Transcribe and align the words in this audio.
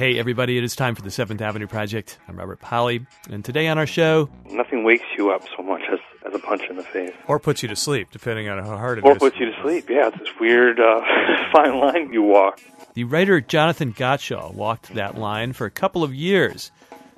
Hey, 0.00 0.18
everybody, 0.18 0.56
it 0.56 0.64
is 0.64 0.74
time 0.74 0.94
for 0.94 1.02
the 1.02 1.10
Seventh 1.10 1.42
Avenue 1.42 1.66
Project. 1.66 2.18
I'm 2.26 2.36
Robert 2.36 2.58
Polly, 2.58 3.06
and 3.28 3.44
today 3.44 3.68
on 3.68 3.76
our 3.76 3.86
show. 3.86 4.30
Nothing 4.46 4.82
wakes 4.82 5.04
you 5.18 5.30
up 5.30 5.42
so 5.54 5.62
much 5.62 5.82
as, 5.92 5.98
as 6.26 6.34
a 6.34 6.38
punch 6.38 6.62
in 6.70 6.76
the 6.76 6.82
face. 6.82 7.12
Or 7.26 7.38
puts 7.38 7.62
you 7.62 7.68
to 7.68 7.76
sleep, 7.76 8.08
depending 8.10 8.48
on 8.48 8.64
how 8.64 8.78
hard 8.78 8.96
it 8.96 9.04
or 9.04 9.12
is. 9.12 9.18
puts 9.18 9.38
you 9.38 9.44
to 9.44 9.62
sleep, 9.62 9.90
yeah. 9.90 10.08
It's 10.08 10.18
this 10.18 10.28
weird, 10.40 10.80
uh, 10.80 11.02
fine 11.52 11.78
line 11.78 12.12
you 12.14 12.22
walk. 12.22 12.62
The 12.94 13.04
writer 13.04 13.42
Jonathan 13.42 13.92
Gottschall 13.92 14.54
walked 14.54 14.94
that 14.94 15.18
line 15.18 15.52
for 15.52 15.66
a 15.66 15.70
couple 15.70 16.02
of 16.02 16.14
years 16.14 16.70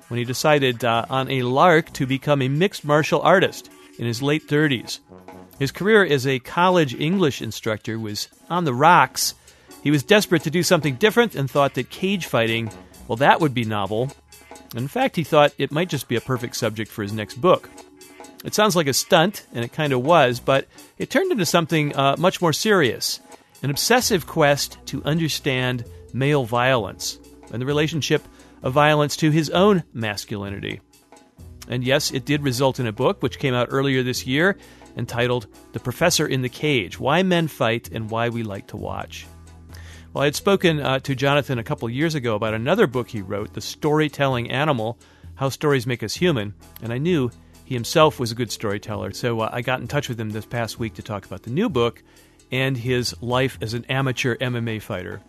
when 0.09 0.17
he 0.17 0.25
decided 0.25 0.83
uh, 0.83 1.05
on 1.09 1.31
a 1.31 1.43
lark 1.43 1.93
to 1.93 2.05
become 2.05 2.41
a 2.41 2.49
mixed 2.49 2.83
martial 2.83 3.21
artist 3.21 3.69
in 3.97 4.05
his 4.05 4.21
late 4.21 4.47
30s. 4.47 4.99
His 5.57 5.71
career 5.71 6.03
as 6.03 6.27
a 6.27 6.39
college 6.39 6.93
English 6.95 7.41
instructor 7.41 7.97
was 7.97 8.27
on 8.49 8.65
the 8.65 8.73
rocks 8.73 9.35
he 9.83 9.91
was 9.91 10.01
desperate 10.01 10.43
to 10.43 10.49
do 10.49 10.63
something 10.63 10.95
different 10.95 11.35
and 11.35 11.51
thought 11.51 11.73
that 11.73 11.89
cage 11.89 12.25
fighting, 12.25 12.71
well, 13.07 13.17
that 13.17 13.41
would 13.41 13.53
be 13.53 13.65
novel. 13.65 14.11
In 14.75 14.87
fact, 14.87 15.17
he 15.17 15.25
thought 15.25 15.53
it 15.57 15.71
might 15.71 15.89
just 15.89 16.07
be 16.07 16.15
a 16.15 16.21
perfect 16.21 16.55
subject 16.55 16.89
for 16.89 17.03
his 17.03 17.11
next 17.11 17.41
book. 17.41 17.69
It 18.45 18.53
sounds 18.53 18.75
like 18.75 18.87
a 18.87 18.93
stunt, 18.93 19.45
and 19.53 19.63
it 19.63 19.73
kind 19.73 19.93
of 19.93 20.05
was, 20.05 20.39
but 20.39 20.67
it 20.97 21.09
turned 21.09 21.31
into 21.31 21.45
something 21.45 21.95
uh, 21.95 22.15
much 22.17 22.41
more 22.41 22.53
serious 22.53 23.19
an 23.61 23.69
obsessive 23.69 24.27
quest 24.27 24.77
to 24.85 25.01
understand 25.05 25.85
male 26.13 26.43
violence 26.43 27.17
and 27.51 27.61
the 27.61 27.65
relationship 27.65 28.21
of 28.61 28.73
violence 28.73 29.15
to 29.15 29.31
his 29.31 29.49
own 29.49 29.83
masculinity. 29.93 30.81
And 31.69 31.81
yes, 31.81 32.11
it 32.11 32.25
did 32.25 32.41
result 32.41 32.81
in 32.81 32.87
a 32.87 32.91
book 32.91 33.23
which 33.23 33.39
came 33.39 33.53
out 33.53 33.69
earlier 33.71 34.03
this 34.03 34.27
year 34.27 34.57
entitled 34.97 35.47
The 35.71 35.79
Professor 35.79 36.27
in 36.27 36.41
the 36.41 36.49
Cage 36.49 36.99
Why 36.99 37.23
Men 37.23 37.47
Fight 37.47 37.89
and 37.91 38.09
Why 38.09 38.27
We 38.27 38.43
Like 38.43 38.67
to 38.67 38.77
Watch. 38.77 39.25
Well, 40.13 40.21
I 40.21 40.25
had 40.25 40.35
spoken 40.35 40.79
uh, 40.79 40.99
to 40.99 41.15
Jonathan 41.15 41.57
a 41.57 41.63
couple 41.63 41.89
years 41.89 42.13
ago 42.13 42.35
about 42.35 42.53
another 42.53 42.85
book 42.85 43.09
he 43.09 43.23
wrote, 43.23 43.53
The 43.53 43.61
Storytelling 43.61 44.51
Animal 44.51 44.99
How 45.33 45.49
Stories 45.49 45.87
Make 45.87 46.03
Us 46.03 46.13
Human, 46.13 46.53
and 46.83 46.93
I 46.93 46.99
knew 46.99 47.31
he 47.65 47.73
himself 47.73 48.19
was 48.19 48.31
a 48.31 48.35
good 48.35 48.51
storyteller. 48.51 49.11
So 49.13 49.39
uh, 49.39 49.49
I 49.51 49.63
got 49.63 49.81
in 49.81 49.87
touch 49.87 50.09
with 50.09 50.19
him 50.19 50.29
this 50.29 50.45
past 50.45 50.77
week 50.77 50.93
to 50.95 51.01
talk 51.01 51.25
about 51.25 51.41
the 51.41 51.49
new 51.49 51.67
book 51.67 52.03
and 52.51 52.77
his 52.77 53.15
life 53.23 53.57
as 53.59 53.73
an 53.73 53.85
amateur 53.85 54.37
MMA 54.37 54.83
fighter, 54.83 55.19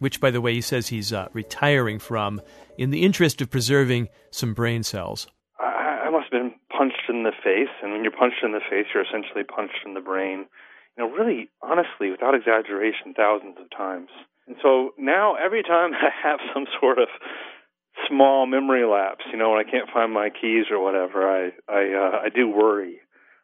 which, 0.00 0.20
by 0.20 0.32
the 0.32 0.40
way, 0.40 0.52
he 0.52 0.60
says 0.60 0.88
he's 0.88 1.12
uh, 1.12 1.28
retiring 1.32 2.00
from 2.00 2.42
in 2.76 2.90
the 2.90 3.04
interest 3.04 3.40
of 3.40 3.52
preserving 3.52 4.08
some 4.32 4.52
brain 4.52 4.82
cells. 4.82 5.28
I, 5.60 6.06
I 6.06 6.10
must 6.10 6.24
have 6.32 6.42
been 6.42 6.54
punched 6.76 7.08
in 7.08 7.22
the 7.22 7.30
face, 7.44 7.70
and 7.84 7.92
when 7.92 8.02
you're 8.02 8.10
punched 8.10 8.42
in 8.42 8.50
the 8.50 8.58
face, 8.68 8.86
you're 8.92 9.04
essentially 9.04 9.44
punched 9.44 9.78
in 9.86 9.94
the 9.94 10.00
brain 10.00 10.46
you 10.96 11.04
know, 11.04 11.10
really 11.10 11.50
honestly, 11.62 12.10
without 12.10 12.34
exaggeration, 12.34 13.14
thousands 13.16 13.56
of 13.60 13.70
times. 13.76 14.08
And 14.46 14.56
so 14.62 14.90
now 14.98 15.34
every 15.34 15.62
time 15.62 15.92
I 15.94 16.10
have 16.22 16.40
some 16.52 16.66
sort 16.80 16.98
of 16.98 17.08
small 18.08 18.46
memory 18.46 18.84
lapse, 18.84 19.24
you 19.30 19.38
know, 19.38 19.50
when 19.50 19.64
I 19.64 19.70
can't 19.70 19.88
find 19.92 20.12
my 20.12 20.28
keys 20.30 20.66
or 20.70 20.82
whatever, 20.82 21.28
I 21.28 21.50
I 21.68 21.94
uh, 21.94 22.18
I 22.24 22.28
do 22.34 22.48
worry. 22.48 23.00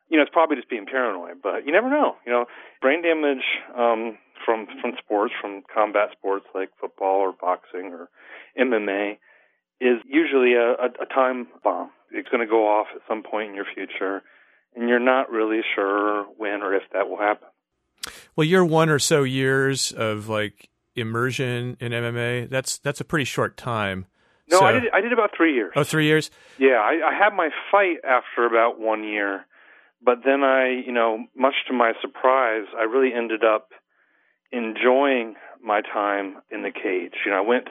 You 0.09 0.17
know, 0.17 0.23
it's 0.23 0.33
probably 0.33 0.57
just 0.57 0.69
being 0.69 0.87
paranoid, 0.87 1.39
but 1.41 1.65
you 1.67 1.73
never 1.73 1.89
know. 1.89 2.17
You 2.27 2.33
know, 2.33 2.45
brain 2.83 3.03
damage 3.03 3.45
um, 3.77 4.19
from 4.45 4.67
from 4.81 4.93
sports, 4.99 5.35
from 5.41 5.63
combat 5.73 6.11
sports 6.13 6.47
like 6.55 6.71
football 6.81 7.21
or 7.21 7.33
boxing 7.33 7.93
or 7.93 8.09
MMA, 8.59 9.19
is 9.81 9.99
usually 10.07 10.55
a, 10.55 10.73
a, 10.73 10.89
a 11.03 11.07
time 11.07 11.47
bomb. 11.63 11.91
It's 12.11 12.29
going 12.29 12.45
to 12.45 12.51
go 12.51 12.67
off 12.67 12.89
at 12.95 13.03
some 13.09 13.23
point 13.23 13.51
in 13.51 13.55
your 13.55 13.67
future 13.73 14.23
and 14.75 14.89
you're 14.89 14.99
not 14.99 15.31
really 15.31 15.61
sure 15.75 16.25
when 16.37 16.63
or 16.63 16.75
if 16.75 16.83
that 16.93 17.09
will 17.09 17.19
happen. 17.19 17.49
Well, 18.37 18.47
your 18.47 18.65
one 18.65 18.89
or 18.89 18.99
so 18.99 19.23
years 19.23 19.93
of 19.93 20.29
like 20.29 20.69
immersion 20.95 21.77
in 21.81 21.93
MMA, 21.93 22.49
that's 22.49 22.79
that's 22.79 23.01
a 23.01 23.05
pretty 23.05 23.25
short 23.25 23.57
time. 23.57 24.07
No, 24.49 24.61
so, 24.61 24.65
I 24.67 24.73
did 24.73 24.85
I 24.93 25.01
did 25.01 25.13
about 25.13 25.31
three 25.37 25.55
years. 25.55 25.73
Oh, 25.77 25.85
three 25.85 26.07
years? 26.07 26.31
Yeah, 26.59 26.81
I, 26.81 27.11
I 27.11 27.15
had 27.17 27.35
my 27.35 27.51
fight 27.71 27.99
after 28.05 28.47
about 28.47 28.81
one 28.81 29.05
year, 29.05 29.47
but 30.03 30.19
then 30.25 30.43
I, 30.43 30.83
you 30.85 30.93
know, 30.93 31.27
much 31.37 31.55
to 31.69 31.75
my 31.75 31.93
surprise, 32.01 32.67
I 32.77 32.83
really 32.83 33.13
ended 33.15 33.45
up 33.45 33.71
enjoying 34.51 35.37
my 35.63 35.83
time 35.83 36.39
in 36.51 36.63
the 36.63 36.71
cage. 36.71 37.15
You 37.25 37.31
know, 37.33 37.39
I 37.39 37.47
went 37.47 37.69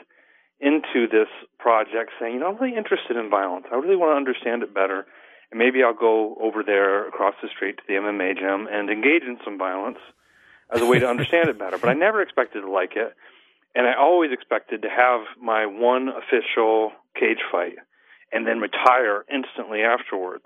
into 0.61 1.07
this 1.11 1.27
project 1.57 2.11
saying, 2.19 2.35
you 2.35 2.39
know, 2.39 2.47
I'm 2.47 2.57
really 2.57 2.77
interested 2.77 3.17
in 3.17 3.29
violence. 3.29 3.65
I 3.71 3.75
really 3.75 3.95
want 3.95 4.11
to 4.11 4.17
understand 4.17 4.63
it 4.63 4.73
better 4.73 5.05
and 5.51 5.59
maybe 5.59 5.83
I'll 5.83 5.93
go 5.93 6.35
over 6.41 6.63
there 6.63 7.07
across 7.07 7.35
the 7.41 7.49
street 7.49 7.77
to 7.77 7.83
the 7.87 7.93
MMA 7.93 8.37
gym 8.37 8.67
and 8.71 8.89
engage 8.89 9.23
in 9.23 9.37
some 9.43 9.57
violence 9.57 9.97
as 10.73 10.81
a 10.81 10.85
way 10.85 10.99
to 10.99 11.07
understand 11.13 11.49
it 11.49 11.57
better. 11.57 11.77
But 11.77 11.89
I 11.89 11.93
never 11.93 12.21
expected 12.21 12.61
to 12.61 12.71
like 12.71 12.93
it, 12.95 13.15
and 13.75 13.87
I 13.87 13.93
always 13.99 14.31
expected 14.31 14.81
to 14.83 14.89
have 14.89 15.21
my 15.41 15.65
one 15.65 16.09
official 16.09 16.91
cage 17.15 17.41
fight 17.51 17.77
and 18.31 18.45
then 18.45 18.59
retire 18.59 19.25
instantly 19.31 19.81
afterwards. 19.81 20.45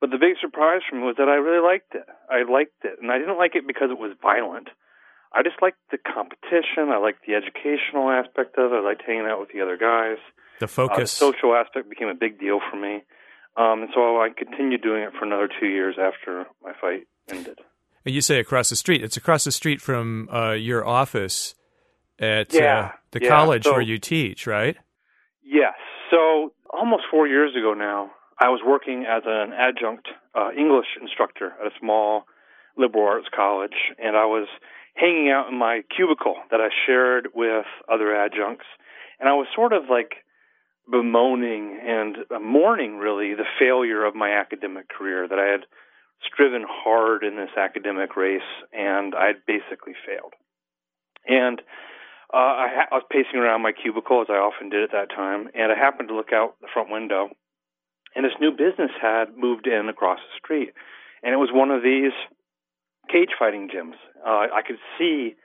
But 0.00 0.10
the 0.10 0.18
big 0.18 0.36
surprise 0.40 0.82
for 0.88 0.96
me 0.96 1.02
was 1.02 1.16
that 1.18 1.28
I 1.28 1.36
really 1.36 1.62
liked 1.62 1.94
it. 1.94 2.04
I 2.28 2.42
liked 2.50 2.84
it, 2.84 2.98
and 3.00 3.10
I 3.10 3.18
didn't 3.18 3.38
like 3.38 3.54
it 3.54 3.66
because 3.66 3.90
it 3.90 3.98
was 3.98 4.12
violent. 4.20 4.68
I 5.32 5.42
just 5.42 5.62
liked 5.62 5.78
the 5.90 5.98
competition. 5.98 6.90
I 6.90 6.98
liked 6.98 7.26
the 7.26 7.34
educational 7.34 8.10
aspect 8.10 8.58
of 8.58 8.72
it. 8.72 8.76
I 8.76 8.80
liked 8.80 9.02
hanging 9.06 9.26
out 9.26 9.40
with 9.40 9.50
the 9.52 9.62
other 9.62 9.76
guys. 9.76 10.18
The 10.60 10.68
focus, 10.68 10.98
uh, 10.98 11.00
the 11.00 11.34
social 11.34 11.54
aspect 11.54 11.88
became 11.88 12.08
a 12.08 12.14
big 12.14 12.38
deal 12.38 12.60
for 12.70 12.76
me. 12.76 13.02
Um, 13.56 13.82
and 13.82 13.90
so 13.94 14.20
I 14.20 14.30
continued 14.36 14.82
doing 14.82 15.02
it 15.02 15.12
for 15.18 15.24
another 15.24 15.48
two 15.48 15.66
years 15.66 15.96
after 16.00 16.44
my 16.62 16.72
fight 16.80 17.06
ended. 17.28 17.58
And 18.04 18.14
you 18.14 18.20
say 18.20 18.38
across 18.38 18.68
the 18.68 18.76
street. 18.76 19.02
It's 19.02 19.16
across 19.16 19.44
the 19.44 19.52
street 19.52 19.80
from 19.80 20.28
uh, 20.30 20.52
your 20.52 20.86
office 20.86 21.54
at 22.18 22.54
uh, 22.54 22.58
yeah, 22.58 22.78
uh, 22.78 22.90
the 23.12 23.22
yeah. 23.22 23.28
college 23.28 23.64
so, 23.64 23.72
where 23.72 23.80
you 23.80 23.98
teach, 23.98 24.46
right? 24.46 24.76
Yes. 25.42 25.74
So 26.10 26.52
almost 26.70 27.04
four 27.10 27.26
years 27.26 27.52
ago 27.56 27.74
now, 27.74 28.10
I 28.38 28.48
was 28.48 28.60
working 28.66 29.06
as 29.08 29.22
an 29.26 29.52
adjunct 29.52 30.08
uh, 30.34 30.50
English 30.56 30.86
instructor 31.00 31.54
at 31.60 31.66
a 31.66 31.70
small 31.80 32.24
liberal 32.76 33.06
arts 33.06 33.28
college, 33.34 33.94
and 33.98 34.16
I 34.16 34.26
was 34.26 34.48
hanging 34.94 35.30
out 35.30 35.48
in 35.48 35.58
my 35.58 35.82
cubicle 35.94 36.36
that 36.50 36.60
I 36.60 36.68
shared 36.86 37.28
with 37.34 37.66
other 37.92 38.14
adjuncts, 38.14 38.66
and 39.20 39.28
I 39.28 39.32
was 39.32 39.46
sort 39.54 39.72
of 39.72 39.84
like 39.88 40.24
bemoaning 40.90 41.80
and 41.82 42.16
mourning 42.42 42.96
really 42.96 43.34
the 43.34 43.46
failure 43.58 44.04
of 44.04 44.14
my 44.14 44.32
academic 44.32 44.88
career 44.88 45.26
that 45.28 45.38
I 45.38 45.46
had 45.46 45.66
striven 46.22 46.64
hard 46.68 47.24
in 47.24 47.36
this 47.36 47.50
academic 47.56 48.16
race 48.16 48.42
and 48.72 49.14
I 49.14 49.28
had 49.28 49.46
basically 49.46 49.94
failed. 50.06 50.32
And 51.26 51.60
uh, 52.32 52.36
I, 52.36 52.68
ha- 52.72 52.88
I 52.90 52.94
was 52.96 53.04
pacing 53.10 53.38
around 53.38 53.62
my 53.62 53.72
cubicle 53.72 54.20
as 54.20 54.26
I 54.28 54.34
often 54.34 54.68
did 54.68 54.82
at 54.82 54.92
that 54.92 55.14
time, 55.14 55.48
and 55.54 55.70
I 55.70 55.76
happened 55.76 56.08
to 56.08 56.16
look 56.16 56.32
out 56.32 56.56
the 56.60 56.68
front 56.72 56.90
window, 56.90 57.28
and 58.14 58.24
this 58.24 58.32
new 58.40 58.50
business 58.50 58.90
had 59.00 59.36
moved 59.36 59.66
in 59.66 59.88
across 59.88 60.18
the 60.18 60.38
street, 60.42 60.72
and 61.22 61.32
it 61.32 61.38
was 61.38 61.50
one 61.52 61.70
of 61.70 61.82
these 61.82 62.12
cage 63.08 63.30
fighting 63.38 63.68
gyms. 63.68 63.94
Uh, 64.26 64.48
I 64.52 64.62
could 64.66 64.78
see 64.98 65.36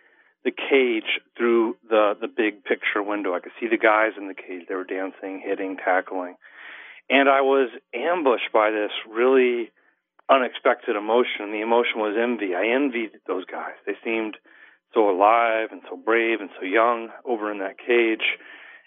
the 0.43 0.51
cage 0.51 1.19
through 1.37 1.75
the 1.89 2.13
the 2.19 2.27
big 2.27 2.63
picture 2.63 3.03
window. 3.03 3.33
I 3.33 3.39
could 3.39 3.51
see 3.59 3.67
the 3.67 3.77
guys 3.77 4.11
in 4.17 4.27
the 4.27 4.33
cage. 4.33 4.65
They 4.67 4.75
were 4.75 4.83
dancing, 4.83 5.41
hitting, 5.43 5.77
tackling, 5.77 6.35
and 7.09 7.29
I 7.29 7.41
was 7.41 7.69
ambushed 7.93 8.51
by 8.53 8.71
this 8.71 8.91
really 9.09 9.71
unexpected 10.29 10.95
emotion. 10.95 11.51
The 11.51 11.61
emotion 11.61 11.99
was 11.99 12.15
envy. 12.15 12.55
I 12.55 12.67
envied 12.67 13.11
those 13.27 13.45
guys. 13.45 13.73
They 13.85 13.97
seemed 14.03 14.37
so 14.93 15.09
alive 15.09 15.69
and 15.71 15.81
so 15.89 15.97
brave 15.97 16.39
and 16.41 16.49
so 16.59 16.65
young 16.65 17.09
over 17.25 17.51
in 17.51 17.59
that 17.59 17.77
cage, 17.77 18.37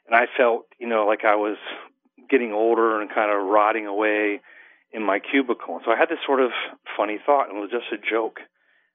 and 0.06 0.14
I 0.14 0.26
felt, 0.36 0.66
you 0.78 0.88
know, 0.88 1.06
like 1.06 1.24
I 1.24 1.36
was 1.36 1.56
getting 2.28 2.52
older 2.52 3.00
and 3.00 3.10
kind 3.12 3.30
of 3.30 3.46
rotting 3.46 3.86
away 3.86 4.40
in 4.92 5.02
my 5.02 5.18
cubicle. 5.18 5.76
And 5.76 5.82
So 5.84 5.92
I 5.92 5.98
had 5.98 6.08
this 6.08 6.22
sort 6.26 6.40
of 6.40 6.50
funny 6.96 7.18
thought, 7.24 7.48
and 7.48 7.58
it 7.58 7.60
was 7.60 7.70
just 7.70 7.92
a 7.92 7.98
joke 7.98 8.40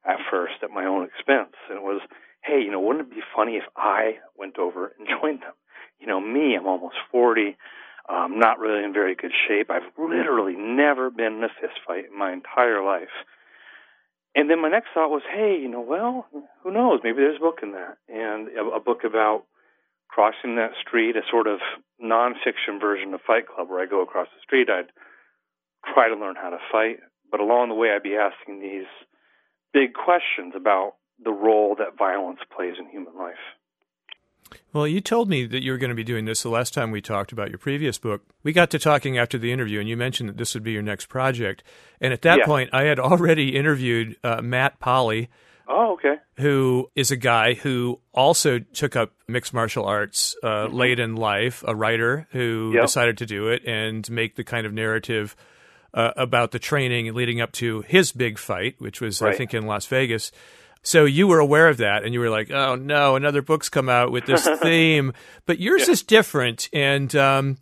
at 0.04 0.18
first 0.30 0.62
at 0.62 0.70
my 0.70 0.84
own 0.84 1.04
expense. 1.04 1.54
And 1.68 1.78
it 1.78 1.84
was, 1.84 2.00
hey, 2.42 2.60
you 2.60 2.70
know, 2.70 2.80
wouldn't 2.80 3.08
it 3.08 3.14
be 3.14 3.22
funny 3.34 3.56
if 3.56 3.64
I 3.76 4.18
went 4.36 4.58
over 4.58 4.92
and 4.98 5.08
joined 5.20 5.40
them? 5.40 5.54
You 6.00 6.06
know, 6.06 6.20
me, 6.20 6.56
I'm 6.56 6.66
almost 6.66 6.96
40. 7.10 7.56
I'm 8.08 8.38
not 8.38 8.58
really 8.58 8.84
in 8.84 8.92
very 8.92 9.14
good 9.14 9.32
shape. 9.46 9.70
I've 9.70 9.82
literally 9.98 10.54
never 10.56 11.10
been 11.10 11.34
in 11.34 11.44
a 11.44 11.48
fist 11.60 11.80
fight 11.86 12.06
in 12.10 12.18
my 12.18 12.32
entire 12.32 12.82
life. 12.82 13.12
And 14.34 14.48
then 14.48 14.62
my 14.62 14.68
next 14.68 14.88
thought 14.94 15.10
was, 15.10 15.22
hey, 15.28 15.58
you 15.60 15.68
know, 15.68 15.80
well, 15.80 16.26
who 16.62 16.70
knows? 16.70 17.00
Maybe 17.02 17.18
there's 17.18 17.38
a 17.38 17.40
book 17.40 17.58
in 17.62 17.72
that, 17.72 17.98
and 18.08 18.48
a, 18.48 18.76
a 18.76 18.80
book 18.80 19.02
about 19.04 19.44
crossing 20.08 20.56
that 20.56 20.72
street, 20.80 21.16
a 21.16 21.22
sort 21.30 21.46
of 21.46 21.58
nonfiction 22.02 22.80
version 22.80 23.12
of 23.14 23.20
Fight 23.26 23.46
Club, 23.48 23.68
where 23.68 23.82
I 23.82 23.86
go 23.86 24.02
across 24.02 24.28
the 24.34 24.40
street. 24.42 24.68
I'd 24.70 24.92
try 25.92 26.08
to 26.08 26.14
learn 26.14 26.36
how 26.36 26.50
to 26.50 26.58
fight, 26.70 27.00
but 27.30 27.40
along 27.40 27.68
the 27.68 27.74
way, 27.74 27.90
I'd 27.90 28.02
be 28.02 28.16
asking 28.16 28.60
these 28.60 28.86
big 29.72 29.94
questions 29.94 30.54
about 30.56 30.94
the 31.22 31.32
role 31.32 31.74
that 31.78 31.96
violence 31.98 32.40
plays 32.54 32.74
in 32.78 32.88
human 32.88 33.16
life. 33.16 33.34
Well, 34.72 34.86
you 34.86 35.00
told 35.00 35.28
me 35.28 35.46
that 35.46 35.62
you 35.62 35.72
were 35.72 35.78
going 35.78 35.90
to 35.90 35.96
be 35.96 36.04
doing 36.04 36.24
this 36.24 36.42
the 36.42 36.48
last 36.48 36.72
time 36.72 36.90
we 36.90 37.00
talked 37.00 37.32
about 37.32 37.50
your 37.50 37.58
previous 37.58 37.98
book. 37.98 38.22
We 38.42 38.52
got 38.52 38.70
to 38.70 38.78
talking 38.78 39.18
after 39.18 39.36
the 39.38 39.52
interview, 39.52 39.80
and 39.80 39.88
you 39.88 39.96
mentioned 39.96 40.28
that 40.28 40.38
this 40.38 40.54
would 40.54 40.62
be 40.62 40.72
your 40.72 40.82
next 40.82 41.06
project. 41.06 41.62
And 42.00 42.12
at 42.12 42.22
that 42.22 42.38
yeah. 42.38 42.46
point, 42.46 42.70
I 42.72 42.84
had 42.84 42.98
already 42.98 43.56
interviewed 43.56 44.16
uh, 44.24 44.40
Matt 44.40 44.78
Polly 44.80 45.28
Oh, 45.68 45.92
okay. 45.94 46.14
Who 46.38 46.90
is 46.94 47.10
a 47.10 47.16
guy 47.16 47.52
who 47.52 48.00
also 48.14 48.58
took 48.58 48.96
up 48.96 49.12
mixed 49.28 49.52
martial 49.52 49.84
arts 49.84 50.34
uh, 50.42 50.46
mm-hmm. 50.46 50.74
late 50.74 50.98
in 50.98 51.14
life, 51.14 51.62
a 51.66 51.76
writer 51.76 52.26
who 52.30 52.72
yep. 52.74 52.84
decided 52.84 53.18
to 53.18 53.26
do 53.26 53.48
it 53.48 53.62
and 53.66 54.08
make 54.10 54.36
the 54.36 54.44
kind 54.44 54.66
of 54.66 54.72
narrative 54.72 55.36
uh, 55.92 56.12
about 56.16 56.52
the 56.52 56.58
training 56.58 57.12
leading 57.12 57.42
up 57.42 57.52
to 57.52 57.82
his 57.82 58.12
big 58.12 58.38
fight, 58.38 58.76
which 58.78 59.02
was, 59.02 59.20
right. 59.20 59.34
I 59.34 59.36
think, 59.36 59.52
in 59.52 59.66
Las 59.66 59.84
Vegas. 59.86 60.32
So 60.82 61.04
you 61.04 61.26
were 61.26 61.38
aware 61.38 61.68
of 61.68 61.78
that, 61.78 62.04
and 62.04 62.14
you 62.14 62.20
were 62.20 62.30
like, 62.30 62.50
"Oh 62.50 62.74
no, 62.74 63.16
another 63.16 63.42
book's 63.42 63.68
come 63.68 63.88
out 63.88 64.10
with 64.10 64.26
this 64.26 64.48
theme." 64.62 65.12
But 65.46 65.60
yours 65.60 65.86
yeah. 65.86 65.92
is 65.92 66.02
different, 66.02 66.68
and 66.72 67.14
um, 67.16 67.58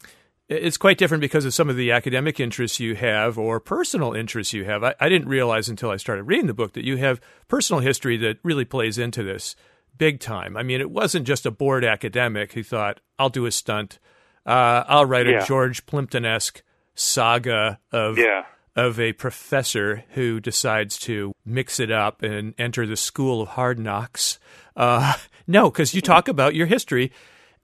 it's 0.48 0.76
quite 0.76 0.98
different 0.98 1.20
because 1.22 1.44
of 1.44 1.54
some 1.54 1.68
of 1.68 1.76
the 1.76 1.92
academic 1.92 2.38
interests 2.38 2.78
you 2.78 2.94
have 2.94 3.38
or 3.38 3.58
personal 3.58 4.12
interests 4.12 4.52
you 4.52 4.64
have. 4.64 4.84
I, 4.84 4.94
I, 5.00 5.08
didn't 5.08 5.28
realize 5.28 5.68
until 5.68 5.90
I 5.90 5.96
started 5.96 6.22
reading 6.24 6.46
the 6.46 6.54
book 6.54 6.74
that 6.74 6.84
you 6.84 6.98
have 6.98 7.20
personal 7.48 7.80
history 7.80 8.16
that 8.18 8.38
really 8.44 8.64
plays 8.64 8.96
into 8.96 9.24
this 9.24 9.56
big 9.98 10.20
time. 10.20 10.56
I 10.56 10.62
mean, 10.62 10.80
it 10.80 10.90
wasn't 10.90 11.26
just 11.26 11.46
a 11.46 11.50
bored 11.50 11.84
academic 11.84 12.52
who 12.52 12.62
thought, 12.62 13.00
"I'll 13.18 13.30
do 13.30 13.46
a 13.46 13.52
stunt, 13.52 13.98
uh, 14.44 14.84
I'll 14.86 15.06
write 15.06 15.26
yeah. 15.26 15.42
a 15.42 15.46
George 15.46 15.86
Plimpton 15.86 16.24
esque 16.24 16.62
saga 16.94 17.80
of." 17.90 18.18
Yeah 18.18 18.44
of 18.76 19.00
a 19.00 19.14
professor 19.14 20.04
who 20.10 20.38
decides 20.38 20.98
to 20.98 21.32
mix 21.44 21.80
it 21.80 21.90
up 21.90 22.22
and 22.22 22.54
enter 22.58 22.86
the 22.86 22.96
school 22.96 23.40
of 23.40 23.48
hard 23.48 23.78
knocks. 23.78 24.38
Uh, 24.76 25.14
no, 25.46 25.70
because 25.70 25.94
you 25.94 26.00
talk 26.00 26.28
about 26.28 26.54
your 26.54 26.66
history. 26.66 27.10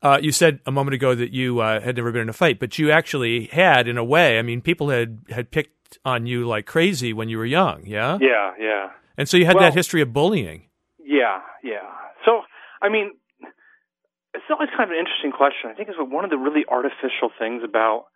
Uh, 0.00 0.19
you 0.20 0.32
said 0.32 0.59
a 0.67 0.73
moment 0.73 0.94
ago 0.94 1.14
that 1.14 1.32
you 1.32 1.61
uh, 1.61 1.81
had 1.81 1.97
never 1.97 2.11
been 2.11 2.23
in 2.23 2.29
a 2.29 2.32
fight, 2.32 2.59
but 2.59 2.76
you 2.79 2.91
actually 2.91 3.47
had, 3.47 3.87
in 3.87 3.97
a 3.97 4.03
way. 4.03 4.38
I 4.38 4.43
mean, 4.43 4.61
people 4.61 4.88
had 4.88 5.20
had 5.29 5.53
picked 5.53 5.99
on 6.05 6.26
you 6.26 6.47
like 6.47 6.67
crazy 6.67 7.12
when 7.12 7.29
you 7.29 7.38
were 7.38 7.47
young. 7.47 7.85
Yeah. 7.87 8.19
Yeah, 8.20 8.53
yeah. 8.58 8.91
And 9.17 9.29
so 9.29 9.37
you 9.37 9.44
had 9.44 9.55
well, 9.55 9.65
that 9.65 9.75
history 9.75 10.00
of 10.00 10.12
bullying. 10.12 10.69
Yeah, 10.99 11.41
yeah. 11.62 11.87
So, 12.25 12.41
I 12.81 12.88
mean, 12.88 13.12
it's 14.35 14.44
always 14.50 14.70
kind 14.76 14.91
of 14.91 14.94
an 14.94 14.99
interesting 14.99 15.31
question. 15.31 15.70
I 15.70 15.75
think 15.75 15.88
it's 15.88 15.99
one 16.00 16.25
of 16.25 16.31
the 16.31 16.38
really 16.38 16.65
artificial 16.67 17.31
things 17.38 17.62
about 17.62 18.06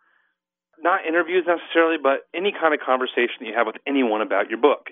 not 0.81 1.05
interviews 1.05 1.45
necessarily, 1.47 1.97
but 2.01 2.27
any 2.33 2.51
kind 2.51 2.73
of 2.73 2.79
conversation 2.79 3.41
that 3.41 3.47
you 3.47 3.53
have 3.55 3.67
with 3.67 3.77
anyone 3.85 4.21
about 4.21 4.49
your 4.49 4.59
book. 4.59 4.89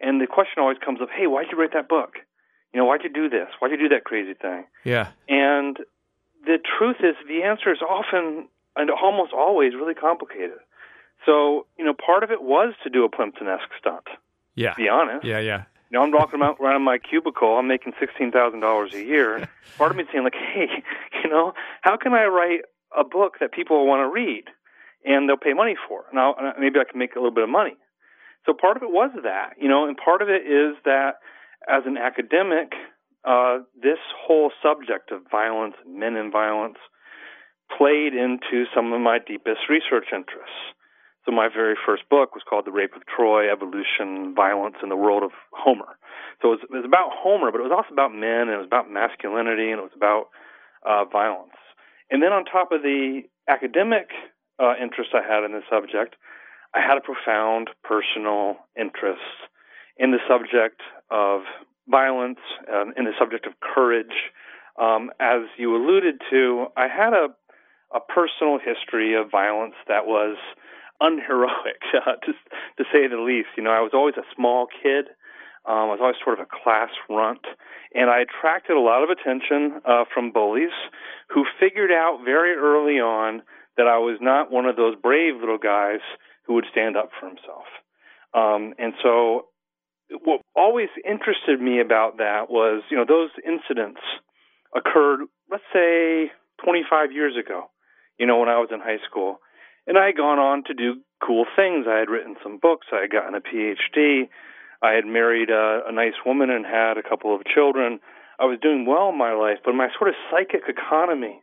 And 0.00 0.20
the 0.20 0.26
question 0.26 0.60
always 0.60 0.78
comes 0.78 1.00
up, 1.00 1.08
hey, 1.14 1.26
why'd 1.26 1.46
you 1.50 1.58
write 1.58 1.72
that 1.74 1.88
book? 1.88 2.14
You 2.72 2.80
know, 2.80 2.86
why'd 2.86 3.02
you 3.04 3.10
do 3.10 3.28
this? 3.28 3.48
Why'd 3.58 3.70
you 3.70 3.78
do 3.78 3.88
that 3.90 4.04
crazy 4.04 4.34
thing? 4.34 4.64
Yeah. 4.84 5.10
And 5.28 5.78
the 6.44 6.58
truth 6.78 6.96
is, 7.00 7.14
the 7.28 7.42
answer 7.42 7.72
is 7.72 7.80
often 7.80 8.48
and 8.76 8.90
almost 8.90 9.32
always 9.32 9.74
really 9.74 9.94
complicated. 9.94 10.58
So, 11.24 11.66
you 11.78 11.84
know, 11.84 11.94
part 11.94 12.22
of 12.22 12.30
it 12.30 12.42
was 12.42 12.74
to 12.82 12.90
do 12.90 13.04
a 13.04 13.08
Plimpton-esque 13.08 13.70
stunt. 13.78 14.06
Yeah. 14.56 14.70
To 14.70 14.76
be 14.76 14.88
honest. 14.88 15.24
Yeah, 15.24 15.38
yeah. 15.38 15.64
You 15.90 15.98
know, 15.98 16.04
I'm 16.04 16.10
walking 16.10 16.40
around 16.40 16.82
my 16.82 16.98
cubicle. 16.98 17.56
I'm 17.56 17.68
making 17.68 17.92
sixteen 18.00 18.32
thousand 18.32 18.60
dollars 18.60 18.94
a 18.94 19.02
year. 19.02 19.48
Part 19.78 19.92
of 19.92 19.96
me 19.96 20.04
saying, 20.10 20.24
like, 20.24 20.34
hey, 20.34 20.66
you 21.22 21.30
know, 21.30 21.52
how 21.82 21.96
can 21.96 22.12
I 22.14 22.24
write 22.24 22.62
a 22.96 23.04
book 23.04 23.34
that 23.40 23.52
people 23.52 23.86
want 23.86 24.00
to 24.00 24.12
read? 24.12 24.44
And 25.04 25.28
they'll 25.28 25.36
pay 25.36 25.52
money 25.52 25.76
for 25.88 26.00
it. 26.00 26.14
Now, 26.14 26.34
maybe 26.58 26.78
I 26.80 26.90
can 26.90 26.98
make 26.98 27.14
a 27.14 27.18
little 27.18 27.34
bit 27.34 27.44
of 27.44 27.50
money. 27.50 27.76
So 28.46 28.52
part 28.52 28.76
of 28.76 28.82
it 28.82 28.90
was 28.90 29.10
that, 29.22 29.54
you 29.60 29.68
know, 29.68 29.86
and 29.86 29.96
part 29.96 30.22
of 30.22 30.28
it 30.28 30.42
is 30.42 30.76
that 30.84 31.16
as 31.68 31.82
an 31.86 31.96
academic, 31.96 32.72
uh, 33.24 33.58
this 33.80 33.98
whole 34.20 34.52
subject 34.62 35.10
of 35.12 35.22
violence, 35.30 35.76
men 35.86 36.16
and 36.16 36.30
violence, 36.30 36.76
played 37.76 38.12
into 38.12 38.64
some 38.74 38.92
of 38.92 39.00
my 39.00 39.18
deepest 39.18 39.68
research 39.70 40.12
interests. 40.12 40.76
So 41.24 41.32
my 41.32 41.48
very 41.48 41.74
first 41.86 42.02
book 42.10 42.34
was 42.34 42.44
called 42.48 42.66
The 42.66 42.72
Rape 42.72 42.94
of 42.94 43.06
Troy, 43.06 43.50
Evolution, 43.50 44.34
Violence 44.36 44.76
in 44.82 44.90
the 44.90 44.96
World 44.96 45.22
of 45.22 45.30
Homer. 45.52 45.96
So 46.42 46.52
it 46.52 46.60
was, 46.60 46.60
it 46.64 46.76
was 46.76 46.84
about 46.84 47.16
Homer, 47.16 47.50
but 47.50 47.60
it 47.60 47.64
was 47.64 47.72
also 47.72 47.94
about 47.94 48.12
men, 48.12 48.48
and 48.48 48.50
it 48.50 48.60
was 48.60 48.66
about 48.66 48.92
masculinity, 48.92 49.70
and 49.70 49.80
it 49.80 49.88
was 49.88 49.96
about 49.96 50.28
uh, 50.84 51.06
violence. 51.08 51.56
And 52.10 52.22
then 52.22 52.34
on 52.34 52.44
top 52.44 52.72
of 52.72 52.82
the 52.82 53.22
academic 53.48 54.10
uh, 54.58 54.74
interest 54.80 55.10
I 55.14 55.22
had 55.22 55.44
in 55.44 55.52
the 55.52 55.62
subject, 55.70 56.16
I 56.74 56.80
had 56.80 56.98
a 56.98 57.00
profound 57.00 57.70
personal 57.82 58.56
interest 58.76 59.22
in 59.96 60.10
the 60.10 60.18
subject 60.28 60.80
of 61.10 61.42
violence, 61.88 62.40
uh, 62.72 62.86
in 62.96 63.04
the 63.04 63.12
subject 63.18 63.46
of 63.46 63.52
courage. 63.60 64.32
Um, 64.80 65.10
as 65.20 65.42
you 65.56 65.76
alluded 65.76 66.20
to, 66.30 66.66
I 66.76 66.88
had 66.88 67.12
a, 67.12 67.28
a 67.94 68.00
personal 68.00 68.58
history 68.58 69.14
of 69.14 69.30
violence 69.30 69.74
that 69.86 70.06
was 70.06 70.36
unheroic, 71.00 71.82
uh, 71.94 72.16
to, 72.26 72.32
to 72.32 72.84
say 72.92 73.06
the 73.06 73.20
least. 73.20 73.48
You 73.56 73.62
know, 73.62 73.70
I 73.70 73.80
was 73.80 73.92
always 73.94 74.16
a 74.16 74.26
small 74.34 74.66
kid. 74.66 75.06
Um, 75.66 75.88
I 75.88 75.96
was 75.96 76.00
always 76.00 76.16
sort 76.22 76.38
of 76.38 76.46
a 76.46 76.62
class 76.62 76.90
runt, 77.08 77.46
and 77.94 78.10
I 78.10 78.20
attracted 78.20 78.76
a 78.76 78.80
lot 78.80 79.02
of 79.02 79.10
attention 79.10 79.80
uh, 79.86 80.04
from 80.12 80.30
bullies 80.30 80.74
who 81.28 81.46
figured 81.58 81.90
out 81.90 82.20
very 82.24 82.54
early 82.54 83.00
on 83.00 83.42
that 83.76 83.86
I 83.86 83.98
was 83.98 84.18
not 84.20 84.50
one 84.50 84.66
of 84.66 84.76
those 84.76 84.96
brave 84.96 85.34
little 85.40 85.58
guys 85.58 86.00
who 86.46 86.54
would 86.54 86.66
stand 86.70 86.96
up 86.96 87.10
for 87.18 87.28
himself. 87.28 87.64
Um, 88.34 88.74
and 88.78 88.94
so, 89.02 89.46
what 90.22 90.40
always 90.54 90.88
interested 91.04 91.60
me 91.60 91.80
about 91.80 92.18
that 92.18 92.50
was, 92.50 92.82
you 92.90 92.96
know, 92.96 93.04
those 93.06 93.30
incidents 93.46 94.00
occurred, 94.76 95.20
let's 95.50 95.64
say, 95.72 96.30
25 96.64 97.12
years 97.12 97.34
ago, 97.36 97.70
you 98.18 98.26
know, 98.26 98.38
when 98.38 98.48
I 98.48 98.58
was 98.58 98.68
in 98.72 98.80
high 98.80 99.02
school. 99.08 99.38
And 99.86 99.98
I 99.98 100.06
had 100.06 100.16
gone 100.16 100.38
on 100.38 100.64
to 100.64 100.74
do 100.74 101.00
cool 101.24 101.46
things. 101.56 101.86
I 101.88 101.98
had 101.98 102.08
written 102.08 102.36
some 102.42 102.58
books, 102.58 102.86
I 102.92 103.02
had 103.02 103.10
gotten 103.10 103.34
a 103.34 103.40
PhD, 103.40 104.28
I 104.82 104.92
had 104.92 105.06
married 105.06 105.50
a, 105.50 105.82
a 105.88 105.92
nice 105.92 106.14
woman 106.26 106.50
and 106.50 106.66
had 106.66 106.98
a 106.98 107.02
couple 107.02 107.34
of 107.34 107.42
children. 107.44 108.00
I 108.38 108.44
was 108.44 108.58
doing 108.60 108.84
well 108.86 109.10
in 109.10 109.18
my 109.18 109.32
life, 109.32 109.58
but 109.64 109.74
my 109.74 109.88
sort 109.96 110.08
of 110.10 110.16
psychic 110.30 110.62
economy 110.68 111.40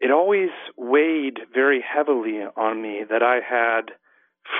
it 0.00 0.10
always 0.10 0.50
weighed 0.76 1.38
very 1.52 1.82
heavily 1.82 2.40
on 2.56 2.82
me 2.82 3.02
that 3.08 3.22
I 3.22 3.40
had 3.40 3.92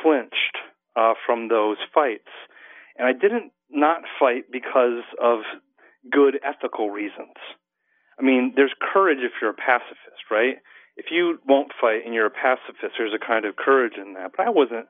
flinched 0.02 0.58
uh, 0.96 1.14
from 1.24 1.48
those 1.48 1.76
fights. 1.94 2.30
And 2.96 3.06
I 3.06 3.12
didn't 3.12 3.52
not 3.70 4.02
fight 4.18 4.44
because 4.50 5.02
of 5.22 5.40
good 6.10 6.38
ethical 6.44 6.90
reasons. 6.90 7.36
I 8.18 8.22
mean, 8.22 8.54
there's 8.56 8.72
courage 8.80 9.18
if 9.20 9.32
you're 9.40 9.50
a 9.50 9.54
pacifist, 9.54 10.30
right? 10.30 10.56
If 10.96 11.06
you 11.10 11.38
won't 11.46 11.72
fight 11.78 12.06
and 12.06 12.14
you're 12.14 12.26
a 12.26 12.30
pacifist, 12.30 12.94
there's 12.96 13.12
a 13.12 13.24
kind 13.24 13.44
of 13.44 13.56
courage 13.56 13.94
in 14.00 14.14
that. 14.14 14.32
But 14.36 14.46
I 14.46 14.50
wasn't 14.50 14.86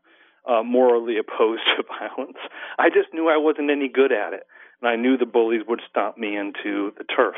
uh, 0.49 0.62
morally 0.62 1.16
opposed 1.19 1.62
to 1.76 1.82
violence. 1.82 2.38
I 2.78 2.88
just 2.88 3.12
knew 3.12 3.28
I 3.28 3.38
wasn't 3.38 3.70
any 3.70 3.88
good 3.88 4.12
at 4.12 4.32
it. 4.32 4.44
And 4.81 4.90
I 4.90 4.96
knew 4.96 5.16
the 5.16 5.26
bullies 5.26 5.62
would 5.66 5.81
stomp 5.88 6.19
me 6.19 6.37
into 6.37 6.92
the 6.99 7.04
turf. 7.04 7.37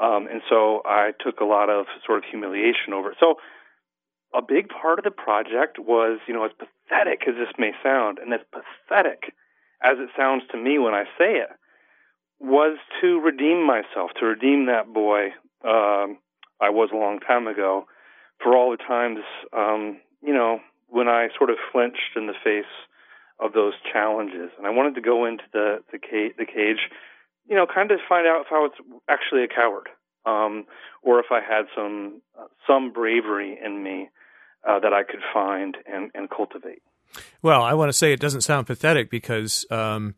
Um, 0.00 0.26
and 0.30 0.40
so 0.48 0.82
I 0.84 1.12
took 1.20 1.40
a 1.40 1.44
lot 1.44 1.68
of 1.68 1.86
sort 2.06 2.18
of 2.18 2.24
humiliation 2.24 2.94
over 2.94 3.12
it. 3.12 3.18
So 3.20 3.36
a 4.34 4.40
big 4.42 4.68
part 4.68 4.98
of 4.98 5.04
the 5.04 5.10
project 5.10 5.78
was, 5.78 6.18
you 6.26 6.34
know, 6.34 6.44
as 6.44 6.52
pathetic 6.58 7.22
as 7.28 7.34
this 7.34 7.52
may 7.58 7.72
sound, 7.82 8.18
and 8.18 8.32
as 8.32 8.40
pathetic 8.50 9.34
as 9.82 9.98
it 9.98 10.08
sounds 10.16 10.42
to 10.52 10.56
me 10.58 10.78
when 10.78 10.94
I 10.94 11.04
say 11.18 11.36
it, 11.36 11.50
was 12.38 12.78
to 13.00 13.20
redeem 13.20 13.66
myself, 13.66 14.12
to 14.18 14.26
redeem 14.26 14.66
that 14.66 14.92
boy 14.92 15.28
um, 15.64 16.18
I 16.60 16.70
was 16.70 16.90
a 16.92 16.96
long 16.96 17.20
time 17.20 17.46
ago 17.46 17.86
for 18.42 18.56
all 18.56 18.70
the 18.70 18.78
times, 18.78 19.20
um, 19.52 19.98
you 20.22 20.32
know, 20.32 20.60
when 20.88 21.08
I 21.08 21.28
sort 21.36 21.50
of 21.50 21.56
flinched 21.72 22.16
in 22.16 22.26
the 22.26 22.34
face 22.42 22.64
of 23.38 23.52
those 23.52 23.74
challenges. 23.92 24.50
And 24.56 24.66
I 24.66 24.70
wanted 24.70 24.94
to 24.94 25.00
go 25.00 25.26
into 25.26 25.44
the 25.52 25.82
the, 25.92 25.98
ca- 25.98 26.34
the 26.38 26.46
cage 26.46 26.88
you 27.50 27.56
know, 27.56 27.66
kind 27.66 27.90
of 27.90 27.98
find 28.08 28.26
out 28.26 28.42
if 28.42 28.52
I 28.52 28.60
was 28.60 28.70
actually 29.08 29.42
a 29.42 29.48
coward, 29.48 29.88
um, 30.24 30.64
or 31.02 31.18
if 31.18 31.26
I 31.32 31.40
had 31.40 31.64
some 31.74 32.22
uh, 32.38 32.44
some 32.66 32.92
bravery 32.92 33.58
in 33.62 33.82
me 33.82 34.08
uh, 34.66 34.78
that 34.78 34.92
I 34.92 35.02
could 35.02 35.20
find 35.34 35.76
and, 35.84 36.10
and 36.14 36.30
cultivate. 36.30 36.82
Well, 37.42 37.62
I 37.62 37.74
want 37.74 37.88
to 37.88 37.92
say 37.92 38.12
it 38.12 38.20
doesn't 38.20 38.42
sound 38.42 38.68
pathetic 38.68 39.10
because 39.10 39.66
um, 39.70 40.14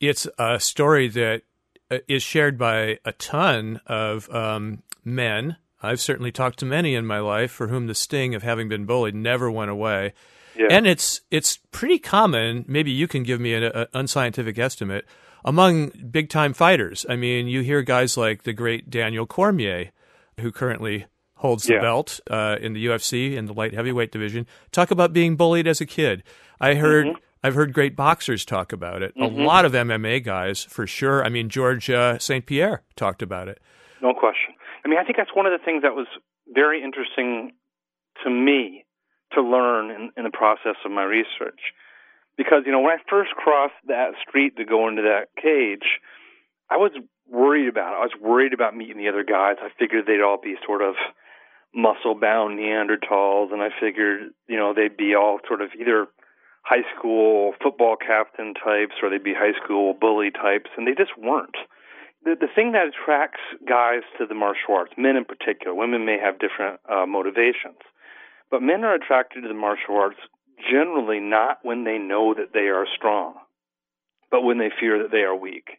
it's 0.00 0.26
a 0.38 0.58
story 0.58 1.08
that 1.08 1.42
uh, 1.90 1.98
shared 2.18 2.56
by 2.56 2.98
a 3.04 3.12
ton 3.12 3.80
of 3.86 4.34
um, 4.34 4.82
men. 5.04 5.56
I've 5.82 6.00
certainly 6.00 6.32
talked 6.32 6.58
to 6.60 6.66
many 6.66 6.94
in 6.94 7.06
my 7.06 7.18
life 7.20 7.50
for 7.50 7.68
whom 7.68 7.88
the 7.88 7.94
sting 7.94 8.34
of 8.34 8.42
having 8.42 8.68
been 8.70 8.86
bullied 8.86 9.14
never 9.14 9.50
went 9.50 9.70
away. 9.70 10.14
Yeah. 10.56 10.68
And 10.70 10.86
it's 10.86 11.20
it's 11.30 11.58
pretty 11.72 11.98
common. 11.98 12.64
Maybe 12.66 12.90
you 12.90 13.06
can 13.06 13.22
give 13.22 13.40
me 13.40 13.54
an 13.54 13.86
unscientific 13.92 14.58
estimate 14.58 15.04
among 15.44 15.90
big 16.10 16.28
time 16.28 16.52
fighters. 16.52 17.06
I 17.08 17.16
mean, 17.16 17.48
you 17.48 17.62
hear 17.62 17.82
guys 17.82 18.16
like 18.16 18.42
the 18.42 18.52
great 18.52 18.90
Daniel 18.90 19.26
Cormier, 19.26 19.90
who 20.40 20.52
currently 20.52 21.06
holds 21.34 21.64
the 21.64 21.74
yeah. 21.74 21.80
belt 21.80 22.20
uh, 22.30 22.56
in 22.60 22.74
the 22.74 22.86
UFC 22.86 23.34
in 23.34 23.46
the 23.46 23.54
light 23.54 23.74
heavyweight 23.74 24.12
division, 24.12 24.46
talk 24.72 24.90
about 24.90 25.12
being 25.12 25.36
bullied 25.36 25.66
as 25.66 25.80
a 25.80 25.86
kid. 25.86 26.22
I 26.60 26.74
heard. 26.74 27.06
Mm-hmm. 27.06 27.16
I've 27.42 27.54
heard 27.54 27.72
great 27.72 27.96
boxers 27.96 28.44
talk 28.44 28.70
about 28.70 29.00
it. 29.00 29.16
Mm-hmm. 29.16 29.40
A 29.40 29.44
lot 29.44 29.64
of 29.64 29.72
MMA 29.72 30.22
guys, 30.22 30.62
for 30.62 30.86
sure. 30.86 31.24
I 31.24 31.30
mean, 31.30 31.48
George 31.48 31.88
uh, 31.88 32.18
St. 32.18 32.44
Pierre 32.44 32.82
talked 32.96 33.22
about 33.22 33.48
it. 33.48 33.62
No 34.02 34.12
question. 34.12 34.52
I 34.84 34.88
mean, 34.88 34.98
I 34.98 35.04
think 35.04 35.16
that's 35.16 35.34
one 35.34 35.46
of 35.46 35.58
the 35.58 35.64
things 35.64 35.80
that 35.80 35.94
was 35.94 36.06
very 36.52 36.84
interesting 36.84 37.52
to 38.24 38.30
me 38.30 38.84
to 39.32 39.40
learn 39.40 39.90
in, 39.90 40.10
in 40.18 40.24
the 40.24 40.30
process 40.30 40.76
of 40.84 40.90
my 40.90 41.04
research 41.04 41.60
because 42.40 42.62
you 42.64 42.72
know 42.72 42.80
when 42.80 42.96
I 42.96 43.02
first 43.04 43.32
crossed 43.36 43.76
that 43.86 44.12
street 44.26 44.56
to 44.56 44.64
go 44.64 44.88
into 44.88 45.02
that 45.02 45.28
cage, 45.36 46.00
I 46.70 46.78
was 46.78 46.90
worried 47.28 47.68
about 47.68 47.92
it. 47.92 48.00
I 48.00 48.08
was 48.08 48.16
worried 48.18 48.54
about 48.54 48.74
meeting 48.74 48.96
the 48.96 49.10
other 49.10 49.24
guys. 49.24 49.56
I 49.60 49.68
figured 49.78 50.06
they'd 50.06 50.24
all 50.24 50.40
be 50.42 50.56
sort 50.64 50.80
of 50.80 50.94
muscle 51.74 52.16
bound 52.18 52.58
Neanderthals, 52.58 53.52
and 53.52 53.60
I 53.60 53.68
figured 53.78 54.32
you 54.48 54.56
know 54.56 54.72
they'd 54.72 54.96
be 54.96 55.14
all 55.14 55.40
sort 55.46 55.60
of 55.60 55.68
either 55.78 56.08
high 56.62 56.88
school 56.96 57.52
football 57.62 57.96
captain 58.00 58.54
types 58.54 58.96
or 59.02 59.10
they'd 59.10 59.22
be 59.22 59.36
high 59.36 59.52
school 59.62 59.92
bully 59.92 60.30
types, 60.30 60.70
and 60.78 60.88
they 60.88 60.96
just 60.96 61.12
weren't. 61.20 61.60
The, 62.24 62.36
the 62.40 62.48
thing 62.48 62.72
that 62.72 62.88
attracts 62.88 63.44
guys 63.68 64.00
to 64.16 64.24
the 64.24 64.34
martial 64.34 64.80
arts, 64.80 64.92
men 64.96 65.16
in 65.16 65.26
particular, 65.26 65.74
women 65.74 66.06
may 66.06 66.16
have 66.16 66.40
different 66.40 66.80
uh, 66.88 67.04
motivations, 67.04 67.84
but 68.50 68.62
men 68.62 68.82
are 68.82 68.94
attracted 68.94 69.42
to 69.42 69.48
the 69.48 69.52
martial 69.52 69.96
arts 69.96 70.20
generally 70.70 71.20
not 71.20 71.58
when 71.62 71.84
they 71.84 71.98
know 71.98 72.34
that 72.34 72.52
they 72.52 72.68
are 72.68 72.86
strong, 72.96 73.34
but 74.30 74.42
when 74.42 74.58
they 74.58 74.70
fear 74.80 75.02
that 75.02 75.10
they 75.10 75.22
are 75.22 75.36
weak 75.36 75.78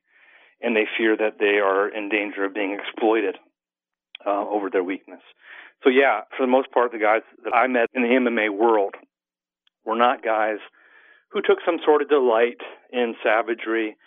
and 0.61 0.75
they 0.75 0.85
fear 0.97 1.17
that 1.17 1.37
they 1.39 1.59
are 1.59 1.87
in 1.89 2.09
danger 2.09 2.45
of 2.45 2.53
being 2.53 2.77
exploited 2.79 3.37
uh, 4.25 4.47
over 4.47 4.69
their 4.69 4.83
weakness. 4.83 5.21
So, 5.83 5.89
yeah, 5.89 6.21
for 6.37 6.45
the 6.45 6.51
most 6.51 6.71
part, 6.71 6.91
the 6.91 6.99
guys 6.99 7.21
that 7.43 7.55
I 7.55 7.67
met 7.67 7.89
in 7.93 8.03
the 8.03 8.09
MMA 8.09 8.55
world 8.55 8.95
were 9.83 9.95
not 9.95 10.23
guys 10.23 10.59
who 11.29 11.41
took 11.41 11.57
some 11.65 11.77
sort 11.83 12.01
of 12.01 12.09
delight 12.09 12.61
in 12.91 13.15
savagery, 13.23 13.97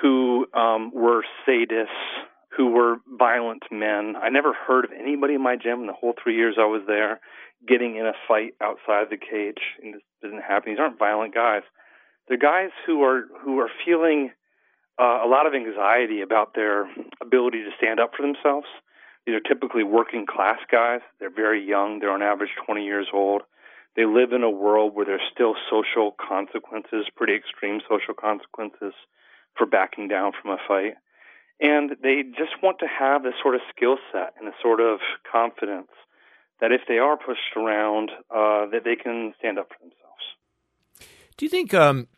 who 0.00 0.46
um, 0.54 0.90
were 0.92 1.22
sadists, 1.46 1.86
who 2.56 2.68
were 2.72 2.96
violent 3.06 3.62
men. 3.70 4.14
I 4.20 4.28
never 4.30 4.52
heard 4.52 4.86
of 4.86 4.90
anybody 4.92 5.34
in 5.34 5.42
my 5.42 5.56
gym 5.56 5.80
in 5.80 5.86
the 5.86 5.92
whole 5.92 6.14
three 6.20 6.36
years 6.36 6.56
I 6.58 6.66
was 6.66 6.82
there 6.86 7.20
getting 7.66 7.96
in 7.96 8.06
a 8.06 8.12
fight 8.26 8.54
outside 8.60 9.08
the 9.10 9.16
cage. 9.16 9.62
And 9.82 9.94
this 9.94 10.02
doesn't 10.22 10.42
happen. 10.42 10.72
These 10.72 10.80
aren't 10.80 10.98
violent 10.98 11.34
guys. 11.34 11.62
They're 12.28 12.38
guys 12.38 12.70
who 12.86 13.02
are 13.02 13.24
who 13.42 13.58
are 13.58 13.70
feeling 13.84 14.30
uh, 15.00 15.20
a 15.24 15.28
lot 15.28 15.46
of 15.46 15.54
anxiety 15.54 16.20
about 16.20 16.54
their 16.54 16.88
ability 17.20 17.64
to 17.64 17.70
stand 17.76 17.98
up 18.00 18.12
for 18.16 18.22
themselves. 18.22 18.66
These 19.26 19.34
are 19.34 19.40
typically 19.40 19.84
working 19.84 20.26
class 20.26 20.58
guys. 20.70 21.00
They're 21.18 21.34
very 21.34 21.66
young. 21.66 21.98
They're 21.98 22.12
on 22.12 22.22
average 22.22 22.50
20 22.64 22.84
years 22.84 23.08
old. 23.12 23.42
They 23.96 24.06
live 24.06 24.32
in 24.32 24.42
a 24.42 24.50
world 24.50 24.94
where 24.94 25.04
there's 25.04 25.20
still 25.32 25.54
social 25.68 26.14
consequences, 26.16 27.06
pretty 27.16 27.34
extreme 27.34 27.80
social 27.88 28.14
consequences 28.14 28.94
for 29.56 29.66
backing 29.66 30.08
down 30.08 30.32
from 30.40 30.52
a 30.52 30.58
fight. 30.66 30.94
And 31.60 31.96
they 32.02 32.22
just 32.22 32.62
want 32.62 32.78
to 32.78 32.86
have 32.86 33.22
this 33.22 33.34
sort 33.42 33.54
of 33.54 33.60
skill 33.74 33.98
set 34.12 34.34
and 34.38 34.48
a 34.48 34.52
sort 34.62 34.80
of 34.80 35.00
confidence 35.30 35.90
that 36.60 36.72
if 36.72 36.82
they 36.88 36.98
are 36.98 37.16
pushed 37.16 37.56
around, 37.56 38.10
uh, 38.30 38.66
that 38.70 38.82
they 38.84 38.96
can 38.96 39.34
stand 39.38 39.58
up 39.58 39.68
for 39.68 39.78
themselves. 39.80 40.00
Do 41.36 41.46
you 41.46 41.50
think 41.50 41.72
um, 41.72 42.08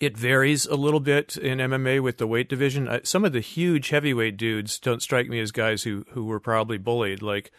it 0.00 0.16
varies 0.16 0.66
a 0.66 0.74
little 0.74 1.00
bit 1.00 1.36
in 1.36 1.58
MMA 1.58 2.02
with 2.02 2.18
the 2.18 2.26
weight 2.26 2.48
division? 2.48 2.88
Uh, 2.88 3.00
some 3.04 3.24
of 3.24 3.32
the 3.32 3.40
huge 3.40 3.90
heavyweight 3.90 4.36
dudes 4.36 4.78
don't 4.78 5.02
strike 5.02 5.28
me 5.28 5.40
as 5.40 5.52
guys 5.52 5.84
who 5.84 6.04
who 6.10 6.24
were 6.24 6.40
probably 6.40 6.78
bullied. 6.78 7.22
Like 7.22 7.52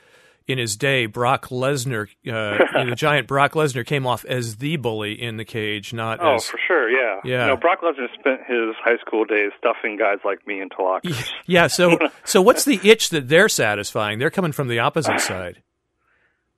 in 0.48 0.58
his 0.58 0.76
day, 0.76 1.06
Brock 1.06 1.48
Lesnar, 1.48 2.08
uh, 2.28 2.86
the 2.86 2.96
giant 2.96 3.28
Brock 3.28 3.54
Lesnar, 3.54 3.86
came 3.86 4.06
off 4.06 4.26
as 4.26 4.58
the 4.58 4.76
bully 4.78 5.20
in 5.20 5.38
the 5.38 5.46
cage, 5.46 5.94
not 5.94 6.20
oh, 6.22 6.36
as, 6.36 6.48
for 6.48 6.60
sure, 6.68 6.90
yeah, 6.90 7.20
yeah. 7.24 7.42
You 7.42 7.52
know, 7.52 7.58
Brock 7.58 7.82
Lesnar 7.82 8.08
spent 8.20 8.42
his 8.48 8.76
high 8.84 8.98
school 9.06 9.26
days 9.26 9.52
stuffing 9.58 9.98
guys 9.98 10.20
like 10.24 10.46
me 10.46 10.62
into 10.62 10.76
lockers. 10.80 11.34
Yeah. 11.46 11.68
So, 11.68 11.98
so 12.24 12.42
what's 12.42 12.66
the 12.66 12.80
itch 12.84 13.10
that 13.10 13.28
they're 13.28 13.50
satisfying? 13.50 14.20
They're 14.20 14.30
coming 14.30 14.52
from 14.52 14.68
the 14.68 14.80
opposite 14.80 15.20
side. 15.22 15.62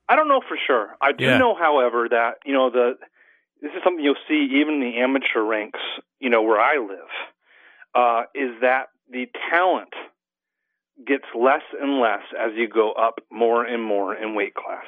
I 0.08 0.16
don't 0.16 0.28
know 0.28 0.40
for 0.46 0.56
sure. 0.66 0.96
I 1.00 1.12
do 1.12 1.24
Yeah. 1.24 1.38
know, 1.38 1.54
however, 1.54 2.08
that 2.08 2.38
you 2.44 2.52
know 2.52 2.70
the 2.70 2.98
this 3.60 3.72
is 3.72 3.82
something 3.82 4.04
you'll 4.04 4.14
see 4.28 4.48
even 4.60 4.74
in 4.74 4.80
the 4.80 4.98
amateur 4.98 5.42
ranks. 5.42 5.80
You 6.20 6.30
know 6.30 6.42
where 6.42 6.60
I 6.60 6.76
live 6.78 7.10
uh, 7.94 8.22
is 8.34 8.60
that 8.60 8.88
the 9.10 9.28
talent 9.50 9.92
gets 11.06 11.24
less 11.34 11.62
and 11.80 12.00
less 12.00 12.22
as 12.38 12.52
you 12.56 12.68
go 12.68 12.92
up 12.92 13.20
more 13.30 13.64
and 13.64 13.82
more 13.82 14.14
in 14.14 14.34
weight 14.34 14.54
class. 14.54 14.86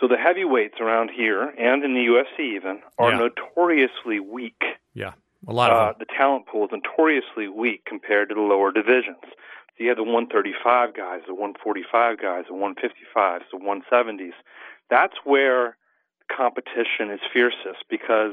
So 0.00 0.06
the 0.06 0.16
heavyweights 0.16 0.80
around 0.80 1.10
here 1.10 1.42
and 1.42 1.82
in 1.82 1.94
the 1.94 2.04
UFC 2.06 2.54
even 2.56 2.80
are 2.98 3.10
Yeah. 3.10 3.18
notoriously 3.18 4.20
weak. 4.20 4.62
Yeah, 4.94 5.12
a 5.46 5.52
lot 5.52 5.70
of 5.72 5.76
Uh, 5.76 5.86
them. 5.92 5.96
the 6.00 6.04
talent 6.06 6.46
pool 6.46 6.66
is 6.66 6.72
notoriously 6.72 7.48
weak 7.48 7.84
compared 7.84 8.28
to 8.28 8.34
the 8.34 8.40
lower 8.40 8.70
divisions. 8.70 9.22
So 9.78 9.84
you 9.84 9.88
have 9.90 9.96
the 9.96 10.02
135 10.02 10.94
guys, 10.96 11.20
the 11.28 11.34
145 11.34 12.18
guys, 12.20 12.44
the 12.48 12.54
155s, 12.54 13.42
the 13.52 13.58
170s. 13.58 14.32
That's 14.90 15.14
where 15.24 15.76
competition 16.34 17.10
is 17.12 17.20
fiercest 17.32 17.84
because 17.88 18.32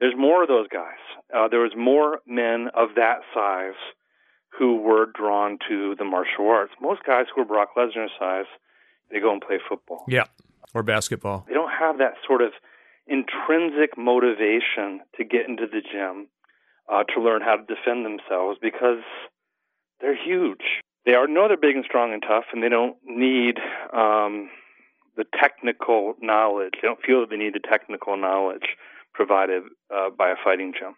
there's 0.00 0.14
more 0.16 0.42
of 0.42 0.48
those 0.48 0.68
guys. 0.68 1.00
Uh, 1.34 1.48
there 1.48 1.60
was 1.60 1.72
more 1.76 2.20
men 2.26 2.68
of 2.74 2.90
that 2.96 3.20
size 3.34 3.74
who 4.58 4.76
were 4.76 5.06
drawn 5.06 5.58
to 5.68 5.94
the 5.96 6.04
martial 6.04 6.48
arts. 6.48 6.72
Most 6.80 7.02
guys 7.04 7.26
who 7.34 7.40
are 7.42 7.44
Brock 7.46 7.70
Lesnar's 7.76 8.10
size, 8.18 8.44
they 9.10 9.18
go 9.20 9.32
and 9.32 9.40
play 9.40 9.58
football 9.66 10.04
Yeah, 10.08 10.24
or 10.74 10.82
basketball. 10.82 11.44
they 11.48 11.54
don't 11.54 11.70
have 11.72 11.98
that 11.98 12.14
sort 12.26 12.42
of 12.42 12.52
intrinsic 13.06 13.96
motivation 13.96 15.00
to 15.16 15.24
get 15.24 15.48
into 15.48 15.66
the 15.66 15.80
gym 15.80 16.26
uh, 16.92 17.04
to 17.14 17.20
learn 17.20 17.40
how 17.42 17.56
to 17.56 17.62
defend 17.64 18.04
themselves 18.04 18.58
because 18.60 19.02
they're 20.00 20.16
huge. 20.16 20.82
They 21.04 21.14
are 21.14 21.26
know 21.26 21.48
they're 21.48 21.56
big 21.56 21.76
and 21.76 21.84
strong 21.84 22.12
and 22.12 22.22
tough, 22.22 22.44
and 22.52 22.62
they 22.62 22.68
don't 22.68 22.96
need 23.04 23.58
um, 23.92 24.50
the 25.16 25.24
technical 25.40 26.14
knowledge. 26.20 26.74
They 26.82 26.88
don't 26.88 27.00
feel 27.00 27.20
that 27.20 27.30
they 27.30 27.36
need 27.36 27.54
the 27.54 27.60
technical 27.60 28.16
knowledge 28.16 28.76
provided 29.14 29.62
uh, 29.94 30.10
by 30.10 30.30
a 30.30 30.34
fighting 30.42 30.72
gym. 30.78 30.94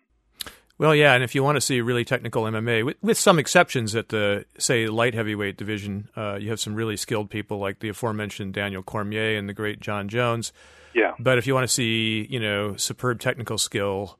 Well, 0.79 0.95
yeah, 0.95 1.15
and 1.15 1.25
if 1.25 1.35
you 1.35 1.43
want 1.43 1.57
to 1.57 1.61
see 1.61 1.81
really 1.81 2.05
technical 2.05 2.45
MMA, 2.45 2.85
with, 2.85 2.97
with 3.03 3.19
some 3.19 3.41
exceptions 3.41 3.97
at 3.97 4.11
the 4.11 4.45
say 4.59 4.87
light 4.87 5.13
heavyweight 5.13 5.57
division, 5.57 6.09
uh, 6.17 6.39
you 6.41 6.51
have 6.51 6.61
some 6.61 6.75
really 6.75 6.97
skilled 6.97 7.31
people 7.31 7.59
like 7.59 7.81
the 7.81 7.89
aforementioned 7.89 8.55
Daniel 8.55 8.85
Cormier 8.85 9.37
and 9.37 9.49
the 9.49 9.53
great 9.53 9.81
Jon 9.81 10.09
Jones. 10.09 10.53
Yeah, 10.95 11.15
But 11.19 11.37
if 11.37 11.47
you 11.47 11.55
want 11.55 11.65
to 11.65 11.73
see, 11.73 12.27
you 12.31 12.41
know, 12.41 12.77
superb 12.77 13.21
technical 13.21 13.59
skill, 13.59 14.19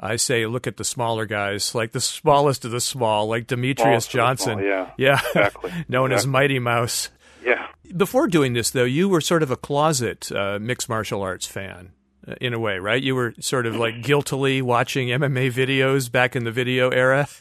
I 0.00 0.16
say 0.16 0.46
look 0.46 0.66
at 0.66 0.78
the 0.78 0.84
smaller 0.84 1.26
guys, 1.26 1.74
like 1.74 1.92
the 1.92 2.00
smallest 2.00 2.64
of 2.64 2.70
the 2.70 2.80
small, 2.80 3.26
like 3.26 3.46
Demetrious 3.46 4.08
Johnson. 4.08 4.54
small, 4.58 4.64
yeah. 4.64 4.90
yeah, 4.96 5.20
Exactly. 5.26 5.72
known 5.88 6.10
as 6.12 6.26
Mighty 6.26 6.58
Mouse. 6.58 7.10
yeah. 7.44 7.66
Before 7.96 8.26
doing 8.26 8.54
this, 8.54 8.70
though, 8.70 8.84
you 8.84 9.08
were 9.08 9.20
sort 9.20 9.42
of 9.42 9.50
a 9.50 9.56
closet 9.56 10.30
uh, 10.32 10.58
mixed 10.60 10.88
martial 10.88 11.22
arts 11.22 11.46
fan, 11.46 11.90
uh, 12.26 12.34
in 12.40 12.54
a 12.54 12.58
way, 12.58 12.78
right? 12.78 13.02
You 13.02 13.14
were 13.14 13.34
sort 13.40 13.66
of 13.66 13.76
like 13.76 14.02
guiltily 14.02 14.62
watching 14.62 15.08
MMA 15.08 15.52
videos 15.52 16.10
back 16.10 16.34
in 16.36 16.44
the 16.44 16.52
video 16.52 16.90
era. 16.90 17.28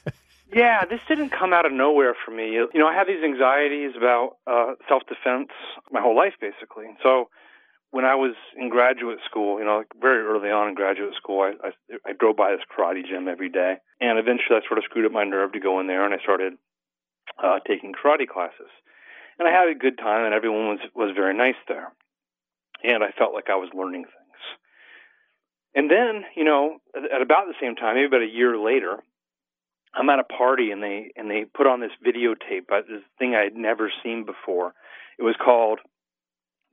Yeah, 0.51 0.83
this 0.85 0.99
didn't 1.07 1.29
come 1.29 1.53
out 1.53 1.67
of 1.67 1.71
nowhere 1.71 2.15
for 2.25 2.31
me. 2.31 2.53
You 2.53 2.69
know, 2.73 2.87
I 2.87 2.95
had 2.95 3.05
these 3.05 3.23
anxieties 3.23 3.91
about 3.95 4.37
uh, 4.47 4.73
self-defense 4.87 5.49
my 5.91 6.01
whole 6.01 6.15
life, 6.15 6.33
basically. 6.41 6.85
So 7.03 7.29
when 7.91 8.05
I 8.05 8.15
was 8.15 8.35
in 8.55 8.69
graduate 8.69 9.19
school, 9.25 9.59
you 9.59 9.65
know, 9.65 9.77
like 9.77 9.91
very 9.99 10.23
early 10.23 10.51
on 10.51 10.69
in 10.69 10.75
graduate 10.75 11.15
school, 11.15 11.41
I, 11.41 11.67
I, 11.67 11.71
I 12.05 12.13
drove 12.13 12.37
by 12.37 12.51
this 12.51 12.65
karate 12.69 13.05
gym 13.05 13.27
every 13.27 13.49
day, 13.49 13.77
and 13.99 14.19
eventually 14.19 14.57
I 14.57 14.67
sort 14.67 14.77
of 14.77 14.83
screwed 14.83 15.05
up 15.05 15.11
my 15.11 15.23
nerve 15.23 15.53
to 15.53 15.59
go 15.59 15.79
in 15.79 15.87
there, 15.87 16.05
and 16.05 16.13
I 16.13 16.19
started 16.19 16.53
uh, 17.43 17.59
taking 17.67 17.93
karate 17.93 18.27
classes. 18.27 18.69
And 19.39 19.47
I 19.47 19.51
had 19.51 19.69
a 19.69 19.75
good 19.75 19.97
time, 19.97 20.25
and 20.25 20.33
everyone 20.33 20.67
was 20.67 20.79
was 20.93 21.15
very 21.15 21.35
nice 21.35 21.59
there, 21.67 21.91
and 22.83 23.03
I 23.03 23.11
felt 23.17 23.33
like 23.33 23.49
I 23.49 23.55
was 23.55 23.69
learning 23.73 24.03
things. 24.03 24.19
And 25.75 25.89
then, 25.89 26.25
you 26.35 26.43
know, 26.43 26.77
at, 26.95 27.21
about 27.21 27.47
the 27.47 27.53
same 27.61 27.75
time, 27.75 27.95
maybe 27.95 28.07
about 28.07 28.21
a 28.21 28.27
year 28.27 28.57
later, 28.57 28.97
I'm 29.93 30.09
at 30.09 30.19
a 30.19 30.23
party 30.23 30.71
and 30.71 30.83
they 30.83 31.11
and 31.15 31.29
they 31.29 31.45
put 31.45 31.67
on 31.67 31.79
this 31.79 31.91
videotape, 32.05 32.71
uh, 32.71 32.81
this 32.87 33.01
thing 33.17 33.33
I 33.33 33.43
had 33.43 33.55
never 33.55 33.91
seen 34.03 34.25
before. 34.25 34.73
It 35.17 35.23
was 35.23 35.35
called 35.43 35.79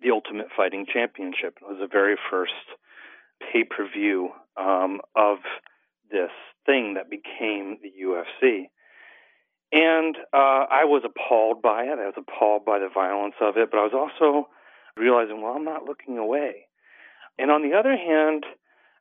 the 0.06 0.12
Ultimate 0.12 0.48
Fighting 0.56 0.86
Championship. 0.92 1.58
It 1.60 1.66
was 1.68 1.78
the 1.80 1.88
very 1.90 2.16
first 2.30 2.52
pay 3.40 3.64
per 3.64 3.88
view 3.88 4.30
um, 4.56 5.00
of 5.16 5.38
this 6.10 6.30
thing 6.64 6.94
that 6.94 7.10
became 7.10 7.78
the 7.82 7.92
UFC. 8.04 8.68
And 9.72 10.16
uh, 10.32 10.66
I 10.70 10.84
was 10.84 11.02
appalled 11.04 11.60
by 11.60 11.84
it. 11.84 11.98
I 11.98 12.06
was 12.06 12.14
appalled 12.16 12.64
by 12.64 12.78
the 12.78 12.88
violence 12.92 13.34
of 13.40 13.56
it, 13.56 13.70
but 13.70 13.78
I 13.78 13.82
was 13.82 13.92
also 13.94 14.48
realizing, 14.96 15.42
well, 15.42 15.52
I'm 15.52 15.64
not 15.64 15.84
looking 15.84 16.18
away. 16.18 16.66
And 17.38 17.50
on 17.50 17.62
the 17.62 17.76
other 17.76 17.96
hand, 17.96 18.44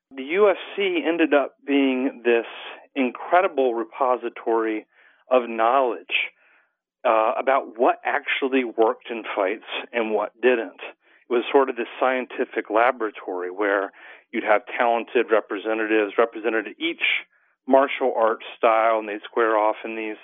the 0.10 0.24
UFC 0.24 1.06
ended 1.06 1.34
up 1.34 1.56
being 1.66 2.24
this 2.26 2.48
incredible 2.96 3.76
repository 3.76 4.88
of 5.30 5.48
knowledge 5.48 6.32
uh, 7.06 7.34
about 7.38 7.78
what 7.78 8.00
actually 8.04 8.64
worked 8.64 9.10
in 9.10 9.24
fights 9.36 9.70
and 9.94 10.12
what 10.12 10.34
didn't. 10.42 10.82
It 10.82 11.34
was 11.34 11.44
sort 11.52 11.70
of 11.70 11.76
this 11.76 11.88
scientific 12.00 12.70
laboratory 12.70 13.52
where 13.52 13.92
you'd 14.32 14.44
have 14.44 14.62
talented 14.78 15.28
representatives 15.32 16.14
represented 16.18 16.76
each 16.80 17.04
martial 17.68 18.14
arts 18.16 18.46
style, 18.58 19.00
and 19.00 19.10
they'd 19.10 19.24
square 19.24 19.58
off 19.58 19.78
in 19.84 19.96
these 19.96 20.18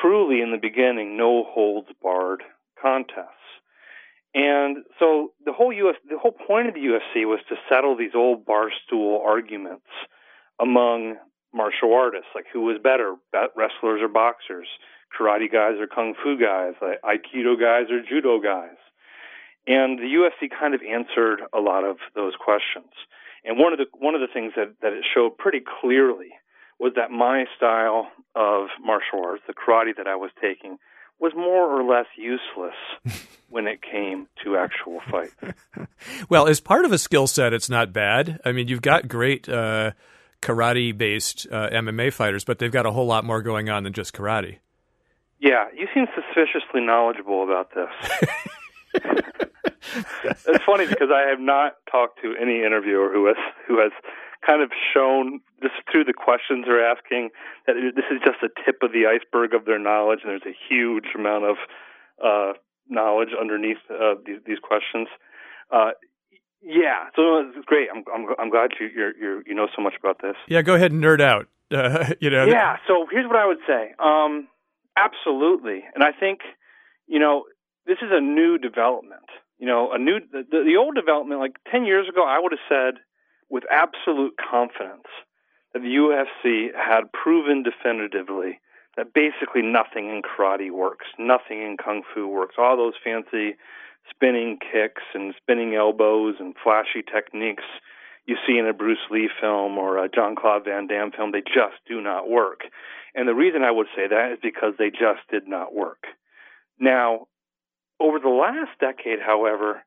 truly, 0.00 0.40
in 0.40 0.50
the 0.50 0.58
beginning, 0.58 1.16
no 1.16 1.44
holds 1.44 1.88
barred 2.02 2.42
contests. 2.80 3.34
And 4.34 4.84
so 4.98 5.32
the 5.44 5.52
whole 5.52 5.72
US, 5.72 5.96
the 6.08 6.18
whole 6.18 6.32
point 6.32 6.68
of 6.68 6.74
the 6.74 6.80
UFC 6.80 7.24
was 7.24 7.40
to 7.48 7.56
settle 7.68 7.96
these 7.96 8.14
old 8.14 8.44
barstool 8.44 9.24
arguments 9.24 9.86
among 10.60 11.16
martial 11.52 11.94
artists, 11.94 12.28
like 12.34 12.44
who 12.52 12.60
was 12.60 12.76
better, 12.82 13.16
wrestlers 13.56 14.02
or 14.02 14.08
boxers, 14.08 14.68
karate 15.08 15.50
guys 15.50 15.74
or 15.78 15.86
kung 15.86 16.14
fu 16.22 16.38
guys, 16.38 16.74
aikido 16.82 17.58
guys 17.58 17.90
or 17.90 18.02
judo 18.02 18.40
guys. 18.40 18.76
And 19.66 19.98
the 19.98 20.04
UFC 20.04 20.48
kind 20.48 20.74
of 20.74 20.80
answered 20.82 21.40
a 21.52 21.60
lot 21.60 21.84
of 21.84 21.98
those 22.14 22.32
questions. 22.42 22.92
And 23.44 23.58
one 23.58 23.72
of 23.72 23.78
the 23.78 23.86
one 23.92 24.14
of 24.14 24.20
the 24.20 24.32
things 24.32 24.52
that, 24.56 24.74
that 24.82 24.92
it 24.92 25.04
showed 25.14 25.36
pretty 25.36 25.60
clearly 25.80 26.30
was 26.78 26.92
that 26.96 27.10
my 27.10 27.44
style 27.56 28.08
of 28.34 28.68
martial 28.82 29.24
arts, 29.24 29.42
the 29.46 29.52
karate 29.52 29.96
that 29.96 30.06
I 30.06 30.16
was 30.16 30.30
taking, 30.40 30.78
was 31.18 31.32
more 31.36 31.68
or 31.68 31.84
less 31.84 32.06
useless 32.16 32.74
when 33.48 33.66
it 33.66 33.80
came 33.82 34.28
to 34.44 34.56
actual 34.56 35.00
fights. 35.10 35.34
well, 36.28 36.46
as 36.46 36.60
part 36.60 36.84
of 36.84 36.92
a 36.92 36.98
skill 36.98 37.26
set, 37.26 37.52
it's 37.52 37.68
not 37.68 37.92
bad. 37.92 38.40
I 38.44 38.52
mean, 38.52 38.68
you've 38.68 38.82
got 38.82 39.08
great 39.08 39.48
uh, 39.48 39.92
karate 40.40 40.96
based 40.96 41.46
uh, 41.50 41.68
MMA 41.70 42.12
fighters, 42.12 42.44
but 42.44 42.58
they've 42.58 42.72
got 42.72 42.86
a 42.86 42.92
whole 42.92 43.06
lot 43.06 43.24
more 43.24 43.42
going 43.42 43.68
on 43.68 43.82
than 43.82 43.92
just 43.92 44.14
karate. 44.14 44.58
Yeah, 45.40 45.66
you 45.74 45.86
seem 45.94 46.06
suspiciously 46.14 46.80
knowledgeable 46.80 47.44
about 47.44 47.70
this. 47.74 47.90
it's 50.46 50.64
funny 50.64 50.86
because 50.86 51.10
I 51.14 51.28
have 51.28 51.40
not 51.40 51.76
talked 51.90 52.20
to 52.22 52.34
any 52.40 52.64
interviewer 52.64 53.12
who 53.12 53.26
has 53.26 53.36
who 53.66 53.78
has 53.78 53.92
kind 54.46 54.62
of 54.62 54.70
shown 54.94 55.40
just 55.62 55.74
through 55.90 56.04
the 56.04 56.12
questions 56.12 56.64
they're 56.66 56.84
asking 56.84 57.30
that 57.66 57.74
this 57.94 58.04
is 58.10 58.18
just 58.24 58.38
the 58.40 58.48
tip 58.64 58.82
of 58.82 58.92
the 58.92 59.06
iceberg 59.06 59.54
of 59.54 59.64
their 59.64 59.78
knowledge, 59.78 60.20
and 60.22 60.30
there's 60.30 60.46
a 60.46 60.56
huge 60.68 61.06
amount 61.14 61.44
of 61.44 61.56
uh, 62.24 62.52
knowledge 62.88 63.30
underneath 63.38 63.78
uh, 63.90 64.14
these, 64.24 64.38
these 64.46 64.58
questions. 64.60 65.08
Uh, 65.70 65.90
yeah, 66.62 67.10
so 67.14 67.38
it's 67.38 67.64
great. 67.66 67.88
I'm 67.94 68.04
I'm, 68.12 68.34
I'm 68.38 68.50
glad 68.50 68.70
you 68.80 68.88
you're, 68.94 69.16
you're, 69.16 69.42
you 69.46 69.54
know 69.54 69.68
so 69.74 69.82
much 69.82 69.94
about 69.98 70.20
this. 70.20 70.34
Yeah, 70.48 70.62
go 70.62 70.74
ahead 70.74 70.92
and 70.92 71.02
nerd 71.02 71.20
out. 71.20 71.46
Uh, 71.70 72.14
you 72.20 72.30
know. 72.30 72.46
Yeah. 72.46 72.76
So 72.86 73.06
here's 73.10 73.26
what 73.26 73.36
I 73.36 73.46
would 73.46 73.62
say. 73.66 73.94
Um, 73.98 74.48
absolutely, 75.04 75.84
and 75.94 76.02
I 76.02 76.12
think 76.12 76.40
you 77.06 77.18
know 77.18 77.44
this 77.86 77.98
is 78.02 78.10
a 78.10 78.20
new 78.20 78.58
development. 78.58 79.28
You 79.58 79.66
know, 79.66 79.92
a 79.92 79.98
new 79.98 80.20
the, 80.32 80.44
the 80.50 80.76
old 80.78 80.94
development 80.94 81.40
like 81.40 81.56
ten 81.70 81.84
years 81.84 82.08
ago, 82.08 82.24
I 82.26 82.38
would 82.38 82.52
have 82.52 82.68
said 82.68 83.00
with 83.50 83.64
absolute 83.70 84.34
confidence 84.38 85.08
that 85.72 85.80
the 85.80 85.88
UFC 85.88 86.68
had 86.76 87.12
proven 87.12 87.62
definitively 87.62 88.60
that 88.96 89.14
basically 89.14 89.62
nothing 89.62 90.08
in 90.08 90.22
karate 90.22 90.70
works, 90.70 91.06
nothing 91.18 91.62
in 91.62 91.76
kung 91.76 92.02
fu 92.12 92.26
works. 92.26 92.56
All 92.58 92.76
those 92.76 92.94
fancy 93.02 93.56
spinning 94.10 94.58
kicks 94.58 95.02
and 95.14 95.34
spinning 95.40 95.74
elbows 95.74 96.36
and 96.40 96.54
flashy 96.62 97.02
techniques 97.02 97.64
you 98.26 98.36
see 98.46 98.58
in 98.58 98.66
a 98.66 98.74
Bruce 98.74 98.98
Lee 99.10 99.30
film 99.40 99.78
or 99.78 99.96
a 99.96 100.08
Jean-Claude 100.08 100.64
Van 100.64 100.86
Damme 100.86 101.12
film, 101.12 101.32
they 101.32 101.40
just 101.40 101.80
do 101.88 102.00
not 102.00 102.28
work. 102.28 102.60
And 103.14 103.26
the 103.28 103.34
reason 103.34 103.62
I 103.62 103.70
would 103.70 103.86
say 103.96 104.06
that 104.08 104.32
is 104.32 104.38
because 104.42 104.74
they 104.78 104.90
just 104.90 105.26
did 105.30 105.48
not 105.48 105.74
work. 105.74 106.04
Now, 106.78 107.26
over 108.00 108.18
the 108.18 108.28
last 108.28 108.78
decade, 108.80 109.18
however, 109.24 109.82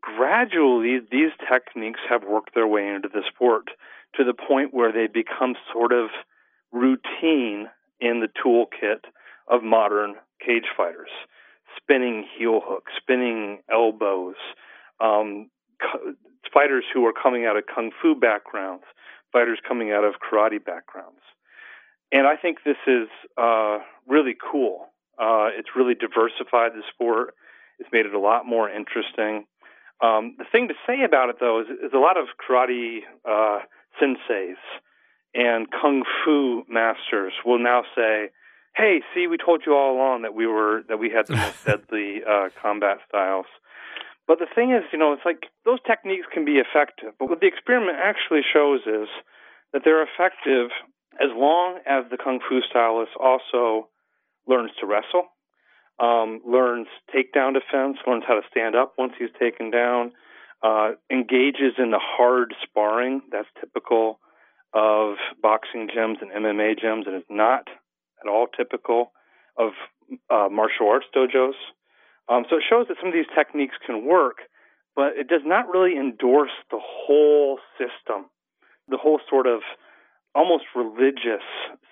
gradually 0.00 0.98
these 1.00 1.32
techniques 1.50 2.00
have 2.08 2.22
worked 2.24 2.54
their 2.54 2.66
way 2.66 2.86
into 2.88 3.08
the 3.08 3.22
sport 3.32 3.68
to 4.16 4.24
the 4.24 4.34
point 4.34 4.74
where 4.74 4.92
they 4.92 5.06
become 5.06 5.54
sort 5.72 5.92
of 5.92 6.10
routine 6.72 7.68
in 8.00 8.20
the 8.20 8.28
toolkit 8.44 9.04
of 9.48 9.62
modern 9.62 10.14
cage 10.44 10.66
fighters. 10.76 11.10
Spinning 11.76 12.26
heel 12.36 12.60
hooks, 12.64 12.92
spinning 13.00 13.60
elbows, 13.70 14.34
um, 15.00 15.50
fighters 16.52 16.84
who 16.92 17.06
are 17.06 17.12
coming 17.12 17.46
out 17.46 17.56
of 17.56 17.64
kung 17.72 17.90
fu 18.02 18.14
backgrounds, 18.14 18.84
fighters 19.32 19.58
coming 19.66 19.92
out 19.92 20.04
of 20.04 20.14
karate 20.20 20.62
backgrounds. 20.62 21.20
And 22.12 22.26
I 22.26 22.36
think 22.36 22.58
this 22.64 22.76
is 22.86 23.08
uh, 23.36 23.78
really 24.08 24.34
cool. 24.50 24.86
Uh, 25.18 25.48
it's 25.56 25.70
really 25.76 25.94
diversified 25.94 26.72
the 26.74 26.82
sport. 26.92 27.34
It's 27.78 27.88
made 27.92 28.06
it 28.06 28.14
a 28.14 28.18
lot 28.18 28.46
more 28.46 28.68
interesting. 28.68 29.46
Um, 30.02 30.34
the 30.38 30.44
thing 30.50 30.68
to 30.68 30.74
say 30.86 31.04
about 31.04 31.28
it, 31.28 31.36
though, 31.40 31.60
is, 31.60 31.66
is 31.68 31.92
a 31.94 31.98
lot 31.98 32.16
of 32.16 32.26
karate 32.40 33.00
uh, 33.28 33.60
senseis 34.00 34.56
and 35.34 35.68
kung 35.70 36.02
fu 36.24 36.64
masters 36.68 37.32
will 37.44 37.58
now 37.58 37.82
say, 37.94 38.30
"Hey, 38.74 39.02
see, 39.14 39.26
we 39.26 39.36
told 39.36 39.62
you 39.66 39.74
all 39.74 39.94
along 39.94 40.22
that 40.22 40.34
we 40.34 40.46
were 40.46 40.82
that 40.88 40.98
we 40.98 41.10
had 41.10 41.26
the 41.26 41.36
most 41.36 41.64
deadly 41.66 42.22
uh, 42.28 42.48
combat 42.60 42.98
styles." 43.08 43.46
But 44.26 44.38
the 44.38 44.46
thing 44.52 44.70
is, 44.72 44.84
you 44.92 44.98
know, 44.98 45.12
it's 45.12 45.24
like 45.24 45.46
those 45.64 45.80
techniques 45.86 46.26
can 46.32 46.44
be 46.44 46.58
effective, 46.58 47.14
but 47.18 47.28
what 47.28 47.40
the 47.40 47.46
experiment 47.46 47.98
actually 48.02 48.42
shows 48.42 48.80
is 48.86 49.08
that 49.72 49.82
they're 49.84 50.02
effective 50.02 50.70
as 51.20 51.28
long 51.34 51.78
as 51.86 52.04
the 52.10 52.16
kung 52.16 52.40
fu 52.48 52.60
stylist 52.68 53.12
also 53.18 53.88
learns 54.46 54.70
to 54.80 54.86
wrestle 54.86 55.28
um, 56.00 56.40
learns 56.46 56.88
takedown 57.14 57.52
defense, 57.52 57.98
learns 58.06 58.24
how 58.26 58.34
to 58.34 58.46
stand 58.50 58.74
up 58.74 58.94
once 58.96 59.12
he's 59.18 59.28
taken 59.38 59.70
down, 59.70 60.12
uh, 60.62 60.92
engages 61.10 61.74
in 61.78 61.90
the 61.90 62.00
hard 62.00 62.54
sparring 62.62 63.20
that's 63.30 63.48
typical 63.60 64.18
of 64.72 65.16
boxing 65.42 65.88
gyms 65.88 66.22
and 66.22 66.30
MMA 66.30 66.78
gyms, 66.82 67.06
and 67.06 67.16
is 67.16 67.28
not 67.28 67.68
at 68.22 68.28
all 68.28 68.46
typical 68.46 69.12
of 69.58 69.72
uh, 70.30 70.48
martial 70.50 70.88
arts 70.88 71.06
dojos. 71.14 71.52
Um, 72.28 72.44
so 72.48 72.56
it 72.56 72.64
shows 72.68 72.86
that 72.88 72.96
some 73.00 73.08
of 73.08 73.14
these 73.14 73.30
techniques 73.36 73.74
can 73.84 74.06
work, 74.06 74.38
but 74.96 75.16
it 75.16 75.28
does 75.28 75.42
not 75.44 75.68
really 75.68 75.96
endorse 75.96 76.50
the 76.70 76.78
whole 76.80 77.58
system, 77.76 78.26
the 78.88 78.96
whole 78.96 79.20
sort 79.28 79.46
of 79.46 79.60
almost 80.34 80.64
religious 80.74 81.44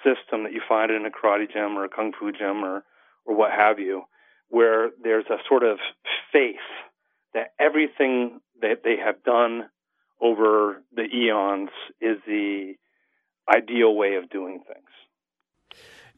system 0.05 0.45
that 0.45 0.53
you 0.53 0.61
find 0.69 0.91
in 0.91 1.07
a 1.07 1.11
karate 1.11 1.51
gym 1.53 1.77
or 1.77 1.85
a 1.85 1.89
kung 1.89 2.13
fu 2.19 2.33
gym 2.33 2.65
or 2.65 2.85
or 3.25 3.37
what 3.37 3.51
have 3.51 3.79
you, 3.79 4.03
where 4.49 4.91
there's 5.03 5.27
a 5.31 5.37
sort 5.49 5.63
of 5.63 5.79
faith 6.33 6.57
that 7.35 7.53
everything 7.61 8.41
that 8.63 8.83
they 8.83 8.97
have 8.97 9.23
done 9.23 9.69
over 10.21 10.83
the 10.95 11.05
eons 11.15 11.71
is 12.01 12.17
the 12.27 12.75
ideal 13.55 13.95
way 13.95 14.15
of 14.15 14.31
doing 14.31 14.63
things. 14.67 14.89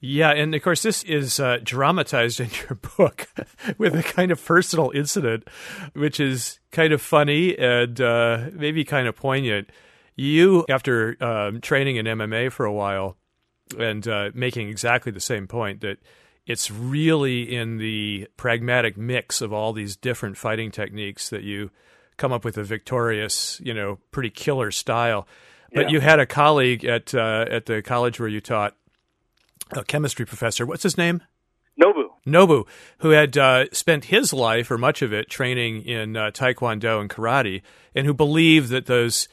Yeah, 0.03 0.31
and 0.31 0.55
of 0.55 0.63
course, 0.63 0.83
this 0.83 1.03
is 1.03 1.39
uh, 1.39 1.59
dramatized 1.63 2.41
in 2.41 2.49
your 2.69 2.79
book 2.97 3.29
with 3.79 3.95
a 3.95 4.03
kind 4.03 4.33
of 4.33 4.43
personal 4.43 4.91
incident, 4.95 5.47
which 5.93 6.19
is 6.19 6.59
kind 6.73 6.95
of 6.95 7.03
funny 7.03 7.57
and 7.59 8.01
uh, 8.01 8.47
maybe 8.55 8.83
kind 8.85 9.07
of 9.07 9.17
poignant. 9.17 9.71
You, 10.21 10.67
after 10.69 11.17
um, 11.25 11.63
training 11.63 11.97
in 11.97 12.05
MMA 12.05 12.53
for 12.53 12.67
a 12.67 12.73
while 12.73 13.17
and 13.79 14.07
uh, 14.07 14.31
making 14.35 14.69
exactly 14.69 15.11
the 15.11 15.19
same 15.19 15.47
point, 15.47 15.81
that 15.81 15.97
it's 16.47 16.71
really 16.71 17.55
in 17.55 17.79
the 17.79 18.29
pragmatic 18.37 18.99
mix 18.99 19.41
of 19.41 19.55
all 19.55 19.73
these 19.73 19.97
different 19.97 20.37
fighting 20.37 20.71
techniques 20.71 21.31
that 21.31 21.43
you 21.43 21.71
come 22.19 22.35
up 22.35 22.45
with 22.45 22.59
a 22.59 22.63
victorious, 22.63 23.59
you 23.65 23.73
know, 23.73 23.99
pretty 24.11 24.29
killer 24.29 24.71
style. 24.71 25.27
But 25.73 25.87
yeah. 25.87 25.93
you 25.93 26.01
had 26.01 26.21
a 26.21 26.27
colleague 26.27 26.85
at 26.85 27.15
uh, 27.15 27.47
at 27.49 27.65
the 27.65 27.81
college 27.81 28.21
where 28.21 28.29
you 28.29 28.43
taught, 28.43 28.77
a 29.73 29.85
chemistry 29.85 30.27
professor. 30.27 30.67
What's 30.67 30.83
his 30.83 30.99
name? 30.99 31.23
Nobu. 31.81 32.09
Nobu, 32.27 32.67
who 32.99 33.11
had 33.11 33.39
uh, 33.39 33.73
spent 33.73 34.07
his 34.07 34.35
life 34.35 34.71
or 34.71 34.77
much 34.77 35.01
of 35.01 35.15
it 35.15 35.31
training 35.31 35.81
in 35.87 36.15
uh, 36.15 36.31
Taekwondo 36.31 37.01
and 37.01 37.09
karate, 37.09 37.63
and 37.95 38.05
who 38.05 38.13
believed 38.13 38.69
that 38.69 38.85
those 38.85 39.27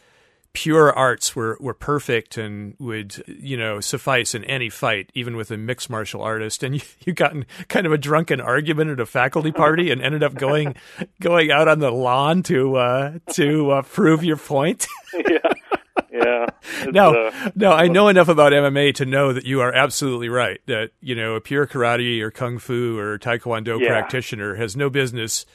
pure 0.58 0.92
arts 0.92 1.36
were, 1.36 1.56
were 1.60 1.76
perfect 1.76 2.36
and 2.36 2.74
would 2.80 3.24
you 3.28 3.56
know 3.56 3.80
suffice 3.80 4.34
in 4.34 4.44
any 4.46 4.72
fight, 4.72 5.12
even 5.14 5.36
with 5.36 5.52
a 5.52 5.58
mixed 5.58 5.88
martial 5.88 6.24
artist. 6.24 6.64
And 6.64 6.74
you, 6.82 6.82
you 7.02 7.14
got 7.14 7.34
in 7.34 7.46
kind 7.68 7.86
of 7.86 7.94
a 7.94 7.98
drunken 7.98 8.42
argument 8.42 8.90
at 8.90 9.00
a 9.00 9.06
faculty 9.06 9.52
party 9.52 9.92
and 9.92 10.02
ended 10.02 10.24
up 10.24 10.34
going 10.34 10.76
going 11.22 11.52
out 11.52 11.68
on 11.68 11.78
the 11.78 11.92
lawn 11.92 12.42
to 12.44 12.76
uh, 12.76 13.20
to 13.34 13.70
uh, 13.70 13.82
prove 13.84 14.24
your 14.24 14.38
point. 14.38 14.88
yeah. 15.14 15.38
Yeah. 16.12 16.48
No, 16.92 17.28
uh, 17.28 17.52
no, 17.54 17.72
I 17.72 17.88
know 17.88 18.08
enough 18.08 18.28
about 18.28 18.52
MMA 18.52 18.96
to 18.96 19.06
know 19.06 19.34
that 19.34 19.46
you 19.46 19.62
are 19.62 19.72
absolutely 19.72 20.30
right. 20.30 20.60
That 20.66 20.90
you 21.02 21.14
know 21.14 21.36
a 21.36 21.42
pure 21.42 21.68
karate 21.68 22.20
or 22.22 22.32
kung 22.32 22.58
fu 22.58 22.98
or 22.98 23.20
taekwondo 23.20 23.80
yeah. 23.80 23.90
practitioner 23.90 24.56
has 24.56 24.76
no 24.76 24.90
business 24.90 25.46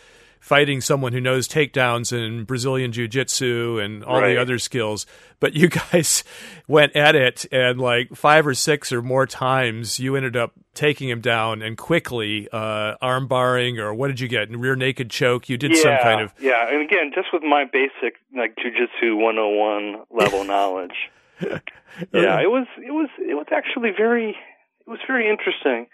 fighting 0.42 0.80
someone 0.80 1.12
who 1.12 1.20
knows 1.20 1.46
takedowns 1.46 2.12
and 2.12 2.48
Brazilian 2.48 2.90
jiu 2.90 3.06
jitsu 3.06 3.78
and 3.78 4.02
all 4.02 4.20
right. 4.20 4.34
the 4.34 4.40
other 4.40 4.58
skills. 4.58 5.06
But 5.38 5.54
you 5.54 5.68
guys 5.92 6.24
went 6.66 6.96
at 6.96 7.14
it, 7.14 7.46
and 7.52 7.80
like 7.80 8.14
five 8.14 8.46
or 8.46 8.52
six 8.52 8.92
or 8.92 9.00
more 9.00 9.24
times, 9.24 10.00
you 10.00 10.16
ended 10.16 10.36
up 10.36 10.52
taking 10.74 11.08
him 11.08 11.20
down 11.20 11.62
and 11.62 11.78
quickly 11.78 12.48
uh, 12.52 12.96
arm 13.00 13.28
barring, 13.28 13.78
or 13.78 13.94
what 13.94 14.08
did 14.08 14.18
you 14.18 14.26
get? 14.26 14.50
Rear 14.50 14.74
naked 14.74 15.10
choke. 15.10 15.48
You 15.48 15.56
did 15.56 15.76
yeah, 15.76 15.82
some 15.82 15.98
kind 16.02 16.20
of. 16.20 16.34
Yeah, 16.40 16.68
and 16.68 16.82
again, 16.82 17.12
just 17.14 17.28
with 17.32 17.44
my 17.44 17.64
basic 17.64 18.16
like 18.36 18.56
jujitsu 18.56 19.16
101 19.16 20.04
level 20.10 20.44
knowledge. 20.52 21.08
yeah, 21.40 22.40
it 22.40 22.50
was 22.50 22.66
it 22.78 22.90
was 22.90 23.08
it 23.18 23.34
was 23.34 23.46
actually 23.52 23.90
very 23.96 24.30
it 24.30 24.90
was 24.90 25.00
very 25.06 25.30
interesting. 25.30 25.86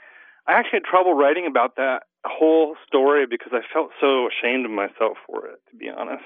I 0.46 0.54
actually 0.54 0.78
had 0.78 0.84
trouble 0.84 1.12
writing 1.12 1.46
about 1.46 1.76
that 1.76 2.04
whole 2.24 2.76
story 2.86 3.26
because 3.26 3.52
I 3.52 3.60
felt 3.72 3.90
so 4.00 4.28
ashamed 4.28 4.64
of 4.64 4.70
myself 4.70 5.18
for 5.26 5.46
it, 5.46 5.60
to 5.70 5.76
be 5.76 5.88
honest. 5.88 6.24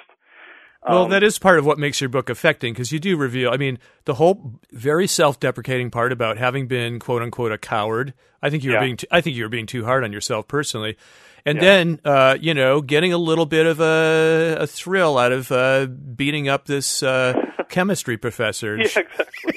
Well, 0.87 1.05
um, 1.05 1.11
that 1.11 1.23
is 1.23 1.39
part 1.39 1.59
of 1.61 1.67
what 1.67 1.79
makes 1.79 2.01
your 2.01 2.11
book 2.11 2.29
affecting 2.29 2.73
because 2.73 2.91
you 2.91 2.99
do 2.99 3.17
reveal. 3.17 3.51
I 3.51 3.57
mean, 3.57 3.79
the 4.05 4.15
whole 4.15 4.59
very 4.73 5.07
self-deprecating 5.07 5.91
part 5.91 6.11
about 6.11 6.39
having 6.39 6.67
been 6.67 6.99
"quote 6.99 7.23
unquote" 7.23 7.53
a 7.53 7.59
coward. 7.59 8.15
I 8.43 8.51
think 8.51 8.65
you're 8.65 8.75
yeah. 8.75 8.81
being. 8.81 8.97
Too, 8.97 9.07
I 9.11 9.21
think 9.21 9.37
you're 9.37 9.49
being 9.49 9.67
too 9.67 9.85
hard 9.85 10.03
on 10.03 10.13
yourself 10.13 10.49
personally. 10.49 10.97
And 11.45 11.57
yeah. 11.57 11.63
then, 11.63 12.01
uh, 12.05 12.37
you 12.41 12.55
know, 12.55 12.81
getting 12.81 13.13
a 13.13 13.19
little 13.19 13.47
bit 13.47 13.67
of 13.67 13.81
a, 13.81 14.59
a 14.61 14.67
thrill 14.67 15.19
out 15.19 15.33
of 15.33 15.51
uh, 15.51 15.87
beating 15.87 16.49
up 16.49 16.67
this 16.67 17.03
uh, 17.03 17.35
chemistry 17.69 18.17
professor. 18.17 18.77
Yeah, 18.83 18.85
exactly. 18.85 19.55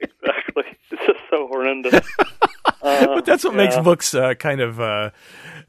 exactly. 0.00 0.64
It's 0.90 1.06
just 1.06 1.18
so 1.30 1.48
horrendous. 1.48 2.06
but 2.82 3.24
that's 3.24 3.44
what 3.44 3.54
yeah. 3.54 3.64
makes 3.64 3.76
books 3.78 4.14
uh, 4.14 4.34
kind 4.34 4.60
of 4.60 4.80
uh, 4.80 5.10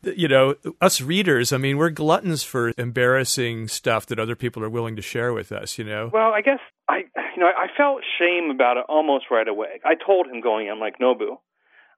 you 0.06 0.28
know, 0.28 0.56
us 0.82 1.02
readers, 1.02 1.52
I 1.52 1.58
mean, 1.58 1.78
we're 1.78 1.90
gluttons 1.90 2.44
for 2.44 2.74
embarrassing 2.78 3.68
stuff 3.68 4.06
that 4.08 4.20
other 4.20 4.36
people 4.36 4.64
are 4.64 4.70
willing 4.70 4.96
to 4.96 5.02
share 5.02 5.34
with 5.34 5.52
us, 5.52 5.78
you 5.78 5.84
know? 5.84 6.10
Well, 6.14 6.32
I 6.32 6.42
guess 6.42 6.60
I, 6.88 7.04
you 7.36 7.42
know, 7.42 7.48
I 7.48 7.68
felt 7.76 8.02
shame 8.20 8.50
about 8.50 8.78
it 8.78 8.86
almost 8.88 9.26
right 9.32 9.48
away. 9.48 9.80
I 9.84 9.96
told 9.96 10.28
him 10.28 10.42
going 10.42 10.68
in, 10.68 10.80
like, 10.80 11.00
Nobu, 11.00 11.38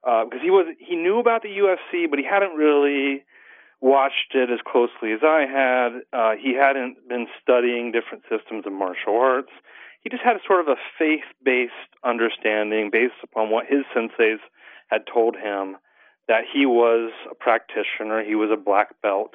because 0.02 0.40
uh, 0.40 0.42
he 0.42 0.50
was, 0.50 0.74
he 0.78 0.96
knew 0.96 1.18
about 1.18 1.42
the 1.42 1.48
UFC, 1.48 2.08
but 2.08 2.18
he 2.18 2.24
hadn't 2.24 2.56
really 2.56 3.24
watched 3.80 4.34
it 4.34 4.50
as 4.50 4.58
closely 4.66 5.12
as 5.12 5.20
I 5.22 5.46
had. 5.46 5.88
Uh, 6.12 6.32
he 6.40 6.54
hadn't 6.54 7.08
been 7.08 7.26
studying 7.42 7.92
different 7.92 8.24
systems 8.28 8.66
of 8.66 8.72
martial 8.72 9.16
arts. 9.16 9.52
He 10.02 10.10
just 10.10 10.22
had 10.22 10.36
a 10.36 10.40
sort 10.46 10.60
of 10.60 10.68
a 10.68 10.76
faith-based 10.98 11.72
understanding 12.04 12.90
based 12.90 13.20
upon 13.22 13.50
what 13.50 13.66
his 13.66 13.84
senseis 13.94 14.38
had 14.88 15.02
told 15.12 15.36
him 15.36 15.76
that 16.28 16.42
he 16.52 16.66
was 16.66 17.10
a 17.30 17.34
practitioner, 17.34 18.22
he 18.22 18.34
was 18.34 18.50
a 18.52 18.56
black 18.56 19.00
belt 19.02 19.32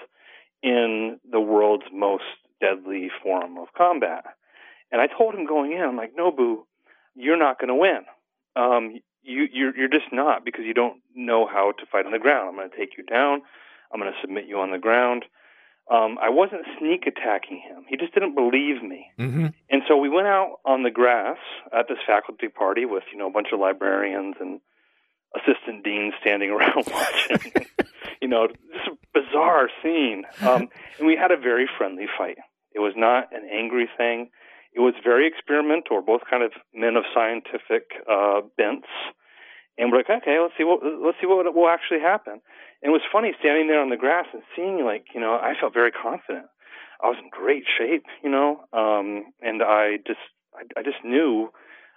in 0.62 1.20
the 1.30 1.42
world's 1.42 1.86
most 1.92 2.24
deadly 2.62 3.10
form 3.22 3.58
of 3.58 3.68
combat. 3.76 4.24
And 4.92 5.02
I 5.02 5.08
told 5.08 5.34
him 5.34 5.46
going 5.46 5.74
in, 5.74 5.82
I'm 5.82 5.98
like, 5.98 6.16
Nobu, 6.16 6.64
you're 7.16 7.38
not 7.38 7.60
going 7.60 7.70
to 7.70 7.76
win. 7.76 8.06
Um, 8.56 9.00
you, 9.24 9.48
you're, 9.52 9.76
you're 9.76 9.90
just 9.90 10.12
not 10.12 10.46
because 10.46 10.66
you 10.66 10.74
don't 10.74 11.02
know 11.16 11.48
how 11.48 11.72
to 11.72 11.86
fight 11.92 12.06
on 12.06 12.12
the 12.12 12.20
ground. 12.20 12.50
I'm 12.50 12.56
going 12.56 12.70
to 12.70 12.78
take 12.78 12.98
you 12.98 13.04
down. 13.04 13.42
I'm 13.92 14.00
going 14.00 14.12
to 14.12 14.22
submit 14.22 14.46
you 14.48 14.60
on 14.60 14.72
the 14.72 14.78
ground. 14.78 15.26
Um, 15.92 16.18
I 16.22 16.30
wasn't 16.30 16.62
sneak 16.80 17.06
attacking 17.08 17.62
him. 17.68 17.84
He 17.90 17.98
just 17.98 18.14
didn't 18.14 18.36
believe 18.36 18.82
me. 18.82 19.08
Mm-hmm. 19.20 19.48
And 19.70 19.82
so 19.88 19.98
we 19.98 20.10
went 20.10 20.28
out 20.28 20.60
on 20.66 20.84
the 20.84 20.92
grass 20.92 21.38
at 21.78 21.88
this 21.90 21.98
faculty 22.06 22.48
party 22.48 22.86
with, 22.86 23.04
you 23.12 23.18
know, 23.18 23.28
a 23.28 23.32
bunch 23.32 23.48
of 23.52 23.60
librarians 23.60 24.36
and 24.40 24.62
assistant 25.36 25.84
dean 25.84 26.12
standing 26.22 26.50
around 26.56 26.88
watching. 26.88 27.68
you 28.22 28.28
know, 28.28 28.48
just 28.48 28.88
a 28.88 28.98
bizarre 29.14 29.70
scene. 29.82 30.24
Um, 30.42 30.70
and 30.98 31.08
we 31.08 31.16
had 31.16 31.32
a 31.32 31.38
very 31.38 31.68
friendly 31.78 32.06
fight. 32.18 32.38
It 32.74 32.80
was 32.80 32.94
not 32.96 33.34
an 33.34 33.48
angry 33.52 33.90
thing. 33.98 34.30
It 34.74 34.80
was 34.80 34.96
very 35.04 35.28
experimental. 35.28 35.98
We're 35.98 36.02
both 36.02 36.24
kind 36.30 36.44
of 36.44 36.52
men 36.74 36.96
of 36.96 37.04
scientific 37.14 37.94
uh, 38.10 38.42
bents, 38.58 38.88
and 39.78 39.92
we're 39.92 40.00
like, 40.00 40.10
okay, 40.10 40.40
let's 40.42 40.56
see 40.58 40.64
what 40.64 40.82
let's 40.82 41.18
see 41.22 41.28
what 41.28 41.46
will 41.54 41.70
actually 41.70 42.00
happen. 42.02 42.42
And 42.82 42.90
it 42.90 42.94
was 42.94 43.06
funny 43.12 43.34
standing 43.40 43.68
there 43.68 43.82
on 43.82 43.90
the 43.90 43.98
grass 43.98 44.26
and 44.34 44.42
seeing, 44.56 44.84
like, 44.84 45.06
you 45.14 45.22
know, 45.22 45.34
I 45.34 45.54
felt 45.60 45.74
very 45.74 45.92
confident. 45.92 46.48
I 47.04 47.08
was 47.08 47.18
in 47.22 47.30
great 47.30 47.66
shape, 47.78 48.06
you 48.24 48.32
know, 48.32 48.66
um, 48.74 49.26
and 49.42 49.62
I 49.62 49.98
just 50.08 50.20
I, 50.56 50.80
I 50.80 50.84
just 50.84 51.04
knew 51.06 51.50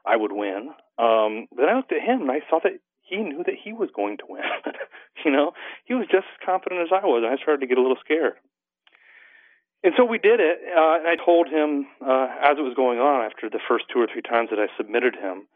I 0.04 0.16
would 0.16 0.32
win. 0.32 0.70
Um, 0.98 1.48
but 1.54 1.68
I 1.68 1.76
looked 1.76 1.92
at 1.92 2.02
him 2.02 2.22
and 2.22 2.30
I 2.30 2.40
saw 2.48 2.60
that 2.62 2.78
he 3.06 3.16
knew 3.18 3.42
that 3.44 3.54
he 3.62 3.72
was 3.72 3.88
going 3.94 4.18
to 4.18 4.24
win. 4.28 4.42
you 5.24 5.30
know, 5.30 5.52
he 5.84 5.94
was 5.94 6.06
just 6.06 6.26
as 6.26 6.44
confident 6.44 6.82
as 6.82 6.88
I 6.92 7.06
was. 7.06 7.22
And 7.24 7.32
I 7.32 7.40
started 7.40 7.60
to 7.60 7.66
get 7.66 7.78
a 7.78 7.82
little 7.82 7.98
scared. 8.04 8.34
And 9.84 9.94
so 9.96 10.04
we 10.04 10.18
did 10.18 10.40
it, 10.40 10.58
uh, 10.76 10.98
and 10.98 11.06
I 11.06 11.14
told 11.14 11.48
him 11.48 11.86
uh, 12.04 12.26
as 12.42 12.58
it 12.58 12.62
was 12.62 12.74
going 12.74 12.98
on 12.98 13.24
after 13.24 13.48
the 13.48 13.60
first 13.68 13.84
two 13.92 14.00
or 14.00 14.08
three 14.12 14.22
times 14.22 14.50
that 14.50 14.58
I 14.58 14.66
submitted 14.76 15.14
him, 15.14 15.46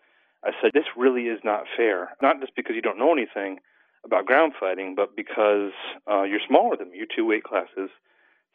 I 0.45 0.53
said, 0.63 0.71
This 0.73 0.85
really 0.97 1.25
is 1.25 1.41
not 1.43 1.65
fair. 1.77 2.11
Not 2.23 2.41
just 2.41 2.55
because 2.55 2.77
you 2.77 2.83
don't 2.83 2.99
know 2.99 3.13
anything 3.13 3.59
about 4.05 4.27
ground 4.27 4.53
fighting, 4.59 4.95
but 4.95 5.17
because 5.17 5.73
uh, 6.09 6.23
you're 6.23 6.47
smaller 6.47 6.77
than 6.77 6.91
me. 6.91 6.99
You're 6.99 7.11
two 7.15 7.27
weight 7.27 7.43
classes 7.43 7.91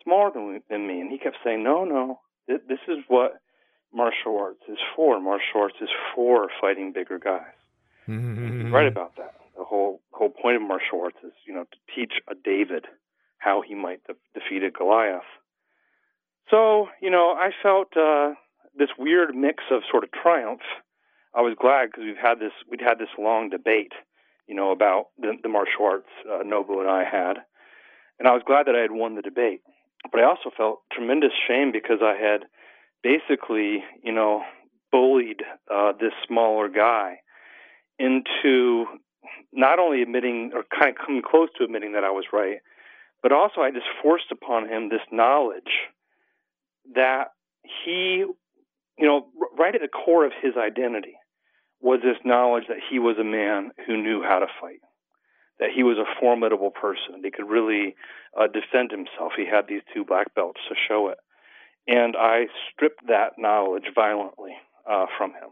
smaller 0.04 0.32
than, 0.34 0.62
than 0.70 0.88
me. 0.88 1.02
And 1.02 1.12
he 1.12 1.18
kept 1.18 1.38
saying, 1.44 1.64
No, 1.64 1.84
no, 1.84 2.22
th- 2.48 2.62
this 2.70 2.80
is 2.88 3.00
what 3.10 3.42
martial 3.94 4.38
arts 4.40 4.64
is 4.70 4.80
for. 4.96 5.20
Martial 5.20 5.62
arts 5.62 5.76
is 5.82 5.90
for 6.16 6.48
fighting 6.62 6.94
bigger 6.94 7.20
guys. 7.20 7.52
Mm-hmm. 8.08 8.74
Right 8.74 8.88
about 8.88 9.16
that. 9.18 9.34
The 9.58 9.64
whole 9.64 10.02
whole 10.12 10.30
point 10.30 10.58
of 10.58 10.62
martial 10.62 11.02
arts 11.02 11.18
is, 11.24 11.32
you 11.46 11.54
know, 11.54 11.64
to 11.64 11.78
teach 11.96 12.14
a 12.30 12.36
David 12.36 12.86
how 13.40 13.62
he 13.62 13.76
might 13.76 14.02
de- 14.06 14.40
defeat 14.40 14.64
a 14.64 14.72
Goliath. 14.72 15.24
So, 16.50 16.90
you 17.02 17.10
know, 17.10 17.36
I 17.38 17.50
felt 17.64 17.96
uh, 17.98 18.34
this 18.78 18.90
weird 18.98 19.36
mix 19.36 19.64
of 19.72 19.82
sort 19.90 20.04
of 20.04 20.12
triumph. 20.12 20.62
I 21.34 21.42
was 21.42 21.56
glad 21.60 21.88
because 21.88 22.04
we've 22.06 22.18
had 22.22 22.40
this 22.40 22.52
we'd 22.70 22.82
had 22.82 23.00
this 23.00 23.10
long 23.18 23.50
debate, 23.50 23.94
you 24.48 24.56
know, 24.56 24.72
about 24.72 25.08
the, 25.20 25.34
the 25.42 25.50
martial 25.50 25.86
arts 25.86 26.10
uh, 26.30 26.44
Nobu 26.44 26.80
and 26.80 26.90
I 26.90 27.04
had, 27.04 27.38
and 28.20 28.28
I 28.28 28.34
was 28.34 28.44
glad 28.46 28.68
that 28.68 28.76
I 28.76 28.82
had 28.82 28.92
won 28.92 29.16
the 29.16 29.22
debate. 29.22 29.62
But 30.12 30.22
I 30.22 30.26
also 30.26 30.52
felt 30.56 30.82
tremendous 30.92 31.32
shame 31.48 31.72
because 31.72 32.00
I 32.02 32.16
had 32.16 32.46
basically, 33.02 33.84
you 34.04 34.12
know, 34.12 34.44
bullied 34.92 35.42
uh, 35.74 35.94
this 36.00 36.14
smaller 36.28 36.70
guy 36.70 37.20
into 38.00 38.86
not 39.54 39.80
only 39.80 40.02
admitting 40.02 40.52
or 40.54 40.64
kind 40.78 40.96
of 40.96 41.06
coming 41.06 41.22
close 41.22 41.50
to 41.58 41.64
admitting 41.64 41.94
that 41.94 42.04
I 42.04 42.12
was 42.12 42.26
right, 42.34 42.58
but 43.24 43.32
also 43.32 43.62
I 43.62 43.72
just 43.72 43.86
forced 44.02 44.32
upon 44.32 44.70
him 44.70 44.90
this 44.90 45.02
knowledge 45.12 45.64
that 46.94 47.30
he, 47.84 48.26
you 48.98 49.08
know, 49.08 49.28
right 49.58 49.74
at 49.74 49.82
the 49.82 49.88
core 49.88 50.26
of 50.26 50.32
his 50.42 50.54
identity 50.58 51.16
was 51.82 52.00
this 52.04 52.18
knowledge 52.24 52.66
that 52.68 52.78
he 52.90 53.00
was 53.00 53.18
a 53.20 53.24
man 53.24 53.72
who 53.86 54.02
knew 54.02 54.22
how 54.24 54.40
to 54.40 54.48
fight, 54.62 54.80
that 55.60 55.70
he 55.76 55.84
was 55.84 55.98
a 55.98 56.20
formidable 56.20 56.72
person. 56.72 57.22
That 57.22 57.26
he 57.26 57.32
could 57.32 57.50
really 57.50 57.96
uh, 58.40 58.48
defend 58.48 58.92
himself. 58.92 59.34
He 59.36 59.46
had 59.46 59.68
these 59.68 59.82
two 59.94 60.06
black 60.06 60.34
belts 60.36 60.60
to 60.70 60.76
show 60.88 61.10
it. 61.10 61.18
And 61.88 62.16
I 62.18 62.48
stripped 62.72 63.08
that 63.08 63.34
knowledge 63.38 63.86
violently 63.94 64.54
uh, 64.90 65.06
from 65.18 65.32
him. 65.32 65.50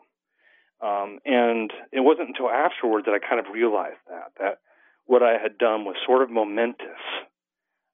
Um, 0.84 1.20
and 1.26 1.72
it 1.94 2.02
wasn't 2.02 2.30
until 2.30 2.50
afterward 2.50 3.06
that 3.06 3.14
I 3.14 3.20
kind 3.20 3.40
of 3.40 3.54
realized 3.54 4.04
that 4.10 4.34
that 4.40 4.58
what 5.06 5.24
I 5.24 5.38
had 5.42 5.58
done 5.58 5.86
was 5.86 5.96
sort 6.06 6.22
of 6.22 6.30
momentous, 6.30 7.04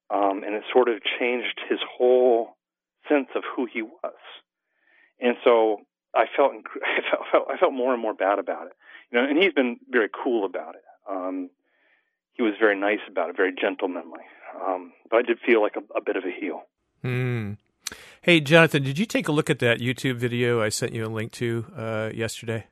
um, 0.09 0.43
and 0.43 0.55
it 0.55 0.63
sort 0.73 0.89
of 0.89 0.97
changed 1.19 1.59
his 1.69 1.79
whole 1.97 2.57
sense 3.07 3.27
of 3.35 3.43
who 3.55 3.67
he 3.71 3.83
was. 3.83 4.17
And 5.19 5.35
so 5.43 5.81
I 6.15 6.25
felt, 6.35 6.51
I 6.83 7.31
felt, 7.31 7.47
I 7.53 7.57
felt 7.57 7.73
more 7.73 7.93
and 7.93 8.01
more 8.01 8.13
bad 8.13 8.39
about 8.39 8.67
it. 8.67 8.73
You 9.11 9.19
know, 9.19 9.27
and 9.27 9.37
he's 9.37 9.53
been 9.53 9.77
very 9.89 10.09
cool 10.09 10.45
about 10.45 10.75
it. 10.75 10.83
Um, 11.09 11.49
he 12.33 12.41
was 12.41 12.53
very 12.59 12.79
nice 12.79 12.99
about 13.07 13.29
it, 13.29 13.37
very 13.37 13.53
gentlemanly. 13.53 14.21
Um, 14.65 14.93
but 15.11 15.17
I 15.17 15.21
did 15.21 15.37
feel 15.45 15.61
like 15.61 15.75
a, 15.75 15.97
a 15.97 16.01
bit 16.01 16.15
of 16.15 16.23
a 16.23 16.31
heel. 16.31 16.63
Hmm. 17.03 17.53
Hey, 18.21 18.39
Jonathan, 18.39 18.83
did 18.83 18.97
you 18.97 19.05
take 19.05 19.27
a 19.27 19.31
look 19.31 19.49
at 19.49 19.59
that 19.59 19.79
YouTube 19.79 20.15
video 20.15 20.61
I 20.61 20.69
sent 20.69 20.93
you 20.93 21.05
a 21.05 21.07
link 21.07 21.31
to 21.33 21.65
uh, 21.75 22.09
yesterday? 22.13 22.65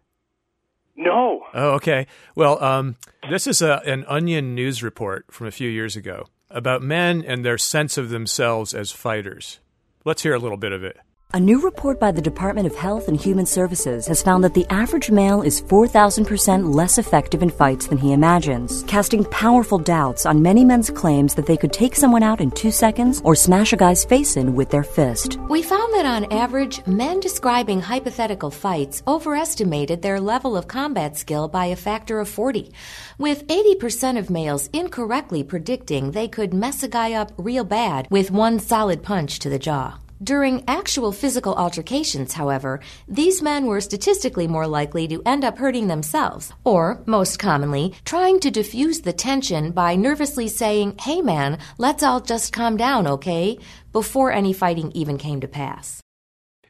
No. 0.98 1.44
Oh, 1.54 1.70
okay. 1.76 2.08
Well, 2.36 2.62
um, 2.64 2.98
this 3.30 3.46
is 3.46 3.62
a, 3.62 3.82
an 3.86 4.04
Onion 4.08 4.56
news 4.56 4.82
report 4.82 5.26
from 5.32 5.46
a 5.48 5.52
few 5.52 5.70
years 5.70 5.96
ago 5.96 6.26
about 6.50 6.82
men 6.82 7.24
and 7.26 7.46
their 7.46 7.58
sense 7.58 7.98
of 7.98 8.10
themselves 8.10 8.74
as 8.74 8.92
fighters. 8.92 9.60
Let's 10.06 10.24
hear 10.24 10.34
a 10.34 10.40
little 10.40 10.58
bit 10.58 10.72
of 10.72 10.84
it. 10.84 10.98
A 11.34 11.40
new 11.42 11.60
report 11.60 12.00
by 12.00 12.14
the 12.14 12.22
Department 12.22 12.68
of 12.68 12.76
Health 12.78 13.10
and 13.10 13.20
Human 13.20 13.46
Services 13.46 14.08
has 14.08 14.24
found 14.24 14.46
that 14.46 14.54
the 14.54 14.66
average 14.70 15.12
male 15.12 15.42
is 15.42 15.62
4,000% 15.62 16.74
less 16.74 16.98
effective 16.98 17.44
in 17.44 17.50
fights 17.50 17.88
than 17.88 17.98
he 17.98 18.14
imagines, 18.14 18.84
casting 18.84 19.26
powerful 19.26 19.78
doubts 19.78 20.26
on 20.26 20.42
many 20.42 20.64
men's 20.64 20.90
claims 20.90 21.36
that 21.36 21.46
they 21.46 21.58
could 21.58 21.74
take 21.74 21.98
someone 21.98 22.24
out 22.24 22.40
in 22.40 22.50
two 22.52 22.72
seconds 22.72 23.22
or 23.26 23.36
smash 23.36 23.74
a 23.74 23.76
guy's 23.76 24.06
face 24.06 24.38
in 24.38 24.56
with 24.56 24.70
their 24.70 24.86
fist. 24.86 25.38
We 25.50 25.62
found 25.64 25.94
that 25.96 26.06
on 26.06 26.32
average, 26.32 26.80
men 26.88 27.20
describing 27.20 27.82
hypothetical 27.82 28.50
fights 28.50 29.04
overestimated 29.06 30.02
their 30.02 30.22
level 30.22 30.56
of 30.56 30.70
combat 30.70 31.18
skill 31.18 31.50
by 31.50 31.66
a 31.66 31.76
factor 31.76 32.22
of 32.22 32.30
40, 32.30 32.72
with 33.18 33.46
80% 33.48 34.18
of 34.18 34.30
males 34.30 34.70
incorrectly 34.72 35.44
predicting 35.44 36.12
they 36.12 36.30
could 36.30 36.54
mess 36.54 36.84
a 36.84 36.88
guy 36.88 37.12
up 37.12 37.34
real 37.36 37.66
bad 37.66 38.08
with 38.10 38.32
one 38.32 38.60
solid 38.60 39.04
punch 39.04 39.40
to 39.40 39.50
the 39.50 39.60
jaw. 39.60 39.98
During 40.24 40.64
actual 40.68 41.12
physical 41.12 41.54
altercations, 41.56 42.34
however, 42.34 42.80
these 43.08 43.42
men 43.44 43.68
were 43.68 43.80
statistically 43.82 44.48
more 44.48 44.66
likely 44.66 45.08
to 45.10 45.22
end 45.26 45.44
up 45.44 45.60
hurting 45.60 45.88
themselves, 45.88 46.52
or, 46.64 47.04
most 47.06 47.38
commonly, 47.38 47.94
trying 48.04 48.40
to 48.40 48.50
diffuse 48.50 49.02
the 49.02 49.14
tension 49.14 49.72
by 49.72 49.96
nervously 49.96 50.48
saying, 50.48 50.98
Hey 51.00 51.22
man, 51.22 51.60
let's 51.78 52.02
all 52.02 52.20
just 52.20 52.52
calm 52.54 52.78
down, 52.78 53.08
okay? 53.08 53.60
before 53.94 54.32
any 54.32 54.54
fighting 54.54 54.92
even 54.94 55.18
came 55.18 55.42
to 55.42 55.48
pass. 55.48 56.02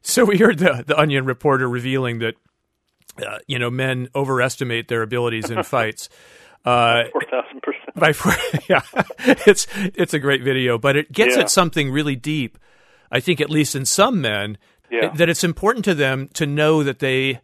So 0.02 0.24
we 0.24 0.38
heard 0.38 0.60
the, 0.60 0.86
the 0.88 0.98
Onion 0.98 1.26
reporter 1.26 1.68
revealing 1.68 2.20
that, 2.20 2.36
uh, 3.26 3.40
you 3.48 3.60
know, 3.60 3.70
men 3.70 4.08
overestimate 4.16 4.88
their 4.88 5.02
abilities 5.02 5.50
in 5.50 5.62
fights. 5.64 6.08
Uh, 6.64 7.04
4,000%. 7.96 7.96
By 7.96 8.14
yeah, 8.70 8.82
it's 9.46 9.68
it's 9.76 10.14
a 10.14 10.20
great 10.20 10.44
video, 10.44 10.78
but 10.78 10.96
it 10.96 11.12
gets 11.12 11.36
Yeah. 11.36 11.42
at 11.44 11.50
something 11.50 11.92
really 11.92 12.16
deep. 12.16 12.58
I 13.12 13.20
think, 13.20 13.42
at 13.42 13.50
least 13.50 13.76
in 13.76 13.86
some 13.86 14.22
men, 14.22 14.58
Yeah. 14.90 15.10
that 15.16 15.30
it's 15.30 15.44
important 15.44 15.86
to 15.86 15.94
them 15.96 16.30
to 16.34 16.46
know 16.46 16.84
that 16.84 17.00
they, 17.00 17.42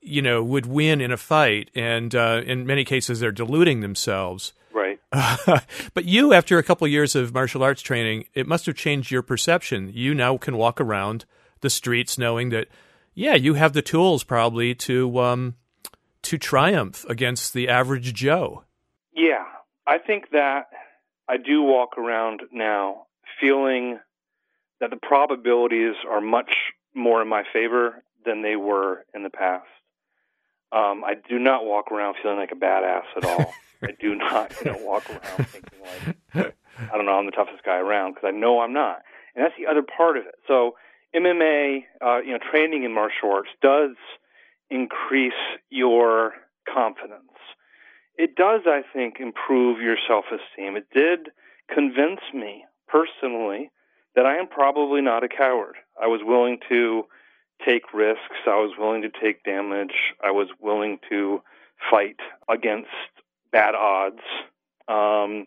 you 0.00 0.22
know, 0.22 0.42
would 0.42 0.66
win 0.66 1.00
in 1.00 1.12
a 1.12 1.16
fight, 1.16 1.70
and 1.74 2.14
uh, 2.14 2.42
in 2.44 2.66
many 2.66 2.84
cases, 2.84 3.20
they're 3.20 3.30
deluding 3.32 3.80
themselves. 3.80 4.52
Right. 4.72 4.98
but 5.94 6.04
you, 6.04 6.32
after 6.32 6.58
a 6.58 6.62
couple 6.62 6.86
years 6.88 7.14
of 7.14 7.34
martial 7.34 7.62
arts 7.62 7.82
training, 7.82 8.26
it 8.34 8.46
must 8.46 8.66
have 8.66 8.76
changed 8.76 9.10
your 9.10 9.22
perception. 9.22 9.90
You 9.92 10.14
now 10.14 10.36
can 10.36 10.56
walk 10.56 10.80
around 10.80 11.24
the 11.60 11.70
streets 11.70 12.16
knowing 12.18 12.50
that, 12.50 12.68
yeah, 13.14 13.34
you 13.34 13.54
have 13.54 13.72
the 13.72 13.82
tools 13.82 14.24
probably 14.24 14.74
to 14.76 15.20
um, 15.20 15.56
to 16.22 16.38
triumph 16.38 17.04
against 17.08 17.52
the 17.54 17.68
average 17.68 18.14
Joe. 18.14 18.64
Yeah, 19.14 19.44
I 19.86 19.98
think 19.98 20.30
that 20.30 20.66
I 21.28 21.36
do 21.36 21.62
walk 21.62 21.98
around 21.98 22.42
now 22.52 23.06
feeling 23.40 23.98
that 24.80 24.90
the 24.90 24.96
probabilities 24.96 25.94
are 26.08 26.20
much 26.20 26.52
more 26.94 27.22
in 27.22 27.28
my 27.28 27.44
favor 27.52 28.02
than 28.24 28.42
they 28.42 28.56
were 28.56 29.04
in 29.14 29.22
the 29.22 29.30
past. 29.30 29.66
Um, 30.72 31.02
I 31.04 31.14
do 31.28 31.38
not 31.38 31.64
walk 31.64 31.90
around 31.90 32.16
feeling 32.22 32.38
like 32.38 32.52
a 32.52 32.56
badass 32.56 33.02
at 33.16 33.24
all. 33.24 33.52
I 33.82 33.92
do 33.98 34.14
not 34.14 34.54
you 34.64 34.72
know, 34.72 34.78
walk 34.82 35.08
around 35.08 35.46
thinking 35.48 35.78
like 36.34 36.54
I 36.78 36.96
don't 36.96 37.06
know 37.06 37.12
I'm 37.12 37.26
the 37.26 37.32
toughest 37.32 37.64
guy 37.64 37.78
around 37.78 38.14
because 38.14 38.28
I 38.28 38.36
know 38.36 38.60
I'm 38.60 38.72
not, 38.72 39.02
and 39.34 39.44
that's 39.44 39.54
the 39.58 39.66
other 39.66 39.82
part 39.82 40.16
of 40.16 40.26
it. 40.26 40.34
So 40.46 40.76
MMA, 41.14 41.84
uh, 42.04 42.18
you 42.18 42.32
know, 42.32 42.38
training 42.50 42.84
in 42.84 42.94
martial 42.94 43.32
arts 43.32 43.48
does 43.62 43.96
increase 44.70 45.32
your 45.70 46.34
confidence 46.72 47.30
it 48.20 48.36
does, 48.36 48.60
I 48.66 48.82
think, 48.92 49.16
improve 49.18 49.80
your 49.80 49.96
self 50.06 50.26
esteem. 50.26 50.76
It 50.76 50.88
did 50.94 51.30
convince 51.72 52.20
me 52.34 52.66
personally 52.86 53.70
that 54.16 54.26
I 54.26 54.36
am 54.36 54.48
probably 54.48 55.00
not 55.00 55.24
a 55.24 55.28
coward. 55.28 55.76
I 56.00 56.06
was 56.06 56.20
willing 56.24 56.58
to 56.68 57.04
take 57.66 57.92
risks, 57.92 58.36
I 58.46 58.56
was 58.56 58.72
willing 58.78 59.02
to 59.02 59.10
take 59.10 59.44
damage, 59.44 60.14
I 60.24 60.30
was 60.30 60.48
willing 60.60 60.98
to 61.10 61.42
fight 61.90 62.16
against 62.48 62.88
bad 63.52 63.74
odds. 63.74 64.20
Um, 64.88 65.46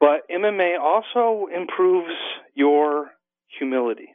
but 0.00 0.28
MMA 0.30 0.78
also 0.80 1.46
improves 1.54 2.14
your 2.54 3.10
humility. 3.58 4.14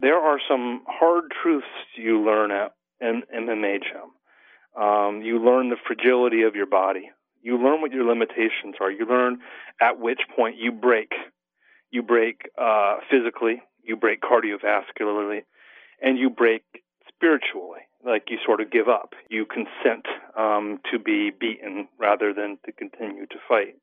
There 0.00 0.18
are 0.18 0.38
some 0.48 0.82
hard 0.86 1.24
truths 1.42 1.66
you 1.96 2.20
learn 2.20 2.50
at 2.50 2.72
an 3.00 3.22
MMA 3.34 3.80
gym. 3.82 4.82
Um, 4.82 5.22
you 5.22 5.38
learn 5.38 5.68
the 5.68 5.76
fragility 5.86 6.42
of 6.42 6.54
your 6.54 6.66
body. 6.66 7.10
You 7.42 7.62
learn 7.62 7.80
what 7.80 7.92
your 7.92 8.04
limitations 8.04 8.76
are. 8.80 8.90
You 8.90 9.06
learn 9.06 9.38
at 9.80 9.98
which 9.98 10.20
point 10.36 10.56
you 10.58 10.72
break. 10.72 11.12
You 11.90 12.02
break 12.02 12.50
uh, 12.60 12.98
physically, 13.10 13.62
you 13.82 13.96
break 13.96 14.20
cardiovascularly, 14.20 15.40
and 16.00 16.18
you 16.18 16.30
break 16.30 16.62
spiritually. 17.08 17.80
Like 18.04 18.24
you 18.30 18.38
sort 18.46 18.62
of 18.62 18.70
give 18.70 18.88
up. 18.88 19.12
You 19.28 19.44
consent 19.44 20.06
um, 20.36 20.80
to 20.90 20.98
be 20.98 21.30
beaten 21.38 21.86
rather 21.98 22.32
than 22.32 22.58
to 22.64 22.72
continue 22.72 23.26
to 23.26 23.36
fight. 23.46 23.76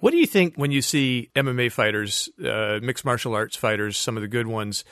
What 0.00 0.12
do 0.12 0.16
you 0.16 0.26
think 0.26 0.54
when 0.56 0.70
you 0.70 0.80
see 0.80 1.30
MMA 1.34 1.70
fighters, 1.70 2.30
uh, 2.42 2.78
mixed 2.82 3.04
martial 3.04 3.34
arts 3.34 3.56
fighters, 3.56 3.98
some 3.98 4.16
of 4.16 4.22
the 4.22 4.28
good 4.28 4.46
ones, 4.46 4.84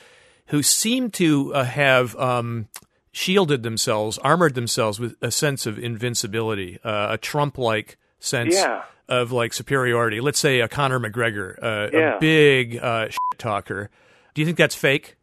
who 0.47 0.61
seem 0.61 1.09
to 1.11 1.53
uh, 1.55 1.63
have 1.63 2.15
um, 2.17 2.67
shielded 3.11 3.63
themselves, 3.63 4.17
armored 4.19 4.55
themselves 4.55 4.99
with 4.99 5.15
a 5.21 5.31
sense 5.31 5.65
of 5.65 5.79
invincibility, 5.79 6.79
uh, 6.83 7.13
a 7.13 7.17
Trump-like 7.17 7.97
sense 8.19 8.53
Yeah. 8.53 8.83
Of 9.09 9.31
like 9.31 9.53
superiority? 9.53 10.21
Let's 10.21 10.39
say 10.39 10.59
a 10.61 10.67
Conor 10.67 10.99
McGregor, 10.99 11.57
uh, 11.61 11.89
Yeah. 11.93 12.17
a 12.17 12.19
big 12.19 12.77
uh, 12.77 13.05
shit 13.09 13.17
talker. 13.37 13.89
Do 14.33 14.41
you 14.41 14.45
think 14.45 14.57
that's 14.57 14.75
fake? 14.75 15.15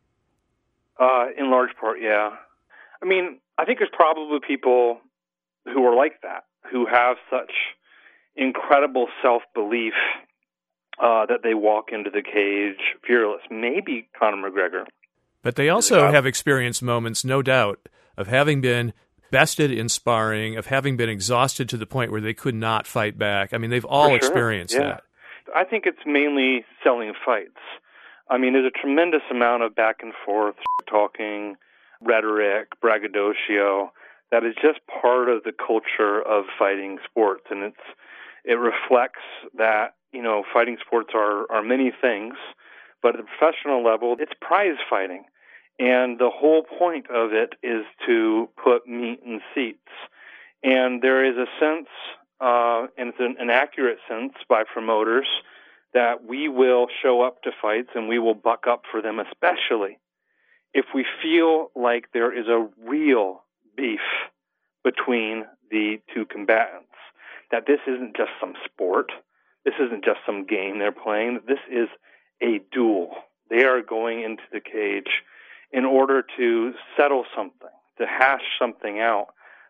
Uh, 0.99 1.27
in 1.37 1.51
large 1.51 1.71
part, 1.81 1.99
yeah. 2.01 2.31
I 3.03 3.07
mean, 3.07 3.38
I 3.59 3.64
think 3.64 3.79
there's 3.79 3.90
probably 3.93 4.38
people 4.47 5.01
who 5.64 5.85
are 5.87 5.95
like 5.97 6.21
that, 6.23 6.45
who 6.71 6.87
have 6.87 7.16
such 7.31 7.53
incredible 8.37 9.09
self 9.23 9.43
belief 9.55 9.95
uh, 10.99 11.27
that 11.27 11.40
they 11.43 11.55
walk 11.55 11.90
into 11.93 12.11
the 12.11 12.23
cage 12.23 12.81
fearless. 13.07 13.40
Maybe 13.51 14.09
Conor 14.19 14.51
McGregor. 14.51 14.85
But 15.43 15.57
they 15.57 15.71
also 15.71 16.11
have 16.12 16.27
experienced 16.27 16.83
moments, 16.83 17.25
no 17.25 17.40
doubt, 17.40 17.88
of 18.19 18.27
having 18.27 18.61
been 18.61 18.93
bested 19.31 19.71
in 19.71 19.88
sparring, 19.88 20.57
of 20.57 20.66
having 20.66 20.97
been 20.97 21.09
exhausted 21.09 21.69
to 21.71 21.77
the 21.77 21.87
point 21.87 22.11
where 22.12 22.21
they 22.21 22.35
could 22.35 22.55
not 22.55 22.87
fight 22.87 23.19
back. 23.19 23.53
I 23.53 23.59
mean, 23.59 23.71
they've 23.71 23.85
all 23.85 24.09
sure, 24.09 24.16
experienced 24.16 24.75
yeah. 24.75 24.81
that. 24.81 25.03
I 25.55 25.64
think 25.64 25.87
it's 25.87 25.99
mainly 26.07 26.64
selling 26.85 27.12
fights. 27.25 27.59
I 28.29 28.38
mean, 28.38 28.53
there's 28.53 28.73
a 28.73 28.79
tremendous 28.79 29.23
amount 29.31 29.64
of 29.64 29.75
back 29.75 29.97
and 30.03 30.12
forth 30.25 30.55
talking, 30.88 31.57
rhetoric, 32.01 32.69
braggadocio 32.81 33.93
that 34.31 34.45
is 34.45 34.55
just 34.62 34.79
part 34.87 35.29
of 35.29 35.43
the 35.43 35.53
culture 35.53 36.23
of 36.23 36.45
fighting 36.59 36.99
sports, 37.05 37.45
and 37.51 37.62
it's 37.64 37.77
it 38.45 38.55
reflects 38.55 39.23
that 39.57 39.95
you 40.12 40.23
know 40.23 40.45
fighting 40.53 40.79
sports 40.85 41.11
are 41.14 41.51
are 41.51 41.62
many 41.62 41.93
things, 42.01 42.35
but 43.03 43.16
at 43.16 43.25
the 43.25 43.29
professional 43.38 43.85
level, 43.85 44.16
it's 44.19 44.33
prize 44.40 44.79
fighting, 44.88 45.25
and 45.81 46.19
the 46.19 46.31
whole 46.31 46.62
point 46.62 47.11
of 47.11 47.33
it 47.33 47.55
is 47.62 47.85
to 48.07 48.49
put 48.62 48.87
meat 48.87 49.21
in 49.25 49.40
seats, 49.55 49.79
and 50.62 51.03
there 51.03 51.25
is 51.25 51.37
a 51.37 51.47
sense 51.59 51.88
uh, 52.40 52.87
and 52.97 53.11
it's 53.11 53.21
an, 53.21 53.37
an 53.38 53.51
accurate 53.51 53.99
sense 54.09 54.33
by 54.49 54.64
promoters 54.64 55.27
that 55.93 56.25
we 56.25 56.49
will 56.49 56.87
show 57.03 57.23
up 57.23 57.43
to 57.43 57.51
fights 57.61 57.90
and 57.95 58.09
we 58.09 58.19
will 58.19 58.35
buck 58.35 58.66
up 58.66 58.83
for 58.90 59.03
them, 59.03 59.19
especially 59.19 59.99
if 60.73 60.87
we 60.95 61.05
feel 61.23 61.71
like 61.75 62.07
there 62.12 62.37
is 62.37 62.47
a 62.47 62.69
real 62.88 63.43
beef 63.77 64.01
between 64.85 65.45
the 65.71 66.01
two 66.14 66.25
combatants. 66.25 66.87
That 67.51 67.66
this 67.66 67.81
isn't 67.87 68.16
just 68.16 68.31
some 68.40 68.55
sport, 68.64 69.11
this 69.64 69.75
isn't 69.81 70.05
just 70.05 70.21
some 70.25 70.47
game 70.47 70.79
they're 70.79 70.93
playing, 70.93 71.40
this 71.47 71.59
is 71.71 71.88
a 72.40 72.61
duel. 72.73 73.11
They 73.51 73.64
are 73.64 73.83
going 73.83 74.23
into 74.23 74.45
the 74.53 74.61
cage 74.61 75.11
in 75.73 75.85
order 75.85 76.25
to 76.37 76.73
settle 76.97 77.25
something, 77.37 77.69
to 77.99 78.07
hash 78.07 78.43
something 78.59 79.01
out 79.01 79.29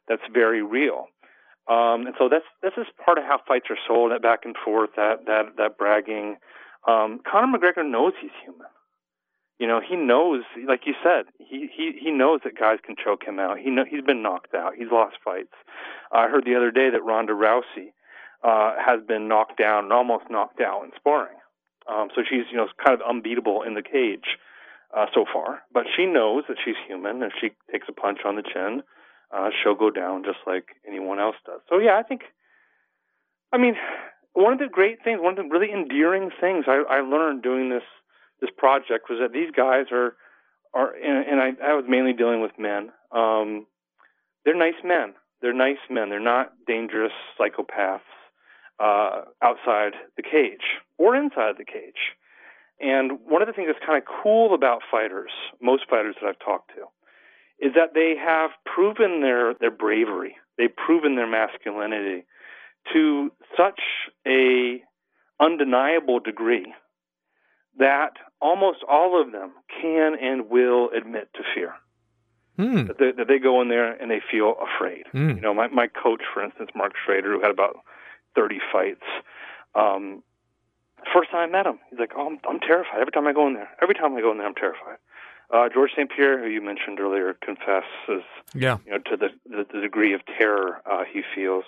that's 0.09 0.23
very 0.33 0.63
real. 0.63 1.07
Um, 1.69 2.07
and 2.07 2.15
so 2.19 2.29
that's 2.29 2.45
this 2.63 2.73
is 2.77 2.87
part 3.05 3.19
of 3.19 3.25
how 3.25 3.41
fights 3.47 3.67
are 3.71 3.79
sold, 3.87 4.11
that 4.11 4.23
back 4.23 4.41
and 4.45 4.57
forth, 4.57 4.91
that 4.97 5.27
that 5.27 5.57
that 5.57 5.79
bragging. 5.79 6.37
Um, 6.89 7.21
Conor 7.31 7.59
McGregor 7.59 7.89
knows 7.89 8.13
he's 8.21 8.31
human. 8.43 8.67
You 9.59 9.67
know, 9.67 9.81
he 9.87 9.95
knows, 9.95 10.43
like 10.67 10.87
you 10.87 10.95
said, 11.03 11.27
he 11.39 11.69
he 11.73 11.93
he 12.03 12.11
knows 12.11 12.41
that 12.45 12.59
guys 12.59 12.79
can 12.83 12.97
choke 12.97 13.23
him 13.25 13.39
out. 13.39 13.59
He 13.59 13.71
know 13.71 13.85
he's 13.89 14.03
been 14.03 14.23
knocked 14.23 14.55
out. 14.55 14.75
He's 14.75 14.91
lost 14.91 15.17
fights. 15.23 15.55
I 16.11 16.29
heard 16.29 16.45
the 16.45 16.57
other 16.57 16.71
day 16.71 16.91
that 16.91 17.05
Ronda 17.05 17.35
Rousey 17.35 17.93
uh, 18.43 18.75
has 18.85 19.01
been 19.07 19.29
knocked 19.29 19.59
down 19.59 19.85
and 19.85 19.93
almost 19.93 20.25
knocked 20.31 20.61
out 20.61 20.83
in 20.85 20.91
sparring. 20.97 21.37
Um, 21.87 22.09
so 22.15 22.23
she's 22.29 22.45
you 22.51 22.57
know 22.57 22.69
kind 22.85 23.01
of 23.01 23.07
unbeatable 23.07 23.63
in 23.63 23.75
the 23.75 23.83
cage 23.83 24.39
uh, 24.96 25.07
so 25.14 25.24
far. 25.33 25.62
But 25.72 25.87
she 25.96 26.07
knows 26.07 26.44
that 26.48 26.57
she's 26.64 26.76
human. 26.87 27.22
If 27.22 27.33
she 27.40 27.50
takes 27.70 27.87
a 27.88 27.92
punch 27.92 28.20
on 28.24 28.37
the 28.37 28.42
chin, 28.42 28.83
uh, 29.33 29.50
she'll 29.50 29.74
go 29.74 29.90
down 29.90 30.24
just 30.24 30.38
like 30.46 30.76
anyone 30.87 31.18
else 31.18 31.37
does. 31.46 31.61
So 31.68 31.79
yeah, 31.79 31.96
I 31.98 32.03
think. 32.03 32.22
I 33.53 33.59
mean, 33.59 33.74
one 34.33 34.53
of 34.53 34.59
the 34.59 34.68
great 34.68 35.03
things, 35.03 35.20
one 35.20 35.37
of 35.37 35.44
the 35.44 35.50
really 35.50 35.72
endearing 35.72 36.31
things 36.40 36.66
I, 36.68 36.83
I 36.88 37.00
learned 37.00 37.42
doing 37.42 37.70
this 37.70 37.83
this 38.40 38.50
project 38.57 39.11
was 39.11 39.18
that 39.20 39.33
these 39.33 39.50
guys 39.50 39.87
are 39.92 40.16
are, 40.72 40.94
and, 40.94 41.26
and 41.26 41.40
I, 41.40 41.70
I 41.70 41.74
was 41.74 41.85
mainly 41.88 42.12
dealing 42.12 42.40
with 42.40 42.53
men. 42.59 42.90
Um, 43.12 43.66
they're 44.44 44.57
nice 44.57 44.81
men. 44.85 45.14
They're 45.42 45.53
nice 45.53 45.79
men. 45.88 46.11
They're 46.11 46.20
not 46.20 46.53
dangerous 46.66 47.12
psychopaths 47.38 48.00
uh, 48.79 49.22
outside 49.42 49.92
the 50.16 50.22
cage 50.22 50.79
or 50.96 51.16
inside 51.16 51.57
the 51.59 51.64
cage. 51.64 52.14
And 52.81 53.19
one 53.27 53.43
of 53.43 53.49
the 53.49 53.53
things 53.53 53.69
that's 53.69 53.85
kind 53.85 53.99
of 53.99 54.05
cool 54.23 54.55
about 54.55 54.81
fighters, 54.90 55.31
most 55.61 55.85
fighters 55.88 56.16
that 56.21 56.29
I've 56.29 56.38
talked 56.38 56.71
to, 56.77 56.87
is 57.64 57.75
that 57.75 57.93
they 57.95 58.14
have 58.16 58.51
proven 58.64 59.21
their, 59.21 59.55
their 59.55 59.71
bravery. 59.71 60.37
They've 60.57 60.75
proven 60.75 61.14
their 61.14 61.27
masculinity 61.27 62.25
to 62.93 63.31
such 63.57 63.81
a 64.27 64.83
undeniable 65.38 66.21
degree 66.21 66.73
that 67.79 68.12
almost 68.40 68.79
all 68.88 69.21
of 69.21 69.33
them 69.33 69.53
can 69.81 70.16
and 70.21 70.51
will 70.51 70.90
admit 70.97 71.29
to 71.35 71.43
fear. 71.55 71.75
Hmm. 72.57 72.87
That 72.87 72.99
they, 72.99 73.12
that 73.12 73.29
they 73.29 73.38
go 73.38 73.62
in 73.62 73.69
there 73.69 73.93
and 73.93 74.11
they 74.11 74.21
feel 74.31 74.55
afraid. 74.61 75.05
Hmm. 75.12 75.31
You 75.31 75.40
know, 75.40 75.55
my, 75.55 75.69
my 75.69 75.87
coach, 75.87 76.23
for 76.33 76.43
instance, 76.43 76.71
Mark 76.75 76.93
Schrader, 77.05 77.33
who 77.33 77.40
had 77.40 77.51
about 77.51 77.77
30 78.35 78.59
fights, 78.73 79.05
um, 79.75 80.23
first 81.13 81.31
time 81.31 81.49
I 81.49 81.53
met 81.53 81.67
him, 81.67 81.79
he's 81.91 81.99
like, 81.99 82.13
oh, 82.17 82.27
I'm, 82.27 82.39
I'm 82.49 82.61
terrified. 82.61 83.01
Every 83.01 83.13
time 83.13 83.27
I 83.27 83.33
go 83.33 83.47
in 83.47 83.55
there, 83.55 83.69
every 83.83 83.95
time 83.95 84.15
I 84.17 84.21
go 84.21 84.31
in 84.33 84.39
there, 84.39 84.47
I'm 84.47 84.55
terrified. 84.55 84.99
Uh, 85.53 85.69
George 85.73 85.91
St. 85.97 86.09
Pierre, 86.11 86.39
who 86.43 86.49
you 86.49 86.61
mentioned 86.63 87.01
earlier, 87.01 87.35
confesses 87.43 88.25
Yeah. 88.55 88.79
you 88.87 88.93
know, 88.93 88.99
to 88.99 89.17
the, 89.17 89.29
the, 89.49 89.67
the 89.73 89.81
degree 89.81 90.15
of 90.15 90.21
terror 90.39 90.81
uh, 90.91 91.03
he 91.11 91.23
feels. 91.35 91.65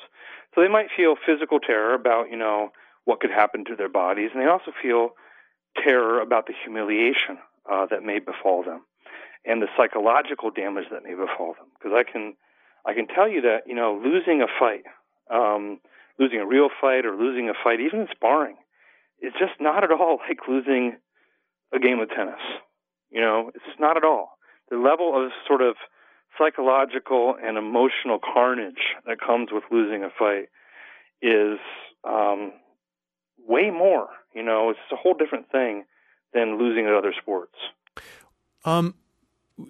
So 0.54 0.60
they 0.60 0.68
might 0.68 0.86
feel 0.96 1.16
physical 1.26 1.58
terror 1.58 1.94
about, 1.94 2.30
you 2.30 2.36
know, 2.36 2.70
what 3.04 3.20
could 3.20 3.30
happen 3.30 3.64
to 3.64 3.74
their 3.76 3.88
bodies, 3.88 4.30
and 4.32 4.40
they 4.42 4.46
also 4.46 4.70
feel 4.80 5.10
terror 5.82 6.20
about 6.20 6.46
the 6.46 6.52
humiliation 6.62 7.38
uh, 7.70 7.86
that 7.86 8.02
may 8.04 8.18
befall 8.20 8.62
them 8.62 8.82
and 9.44 9.60
the 9.60 9.66
psychological 9.76 10.50
damage 10.50 10.84
that 10.92 11.02
may 11.02 11.14
befall 11.14 11.54
them. 11.58 11.66
Because 11.76 11.92
I 11.96 12.04
can, 12.04 12.34
I 12.86 12.94
can 12.94 13.08
tell 13.08 13.28
you 13.28 13.40
that 13.40 13.62
you 13.66 13.74
know, 13.74 14.00
losing 14.02 14.40
a 14.42 14.46
fight, 14.46 14.84
um, 15.30 15.80
losing 16.18 16.38
a 16.38 16.46
real 16.46 16.68
fight, 16.80 17.04
or 17.04 17.16
losing 17.16 17.48
a 17.48 17.54
fight, 17.64 17.80
even 17.80 18.00
in 18.02 18.08
sparring, 18.14 18.56
is 19.22 19.32
just 19.38 19.52
not 19.60 19.84
at 19.84 19.90
all 19.90 20.18
like 20.28 20.38
losing 20.48 20.96
a 21.72 21.78
game 21.78 22.00
of 22.00 22.10
tennis. 22.10 22.40
You 23.10 23.20
know, 23.20 23.50
it's 23.54 23.64
just 23.66 23.80
not 23.80 23.96
at 23.96 24.04
all. 24.04 24.38
The 24.70 24.76
level 24.76 25.14
of 25.14 25.30
sort 25.46 25.62
of 25.62 25.76
psychological 26.38 27.36
and 27.42 27.56
emotional 27.56 28.18
carnage 28.18 28.96
that 29.06 29.20
comes 29.20 29.48
with 29.52 29.64
losing 29.70 30.02
a 30.02 30.08
fight 30.18 30.48
is 31.20 31.58
um, 32.04 32.52
way 33.38 33.70
more. 33.70 34.08
You 34.34 34.42
know, 34.42 34.70
it's 34.70 34.78
a 34.90 34.96
whole 34.96 35.14
different 35.14 35.50
thing 35.52 35.84
than 36.32 36.58
losing 36.58 36.86
at 36.86 36.94
other 36.94 37.14
sports. 37.20 37.54
Um, 38.64 38.94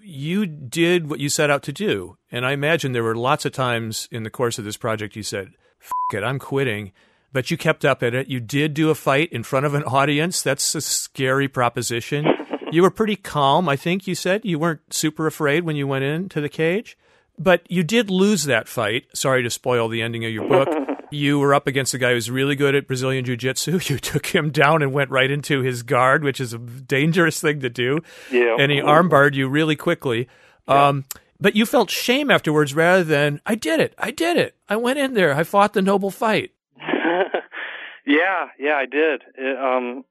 you 0.00 0.46
did 0.46 1.10
what 1.10 1.20
you 1.20 1.28
set 1.28 1.50
out 1.50 1.62
to 1.64 1.72
do, 1.72 2.16
and 2.30 2.46
I 2.46 2.52
imagine 2.52 2.92
there 2.92 3.02
were 3.02 3.16
lots 3.16 3.44
of 3.44 3.52
times 3.52 4.08
in 4.10 4.22
the 4.22 4.30
course 4.30 4.58
of 4.58 4.64
this 4.64 4.76
project 4.76 5.16
you 5.16 5.22
said, 5.22 5.48
"F 5.80 5.90
it, 6.12 6.22
I'm 6.22 6.38
quitting." 6.38 6.92
But 7.32 7.50
you 7.50 7.56
kept 7.56 7.84
up 7.84 8.02
at 8.02 8.14
it. 8.14 8.28
You 8.28 8.40
did 8.40 8.74
do 8.74 8.90
a 8.90 8.94
fight 8.94 9.32
in 9.32 9.42
front 9.42 9.64
of 9.66 9.74
an 9.74 9.84
audience. 9.84 10.42
That's 10.42 10.74
a 10.74 10.80
scary 10.80 11.48
proposition. 11.48 12.26
you 12.70 12.82
were 12.82 12.90
pretty 12.90 13.16
calm, 13.16 13.68
I 13.68 13.76
think 13.76 14.06
you 14.06 14.14
said. 14.14 14.44
You 14.44 14.58
weren't 14.58 14.92
super 14.92 15.26
afraid 15.26 15.64
when 15.64 15.76
you 15.76 15.86
went 15.86 16.04
into 16.04 16.40
the 16.40 16.48
cage. 16.50 16.96
But 17.38 17.62
you 17.70 17.82
did 17.82 18.10
lose 18.10 18.44
that 18.44 18.68
fight. 18.68 19.06
Sorry 19.14 19.42
to 19.42 19.50
spoil 19.50 19.88
the 19.88 20.02
ending 20.02 20.24
of 20.26 20.30
your 20.30 20.46
book. 20.46 20.68
you 21.10 21.38
were 21.38 21.54
up 21.54 21.66
against 21.66 21.94
a 21.94 21.98
guy 21.98 22.12
who's 22.12 22.30
really 22.30 22.54
good 22.54 22.74
at 22.74 22.86
Brazilian 22.86 23.24
Jiu 23.24 23.36
Jitsu. 23.36 23.80
You 23.92 23.98
took 23.98 24.26
him 24.26 24.50
down 24.50 24.82
and 24.82 24.92
went 24.92 25.10
right 25.10 25.30
into 25.30 25.62
his 25.62 25.82
guard, 25.82 26.22
which 26.24 26.40
is 26.40 26.52
a 26.52 26.58
dangerous 26.58 27.40
thing 27.40 27.60
to 27.60 27.70
do. 27.70 28.00
Yeah. 28.30 28.56
And 28.58 28.70
he 28.70 28.78
armbarred 28.80 29.34
you 29.34 29.48
really 29.48 29.76
quickly. 29.76 30.28
Yeah. 30.68 30.88
Um, 30.88 31.04
but 31.40 31.56
you 31.56 31.64
felt 31.66 31.90
shame 31.90 32.30
afterwards 32.30 32.74
rather 32.74 33.02
than, 33.02 33.40
I 33.46 33.54
did 33.56 33.80
it. 33.80 33.94
I 33.98 34.10
did 34.10 34.36
it. 34.36 34.54
I 34.68 34.76
went 34.76 34.98
in 34.98 35.14
there. 35.14 35.34
I 35.34 35.42
fought 35.44 35.72
the 35.72 35.82
noble 35.82 36.10
fight. 36.10 36.52
Yeah, 38.06 38.48
yeah, 38.58 38.74
I 38.74 38.86
did. 38.86 39.22
It, 39.36 39.58
um, 39.58 40.04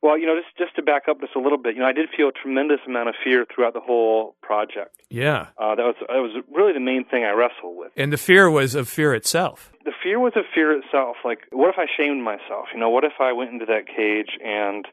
well, 0.00 0.16
you 0.16 0.26
know, 0.26 0.36
just 0.36 0.56
just 0.56 0.76
to 0.76 0.82
back 0.82 1.08
up 1.08 1.20
just 1.20 1.34
a 1.34 1.40
little 1.40 1.58
bit, 1.58 1.74
you 1.74 1.80
know, 1.80 1.88
I 1.88 1.92
did 1.92 2.08
feel 2.16 2.28
a 2.28 2.32
tremendous 2.32 2.78
amount 2.86 3.08
of 3.08 3.16
fear 3.22 3.44
throughout 3.52 3.74
the 3.74 3.80
whole 3.80 4.36
project. 4.42 4.94
Yeah. 5.10 5.48
Uh, 5.58 5.74
that 5.74 5.82
was 5.82 5.96
that 6.00 6.22
was 6.22 6.42
really 6.54 6.72
the 6.72 6.80
main 6.80 7.04
thing 7.04 7.24
I 7.24 7.32
wrestled 7.32 7.76
with. 7.76 7.90
And 7.96 8.12
the 8.12 8.16
fear 8.16 8.48
was 8.48 8.74
of 8.74 8.88
fear 8.88 9.14
itself. 9.14 9.72
The 9.84 9.92
fear 10.02 10.20
was 10.20 10.34
of 10.36 10.44
fear 10.54 10.72
itself. 10.72 11.16
Like, 11.24 11.40
what 11.50 11.68
if 11.68 11.76
I 11.78 11.86
shamed 11.96 12.22
myself? 12.22 12.68
You 12.72 12.78
know, 12.78 12.90
what 12.90 13.04
if 13.04 13.14
I 13.20 13.32
went 13.32 13.50
into 13.50 13.66
that 13.66 13.86
cage 13.88 14.38
and, 14.44 14.86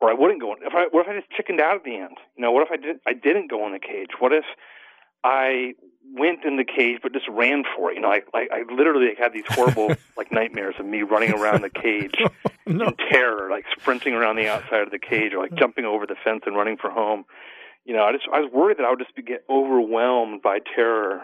or 0.00 0.10
I 0.10 0.14
wouldn't 0.14 0.40
go 0.40 0.52
in? 0.54 0.62
If 0.62 0.74
I, 0.74 0.86
what 0.90 1.06
if 1.06 1.08
I 1.08 1.18
just 1.18 1.30
chickened 1.32 1.60
out 1.60 1.76
at 1.76 1.84
the 1.84 1.96
end? 1.96 2.18
You 2.36 2.42
know, 2.42 2.52
what 2.52 2.62
if 2.62 2.70
I 2.70 2.76
did 2.76 3.00
I 3.06 3.14
didn't 3.14 3.50
go 3.50 3.66
in 3.66 3.72
the 3.72 3.80
cage? 3.80 4.10
What 4.20 4.32
if 4.32 4.44
I 5.24 5.74
went 6.14 6.44
in 6.44 6.56
the 6.56 6.64
cage 6.64 6.98
but 7.02 7.12
just 7.12 7.28
ran 7.28 7.64
for 7.76 7.90
it? 7.90 7.94
You 7.94 8.00
know, 8.00 8.10
I 8.10 8.22
I, 8.34 8.46
I 8.52 8.74
literally 8.74 9.14
had 9.18 9.32
these 9.32 9.44
horrible 9.48 9.94
like 10.16 10.32
nightmares 10.32 10.74
of 10.78 10.86
me 10.86 11.02
running 11.02 11.32
around 11.32 11.62
the 11.62 11.70
cage 11.70 12.14
no. 12.66 12.86
in 12.86 12.96
terror, 13.10 13.48
like 13.50 13.64
sprinting 13.78 14.14
around 14.14 14.36
the 14.36 14.48
outside 14.48 14.82
of 14.82 14.90
the 14.90 14.98
cage, 14.98 15.32
or 15.32 15.42
like 15.42 15.54
jumping 15.54 15.84
over 15.84 16.06
the 16.06 16.16
fence 16.22 16.42
and 16.46 16.56
running 16.56 16.76
for 16.76 16.90
home. 16.90 17.24
You 17.84 17.94
know, 17.94 18.04
I 18.04 18.12
just 18.12 18.24
I 18.32 18.40
was 18.40 18.50
worried 18.52 18.78
that 18.78 18.84
I 18.84 18.90
would 18.90 18.98
just 18.98 19.14
be, 19.14 19.22
get 19.22 19.44
overwhelmed 19.48 20.42
by 20.42 20.58
terror. 20.74 21.22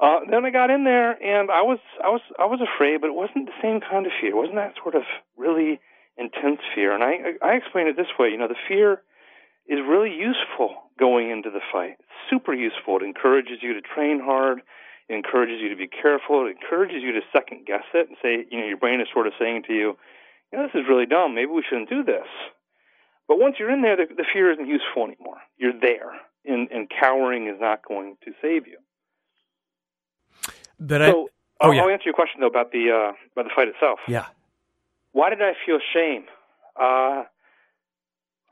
Uh, 0.00 0.20
then 0.30 0.44
I 0.44 0.50
got 0.50 0.70
in 0.70 0.84
there, 0.84 1.12
and 1.22 1.50
I 1.50 1.62
was 1.62 1.78
I 2.02 2.08
was 2.08 2.20
I 2.38 2.46
was 2.46 2.60
afraid, 2.60 3.00
but 3.00 3.08
it 3.08 3.14
wasn't 3.14 3.46
the 3.46 3.58
same 3.62 3.80
kind 3.80 4.06
of 4.06 4.12
fear. 4.20 4.30
It 4.30 4.36
wasn't 4.36 4.56
that 4.56 4.74
sort 4.82 4.94
of 4.94 5.02
really 5.36 5.80
intense 6.18 6.60
fear. 6.74 6.92
And 6.92 7.02
I 7.02 7.36
I 7.42 7.54
explain 7.54 7.86
it 7.86 7.96
this 7.96 8.12
way. 8.18 8.28
You 8.28 8.38
know, 8.38 8.48
the 8.48 8.56
fear 8.68 9.02
is 9.68 9.80
really 9.86 10.14
useful 10.14 10.76
going 10.98 11.30
into 11.30 11.50
the 11.50 11.60
fight. 11.72 11.96
It's 11.98 12.30
super 12.30 12.54
useful. 12.54 12.98
It 12.98 13.02
encourages 13.04 13.58
you 13.62 13.74
to 13.74 13.80
train 13.80 14.20
hard. 14.24 14.60
It 15.08 15.14
encourages 15.14 15.60
you 15.60 15.68
to 15.68 15.76
be 15.76 15.88
careful. 15.88 16.46
It 16.46 16.56
encourages 16.60 17.02
you 17.02 17.12
to 17.12 17.20
second 17.32 17.66
guess 17.66 17.84
it 17.94 18.08
and 18.08 18.16
say, 18.22 18.46
you 18.50 18.60
know, 18.60 18.66
your 18.66 18.76
brain 18.76 19.00
is 19.00 19.08
sort 19.12 19.26
of 19.26 19.32
saying 19.38 19.64
to 19.68 19.72
you, 19.72 19.96
you 20.52 20.58
know, 20.58 20.66
this 20.66 20.80
is 20.80 20.88
really 20.88 21.06
dumb. 21.06 21.34
Maybe 21.34 21.50
we 21.50 21.62
shouldn't 21.68 21.88
do 21.88 22.02
this. 22.02 22.26
But 23.28 23.38
once 23.38 23.56
you're 23.58 23.70
in 23.70 23.82
there, 23.82 23.96
the, 23.96 24.06
the 24.14 24.24
fear 24.32 24.52
isn't 24.52 24.66
useful 24.66 25.04
anymore. 25.04 25.38
You're 25.58 25.78
there, 25.78 26.12
and, 26.44 26.70
and 26.70 26.88
cowering 26.88 27.48
is 27.48 27.60
not 27.60 27.82
going 27.86 28.16
to 28.24 28.32
save 28.40 28.66
you. 28.66 28.78
But 30.78 31.00
so, 31.00 31.04
I, 31.04 31.10
oh, 31.10 31.28
I'll, 31.60 31.74
yeah. 31.74 31.82
I'll 31.82 31.88
answer 31.88 32.04
your 32.04 32.14
question 32.14 32.40
though 32.40 32.46
about 32.46 32.70
the 32.70 32.90
uh, 32.90 33.12
about 33.32 33.48
the 33.48 33.54
fight 33.54 33.68
itself. 33.68 33.98
Yeah. 34.06 34.26
Why 35.12 35.30
did 35.30 35.40
I 35.40 35.54
feel 35.64 35.78
shame? 35.92 36.24
Uh, 36.78 37.24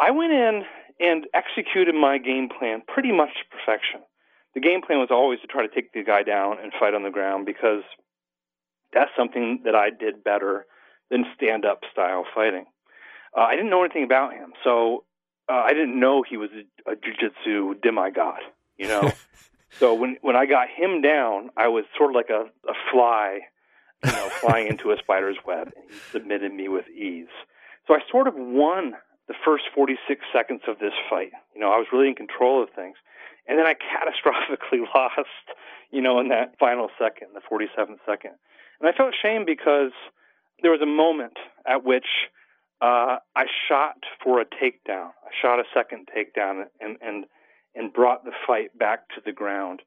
I 0.01 0.11
went 0.11 0.33
in 0.33 0.65
and 1.01 1.27
executed 1.35 1.95
my 1.95 2.19
game 2.19 2.49
plan 2.49 2.83
pretty 2.87 3.13
much 3.13 3.31
to 3.31 3.57
perfection. 3.57 4.01
The 4.55 4.61
game 4.61 4.83
plan 4.83 4.99
was 5.01 5.09
always 5.11 5.41
to 5.41 5.47
try 5.47 5.67
to 5.67 5.75
take 5.75 5.93
the 5.93 6.05
guy 6.05 6.23
down 6.23 6.59
and 6.63 6.73
fight 6.79 6.95
on 6.95 7.03
the 7.03 7.11
ground 7.11 7.47
because 7.47 7.83
that's 8.93 9.11
something 9.17 9.61
that 9.65 9.75
I 9.75 9.91
did 9.91 10.23
better 10.23 10.67
than 11.11 11.25
stand 11.37 11.65
up 11.65 11.81
style 11.93 12.25
fighting. 12.35 12.67
Uh, 13.37 13.43
I 13.43 13.57
didn't 13.57 13.71
know 13.71 13.83
anything 13.83 14.05
about 14.05 14.33
him, 14.33 14.53
so 14.63 15.05
uh, 15.49 15.63
I 15.67 15.73
didn't 15.73 15.99
know 15.99 16.23
he 16.23 16.37
was 16.37 16.51
a, 16.53 16.93
a 16.93 16.95
jiu-jitsu 16.95 17.75
demigod, 17.83 18.41
you 18.79 18.87
know. 18.87 19.11
so 19.79 19.93
when 19.93 20.17
when 20.23 20.37
I 20.37 20.47
got 20.47 20.69
him 20.69 21.03
down, 21.03 21.51
I 21.57 21.69
was 21.69 21.85
sort 21.99 22.11
of 22.11 22.15
like 22.15 22.31
a, 22.31 22.45
a 22.69 22.75
fly, 22.93 23.41
you 24.05 24.13
know, 24.13 24.29
flying 24.41 24.69
into 24.69 24.93
a 24.93 24.97
spider's 24.99 25.37
web, 25.45 25.73
and 25.75 25.85
he 25.91 25.97
submitted 26.13 26.55
me 26.55 26.69
with 26.69 26.89
ease. 26.89 27.27
So 27.87 27.95
I 27.95 27.99
sort 28.11 28.29
of 28.29 28.35
won 28.37 28.95
the 29.29 29.35
first 29.45 29.65
46 29.75 30.21
seconds 30.33 30.63
of 30.69 30.79
this 30.79 30.93
fight. 31.09 31.33
You 31.55 31.61
know, 31.61 31.73
I 31.73 31.79
was 31.79 31.87
really 31.93 32.09
in 32.09 32.15
control 32.15 32.63
of 32.63 32.69
things. 32.71 32.97
And 33.49 33.59
then 33.59 33.67
I 33.67 33.75
catastrophically 33.75 34.85
lost, 34.95 35.29
you 35.91 36.03
know, 36.03 36.21
in 36.21 36.29
that 36.29 36.59
final 36.59 36.89
second, 36.99 37.29
the 37.35 37.41
47th 37.41 37.99
second. 38.07 38.33
And 38.81 38.89
I 38.89 38.93
felt 38.97 39.15
shame 39.21 39.45
because 39.47 39.93
there 40.63 40.71
was 40.71 40.81
a 40.83 40.87
moment 40.87 41.37
at 41.67 41.85
which 41.85 42.07
uh, 42.81 43.17
I 43.37 43.47
shot 43.69 43.97
for 44.23 44.41
a 44.41 44.45
takedown. 44.45 45.11
I 45.25 45.31
shot 45.41 45.59
a 45.59 45.65
second 45.73 46.09
takedown 46.15 46.65
and, 46.81 46.97
and, 47.01 47.25
and 47.75 47.93
brought 47.93 48.25
the 48.25 48.33
fight 48.47 48.77
back 48.79 49.09
to 49.15 49.23
the 49.25 49.33
ground 49.33 49.81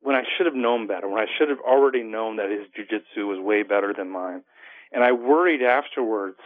when 0.00 0.14
I 0.14 0.22
should 0.36 0.44
have 0.46 0.54
known 0.54 0.86
better, 0.86 1.08
when 1.08 1.22
I 1.22 1.26
should 1.38 1.48
have 1.48 1.60
already 1.60 2.02
known 2.02 2.36
that 2.36 2.50
his 2.50 2.66
jiu-jitsu 2.76 3.26
was 3.26 3.40
way 3.40 3.62
better 3.62 3.94
than 3.96 4.10
mine. 4.10 4.42
And 4.92 5.02
I 5.02 5.12
worried 5.12 5.62
afterwards 5.62 6.38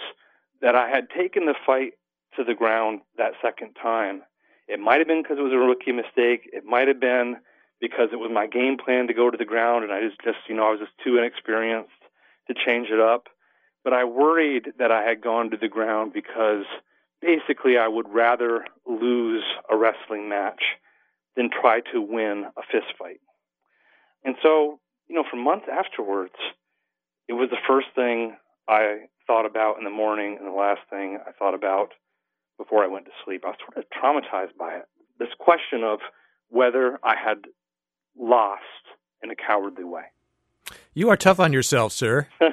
that 0.63 0.77
I 0.77 0.89
had 0.89 1.09
taken 1.11 1.47
the 1.47 1.57
fight 1.67 1.95
to 2.37 2.45
the 2.45 2.55
ground 2.55 3.01
that 3.17 3.33
second 3.43 3.75
time. 3.81 4.23
It 4.67 4.81
might 4.81 4.99
have 4.99 5.09
been 5.09 5.23
because 5.23 5.39
it 5.39 5.43
was 5.43 5.53
a 5.53 5.57
rookie 5.57 5.93
mistake. 5.93 6.49
It 6.53 6.65
might 6.65 6.89
have 6.89 7.01
been 7.01 7.37
because 7.81 8.09
it 8.13 8.17
was 8.17 8.31
my 8.33 8.47
game 8.47 8.77
plan 8.77 9.07
to 9.07 9.15
go 9.15 9.31
to 9.31 9.37
the 9.37 9.45
ground 9.45 9.85
and 9.85 9.93
I 9.93 10.01
was 10.01 10.13
just, 10.23 10.39
you 10.49 10.55
know, 10.55 10.67
I 10.67 10.71
was 10.71 10.81
just 10.81 10.93
too 11.03 11.17
inexperienced 11.17 11.91
to 12.49 12.55
change 12.55 12.89
it 12.91 13.01
up. 13.01 13.29
But 13.85 13.93
I 13.93 14.05
worried 14.05 14.73
that 14.79 14.91
I 14.91 15.03
had 15.03 15.23
gone 15.23 15.51
to 15.51 15.57
the 15.57 15.69
ground 15.69 16.13
because 16.13 16.65
basically 17.23 17.79
I 17.79 17.89
would 17.89 18.09
rather 18.09 18.67
lose 18.87 19.45
a 19.71 19.77
wrestling 19.77 20.29
match 20.29 20.63
than 21.37 21.51
try 21.51 21.81
to 21.93 22.01
win 22.01 22.47
a 22.57 22.63
fist 22.71 22.93
fight. 22.99 23.21
And 24.25 24.35
so, 24.43 24.81
you 25.09 25.15
know, 25.15 25.25
for 25.29 25.37
months 25.37 25.67
afterwards, 25.73 26.35
it 27.29 27.35
was 27.35 27.49
the 27.51 27.57
first 27.67 27.89
thing 27.95 28.37
I 28.69 29.07
thought 29.27 29.47
about 29.47 29.79
in 29.79 29.85
the 29.85 29.91
morning 29.91 30.37
and 30.39 30.49
the 30.49 30.57
last 30.57 30.81
thing 30.91 31.19
I 31.27 31.33
thought 31.33 31.55
about 31.55 31.93
before 32.59 32.85
I 32.85 32.89
went 32.89 33.07
to 33.07 33.13
sleep. 33.25 33.45
I 33.45 33.49
was 33.49 33.57
sort 33.65 33.79
of 33.79 33.85
traumatized 33.91 34.57
by 34.59 34.75
it. 34.75 34.85
This 35.19 35.29
question 35.39 35.83
of 35.85 36.01
whether 36.49 36.99
I 37.03 37.15
had 37.17 37.39
lost 38.19 38.63
in 39.23 39.31
a 39.31 39.37
cowardly 39.37 39.85
way. 39.85 40.03
You 40.93 41.09
are 41.11 41.17
tough 41.17 41.41
on 41.41 41.53
yourself, 41.53 41.93
sir. 41.93 42.29
yeah, 42.41 42.51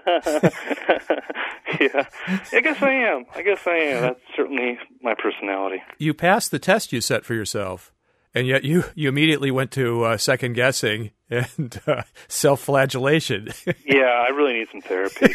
I 2.54 2.62
guess 2.62 2.82
I 2.82 2.92
am. 2.92 3.26
I 3.36 3.42
guess 3.42 3.66
I 3.66 3.76
am. 3.76 4.02
That's 4.02 4.20
certainly 4.36 4.78
my 5.02 5.16
personality. 5.16 5.82
You 5.98 6.14
passed 6.14 6.52
the 6.52 6.60
test 6.60 6.94
you 6.94 7.02
set 7.02 7.26
for 7.26 7.34
yourself, 7.34 7.92
and 8.34 8.48
yet 8.48 8.64
you, 8.64 8.86
you 8.94 9.10
immediately 9.10 9.52
went 9.52 9.72
to 9.72 10.04
uh, 10.04 10.18
second 10.18 10.54
guessing 10.54 11.12
and 11.30 11.82
uh, 11.88 12.04
self 12.28 12.62
flagellation. 12.62 13.50
yeah, 13.86 14.26
I 14.26 14.30
really 14.30 14.54
need 14.54 14.68
some 14.72 14.82
therapy. 14.82 15.34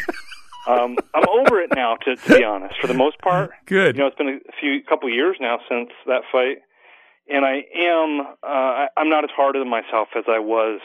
Um, 0.67 0.97
I'm 1.13 1.27
over 1.27 1.59
it 1.59 1.71
now, 1.75 1.95
to, 1.95 2.15
to 2.15 2.37
be 2.37 2.43
honest. 2.43 2.75
For 2.79 2.87
the 2.87 2.93
most 2.93 3.19
part, 3.19 3.51
Good. 3.65 3.95
You 3.95 4.01
know, 4.01 4.07
it's 4.07 4.17
been 4.17 4.41
a 4.47 4.51
few 4.59 4.83
couple 4.83 5.09
years 5.09 5.37
now 5.39 5.59
since 5.67 5.89
that 6.05 6.21
fight, 6.31 6.57
and 7.27 7.45
I 7.45 7.63
am 7.77 8.21
uh, 8.43 8.87
I'm 8.97 9.09
not 9.09 9.23
as 9.23 9.31
hard 9.35 9.55
on 9.55 9.69
myself 9.69 10.09
as 10.15 10.25
I 10.27 10.39
was 10.39 10.79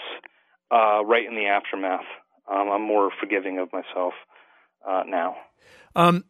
uh, 0.71 1.05
right 1.05 1.27
in 1.27 1.35
the 1.35 1.47
aftermath. 1.47 2.05
Um, 2.51 2.71
I'm 2.71 2.83
more 2.83 3.11
forgiving 3.21 3.59
of 3.59 3.73
myself 3.73 4.15
uh, 4.87 5.03
now. 5.07 5.37
Um, 5.95 6.25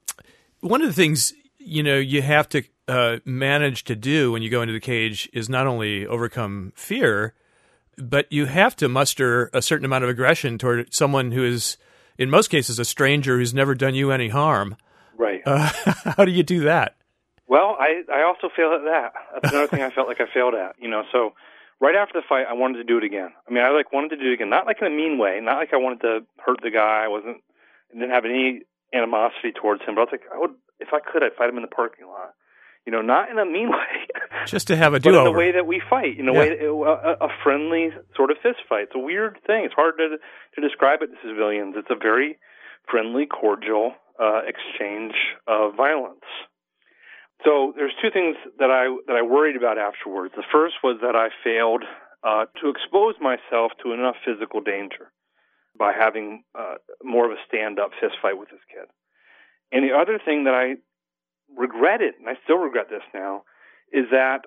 one 0.61 0.83
of 0.83 0.89
the 0.89 0.95
things 0.95 1.33
you 1.59 1.83
know 1.83 1.97
you 1.97 2.23
have 2.23 2.49
to 2.51 2.65
uh, 2.89 3.19
manage 3.25 3.85
to 3.85 3.97
do 3.97 4.33
when 4.33 4.43
you 4.43 4.51
go 4.51 4.63
into 4.63 4.73
the 4.73 4.81
cage 4.81 5.29
is 5.33 5.49
not 5.49 5.67
only 5.67 6.07
overcome 6.07 6.73
fear, 6.75 7.35
but 7.99 8.31
you 8.31 8.47
have 8.47 8.77
to 8.77 8.89
muster 8.89 9.51
a 9.53 9.63
certain 9.63 9.85
amount 9.85 10.05
of 10.05 10.11
aggression 10.11 10.59
toward 10.59 10.93
someone 10.93 11.33
who 11.33 11.45
is 11.45 11.77
in 12.19 12.31
most 12.31 12.49
cases, 12.49 12.79
a 12.79 12.85
stranger 12.85 13.39
who's 13.39 13.55
never 13.55 13.75
done 13.75 13.95
you 13.95 14.11
any 14.11 14.29
harm. 14.29 14.77
Right. 15.17 15.43
Uh, 15.45 15.71
how 16.17 16.25
do 16.25 16.33
you 16.33 16.43
do 16.43 16.61
that? 16.61 16.97
Well, 17.49 17.77
I 17.79 18.03
I 18.13 18.23
also 18.23 18.49
failed 18.55 18.75
at 18.75 18.85
that. 18.85 19.13
That's 19.35 19.53
another 19.53 19.69
thing 19.69 19.83
I 19.83 19.91
felt 19.91 20.09
like 20.09 20.21
I 20.21 20.27
failed 20.33 20.55
at. 20.55 20.77
You 20.81 20.89
know, 20.89 21.05
so 21.13 21.35
right 21.81 21.95
after 21.95 22.21
the 22.21 22.27
fight, 22.29 22.47
I 22.49 22.55
wanted 22.55 22.79
to 22.79 22.85
do 22.85 22.99
it 22.99 23.05
again. 23.05 23.31
I 23.49 23.53
mean, 23.53 23.65
I 23.65 23.71
like 23.71 23.93
wanted 23.93 24.11
to 24.11 24.17
do 24.17 24.31
it 24.31 24.35
again, 24.35 24.51
not 24.51 24.67
like 24.67 24.79
in 24.81 24.87
a 24.87 24.91
mean 24.91 25.19
way, 25.19 25.41
not 25.41 25.59
like 25.59 25.73
I 25.73 25.77
wanted 25.77 26.01
to 26.03 26.27
hurt 26.45 26.61
the 26.63 26.71
guy. 26.71 27.05
I 27.05 27.09
wasn't 27.09 27.39
didn't 27.93 28.11
have 28.11 28.25
any 28.25 28.63
animosity 28.93 29.53
towards 29.53 29.83
him, 29.83 29.95
but 29.95 30.03
I 30.03 30.05
was 30.05 30.13
like, 30.13 30.27
I 30.35 30.39
would 30.39 30.55
if 30.81 30.89
I 30.93 31.01
could, 31.01 31.23
I'd 31.23 31.35
fight 31.35 31.49
him 31.49 31.57
in 31.57 31.63
the 31.63 31.69
parking 31.69 32.07
lot. 32.07 32.35
You 32.87 32.93
know, 32.93 33.03
not 33.03 33.31
in 33.31 33.39
a 33.39 33.45
mean 33.45 33.71
way, 33.79 34.07
Just 34.47 34.69
to 34.69 34.77
have 34.77 34.95
a 34.95 35.01
but 35.01 35.03
do 35.11 35.19
in 35.19 35.25
the 35.25 35.33
way 35.33 35.51
that 35.53 35.67
we 35.67 35.83
fight, 35.91 36.19
in 36.19 36.29
a 36.29 36.33
Yeah. 36.33 36.39
way, 36.39 36.49
that, 36.51 36.65
a, 36.65 37.25
a 37.25 37.29
friendly 37.43 37.91
sort 38.15 38.31
of 38.31 38.37
fist 38.43 38.61
fight. 38.69 38.85
It's 38.85 38.95
a 38.95 38.99
weird 38.99 39.39
thing. 39.47 39.65
It's 39.65 39.75
hard 39.75 39.95
to 39.99 40.19
to 40.55 40.61
describe 40.61 41.03
it 41.03 41.09
to 41.09 41.17
civilians. 41.29 41.75
It's 41.77 41.91
a 41.91 41.97
very 41.97 42.39
friendly, 42.89 43.27
cordial 43.27 43.95
uh, 44.23 44.43
exchange 44.47 45.15
of 45.49 45.75
violence. 45.77 46.25
So 47.45 47.73
there's 47.77 47.93
two 48.01 48.11
things 48.11 48.37
that 48.59 48.71
I 48.71 48.87
that 49.09 49.17
I 49.17 49.23
worried 49.23 49.57
about 49.57 49.79
afterwards. 49.79 50.33
The 50.37 50.45
first 50.53 50.77
was 50.83 50.99
that 51.03 51.17
I 51.17 51.29
failed 51.45 51.83
uh, 52.23 52.47
to 52.63 52.69
expose 52.71 53.15
myself 53.21 53.73
to 53.83 53.93
enough 53.93 54.17
physical 54.25 54.61
danger 54.61 55.11
by 55.79 55.93
having 55.93 56.45
uh, 56.59 56.77
more 57.03 57.27
of 57.27 57.33
a 57.33 57.41
stand-up 57.47 57.91
fist 58.01 58.15
fight 58.23 58.39
with 58.39 58.49
this 58.49 58.65
kid. 58.73 58.89
And 59.73 59.85
the 59.85 59.95
other 59.95 60.19
thing 60.25 60.45
that 60.45 60.55
I 60.55 60.77
regretted, 61.57 62.15
and 62.19 62.29
I 62.29 62.35
still 62.45 62.59
regret 62.59 62.87
this 62.91 63.03
now, 63.15 63.43
is 63.93 64.07
that 64.11 64.43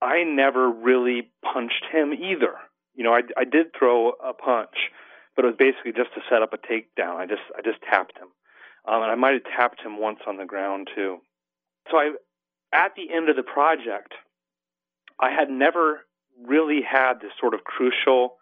I 0.00 0.24
never 0.24 0.70
really 0.70 1.30
punched 1.42 1.84
him 1.92 2.12
either. 2.12 2.54
You 2.94 3.04
know, 3.04 3.12
I, 3.12 3.22
I 3.36 3.44
did 3.44 3.66
throw 3.78 4.10
a 4.10 4.32
punch, 4.32 4.90
but 5.34 5.44
it 5.44 5.48
was 5.48 5.56
basically 5.58 5.92
just 5.92 6.14
to 6.14 6.20
set 6.30 6.42
up 6.42 6.52
a 6.52 6.58
takedown. 6.58 7.16
I 7.16 7.26
just 7.26 7.42
I 7.56 7.62
just 7.62 7.82
tapped 7.82 8.16
him, 8.18 8.28
um, 8.86 9.02
and 9.02 9.10
I 9.10 9.14
might 9.14 9.34
have 9.34 9.56
tapped 9.56 9.80
him 9.80 9.98
once 9.98 10.20
on 10.26 10.36
the 10.36 10.44
ground 10.44 10.88
too. 10.94 11.18
So 11.90 11.96
I, 11.96 12.12
at 12.72 12.92
the 12.96 13.12
end 13.14 13.28
of 13.28 13.36
the 13.36 13.42
project, 13.42 14.14
I 15.20 15.30
had 15.30 15.50
never 15.50 16.00
really 16.42 16.80
had 16.82 17.14
this 17.20 17.32
sort 17.40 17.54
of 17.54 17.64
crucial 17.64 18.36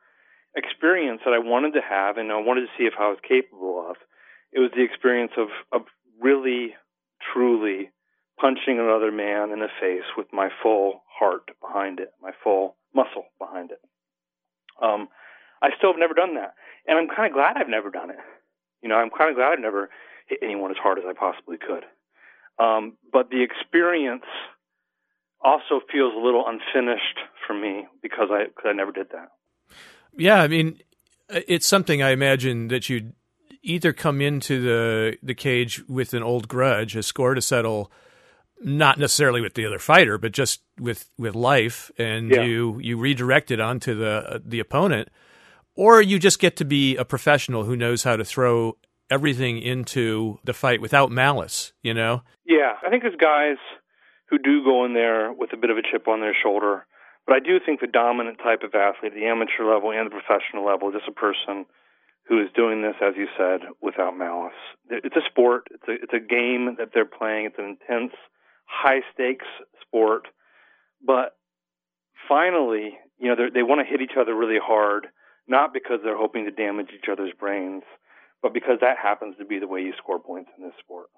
experience 0.57 1.21
that 1.25 1.35
I 1.35 1.39
wanted 1.39 1.73
to 1.75 1.81
have, 1.81 2.19
and 2.19 2.31
I 2.31 2.37
wanted 2.41 2.63
to 2.63 2.73
see 2.77 2.85
if 2.85 2.95
I 2.99 3.09
was 3.09 3.19
capable 3.27 3.87
of. 3.89 3.97
It 4.53 4.61
was 4.61 4.71
the 4.77 4.85
experience 4.85 5.33
of 5.39 5.49
of 5.73 5.87
really, 6.21 6.75
truly 7.33 7.91
punching 8.43 8.81
another 8.81 9.13
man 9.13 9.53
in 9.53 9.61
the 9.61 9.69
face 9.81 10.03
with 10.17 10.27
my 10.33 10.49
full 10.63 11.03
heart 11.07 11.49
behind 11.61 12.01
it, 12.01 12.13
my 12.21 12.33
full 12.43 12.75
muscle 12.93 13.27
behind 13.39 13.71
it. 13.71 13.81
Um, 14.83 15.09
I 15.63 15.69
still 15.79 15.93
have 15.93 16.01
never 16.01 16.15
done 16.15 16.35
that, 16.35 16.55
and 16.89 16.99
I'm 16.99 17.07
kind 17.07 17.29
of 17.29 17.35
glad 17.35 17.57
I've 17.57 17.69
never 17.69 17.91
done 17.91 18.11
it. 18.11 18.19
You 18.83 18.89
know, 18.89 18.97
I'm 18.97 19.11
kind 19.11 19.31
of 19.31 19.37
glad 19.37 19.53
I've 19.53 19.61
never 19.61 19.91
hit 20.27 20.41
anyone 20.43 20.73
as 20.73 20.77
hard 20.77 20.99
as 20.99 21.05
I 21.09 21.13
possibly 21.13 21.57
could. 21.57 21.85
Um, 22.59 22.99
but 23.13 23.31
the 23.31 23.43
experience 23.45 24.27
also 25.41 25.81
feels 25.91 26.13
a 26.15 26.19
little 26.19 26.45
unfinished 26.47 27.19
for 27.47 27.55
me 27.55 27.87
because 28.03 28.29
I 28.31 28.47
because 28.47 28.67
I 28.67 28.73
never 28.73 28.91
did 28.91 29.09
that. 29.13 29.29
Yeah, 30.19 30.43
I 30.43 30.49
mean, 30.49 30.81
it's 31.29 31.67
something 31.67 32.03
I 32.03 32.11
imagine 32.11 32.69
that 32.69 32.89
you'd 32.89 33.15
either 33.63 33.93
come 33.93 34.21
into 34.21 34.61
the 34.61 35.17
the 35.23 35.35
cage 35.35 35.87
with 35.89 36.13
an 36.13 36.25
old 36.25 36.49
grudge, 36.49 36.97
a 36.97 37.05
score 37.05 37.35
to 37.35 37.41
settle, 37.41 37.93
not 38.65 38.99
necessarily 38.99 39.41
with 39.41 39.55
the 39.55 39.67
other 39.67 39.79
fighter, 39.79 40.19
but 40.19 40.33
just 40.33 40.63
with 40.81 41.09
with 41.19 41.35
life, 41.35 41.91
and 41.99 42.31
Yeah. 42.31 42.43
you 42.43 42.79
you 42.81 42.97
redirect 42.97 43.51
it 43.51 43.61
onto 43.61 43.95
the 43.95 44.43
the 44.45 44.61
opponent, 44.61 45.09
or 45.75 46.01
you 46.03 46.19
just 46.19 46.39
get 46.41 46.57
to 46.57 46.65
be 46.65 46.97
a 46.97 47.05
professional 47.05 47.65
who 47.65 47.77
knows 47.77 48.05
how 48.05 48.17
to 48.17 48.25
throw 48.25 48.77
everything 49.11 49.59
into 49.59 50.39
the 50.45 50.53
fight 50.55 50.81
without 50.81 51.11
malice. 51.11 51.73
You 51.83 51.95
know, 51.95 52.23
Yeah, 52.47 52.77
I 52.83 52.89
think 52.91 53.03
there's 53.03 53.17
guys 53.17 53.59
who 54.31 54.39
do 54.39 54.65
go 54.65 54.85
in 54.85 54.95
there 54.95 55.33
with 55.33 55.53
a 55.53 55.57
bit 55.57 55.71
of 55.71 55.77
a 55.77 55.83
chip 55.83 56.09
on 56.09 56.21
their 56.21 56.35
shoulder, 56.35 56.87
but 57.27 57.37
I 57.37 57.41
do 57.41 57.61
think 57.61 57.81
the 57.81 57.87
dominant 57.87 58.39
type 58.39 58.63
of 58.63 58.75
athlete, 58.75 59.13
the 59.15 59.27
amateur 59.27 59.65
level 59.65 59.91
and 59.93 60.07
the 60.07 60.11
professional 60.11 60.65
level, 60.65 60.89
is 60.89 60.95
just 60.95 61.09
a 61.09 61.13
person 61.13 61.67
who 62.29 62.41
is 62.41 62.49
doing 62.55 62.81
this, 62.83 62.95
as 63.03 63.15
you 63.17 63.27
said, 63.37 63.61
without 63.83 64.17
malice. 64.17 64.55
It's 64.89 65.17
a 65.17 65.21
sport. 65.29 65.67
It's 65.73 65.87
a 65.89 65.93
it's 66.05 66.13
a 66.15 66.21
game 66.21 66.77
that 66.79 66.91
they're 66.95 67.05
playing. 67.05 67.47
It's 67.47 67.59
an 67.59 67.77
intense, 67.77 68.13
high 68.73 69.01
stakes 69.13 69.47
sport, 69.81 70.29
but 71.05 71.37
finally, 72.29 72.99
you 73.19 73.29
know, 73.29 73.37
they're- 73.37 73.65
want 73.65 73.81
to 73.81 73.85
hit 73.85 74.01
each 74.01 74.17
other 74.17 74.35
really 74.35 74.59
hard, 74.59 75.09
not 75.47 75.73
because 75.73 76.01
they're 76.03 76.17
hoping 76.17 76.45
to 76.47 76.51
damage 76.51 76.91
each 76.93 77.09
other's 77.09 77.33
brains, 77.35 77.85
but 78.41 78.53
because 78.53 78.81
that 78.81 78.99
happens 78.99 79.37
to 79.37 79.45
be 79.45 79.59
the 79.59 79.69
way 79.69 79.83
you 79.83 79.93
score 79.99 80.19
points 80.19 80.51
in 80.57 80.65
this 80.65 80.75
sport. 80.79 81.11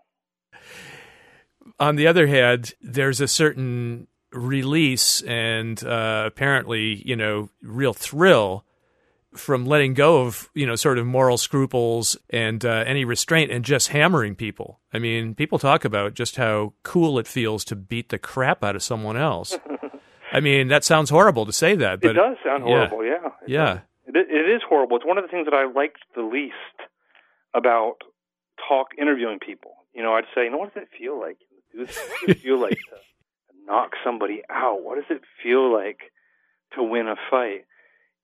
on 1.81 1.97
the 1.97 2.07
other 2.07 2.27
hand, 2.27 2.75
there's 2.83 3.21
a 3.21 3.29
certain 3.29 4.07
release 4.33 5.23
and 5.23 5.83
uh, 5.85 6.25
apparently, 6.27 7.03
you 7.07 7.17
know, 7.17 7.49
real 7.63 7.95
thrill 7.95 8.65
from 9.37 9.67
letting 9.67 9.95
go 9.95 10.23
of, 10.23 10.51
you 10.55 10.67
know, 10.67 10.77
sort 10.77 10.99
of 10.99 11.07
moral 11.07 11.37
scruples 11.37 12.17
and 12.31 12.65
uh, 12.65 12.85
any 12.87 13.05
restraint 13.05 13.51
and 13.51 13.65
just 13.65 13.89
hammering 13.89 14.35
people. 14.35 14.81
I 14.93 14.99
mean, 14.99 15.35
people 15.35 15.59
talk 15.59 15.85
about 15.85 16.15
just 16.15 16.37
how 16.37 16.75
cool 16.83 17.19
it 17.19 17.27
feels 17.27 17.65
to 17.67 17.77
beat 17.77 18.09
the 18.09 18.19
crap 18.19 18.63
out 18.65 18.77
of 18.77 18.83
someone 18.83 19.17
else. 19.17 19.59
I 20.33 20.41
mean, 20.41 20.69
that 20.69 20.85
sounds 20.85 21.11
horrible 21.11 21.47
to 21.47 21.53
say 21.53 21.77
that, 21.77 22.01
but 22.01 22.11
it 22.11 22.15
does 22.15 22.37
sound 22.45 22.65
horrible, 22.65 23.05
yeah. 23.05 23.27
It 23.43 23.49
Yeah. 23.49 23.79
It, 24.07 24.17
it 24.17 24.51
is 24.51 24.63
horrible. 24.69 24.97
It's 24.97 25.07
one 25.07 25.19
of 25.19 25.25
the 25.25 25.29
things 25.29 25.47
that 25.47 25.55
I 25.55 25.67
liked 25.67 25.99
the 26.15 26.23
least 26.23 26.55
about 27.55 27.99
talk 28.69 28.89
interviewing 28.99 29.39
people. 29.39 29.73
You 29.95 30.03
know, 30.03 30.15
I'd 30.15 30.25
say, 30.35 30.45
you 30.45 30.51
know, 30.51 30.59
what 30.59 30.75
does 30.75 30.83
it 30.83 30.89
feel 30.99 31.19
like? 31.19 31.39
What 31.73 31.87
does 31.87 31.97
it 32.29 32.41
feel 32.41 32.61
like 32.61 32.79
to 32.79 32.97
knock 33.67 33.93
somebody 34.05 34.43
out? 34.51 34.83
What 34.83 34.97
does 34.97 35.17
it 35.17 35.23
feel 35.43 35.73
like 35.73 35.99
to 36.75 36.83
win 36.83 37.07
a 37.07 37.17
fight? 37.31 37.65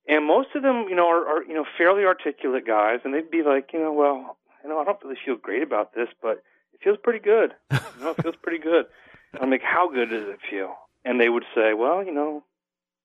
And 0.09 0.27
most 0.27 0.49
of 0.55 0.63
them, 0.63 0.87
you 0.89 0.97
know, 0.97 1.09
are, 1.09 1.27
are 1.27 1.45
you 1.45 1.55
know 1.55 1.65
fairly 1.77 2.05
articulate 2.05 2.67
guys, 2.67 3.01
and 3.05 3.15
they'd 3.15 3.31
be 3.31 3.43
like, 3.43 3.71
you 3.73 3.79
know, 3.79 3.93
well, 3.93 4.39
you 4.63 4.71
know, 4.71 4.79
I 4.79 4.85
don't 4.85 4.99
really 5.05 5.19
feel 5.25 5.37
great 5.37 5.63
about 5.63 5.95
this, 5.95 6.09
but 6.23 6.43
it 6.73 6.81
feels 6.83 6.99
pretty 7.03 7.21
good. 7.21 7.55
You 7.99 8.07
know, 8.07 8.11
it 8.13 8.23
feels 8.23 8.37
pretty 8.43 8.63
good. 8.63 8.87
And 9.35 9.43
I'm 9.43 9.51
like, 9.51 9.63
how 9.63 9.91
good 9.91 10.09
does 10.09 10.27
it 10.27 10.39
feel? 10.49 10.75
And 11.05 11.21
they 11.21 11.29
would 11.29 11.45
say, 11.55 11.75
well, 11.75 12.03
you 12.03 12.15
know, 12.15 12.43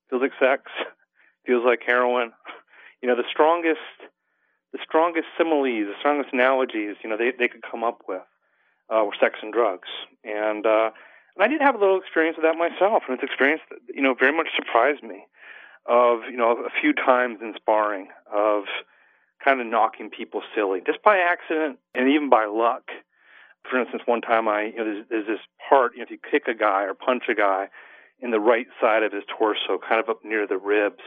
feels 0.10 0.22
like 0.22 0.32
sex, 0.40 0.72
feels 1.46 1.66
like 1.66 1.82
heroin. 1.86 2.32
You 3.02 3.10
know, 3.10 3.18
the 3.18 3.30
strongest, 3.30 3.82
the 4.72 4.80
strongest 4.82 5.28
similes, 5.38 5.86
the 5.86 5.94
strongest 6.00 6.34
analogies, 6.34 6.96
you 7.04 7.10
know, 7.10 7.18
they 7.18 7.32
they 7.38 7.48
could 7.48 7.62
come 7.62 7.84
up 7.84 8.02
with 8.08 8.24
uh, 8.90 9.04
were 9.06 9.14
sex 9.20 9.40
and 9.42 9.54
drugs. 9.54 9.90
And 10.24 10.66
uh, 10.66 10.90
and 11.36 11.44
I 11.44 11.48
did 11.48 11.62
have 11.62 11.76
a 11.76 11.78
little 11.78 12.00
experience 12.00 12.38
of 12.38 12.44
that 12.44 12.58
myself, 12.58 13.04
and 13.08 13.14
it's 13.14 13.24
experience 13.24 13.62
that 13.70 13.80
you 13.94 14.02
know 14.02 14.16
very 14.16 14.36
much 14.36 14.48
surprised 14.56 15.04
me. 15.04 15.26
Of 15.88 16.22
you 16.32 16.38
know 16.38 16.52
a 16.66 16.70
few 16.82 16.94
times 16.94 17.40
in 17.42 17.54
sparring 17.56 18.08
of 18.34 18.64
kind 19.44 19.62
of 19.62 19.68
knocking 19.68 20.10
people 20.10 20.42
silly 20.56 20.82
just 20.86 21.04
by 21.04 21.18
accident 21.18 21.78
and 21.94 22.10
even 22.10 22.30
by 22.30 22.46
luck. 22.46 22.90
For 23.70 23.80
instance, 23.80 24.04
one 24.06 24.22
time 24.22 24.48
I 24.48 24.64
you 24.64 24.78
know 24.78 24.86
there's, 24.86 25.06
there's 25.10 25.28
this 25.28 25.40
part 25.70 25.94
you 25.94 26.00
know 26.00 26.06
if 26.06 26.12
you 26.12 26.18
kick 26.18 26.48
a 26.48 26.56
guy 26.58 26.84
or 26.84 26.94
punch 26.94 27.24
a 27.30 27.36
guy 27.36 27.70
in 28.20 28.32
the 28.32 28.40
right 28.40 28.68
side 28.82 29.04
of 29.04 29.12
his 29.12 29.24
torso, 29.38 29.78
kind 29.78 30.02
of 30.02 30.10
up 30.10 30.24
near 30.24 30.48
the 30.48 30.58
ribs, 30.58 31.04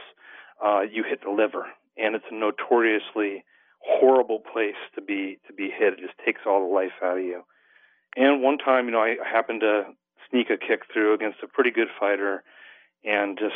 uh, 0.63 0.81
you 0.81 1.03
hit 1.03 1.21
the 1.23 1.31
liver, 1.31 1.65
and 1.97 2.15
it's 2.15 2.25
a 2.31 2.35
notoriously 2.35 3.43
horrible 3.81 4.39
place 4.39 4.79
to 4.95 5.01
be 5.01 5.39
to 5.47 5.53
be 5.53 5.69
hit. 5.69 5.93
It 5.93 5.99
just 5.99 6.17
takes 6.25 6.41
all 6.45 6.67
the 6.67 6.73
life 6.73 6.91
out 7.03 7.17
of 7.17 7.23
you. 7.23 7.43
And 8.15 8.41
one 8.41 8.57
time, 8.57 8.85
you 8.85 8.91
know, 8.91 9.01
I 9.01 9.17
happened 9.29 9.61
to 9.61 9.83
sneak 10.29 10.49
a 10.49 10.57
kick 10.57 10.81
through 10.91 11.13
against 11.13 11.39
a 11.43 11.47
pretty 11.47 11.71
good 11.71 11.87
fighter, 11.99 12.43
and 13.03 13.37
just 13.37 13.55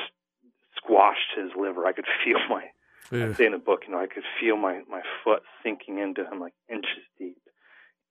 squashed 0.83 1.31
his 1.35 1.51
liver. 1.55 1.85
I 1.85 1.93
could 1.93 2.05
feel 2.23 2.39
my 2.49 2.65
yeah. 3.11 3.27
I 3.29 3.33
say 3.33 3.45
in 3.45 3.51
the 3.51 3.57
book, 3.57 3.81
you 3.87 3.93
know, 3.93 3.99
I 3.99 4.07
could 4.07 4.23
feel 4.39 4.57
my 4.57 4.81
my 4.89 5.01
foot 5.23 5.43
sinking 5.63 5.99
into 5.99 6.23
him 6.29 6.39
like 6.39 6.53
inches 6.69 7.03
deep, 7.19 7.37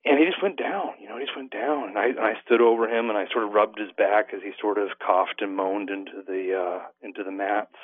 and 0.05 0.19
he 0.19 0.25
just 0.25 0.43
went 0.43 0.59
down. 0.59 0.91
You 1.01 1.09
know, 1.09 1.19
he 1.19 1.25
just 1.25 1.37
went 1.37 1.51
down, 1.53 1.89
and 1.89 1.99
I 1.99 2.07
and 2.09 2.21
I 2.21 2.35
stood 2.45 2.61
over 2.61 2.89
him 2.89 3.09
and 3.09 3.19
I 3.19 3.27
sort 3.33 3.45
of 3.45 3.53
rubbed 3.53 3.79
his 3.79 3.91
back 3.97 4.33
as 4.35 4.43
he 4.43 4.53
sort 4.61 4.79
of 4.79 4.89
coughed 5.05 5.41
and 5.43 5.57
moaned 5.57 5.91
into 5.91 6.23
the 6.27 6.55
uh, 6.57 6.81
into 7.03 7.23
the 7.25 7.33
mats. 7.33 7.77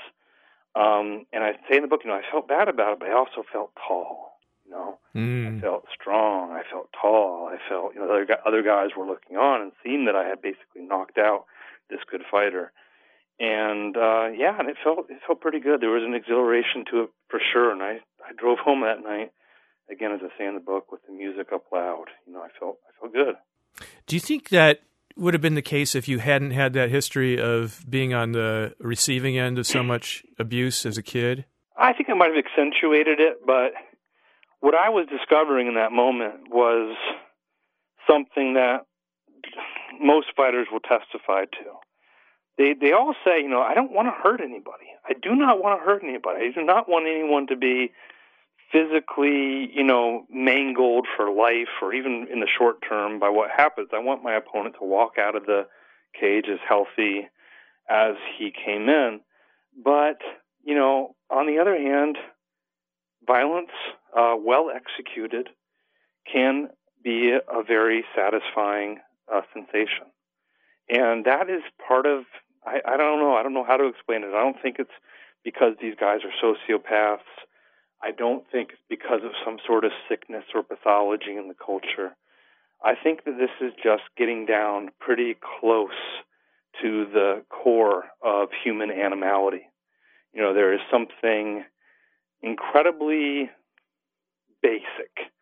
Um, 0.75 1.27
and 1.33 1.43
I 1.43 1.53
say 1.69 1.77
in 1.77 1.83
the 1.83 1.89
book, 1.89 2.03
you 2.05 2.11
know, 2.11 2.17
I 2.17 2.23
felt 2.31 2.47
bad 2.47 2.69
about 2.69 2.93
it, 2.93 2.99
but 3.01 3.09
I 3.09 3.13
also 3.15 3.43
felt 3.53 3.73
tall. 3.87 4.33
You 4.65 4.73
know, 4.73 4.99
I 5.15 5.19
Mm. 5.19 5.61
felt 5.63 5.87
strong. 5.99 6.53
I 6.53 6.63
felt 6.71 6.91
tall. 6.93 7.49
I 7.51 7.57
felt, 7.69 7.95
you 7.95 8.01
know, 8.01 8.07
other, 8.13 8.27
other 8.47 8.63
guys 8.63 8.91
were 8.97 9.07
looking 9.07 9.37
on 9.39 9.63
and 9.63 9.73
seeing 9.83 10.05
that 10.05 10.15
I 10.15 10.29
had 10.29 10.43
basically 10.43 10.83
knocked 10.83 11.17
out 11.19 11.47
this 11.89 12.01
good 12.09 12.23
fighter. 12.31 12.71
And 13.41 13.97
uh 13.97 14.29
yeah, 14.37 14.59
and 14.59 14.69
it 14.69 14.77
felt 14.83 15.07
it 15.11 15.21
felt 15.27 15.41
pretty 15.41 15.61
good. 15.61 15.81
There 15.81 15.91
was 15.91 16.03
an 16.05 16.15
exhilaration 16.15 16.85
to 16.91 17.03
it 17.03 17.11
for 17.29 17.41
sure. 17.53 17.71
And 17.71 17.83
I 17.83 18.01
I 18.25 18.33
drove 18.37 18.59
home 18.59 18.81
that 18.83 19.03
night, 19.03 19.31
again 19.91 20.13
as 20.13 20.21
I 20.23 20.37
say 20.37 20.47
in 20.47 20.55
the 20.55 20.61
book, 20.61 20.91
with 20.91 21.01
the 21.07 21.13
music 21.13 21.49
up 21.53 21.65
loud. 21.73 22.07
You 22.27 22.33
know, 22.33 22.41
I 22.41 22.49
felt 22.59 22.79
I 22.89 23.01
felt 23.01 23.13
good. 23.13 23.37
Do 24.07 24.17
you 24.17 24.21
think 24.21 24.49
that 24.49 24.81
would 25.17 25.35
have 25.35 25.41
been 25.41 25.55
the 25.55 25.63
case 25.63 25.95
if 25.95 26.09
you 26.09 26.19
hadn't 26.19 26.53
had 26.53 26.73
that 26.73 26.91
history 26.91 27.41
of 27.41 27.85
being 27.89 28.15
on 28.15 28.33
the 28.33 28.75
receiving 28.79 29.39
end 29.39 29.59
of 29.59 29.67
so 29.67 29.83
much 29.83 30.25
abuse 30.39 30.87
as 30.87 30.97
a 30.97 31.03
kid? 31.03 31.45
I 31.77 31.93
think 31.93 32.09
I 32.11 32.15
might 32.15 32.31
have 32.35 32.45
accentuated 32.45 33.21
it, 33.21 33.39
but 33.47 33.73
what 34.61 34.75
I 34.75 34.89
was 34.89 35.07
discovering 35.09 35.69
in 35.69 35.75
that 35.75 35.93
moment 35.93 36.49
was 36.51 36.97
something 38.09 38.55
that 38.55 38.87
most 40.01 40.29
fighters 40.37 40.69
will 40.73 40.81
testify 40.81 41.45
to. 41.45 41.79
They 42.59 42.75
they 42.79 42.93
all 42.93 43.15
say, 43.25 43.41
you 43.41 43.49
know, 43.49 43.63
I 43.63 43.75
don't 43.75 43.93
want 43.93 44.09
to 44.09 44.13
hurt 44.23 44.41
anybody. 44.41 44.87
I 45.09 45.15
do 45.15 45.35
not 45.35 45.63
want 45.63 45.81
to 45.81 45.85
hurt 45.85 46.03
anybody. 46.03 46.47
I 46.47 46.53
do 46.53 46.65
not 46.65 46.89
want 46.89 47.07
anyone 47.07 47.47
to 47.47 47.57
be 47.57 47.93
physically, 48.73 49.71
you 49.73 49.85
know, 49.85 50.27
mangled 50.31 51.07
for 51.17 51.31
life 51.31 51.69
or 51.81 51.95
even 51.95 52.27
in 52.31 52.41
the 52.41 52.49
short 52.59 52.77
term 52.87 53.19
by 53.19 53.31
what 53.31 53.51
happens. 53.51 53.89
I 53.95 54.01
want 54.01 54.23
my 54.23 54.35
opponent 54.35 54.75
to 54.81 54.87
walk 54.87 55.13
out 55.19 55.37
of 55.37 55.47
the 55.47 55.67
cage 56.21 56.47
as 56.53 56.59
healthy 56.69 57.29
as 57.89 58.15
he 58.39 58.51
came 58.53 58.89
in. 58.89 59.21
But, 59.83 60.19
you 60.63 60.75
know, 60.75 61.15
on 61.31 61.47
the 61.47 61.59
other 61.59 61.77
hand, 61.77 62.19
violence, 63.27 63.71
uh, 64.17 64.35
well 64.39 64.71
executed, 64.75 65.49
can 66.31 66.69
be 67.03 67.33
a 67.33 67.63
very 67.63 68.05
satisfying 68.15 68.99
uh, 69.33 69.43
sensation. 69.55 70.07
And 70.91 71.25
that 71.25 71.49
is 71.49 71.63
part 71.87 72.07
of, 72.07 72.25
I, 72.65 72.81
I 72.87 72.97
don't 72.97 73.21
know, 73.21 73.35
I 73.35 73.43
don't 73.43 73.55
know 73.55 73.65
how 73.65 73.77
to 73.77 73.87
explain 73.87 74.23
it. 74.23 74.29
I 74.29 74.43
don't 74.43 74.61
think 74.61 74.77
it's 74.79 74.91
because 75.45 75.75
these 75.81 75.95
guys 75.99 76.21
are 76.25 76.33
sociopaths. 76.43 77.19
I 78.03 78.13
don't 78.13 78.45
think 78.51 78.71
it's 78.73 78.83
because 78.89 79.21
of 79.25 79.33
some 79.45 79.59
sort 79.67 79.85
of 79.85 79.93
sickness 80.09 80.45
or 80.55 80.63
pathology 80.63 81.37
in 81.37 81.49
the 81.49 81.55
culture. 81.55 82.17
I 82.85 82.95
think 82.95 83.25
that 83.25 83.39
this 83.39 83.51
is 83.61 83.73
just 83.83 84.05
getting 84.17 84.47
down 84.47 84.91
pretty 85.01 85.37
close 85.61 85.91
to 86.81 87.07
the 87.13 87.43
core 87.49 88.05
of 88.23 88.51
human 88.65 88.91
animality. 88.91 89.69
You 90.33 90.43
know, 90.43 90.55
there 90.55 90.73
is 90.73 90.81
something 90.91 91.65
incredibly 92.41 93.51
basic, 94.63 95.33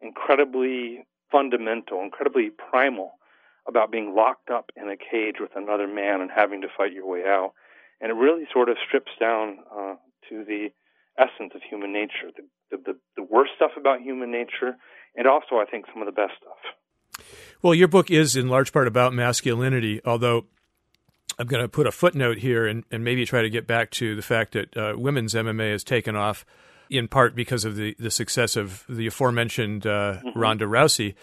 incredibly 0.00 1.04
fundamental, 1.32 2.00
incredibly 2.02 2.50
primal 2.50 3.14
about 3.68 3.90
being 3.90 4.14
locked 4.14 4.50
up 4.50 4.70
in 4.76 4.88
a 4.88 4.96
cage 4.96 5.36
with 5.40 5.52
another 5.56 5.86
man 5.86 6.20
and 6.20 6.30
having 6.30 6.60
to 6.62 6.68
fight 6.76 6.92
your 6.92 7.06
way 7.06 7.22
out. 7.22 7.52
And 8.00 8.10
it 8.10 8.14
really 8.14 8.44
sort 8.52 8.68
of 8.68 8.76
strips 8.86 9.12
down 9.18 9.58
uh, 9.72 9.94
to 10.28 10.44
the 10.44 10.68
essence 11.18 11.52
of 11.54 11.62
human 11.68 11.92
nature, 11.92 12.30
the, 12.70 12.76
the, 12.76 12.98
the 13.16 13.22
worst 13.22 13.52
stuff 13.56 13.72
about 13.76 14.00
human 14.00 14.30
nature, 14.30 14.76
and 15.16 15.26
also, 15.26 15.56
I 15.56 15.64
think, 15.64 15.86
some 15.92 16.02
of 16.02 16.06
the 16.06 16.12
best 16.12 16.32
stuff. 16.40 17.24
Well, 17.62 17.74
your 17.74 17.88
book 17.88 18.10
is 18.10 18.36
in 18.36 18.48
large 18.48 18.72
part 18.72 18.86
about 18.88 19.14
masculinity, 19.14 20.00
although 20.04 20.46
I'm 21.38 21.46
going 21.46 21.62
to 21.62 21.68
put 21.68 21.86
a 21.86 21.92
footnote 21.92 22.38
here 22.38 22.66
and, 22.66 22.84
and 22.90 23.04
maybe 23.04 23.24
try 23.24 23.42
to 23.42 23.50
get 23.50 23.66
back 23.66 23.90
to 23.92 24.14
the 24.14 24.22
fact 24.22 24.52
that 24.52 24.76
uh, 24.76 24.94
women's 24.96 25.34
MMA 25.34 25.72
has 25.72 25.84
taken 25.84 26.16
off 26.16 26.44
in 26.90 27.08
part 27.08 27.34
because 27.34 27.64
of 27.64 27.76
the, 27.76 27.96
the 27.98 28.10
success 28.10 28.56
of 28.56 28.84
the 28.88 29.06
aforementioned 29.06 29.86
uh, 29.86 30.20
mm-hmm. 30.24 30.38
Ronda 30.38 30.66
Rousey. 30.66 31.14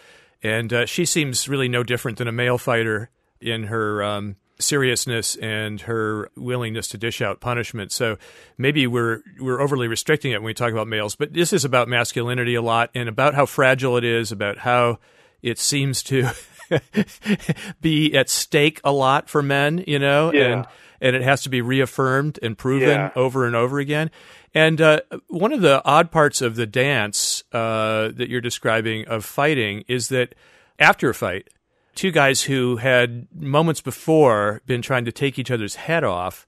And 0.44 0.74
uh, 0.74 0.86
she 0.86 1.06
seems 1.06 1.48
really 1.48 1.68
no 1.68 1.84
different 1.84 2.18
than 2.18 2.28
a 2.28 2.32
male 2.32 2.58
fighter 2.58 3.10
in 3.40 3.66
her 3.66 4.04
um, 4.04 4.36
seriousness 4.60 5.36
and 5.36 5.82
her 5.82 6.30
willingness 6.36 6.88
to 6.90 6.98
dish 6.98 7.22
out 7.22 7.40
punishment. 7.40 7.92
So 7.92 8.18
maybe 8.58 8.88
we're 8.88 9.22
we're 9.40 9.60
overly 9.60 9.88
restricting 9.88 10.32
it 10.32 10.38
when 10.38 10.46
we 10.46 10.54
talk 10.54 10.72
about 10.72 10.88
males, 10.88 11.16
but 11.16 11.34
this 11.34 11.54
is 11.54 11.66
about 11.66 11.88
masculinity 11.88 12.56
a 12.56 12.62
lot 12.62 12.90
and 12.96 13.10
about 13.10 13.34
how 13.36 13.46
fragile 13.46 13.98
it 13.98 14.04
is, 14.04 14.32
about 14.32 14.60
how 14.60 15.00
it 15.42 15.60
seems 15.60 16.04
to 16.04 16.30
be 17.82 18.16
at 18.16 18.30
stake 18.30 18.80
a 18.84 18.92
lot 18.92 19.30
for 19.30 19.42
men, 19.42 19.84
you 19.88 20.00
know, 20.00 20.32
yeah. 20.32 20.46
and 20.46 20.66
and 21.02 21.16
it 21.16 21.24
has 21.24 21.42
to 21.42 21.50
be 21.50 21.62
reaffirmed 21.62 22.40
and 22.42 22.58
proven 22.58 22.90
yeah. 22.90 23.12
over 23.16 23.46
and 23.46 23.56
over 23.56 23.80
again. 23.80 24.12
And 24.54 24.80
uh, 24.80 25.02
one 25.28 25.52
of 25.52 25.62
the 25.62 25.84
odd 25.84 26.12
parts 26.12 26.42
of 26.42 26.56
the 26.56 26.68
dance 26.68 27.44
uh, 27.52 28.10
that 28.14 28.30
you're 28.30 28.42
describing 28.42 29.08
of 29.08 29.26
fighting 29.26 29.84
is 29.88 30.10
that 30.10 30.36
after 30.78 31.10
a 31.10 31.14
fight, 31.14 31.50
two 31.96 32.12
guys 32.12 32.44
who 32.44 32.78
had 32.78 33.28
moments 33.34 33.82
before 33.82 34.62
been 34.66 34.82
trying 34.82 35.06
to 35.06 35.12
take 35.12 35.40
each 35.40 35.52
other's 35.52 35.76
head 35.76 36.04
off 36.04 36.48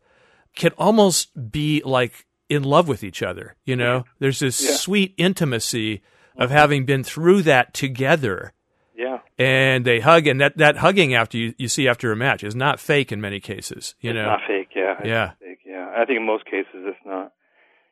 can 0.55 0.71
almost 0.77 1.51
be 1.51 1.81
like 1.83 2.25
in 2.49 2.63
love 2.63 2.87
with 2.87 3.03
each 3.03 3.23
other. 3.23 3.55
You 3.65 3.75
know, 3.75 3.97
yeah. 3.97 4.03
there's 4.19 4.39
this 4.39 4.61
yeah. 4.61 4.75
sweet 4.75 5.13
intimacy 5.17 6.01
of 6.37 6.51
having 6.51 6.85
been 6.85 7.03
through 7.03 7.43
that 7.43 7.73
together. 7.73 8.53
Yeah. 8.95 9.19
And 9.37 9.85
they 9.85 9.99
hug, 9.99 10.27
and 10.27 10.39
that, 10.41 10.57
that 10.57 10.77
hugging 10.77 11.15
after 11.15 11.37
you, 11.37 11.53
you 11.57 11.67
see 11.67 11.87
after 11.87 12.11
a 12.11 12.15
match 12.15 12.43
is 12.43 12.55
not 12.55 12.79
fake 12.79 13.11
in 13.11 13.19
many 13.19 13.39
cases. 13.39 13.95
You 13.99 14.11
it's 14.11 14.15
know, 14.15 14.25
not 14.25 14.41
fake. 14.47 14.69
Yeah. 14.75 14.99
Yeah. 15.03 15.31
Fake, 15.39 15.59
yeah. 15.65 15.93
I 15.95 16.05
think 16.05 16.17
in 16.17 16.25
most 16.25 16.45
cases 16.45 16.67
it's 16.73 16.99
not. 17.05 17.31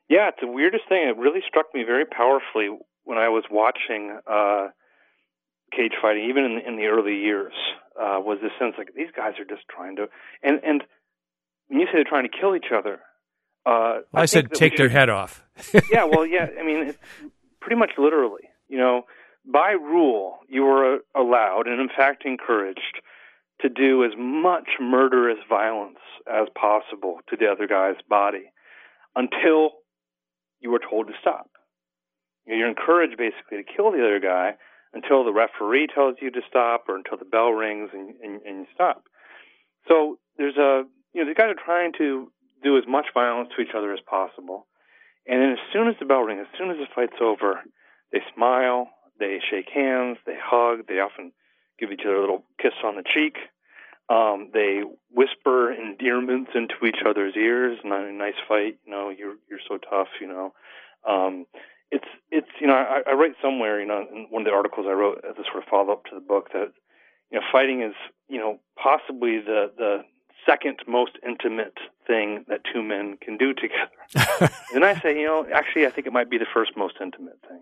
Yeah, 0.10 0.30
it's 0.30 0.38
the 0.42 0.48
weirdest 0.48 0.84
thing. 0.90 1.08
It 1.08 1.18
really 1.18 1.40
struck 1.48 1.68
me 1.74 1.84
very 1.84 2.06
powerfully 2.06 2.70
when 3.04 3.18
I 3.18 3.30
was 3.30 3.44
watching 3.50 4.18
uh, 4.30 4.68
cage 5.76 5.94
fighting, 6.02 6.30
even 6.30 6.44
in 6.44 6.56
the, 6.56 6.68
in 6.68 6.76
the 6.76 6.86
early 6.86 7.16
years, 7.16 7.54
uh, 8.00 8.20
was 8.20 8.40
this 8.42 8.52
sense 8.60 8.76
like 8.78 8.94
these 8.96 9.12
guys 9.16 9.34
are 9.40 9.46
just 9.46 9.68
trying 9.70 9.96
to 9.98 10.08
and 10.44 10.60
and 10.64 10.84
when 11.68 11.80
you 11.80 11.86
say 11.88 11.94
they're 11.96 12.04
trying 12.04 12.30
to 12.30 12.38
kill 12.38 12.56
each 12.56 12.72
other, 12.76 13.00
uh, 13.66 14.04
well, 14.12 14.22
I, 14.22 14.22
I 14.24 14.26
said 14.26 14.52
take 14.52 14.76
their 14.76 14.90
head 14.90 15.10
off. 15.10 15.44
yeah, 15.92 16.04
well, 16.04 16.26
yeah. 16.26 16.48
I 16.60 16.64
mean, 16.64 16.88
it's 16.88 16.98
pretty 17.62 17.78
much 17.78 17.92
literally. 17.98 18.44
You 18.68 18.78
know, 18.78 19.06
by 19.46 19.72
rule, 19.72 20.40
you 20.48 20.66
are 20.66 20.96
uh, 20.96 20.98
allowed 21.16 21.68
and 21.68 21.80
in 21.80 21.90
fact 21.90 22.26
encouraged 22.26 23.02
to 23.62 23.70
do 23.70 24.04
as 24.04 24.12
much 24.18 24.70
murderous 24.80 25.40
violence 25.48 26.00
as 26.32 26.48
possible 26.56 27.20
to 27.30 27.38
the 27.38 27.48
other 27.48 27.68
guy's 27.68 28.02
body 28.10 28.52
until 29.16 29.72
you 30.60 30.74
are 30.74 30.80
told 30.80 31.08
to 31.08 31.14
stop. 31.20 31.50
You're 32.46 32.68
encouraged 32.68 33.18
basically 33.18 33.58
to 33.58 33.64
kill 33.64 33.92
the 33.92 34.04
other 34.04 34.20
guy 34.20 34.56
until 34.94 35.24
the 35.24 35.32
referee 35.32 35.88
tells 35.94 36.16
you 36.22 36.32
to 36.32 36.42
stop 36.48 36.86
or 36.88 36.96
until 36.96 37.18
the 37.18 37.26
bell 37.26 37.52
rings 37.52 37.90
and, 37.94 38.16
and, 38.22 38.42
and 38.42 38.60
you 38.62 38.66
stop. 38.74 39.04
So 39.88 40.20
there's 40.38 40.58
a, 40.58 40.84
you 41.14 41.24
know, 41.24 41.30
the 41.30 41.36
guys 41.36 41.52
are 41.52 41.66
trying 41.66 41.94
to 41.98 42.32
do 42.64 42.78
as 42.78 42.84
much 42.88 43.08
violence 43.14 43.50
to 43.56 43.62
each 43.62 43.76
other 43.76 43.94
as 43.94 44.00
possible. 44.08 44.68
And 45.28 45.42
then 45.42 45.52
as 45.52 45.60
soon 45.72 45.88
as 45.88 45.96
the 46.00 46.06
bell 46.06 46.22
rings, 46.22 46.42
as 46.42 46.58
soon 46.58 46.72
as 46.72 46.78
the 46.78 46.88
fight's 46.94 47.22
over, 47.22 47.62
they 48.12 48.22
smile, 48.36 48.90
they 49.22 49.40
shake 49.50 49.70
hands, 49.70 50.18
they 50.26 50.36
hug, 50.42 50.88
they 50.88 51.00
often 51.00 51.32
give 51.80 51.92
each 51.92 52.02
other 52.06 52.16
a 52.16 52.22
little 52.22 52.44
kiss 52.62 52.74
on 52.84 52.96
the 52.96 53.04
cheek. 53.04 53.38
Um, 54.10 54.50
they 54.54 54.82
whisper 55.10 55.72
endearments 55.72 56.52
into 56.54 56.86
each 56.86 57.02
other's 57.06 57.36
ears. 57.38 57.80
Not 57.86 58.04
a 58.04 58.12
nice 58.12 58.36
fight, 58.48 58.78
you 58.86 58.92
know. 58.92 59.10
You're 59.10 59.36
you're 59.50 59.60
so 59.66 59.78
tough, 59.78 60.10
you 60.20 60.28
know. 60.28 60.54
Um, 61.08 61.46
it's 61.92 62.08
it's 62.30 62.50
you 62.60 62.68
know 62.68 62.74
I, 62.74 63.04
I 63.08 63.14
write 63.14 63.36
somewhere 63.42 63.80
you 63.80 63.88
know 63.88 64.06
in 64.14 64.28
one 64.30 64.42
of 64.42 64.46
the 64.46 64.54
articles 64.54 64.86
I 64.90 64.94
wrote 64.94 65.24
as 65.30 65.38
a 65.38 65.44
sort 65.44 65.64
of 65.64 65.70
follow 65.70 65.94
up 65.94 66.06
to 66.06 66.16
the 66.16 66.22
book 66.22 66.50
that 66.54 66.72
you 67.32 67.40
know 67.40 67.46
fighting 67.52 67.82
is 67.82 67.94
you 68.30 68.40
know 68.40 68.60
possibly 68.82 69.40
the 69.40 69.72
the 69.78 70.04
second 70.46 70.80
most 70.88 71.12
intimate 71.26 71.78
thing 72.08 72.46
that 72.48 72.62
two 72.74 72.82
men 72.82 73.16
can 73.22 73.38
do 73.38 73.54
together. 73.54 73.92
and 74.74 74.84
I 74.84 75.00
say 75.00 75.20
you 75.20 75.26
know 75.28 75.46
actually 75.54 75.86
I 75.86 75.90
think 75.92 76.08
it 76.08 76.14
might 76.14 76.30
be 76.30 76.38
the 76.38 76.48
first 76.52 76.76
most 76.76 76.96
intimate 77.02 77.40
thing. 77.48 77.62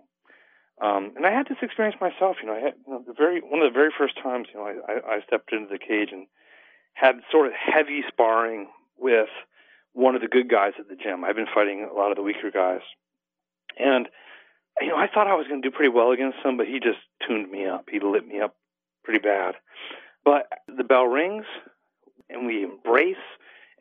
Um, 0.81 1.11
and 1.15 1.25
I 1.25 1.31
had 1.31 1.47
this 1.47 1.57
experience 1.61 1.97
myself. 1.99 2.37
You 2.41 2.47
know, 2.47 2.55
I 2.55 2.59
had 2.59 2.73
you 2.87 2.93
know, 2.93 3.03
the 3.05 3.13
very 3.13 3.41
one 3.41 3.61
of 3.61 3.71
the 3.71 3.77
very 3.77 3.91
first 3.97 4.15
times 4.21 4.47
you 4.53 4.59
know 4.59 4.65
I, 4.65 5.15
I, 5.15 5.21
stepped 5.27 5.51
into 5.51 5.67
the 5.67 5.77
cage 5.77 6.09
and 6.11 6.27
had 6.93 7.15
sort 7.31 7.47
of 7.47 7.53
heavy 7.53 8.03
sparring 8.07 8.67
with 8.97 9.29
one 9.93 10.15
of 10.15 10.21
the 10.21 10.27
good 10.27 10.49
guys 10.49 10.73
at 10.79 10.87
the 10.87 10.95
gym. 10.95 11.25
I've 11.25 11.35
been 11.35 11.51
fighting 11.53 11.87
a 11.89 11.93
lot 11.93 12.11
of 12.11 12.15
the 12.15 12.23
weaker 12.23 12.49
guys, 12.49 12.81
and 13.77 14.07
you 14.79 14.87
know, 14.87 14.97
I 14.97 15.07
thought 15.07 15.27
I 15.27 15.35
was 15.35 15.47
going 15.47 15.61
to 15.61 15.69
do 15.69 15.75
pretty 15.75 15.89
well 15.89 16.11
against 16.11 16.37
him, 16.43 16.55
but 16.55 16.67
he 16.67 16.79
just 16.79 16.99
tuned 17.27 17.51
me 17.51 17.65
up. 17.65 17.85
He 17.91 17.99
lit 17.99 18.25
me 18.25 18.39
up 18.39 18.55
pretty 19.03 19.19
bad. 19.19 19.55
But 20.23 20.47
the 20.67 20.83
bell 20.83 21.05
rings, 21.05 21.45
and 22.29 22.45
we 22.45 22.63
embrace, 22.63 23.15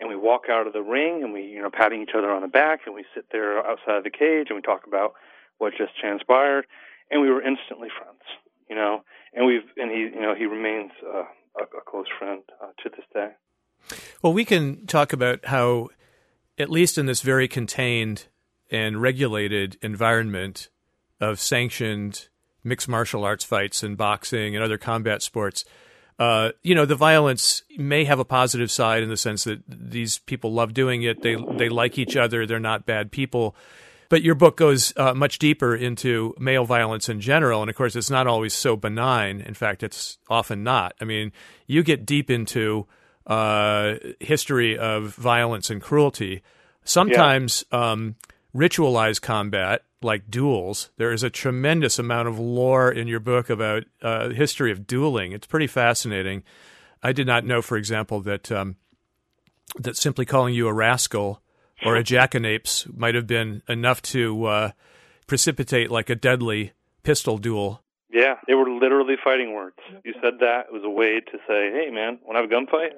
and 0.01 0.09
we 0.09 0.17
walk 0.17 0.45
out 0.51 0.67
of 0.67 0.73
the 0.73 0.83
ring, 0.83 1.23
and 1.23 1.33
we, 1.33 1.43
you 1.43 1.63
know, 1.63 1.71
patting 1.71 2.03
each 2.03 2.15
other 2.17 2.31
on 2.31 2.43
the 2.43 2.49
back, 2.49 2.81
and 2.87 2.95
we 2.95 3.05
sit 3.15 3.27
there 3.31 3.65
outside 3.65 3.99
of 3.99 4.05
the 4.05 4.11
cage, 4.11 4.47
and 4.49 4.57
we 4.57 4.63
talk 4.63 4.87
about 4.87 5.13
what 5.59 5.75
just 5.77 5.97
transpired, 5.99 6.67
and 7.11 7.21
we 7.21 7.31
were 7.31 7.43
instantly 7.43 7.89
friends, 7.97 8.23
you 8.69 8.77
know. 8.77 9.03
And 9.35 9.47
we've, 9.47 9.63
and 9.77 9.91
he, 9.91 9.99
you 9.99 10.23
know, 10.23 10.35
he 10.35 10.47
remains 10.47 10.91
uh, 11.05 11.25
a, 11.59 11.63
a 11.63 11.81
close 11.87 12.07
friend 12.19 12.43
uh, 12.63 12.69
to 12.83 12.91
this 12.91 13.05
day. 13.13 13.31
Well, 14.23 14.33
we 14.33 14.45
can 14.45 14.87
talk 14.87 15.13
about 15.13 15.47
how, 15.47 15.89
at 16.59 16.71
least 16.71 16.99
in 16.99 17.07
this 17.07 17.21
very 17.23 17.49
contained 17.49 18.27
and 18.71 19.01
regulated 19.01 19.77
environment 19.83 20.69
of 21.21 21.41
sanctioned 21.41 22.29
mixed 22.65 22.89
martial 22.89 23.25
arts 23.25 23.45
fights 23.45 23.83
and 23.83 23.97
boxing 23.97 24.55
and 24.55 24.65
other 24.65 24.79
combat 24.79 25.23
sports, 25.23 25.65
uh, 26.19 26.51
you 26.63 26.75
know, 26.75 26.85
the 26.85 26.97
violence 26.97 27.63
may 27.77 28.05
have 28.05 28.19
a 28.19 28.25
positive 28.25 28.71
side 28.71 29.03
in 29.03 29.09
the 29.09 29.17
sense 29.17 29.45
that 29.45 29.63
these 29.69 30.19
people 30.19 30.53
love 30.53 30.75
doing 30.75 31.03
it. 31.03 31.23
They 31.23 31.37
they 31.57 31.69
like 31.69 31.97
each 31.97 32.17
other. 32.17 32.45
They're 32.45 32.59
not 32.59 32.87
bad 32.87 33.13
people. 33.13 33.55
But 34.09 34.23
your 34.23 34.35
book 34.35 34.57
goes 34.57 34.95
uh, 34.97 35.13
much 35.13 35.39
deeper 35.39 35.77
into 35.77 36.35
male 36.39 36.65
violence 36.65 37.09
in 37.09 37.21
general, 37.21 37.61
and 37.61 37.69
of 37.69 37.77
course, 37.77 37.95
it's 37.95 38.11
not 38.11 38.27
always 38.27 38.55
so 38.55 38.75
benign. 38.75 39.41
In 39.43 39.55
fact, 39.55 39.83
it's 39.83 40.19
often 40.31 40.65
not. 40.65 40.95
I 41.01 41.05
mean, 41.05 41.33
you 41.67 41.83
get 41.83 42.07
deep 42.07 42.31
into 42.31 42.87
uh, 43.27 43.97
history 44.19 44.79
of 44.79 45.15
violence 45.15 45.69
and 45.69 45.83
cruelty. 45.83 46.43
Sometimes 46.85 47.65
yeah. 47.71 47.91
um, 47.91 48.17
ritualized 48.57 49.21
combat 49.21 49.83
like 50.03 50.31
duels. 50.31 50.91
There 50.97 51.13
is 51.13 51.23
a 51.23 51.31
tremendous 51.31 51.99
amount 51.99 52.29
of 52.29 52.39
lore 52.39 52.91
in 52.91 53.09
your 53.09 53.21
book 53.21 53.51
about 53.51 53.85
uh, 54.01 54.31
history 54.31 54.73
of 54.73 54.87
dueling. 54.87 55.33
It's 55.33 55.47
pretty 55.47 55.67
fascinating. 55.67 56.45
I 57.03 57.13
did 57.13 57.27
not 57.27 57.45
know, 57.45 57.63
for 57.63 57.77
example, 57.77 58.21
that 58.23 58.51
um, 58.51 58.77
that 59.79 59.97
simply 59.97 60.25
calling 60.25 60.55
you 60.55 60.67
a 60.67 60.73
rascal 60.73 61.43
or 61.85 61.97
a 61.97 62.05
jackanapes 62.05 62.93
might 62.97 63.15
have 63.15 63.27
been 63.27 63.63
enough 63.69 64.03
to 64.03 64.45
uh, 64.45 64.71
precipitate 65.27 65.91
like 65.91 66.11
a 66.11 66.15
deadly 66.15 66.73
pistol 67.03 67.39
duel. 67.39 67.83
Yeah, 68.11 68.35
they 68.47 68.55
were 68.55 68.71
literally 68.71 69.17
fighting 69.23 69.55
words. 69.55 69.77
You 70.05 70.15
said 70.23 70.35
that 70.41 70.67
it 70.69 70.73
was 70.73 70.83
a 70.85 70.91
way 70.91 71.21
to 71.21 71.39
say, 71.47 71.71
"Hey, 71.71 71.91
man, 71.91 72.19
want 72.25 72.37
to 72.37 72.43
have 72.43 72.51
a 72.51 72.55
gunfight?" 72.55 72.93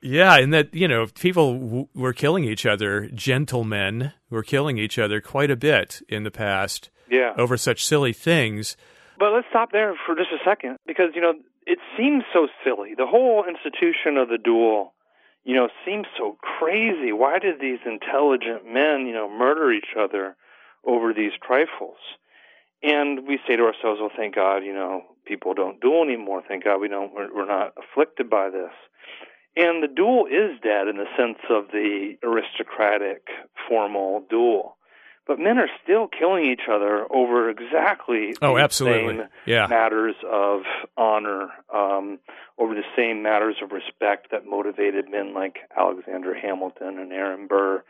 Yeah, 0.00 0.36
and 0.36 0.52
that 0.52 0.74
you 0.74 0.88
know 0.88 1.06
people 1.06 1.58
w- 1.58 1.88
were 1.94 2.12
killing 2.12 2.44
each 2.44 2.66
other. 2.66 3.08
Gentlemen 3.14 4.12
were 4.30 4.42
killing 4.42 4.78
each 4.78 4.98
other 4.98 5.20
quite 5.20 5.50
a 5.50 5.56
bit 5.56 6.00
in 6.08 6.24
the 6.24 6.30
past. 6.30 6.90
Yeah, 7.10 7.32
over 7.36 7.56
such 7.56 7.84
silly 7.84 8.12
things. 8.12 8.76
But 9.18 9.32
let's 9.32 9.46
stop 9.50 9.72
there 9.72 9.94
for 10.04 10.14
just 10.14 10.30
a 10.30 10.42
second 10.44 10.76
because 10.86 11.10
you 11.14 11.20
know 11.20 11.34
it 11.66 11.78
seems 11.96 12.24
so 12.32 12.48
silly. 12.64 12.94
The 12.96 13.06
whole 13.06 13.44
institution 13.46 14.16
of 14.16 14.28
the 14.28 14.38
duel, 14.38 14.94
you 15.46 15.54
know, 15.54 15.68
seems 15.86 16.06
so 16.18 16.36
crazy. 16.42 17.12
Why 17.12 17.38
did 17.38 17.60
these 17.60 17.78
intelligent 17.86 18.66
men, 18.66 19.06
you 19.06 19.12
know, 19.12 19.30
murder 19.30 19.72
each 19.72 19.94
other 19.96 20.36
over 20.84 21.14
these 21.14 21.30
trifles? 21.40 21.98
And 22.82 23.28
we 23.28 23.38
say 23.46 23.54
to 23.54 23.62
ourselves, 23.62 24.00
well, 24.00 24.10
thank 24.14 24.34
God, 24.34 24.64
you 24.64 24.74
know, 24.74 25.02
people 25.24 25.54
don't 25.54 25.80
duel 25.80 26.02
anymore. 26.02 26.42
Thank 26.46 26.64
God 26.64 26.80
we 26.80 26.88
don't, 26.88 27.14
we're, 27.14 27.32
we're 27.32 27.46
not 27.46 27.74
afflicted 27.78 28.28
by 28.28 28.50
this. 28.50 28.72
And 29.56 29.84
the 29.84 29.88
duel 29.88 30.26
is 30.26 30.58
dead 30.62 30.88
in 30.88 30.96
the 30.96 31.06
sense 31.16 31.38
of 31.48 31.68
the 31.72 32.16
aristocratic, 32.24 33.28
formal 33.68 34.24
duel. 34.28 34.76
But 35.26 35.40
men 35.40 35.58
are 35.58 35.68
still 35.82 36.06
killing 36.06 36.44
each 36.44 36.68
other 36.70 37.04
over 37.10 37.50
exactly 37.50 38.34
oh, 38.40 38.54
the 38.54 38.62
absolutely. 38.62 39.16
same 39.16 39.28
yeah. 39.44 39.66
matters 39.66 40.14
of 40.30 40.62
honor, 40.96 41.48
um, 41.74 42.20
over 42.58 42.74
the 42.74 42.84
same 42.96 43.22
matters 43.22 43.56
of 43.60 43.72
respect 43.72 44.30
that 44.30 44.46
motivated 44.46 45.10
men 45.10 45.34
like 45.34 45.58
Alexander 45.76 46.32
Hamilton 46.34 46.98
and 46.98 47.12
Aaron 47.12 47.48
Burr 47.48 47.82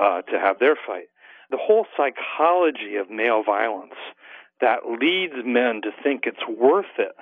uh, 0.00 0.22
to 0.22 0.38
have 0.38 0.58
their 0.58 0.76
fight. 0.86 1.08
The 1.50 1.58
whole 1.58 1.86
psychology 1.96 2.96
of 2.96 3.10
male 3.10 3.42
violence 3.42 3.94
that 4.60 4.80
leads 4.86 5.34
men 5.44 5.82
to 5.82 5.90
think 6.02 6.24
it's 6.24 6.46
worth 6.48 6.98
it 6.98 7.14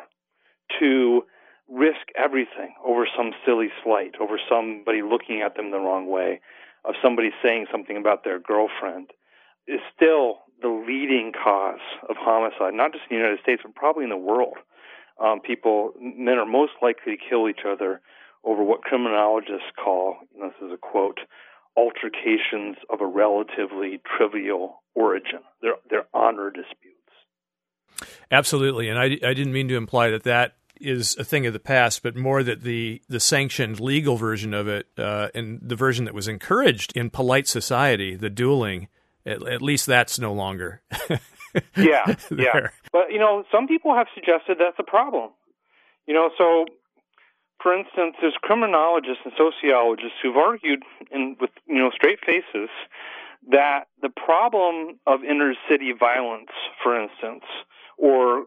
to 0.78 1.24
risk 1.68 2.09
everything 2.16 2.74
over 2.84 3.06
some 3.16 3.32
silly 3.44 3.70
slight, 3.82 4.14
over 4.20 4.38
somebody 4.48 5.02
looking 5.02 5.42
at 5.42 5.56
them 5.56 5.70
the 5.70 5.78
wrong 5.78 6.09
way, 6.09 6.40
of 6.84 6.94
somebody 7.02 7.30
saying 7.42 7.66
something 7.70 7.96
about 7.96 8.24
their 8.24 8.38
girlfriend, 8.38 9.11
is 9.68 9.80
still 9.94 10.40
the 10.60 10.68
leading 10.68 11.32
cause 11.32 11.84
of 12.08 12.16
homicide, 12.18 12.74
not 12.74 12.92
just 12.92 13.04
in 13.10 13.16
the 13.16 13.22
United 13.22 13.40
States, 13.42 13.62
but 13.64 13.74
probably 13.74 14.04
in 14.04 14.10
the 14.10 14.16
world. 14.16 14.56
Um, 15.22 15.40
people, 15.40 15.92
men 16.00 16.38
are 16.38 16.46
most 16.46 16.72
likely 16.82 17.16
to 17.16 17.22
kill 17.28 17.48
each 17.48 17.66
other 17.68 18.00
over 18.44 18.62
what 18.62 18.82
criminologists 18.82 19.70
call, 19.82 20.16
this 20.40 20.52
is 20.62 20.72
a 20.72 20.76
quote, 20.76 21.18
altercations 21.76 22.76
of 22.90 23.00
a 23.00 23.06
relatively 23.06 24.00
trivial 24.16 24.82
origin. 24.94 25.40
They're, 25.62 25.74
they're 25.90 26.06
honor 26.14 26.50
disputes. 26.50 26.96
Absolutely, 28.30 28.88
and 28.88 28.98
I, 28.98 29.04
I 29.04 29.34
didn't 29.34 29.52
mean 29.52 29.68
to 29.68 29.76
imply 29.76 30.10
that 30.10 30.24
that 30.24 30.56
is 30.80 31.16
a 31.18 31.24
thing 31.24 31.46
of 31.46 31.52
the 31.52 31.58
past, 31.58 32.02
but 32.02 32.16
more 32.16 32.42
that 32.42 32.62
the 32.62 33.02
the 33.08 33.18
sanctioned 33.18 33.80
legal 33.80 34.16
version 34.16 34.54
of 34.54 34.68
it 34.68 34.86
uh, 34.96 35.28
and 35.34 35.58
the 35.60 35.74
version 35.74 36.04
that 36.04 36.14
was 36.14 36.28
encouraged 36.28 36.96
in 36.96 37.10
polite 37.10 37.48
society, 37.48 38.14
the 38.14 38.30
dueling, 38.30 38.86
at, 39.28 39.46
at 39.46 39.62
least 39.62 39.86
that's 39.86 40.18
no 40.18 40.32
longer. 40.32 40.82
yeah, 41.76 42.14
yeah. 42.30 42.68
But 42.92 43.10
you 43.10 43.18
know, 43.18 43.44
some 43.52 43.66
people 43.66 43.94
have 43.94 44.06
suggested 44.14 44.58
that's 44.58 44.78
a 44.78 44.88
problem. 44.88 45.30
You 46.06 46.14
know, 46.14 46.30
so 46.38 46.66
for 47.62 47.76
instance, 47.76 48.16
there's 48.20 48.36
criminologists 48.40 49.22
and 49.24 49.32
sociologists 49.36 50.18
who've 50.22 50.36
argued, 50.36 50.82
in, 51.10 51.36
with 51.40 51.50
you 51.66 51.78
know 51.78 51.90
straight 51.94 52.18
faces, 52.24 52.70
that 53.50 53.84
the 54.02 54.10
problem 54.10 54.98
of 55.06 55.24
inner 55.24 55.54
city 55.68 55.92
violence, 55.98 56.50
for 56.82 57.00
instance, 57.00 57.44
or 57.96 58.44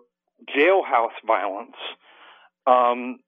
jailhouse 0.56 1.18
violence, 1.26 1.76
um, 2.68 3.20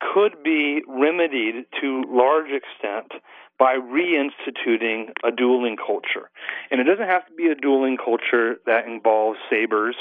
could 0.00 0.42
be 0.42 0.82
remedied 0.86 1.66
to 1.80 2.04
large 2.08 2.50
extent 2.50 3.12
by 3.58 3.74
reinstituting 3.74 5.10
a 5.24 5.32
dueling 5.32 5.76
culture. 5.76 6.30
And 6.70 6.80
it 6.80 6.84
doesn't 6.84 7.08
have 7.08 7.26
to 7.26 7.34
be 7.34 7.48
a 7.48 7.54
dueling 7.54 7.96
culture 7.96 8.56
that 8.66 8.86
involves 8.86 9.38
sabers 9.50 9.96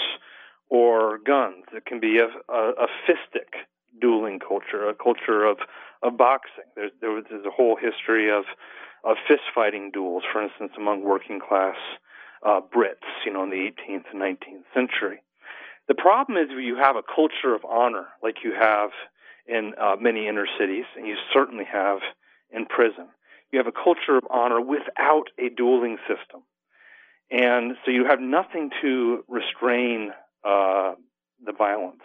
or 0.69 1.17
guns. 1.25 1.65
It 1.73 1.85
can 1.85 1.99
be 1.99 2.19
a, 2.19 2.27
a, 2.53 2.69
a 2.71 2.87
fistic 3.07 3.65
dueling 3.99 4.39
culture, 4.39 4.87
a 4.87 4.93
culture 4.93 5.43
of, 5.43 5.57
of 6.03 6.17
boxing. 6.17 6.65
There's, 6.75 6.91
there's 7.01 7.45
a 7.45 7.51
whole 7.51 7.75
history 7.75 8.31
of, 8.31 8.43
of 9.03 9.17
fist 9.27 9.43
fighting 9.55 9.91
duels, 9.91 10.23
for 10.31 10.43
instance, 10.43 10.73
among 10.77 11.03
working 11.03 11.39
class 11.39 11.77
uh, 12.45 12.61
Brits, 12.61 13.07
you 13.25 13.33
know, 13.33 13.43
in 13.43 13.49
the 13.49 13.55
18th 13.55 14.03
and 14.13 14.21
19th 14.21 14.63
century. 14.73 15.21
The 15.87 15.95
problem 15.95 16.37
is 16.37 16.49
you 16.51 16.75
have 16.75 16.95
a 16.95 17.01
culture 17.01 17.55
of 17.55 17.63
honor, 17.65 18.07
like 18.21 18.43
you 18.43 18.53
have 18.59 18.91
in 19.47 19.73
uh, 19.81 19.95
many 19.99 20.27
inner 20.27 20.45
cities, 20.59 20.83
and 20.95 21.07
you 21.07 21.15
certainly 21.33 21.65
have 21.71 21.99
in 22.51 22.65
prison. 22.65 23.07
You 23.51 23.59
have 23.59 23.67
a 23.67 23.71
culture 23.71 24.17
of 24.17 24.23
honor 24.29 24.61
without 24.61 25.29
a 25.39 25.49
dueling 25.49 25.97
system. 26.07 26.43
And 27.29 27.75
so 27.83 27.91
you 27.91 28.05
have 28.05 28.19
nothing 28.19 28.69
to 28.81 29.23
restrain 29.27 30.11
uh, 30.43 30.93
the 31.45 31.51
violence. 31.51 32.03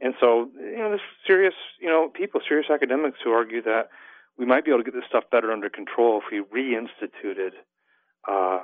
And 0.00 0.14
so, 0.20 0.50
you 0.58 0.78
know, 0.78 0.88
there's 0.90 1.00
serious, 1.26 1.54
you 1.80 1.88
know, 1.88 2.10
people, 2.12 2.40
serious 2.46 2.70
academics 2.70 3.18
who 3.22 3.30
argue 3.30 3.62
that 3.62 3.90
we 4.38 4.46
might 4.46 4.64
be 4.64 4.70
able 4.70 4.82
to 4.82 4.84
get 4.84 4.94
this 4.94 5.08
stuff 5.08 5.24
better 5.30 5.52
under 5.52 5.68
control 5.68 6.22
if 6.22 6.24
we 6.32 6.40
reinstituted 6.40 7.50
uh, 8.28 8.60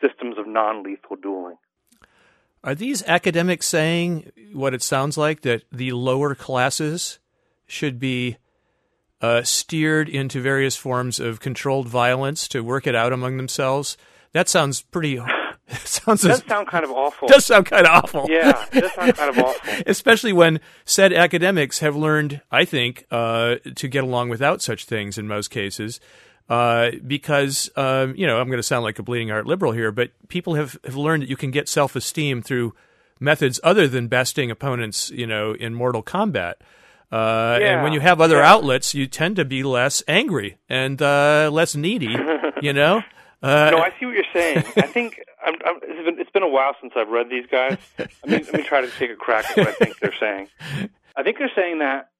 systems 0.00 0.38
of 0.38 0.46
non-lethal 0.46 1.16
dueling. 1.16 1.56
Are 2.62 2.74
these 2.74 3.02
academics 3.04 3.66
saying 3.66 4.30
what 4.52 4.74
it 4.74 4.82
sounds 4.82 5.16
like 5.16 5.40
that 5.42 5.64
the 5.72 5.92
lower 5.92 6.34
classes 6.34 7.18
should 7.66 7.98
be 7.98 8.36
uh, 9.20 9.42
steered 9.42 10.08
into 10.08 10.40
various 10.40 10.76
forms 10.76 11.20
of 11.20 11.40
controlled 11.40 11.88
violence 11.88 12.48
to 12.48 12.62
work 12.62 12.86
it 12.86 12.94
out 12.94 13.12
among 13.12 13.36
themselves? 13.36 13.96
That 14.32 14.48
sounds 14.48 14.82
pretty 14.82 15.20
That 15.70 15.86
sounds 15.86 16.22
does 16.22 16.44
sound 16.44 16.66
kind 16.66 16.84
of 16.84 16.90
awful. 16.90 17.28
Does 17.28 17.46
sound 17.46 17.66
kind 17.66 17.86
of 17.86 17.92
awful. 17.92 18.26
Yeah, 18.28 18.66
does 18.72 18.92
sound 18.92 19.14
kind 19.14 19.30
of 19.30 19.38
awful. 19.38 19.82
Especially 19.86 20.32
when 20.32 20.58
said 20.84 21.12
academics 21.12 21.78
have 21.78 21.94
learned, 21.94 22.40
I 22.50 22.64
think, 22.64 23.06
uh, 23.12 23.56
to 23.76 23.86
get 23.86 24.02
along 24.02 24.30
without 24.30 24.62
such 24.62 24.84
things 24.84 25.16
in 25.16 25.28
most 25.28 25.48
cases. 25.48 26.00
Uh, 26.48 26.90
because 27.06 27.70
um, 27.76 28.16
you 28.16 28.26
know 28.26 28.40
I'm 28.40 28.48
going 28.48 28.58
to 28.58 28.64
sound 28.64 28.82
like 28.82 28.98
a 28.98 29.04
bleeding 29.04 29.28
heart 29.28 29.46
liberal 29.46 29.70
here, 29.70 29.92
but 29.92 30.10
people 30.26 30.56
have, 30.56 30.76
have 30.84 30.96
learned 30.96 31.22
that 31.22 31.28
you 31.28 31.36
can 31.36 31.52
get 31.52 31.68
self 31.68 31.94
esteem 31.94 32.42
through 32.42 32.74
methods 33.20 33.60
other 33.62 33.86
than 33.86 34.08
besting 34.08 34.50
opponents, 34.50 35.10
you 35.10 35.26
know, 35.26 35.52
in 35.52 35.72
mortal 35.72 36.02
combat. 36.02 36.60
Uh, 37.12 37.58
yeah. 37.60 37.74
And 37.74 37.82
when 37.82 37.92
you 37.92 38.00
have 38.00 38.20
other 38.20 38.36
yeah. 38.36 38.52
outlets, 38.52 38.94
you 38.94 39.06
tend 39.06 39.36
to 39.36 39.44
be 39.44 39.62
less 39.62 40.02
angry 40.06 40.58
and 40.68 41.00
uh, 41.02 41.50
less 41.52 41.74
needy. 41.74 42.16
you 42.62 42.72
know. 42.72 43.02
Uh, 43.42 43.70
no, 43.70 43.78
I 43.78 43.90
see 43.98 44.06
what 44.06 44.14
you're 44.14 44.24
saying. 44.32 44.58
I 44.76 44.82
think 44.82 45.18
I'm, 45.44 45.54
I'm, 45.64 45.76
it's, 45.82 46.04
been, 46.04 46.20
it's 46.20 46.30
been 46.30 46.42
a 46.42 46.48
while 46.48 46.74
since 46.80 46.92
I've 46.96 47.08
read 47.08 47.28
these 47.30 47.46
guys. 47.50 47.78
I 47.98 48.04
mean, 48.26 48.44
let 48.44 48.52
me 48.52 48.62
try 48.62 48.82
to 48.82 48.90
take 48.90 49.10
a 49.10 49.16
crack 49.16 49.50
at 49.50 49.56
what 49.56 49.68
I 49.68 49.72
think 49.72 49.98
they're 49.98 50.14
saying. 50.20 50.48
I 51.16 51.22
think 51.22 51.38
they're 51.38 51.50
saying 51.56 51.78
that 51.78 52.10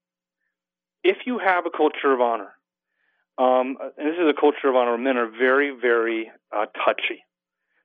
if 1.04 1.18
you 1.26 1.38
have 1.38 1.66
a 1.66 1.70
culture 1.70 2.12
of 2.12 2.20
honor, 2.20 2.52
um, 3.38 3.76
and 3.96 4.08
this 4.08 4.16
is 4.18 4.28
a 4.28 4.38
culture 4.38 4.68
of 4.68 4.76
honor, 4.76 4.96
men 4.98 5.16
are 5.16 5.28
very, 5.28 5.70
very 5.70 6.30
uh, 6.54 6.66
touchy. 6.84 7.24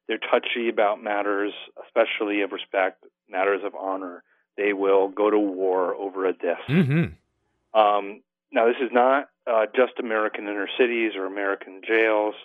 They're 0.08 0.18
touchy 0.18 0.70
about 0.70 1.04
matters, 1.04 1.54
especially 1.86 2.42
of 2.42 2.52
respect, 2.52 3.04
matters 3.30 3.62
of 3.66 3.74
honor. 3.76 4.24
They 4.58 4.74
will 4.74 5.10
go 5.10 5.30
to 5.30 5.40
war 5.40 5.96
over 5.96 6.26
a 6.26 6.34
disc. 6.34 6.62
Mm-hmm. 6.68 7.80
Um, 7.80 8.22
now, 8.52 8.68
this 8.68 8.78
is 8.82 8.90
not 8.92 9.30
uh, 9.48 9.66
just 9.76 9.94
American 10.00 10.46
inner 10.46 10.70
cities 10.78 11.12
or 11.16 11.26
American 11.26 11.82
jails. 11.86 12.36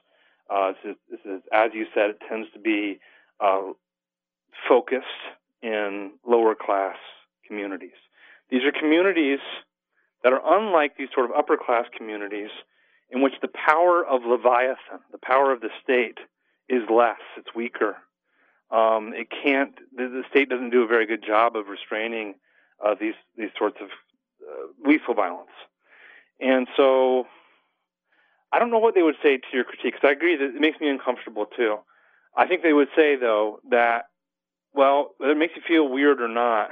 Uh, 0.49 0.73
this, 0.73 0.93
is, 0.93 0.97
this, 1.11 1.21
is, 1.25 1.43
as 1.53 1.71
you 1.73 1.87
said, 1.95 2.11
it 2.11 2.19
tends 2.29 2.49
to 2.53 2.59
be 2.59 2.99
uh, 3.39 3.61
focused 4.69 5.07
in 5.63 6.11
lower 6.27 6.55
class 6.55 6.97
communities. 7.47 7.99
These 8.51 8.65
are 8.65 8.73
communities 8.73 9.39
that 10.25 10.33
are 10.33 10.43
unlike 10.59 10.97
these 10.97 11.09
sort 11.15 11.31
of 11.31 11.37
upper 11.37 11.57
class 11.57 11.85
communities 11.97 12.51
in 13.11 13.23
which 13.23 13.35
the 13.43 13.49
power 13.49 14.05
of 14.05 14.23
Leviathan, 14.25 15.01
the 15.13 15.19
power 15.19 15.53
of 15.53 15.61
the 15.61 15.71
state, 15.83 16.19
is 16.69 16.83
less, 16.91 17.21
it's 17.37 17.55
weaker. 17.55 17.97
Um, 18.71 19.13
it 19.15 19.29
can't, 19.31 19.75
the, 19.97 20.09
the, 20.09 20.23
state 20.31 20.49
doesn't 20.49 20.71
do 20.71 20.83
a 20.83 20.87
very 20.87 21.07
good 21.07 21.25
job 21.27 21.57
of 21.57 21.67
restraining 21.67 22.35
uh, 22.85 22.95
these, 22.99 23.15
these 23.37 23.51
sorts 23.59 23.79
of 23.83 23.89
uh, 23.89 24.89
lethal 24.89 25.15
violence. 25.15 25.51
And 26.41 26.69
so 26.77 27.27
I 28.53 28.59
don't 28.59 28.71
know 28.71 28.79
what 28.79 28.95
they 28.95 29.03
would 29.03 29.17
say 29.23 29.39
to 29.39 29.47
your 29.53 29.65
critique, 29.65 29.95
because 29.95 30.09
I 30.09 30.13
agree 30.13 30.37
that 30.37 30.55
it 30.55 30.61
makes 30.61 30.81
me 30.81 30.89
uncomfortable 30.89 31.47
too. 31.47 31.79
I 32.37 32.47
think 32.47 32.63
they 32.63 32.73
would 32.73 32.89
say 32.97 33.17
though 33.17 33.59
that 33.71 34.05
well, 34.73 35.15
whether 35.19 35.33
it 35.33 35.39
makes 35.39 35.55
you 35.57 35.63
feel 35.67 35.89
weird 35.89 36.21
or 36.21 36.29
not, 36.29 36.71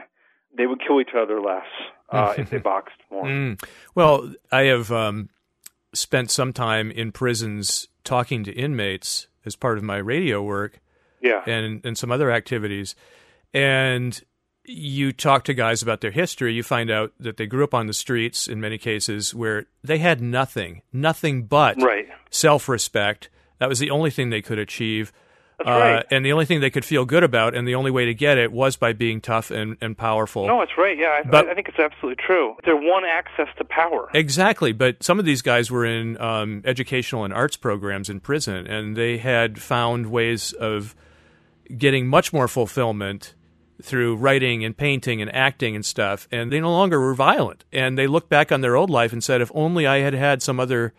they 0.57 0.67
would 0.67 0.81
kill 0.81 1.01
each 1.01 1.15
other 1.17 1.41
less 1.41 1.67
uh, 2.11 2.35
if 2.39 2.51
they 2.51 2.59
boxed 2.59 2.99
more. 3.11 3.25
Mm. 3.25 3.63
Well, 3.95 4.33
I 4.53 4.63
have 4.63 4.91
um, 4.93 5.31
spent 5.93 6.31
some 6.31 6.53
time 6.53 6.91
in 6.91 7.13
prisons 7.13 7.89
talking 8.05 8.45
to 8.45 8.53
inmates 8.53 9.27
as 9.45 9.57
part 9.57 9.79
of 9.79 9.85
my 9.85 9.97
radio 9.97 10.43
work, 10.43 10.81
yeah, 11.21 11.43
and 11.47 11.85
and 11.85 11.97
some 11.97 12.11
other 12.11 12.31
activities, 12.31 12.95
and 13.53 14.21
you 14.65 15.13
talk 15.13 15.45
to 15.45 15.55
guys 15.55 15.83
about 15.83 16.01
their 16.01 16.11
history, 16.11 16.53
you 16.53 16.63
find 16.63 16.91
out 16.91 17.13
that 17.19 17.37
they 17.39 17.47
grew 17.47 17.65
up 17.65 17.75
on 17.75 17.87
the 17.87 17.95
streets 17.95 18.47
in 18.47 18.61
many 18.61 18.77
cases 18.77 19.35
where 19.35 19.67
they 19.83 19.99
had 19.99 20.21
nothing, 20.21 20.83
nothing 20.93 21.45
but 21.45 21.81
right. 21.81 22.07
self-respect. 22.31 23.31
That 23.61 23.69
was 23.69 23.79
the 23.79 23.91
only 23.91 24.11
thing 24.11 24.31
they 24.31 24.43
could 24.43 24.59
achieve. 24.59 25.13
That's 25.59 25.69
right. 25.69 25.97
Uh, 25.97 26.03
and 26.13 26.25
the 26.25 26.33
only 26.33 26.45
thing 26.45 26.61
they 26.61 26.71
could 26.71 26.85
feel 26.85 27.05
good 27.05 27.25
about, 27.25 27.55
and 27.55 27.67
the 27.67 27.75
only 27.75 27.91
way 27.91 28.05
to 28.05 28.15
get 28.15 28.39
it 28.39 28.53
was 28.53 28.77
by 28.77 28.93
being 28.93 29.21
tough 29.21 29.51
and, 29.51 29.77
and 29.81 29.99
powerful. 29.99 30.47
No, 30.47 30.61
it's 30.61 30.73
right. 30.79 30.97
Yeah, 30.97 31.21
I, 31.25 31.29
But- 31.29 31.49
I 31.49 31.55
think 31.55 31.69
it's 31.69 31.79
absolutely 31.81 32.23
true. 32.25 32.55
They're 32.65 32.77
one 32.77 33.05
access 33.05 33.49
to 33.57 33.65
power. 33.65 34.09
Exactly, 34.15 34.73
but 34.73 35.03
some 35.03 35.19
of 35.19 35.25
these 35.25 35.43
guys 35.43 35.71
were 35.71 35.85
in 35.85 36.21
um, 36.21 36.63
educational 36.65 37.25
and 37.25 37.35
arts 37.35 37.57
programs 37.57 38.09
in 38.09 38.21
prison, 38.21 38.67
and 38.69 38.97
they 38.97 39.19
had 39.19 39.61
found 39.61 40.11
ways 40.13 40.53
of 40.53 40.95
getting 41.77 42.07
much 42.07 42.33
more 42.33 42.49
fulfillment 42.49 43.35
through 43.83 44.17
writing 44.17 44.65
and 44.65 44.77
painting 44.77 45.23
and 45.23 45.33
acting 45.35 45.77
and 45.77 45.85
stuff, 45.85 46.27
and 46.33 46.51
they 46.51 46.61
no 46.61 46.71
longer 46.71 46.99
were 47.01 47.15
violent. 47.15 47.65
And 47.73 47.97
they 47.97 48.07
looked 48.07 48.29
back 48.29 48.51
on 48.51 48.61
their 48.61 48.75
old 48.77 48.91
life 48.91 49.13
and 49.13 49.23
said, 49.23 49.41
"If 49.41 49.53
only 49.55 49.87
I 49.87 49.99
had 49.99 50.15
had 50.15 50.43
some 50.43 50.59
other 50.59 50.95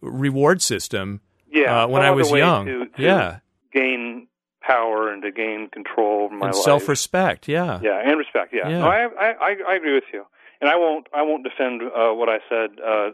reward 0.00 0.62
system 0.62 1.20
Yeah, 1.50 1.84
uh, 1.84 1.88
when 1.88 2.02
I 2.02 2.10
was 2.10 2.30
young." 2.32 2.66
to- 2.66 2.86
to 2.86 3.02
yeah, 3.02 3.38
gain 3.72 4.26
power 4.60 5.10
and 5.12 5.22
to 5.22 5.30
gain 5.30 5.68
control 5.68 6.26
of 6.26 6.32
my 6.32 6.46
and 6.48 6.54
life. 6.54 6.64
self-respect. 6.64 7.48
Yeah, 7.48 7.80
Yeah, 7.82 8.02
and 8.04 8.18
respect. 8.18 8.52
Yeah, 8.52 8.68
Yeah. 8.68 8.78
No, 8.80 8.86
I 8.88 9.04
I 9.06 9.56
I 9.68 9.74
agree 9.74 9.94
with 9.94 10.04
you, 10.12 10.26
and 10.60 10.68
I 10.68 10.76
won't 10.76 11.06
I 11.14 11.22
won't 11.22 11.44
defend 11.44 11.82
uh, 11.82 12.12
what 12.12 12.28
I 12.28 12.38
said 12.48 12.70
uh, 12.84 13.10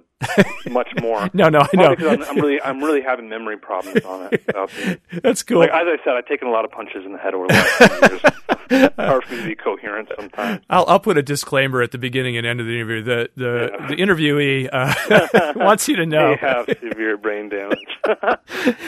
much 0.70 0.88
more. 1.00 1.28
No, 1.34 1.48
no, 1.48 1.60
I 1.60 1.76
know. 1.76 1.94
I'm, 1.98 2.22
I'm 2.22 2.36
really 2.36 2.60
I'm 2.62 2.82
really 2.82 3.02
having 3.02 3.28
memory 3.28 3.58
problems 3.58 4.04
on 4.04 4.30
it. 4.32 5.00
That's 5.22 5.42
cool. 5.42 5.58
Like 5.58 5.70
as 5.70 5.86
I 5.86 5.96
said, 6.04 6.14
I've 6.14 6.26
taken 6.26 6.48
a 6.48 6.50
lot 6.50 6.64
of 6.64 6.70
punches 6.70 7.04
in 7.04 7.12
the 7.12 7.18
head 7.18 7.34
over 7.34 7.46
the 7.48 7.54
last 7.54 8.70
years. 8.70 8.92
Hard 8.96 9.24
for 9.24 9.34
me 9.34 9.42
to 9.42 9.48
be 9.48 9.54
coherent 9.54 10.08
sometimes. 10.16 10.64
I'll, 10.70 10.84
I'll 10.88 11.00
put 11.00 11.18
a 11.18 11.22
disclaimer 11.22 11.82
at 11.82 11.90
the 11.90 11.98
beginning 11.98 12.36
and 12.36 12.46
end 12.46 12.60
of 12.60 12.66
the 12.66 12.80
interview. 12.80 13.02
The 13.02 13.30
the, 13.36 13.86
the 13.88 13.96
interviewee 13.96 14.68
uh, 14.72 15.52
wants 15.56 15.86
you 15.88 15.96
to 15.96 16.06
know. 16.06 16.30
They 16.30 16.46
have 16.46 16.66
severe 16.66 17.18
brain 17.18 17.50
damage. 17.50 17.78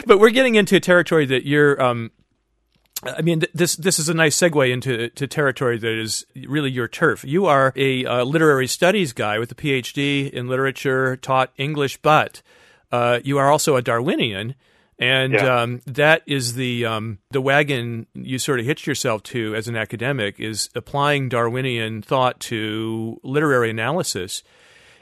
but 0.05 0.19
we're 0.19 0.31
getting 0.31 0.55
into 0.55 0.75
a 0.75 0.79
territory 0.79 1.25
that 1.27 1.45
you're. 1.45 1.81
Um, 1.81 2.11
I 3.03 3.21
mean, 3.21 3.41
th- 3.41 3.51
this 3.53 3.75
this 3.75 3.99
is 3.99 4.09
a 4.09 4.13
nice 4.13 4.35
segue 4.37 4.71
into 4.71 5.09
to 5.09 5.27
territory 5.27 5.77
that 5.77 5.99
is 5.99 6.25
really 6.47 6.71
your 6.71 6.87
turf. 6.87 7.23
You 7.23 7.45
are 7.45 7.71
a 7.75 8.05
uh, 8.05 8.23
literary 8.23 8.67
studies 8.67 9.13
guy 9.13 9.39
with 9.39 9.51
a 9.51 9.55
PhD 9.55 10.29
in 10.29 10.47
literature, 10.47 11.15
taught 11.17 11.51
English, 11.57 11.97
but 11.97 12.41
uh, 12.91 13.19
you 13.23 13.37
are 13.37 13.51
also 13.51 13.75
a 13.75 13.81
Darwinian, 13.81 14.55
and 14.97 15.33
Yeah. 15.33 15.61
um, 15.61 15.81
that 15.85 16.23
is 16.25 16.55
the 16.55 16.85
um, 16.85 17.19
the 17.31 17.41
wagon 17.41 18.07
you 18.13 18.39
sort 18.39 18.59
of 18.59 18.65
hitched 18.65 18.87
yourself 18.87 19.21
to 19.23 19.53
as 19.55 19.67
an 19.67 19.75
academic 19.75 20.39
is 20.39 20.69
applying 20.73 21.29
Darwinian 21.29 22.01
thought 22.01 22.39
to 22.41 23.19
literary 23.23 23.69
analysis. 23.69 24.43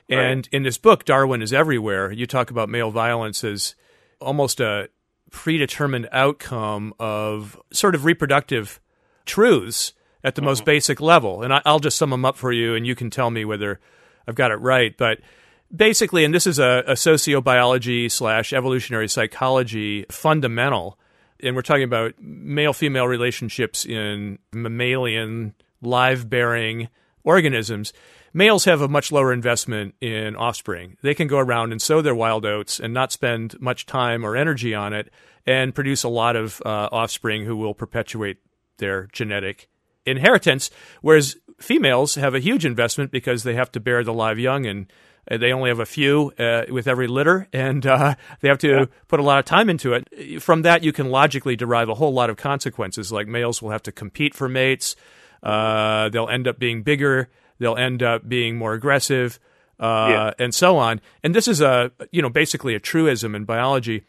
And 0.08 0.48
in 0.52 0.62
this 0.62 0.78
book, 0.78 1.04
Darwin 1.06 1.42
is 1.42 1.52
everywhere. 1.52 2.12
You 2.12 2.28
talk 2.28 2.52
about 2.52 2.70
male 2.70 2.92
violence 2.92 3.44
as 3.44 3.74
almost 4.22 4.60
a 4.60 4.90
predetermined 5.36 6.08
outcome 6.14 6.94
of 6.98 7.60
sort 7.70 7.94
of 7.94 8.06
reproductive 8.06 8.80
truths 9.26 9.92
at 10.24 10.36
the 10.36 10.42
most 10.42 10.60
mm-hmm. 10.60 10.66
basic 10.66 11.02
level. 11.02 11.44
And 11.44 11.54
I, 11.54 11.62
I'll 11.66 11.80
just 11.80 11.98
sum 11.98 12.10
them 12.10 12.24
up 12.24 12.38
for 12.38 12.54
you, 12.54 12.74
and 12.74 12.88
you 12.88 12.96
can 12.96 13.10
tell 13.10 13.30
me 13.30 13.44
whether 13.44 13.82
I've 14.26 14.36
got 14.36 14.52
it 14.52 14.56
right. 14.56 14.98
But 14.98 15.20
basically, 15.76 16.24
and 16.24 16.34
this 16.34 16.48
is 16.48 16.58
a, 16.58 16.84
a 16.88 16.94
sociobiology 16.94 18.10
slash 18.10 18.54
evolutionary 18.54 19.10
psychology 19.10 20.06
fundamental, 20.10 20.98
and 21.44 21.54
we're 21.54 21.64
talking 21.64 21.84
about 21.84 22.14
male 22.18 22.72
female 22.72 23.06
relationships 23.06 23.86
in 23.86 24.40
mammalian 24.54 25.54
live 25.82 26.30
bearing 26.30 26.88
organisms. 27.26 27.92
Males 28.36 28.66
have 28.66 28.82
a 28.82 28.90
much 28.90 29.14
lower 29.14 29.32
investment 29.32 29.96
in 30.02 30.36
offspring. 30.36 30.98
They 31.02 31.14
can 31.14 31.30
go 31.30 31.38
around 31.38 31.72
and 31.72 31.82
sow 31.82 32.02
their 32.02 32.14
wild 32.14 32.46
oats 32.46 32.82
and 32.82 32.94
not 32.94 33.14
spend 33.14 33.58
much 33.62 33.86
time 33.86 34.26
or 34.26 34.36
energy 34.36 34.76
on 34.76 34.92
it 34.92 35.10
and 35.46 35.74
produce 35.74 36.04
a 36.04 36.10
lot 36.10 36.36
of 36.36 36.62
uh, 36.66 36.90
offspring 36.92 37.46
who 37.46 37.56
will 37.56 37.74
perpetuate 37.74 38.40
their 38.78 39.08
genetic 39.14 39.70
inheritance. 40.06 40.70
Whereas 41.02 41.38
females 41.60 42.16
have 42.16 42.36
a 42.36 42.42
huge 42.42 42.66
investment 42.66 43.10
because 43.10 43.44
they 43.44 43.56
have 43.56 43.72
to 43.72 43.80
bear 43.80 44.04
the 44.04 44.12
live 44.12 44.38
young 44.38 44.66
and 44.66 44.92
uh, 45.32 45.38
they 45.38 45.54
only 45.54 45.70
have 45.70 45.80
a 45.80 45.86
few 45.86 46.34
uh, 46.38 46.64
with 46.70 46.88
every 46.88 47.08
litter, 47.08 47.48
and 47.54 47.88
uh, 47.88 48.16
they 48.42 48.50
have 48.50 48.60
to 48.60 48.90
put 49.08 49.22
a 49.22 49.24
lot 49.24 49.40
of 49.40 49.46
time 49.46 49.70
into 49.70 49.94
it. 49.94 50.44
From 50.44 50.64
that, 50.64 50.84
you 50.84 50.92
can 50.92 51.10
logically 51.10 51.56
derive 51.56 51.88
a 51.88 51.96
whole 51.96 52.14
lot 52.14 52.30
of 52.30 52.36
consequences. 52.36 53.14
Like 53.14 53.28
males 53.28 53.62
will 53.62 53.72
have 53.72 53.84
to 53.84 53.94
compete 53.94 54.36
for 54.36 54.50
mates. 54.50 54.98
Uh, 55.42 56.10
they'll 56.10 56.28
end 56.28 56.50
up 56.50 56.60
being 56.60 56.84
bigger. 56.84 57.30
They'll 57.60 57.76
end 57.78 58.04
up 58.04 58.28
being 58.28 58.58
more 58.58 58.74
aggressive, 58.74 59.40
uh, 59.80 60.08
Yeah. 60.10 60.34
and 60.40 60.54
so 60.54 60.78
on. 60.78 61.02
And 61.24 61.34
this 61.36 61.48
is 61.48 61.62
a 61.62 61.92
you 62.12 62.22
know 62.22 62.30
basically 62.30 62.76
a 62.76 62.80
truism 62.80 63.36
in 63.36 63.46
biology, 63.46 64.04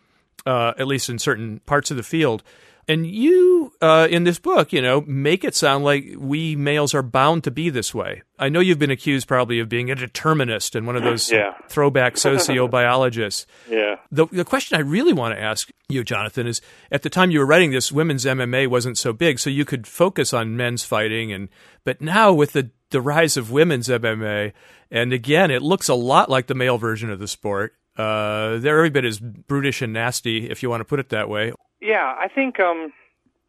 uh, 0.45 0.75
at 0.79 0.87
least 0.87 1.09
in 1.09 1.19
certain 1.19 1.61
parts 1.67 1.91
of 1.91 1.97
the 1.97 2.03
field. 2.03 2.43
And 2.89 3.05
you, 3.05 3.73
uh, 3.81 4.07
in 4.09 4.23
this 4.23 4.39
book, 4.39 4.73
you 4.73 4.81
know, 4.81 5.01
make 5.09 5.43
it 5.43 5.57
sound 5.57 5.85
like 5.85 6.05
we 6.17 6.55
males 6.55 6.95
are 6.95 7.03
bound 7.03 7.43
to 7.45 7.51
be 7.51 7.69
this 7.69 7.93
way. 7.93 8.23
I 8.39 8.49
know 8.49 8.61
you've 8.61 8.79
been 8.79 8.93
accused 8.93 9.27
probably 9.27 9.59
of 9.59 9.69
being 9.69 9.91
a 9.91 9.97
determinist 9.97 10.77
and 10.77 10.87
one 10.87 10.95
of 10.95 11.03
those 11.03 11.31
Yeah. 11.33 11.55
throwback 11.69 12.15
sociobiologists. 12.71 13.47
yeah. 13.69 13.97
The, 14.11 14.27
the 14.27 14.45
question 14.45 14.77
I 14.77 14.83
really 14.83 15.13
want 15.13 15.35
to 15.35 15.41
ask 15.43 15.69
you, 15.89 16.05
Jonathan, 16.05 16.47
is 16.47 16.61
at 16.93 17.03
the 17.03 17.11
time 17.11 17.31
you 17.31 17.41
were 17.41 17.47
writing 17.47 17.71
this, 17.73 17.91
women's 17.91 18.25
MMA 18.25 18.69
wasn't 18.69 18.99
so 18.99 19.13
big, 19.13 19.39
so 19.39 19.51
you 19.51 19.65
could 19.65 19.87
focus 19.87 20.33
on 20.33 20.57
men's 20.57 20.85
fighting. 20.85 21.33
And 21.33 21.49
but 21.85 22.01
now 22.01 22.33
with 22.33 22.53
the 22.53 22.71
the 22.91 23.01
rise 23.01 23.37
of 23.37 23.51
women's 23.51 23.89
MMA, 23.89 24.53
and 24.93 25.13
again, 25.13 25.51
it 25.51 25.61
looks 25.61 25.89
a 25.89 25.95
lot 25.95 26.31
like 26.31 26.47
the 26.47 26.55
male 26.55 26.79
version 26.79 27.11
of 27.11 27.19
the 27.19 27.27
sport. 27.27 27.75
Uh, 27.97 28.59
they're 28.59 28.77
every 28.79 28.91
bit 28.91 29.05
as 29.05 29.19
brutish 29.19 29.83
and 29.83 29.93
nasty, 29.93 30.49
if 30.49 30.63
you 30.63 30.71
want 30.71 30.81
to 30.83 30.85
put 30.85 31.01
it 31.01 31.09
that 31.09 31.29
way. 31.29 31.53
Yeah, 31.87 32.15
I 32.19 32.27
think 32.29 32.59
um, 32.59 32.93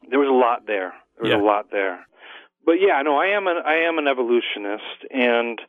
there 0.09 0.19
was 0.19 0.29
a 0.29 0.31
lot 0.31 0.67
there. 0.67 0.93
There 1.15 1.23
was 1.23 1.31
Yeah. 1.31 1.41
a 1.41 1.47
lot 1.53 1.71
there. 1.71 2.05
But 2.65 2.79
yeah, 2.79 3.01
no, 3.01 3.17
I 3.17 3.27
am 3.27 3.47
an 3.47 3.57
I 3.65 3.77
am 3.87 3.97
an 3.97 4.07
evolutionist, 4.07 5.05
and 5.09 5.59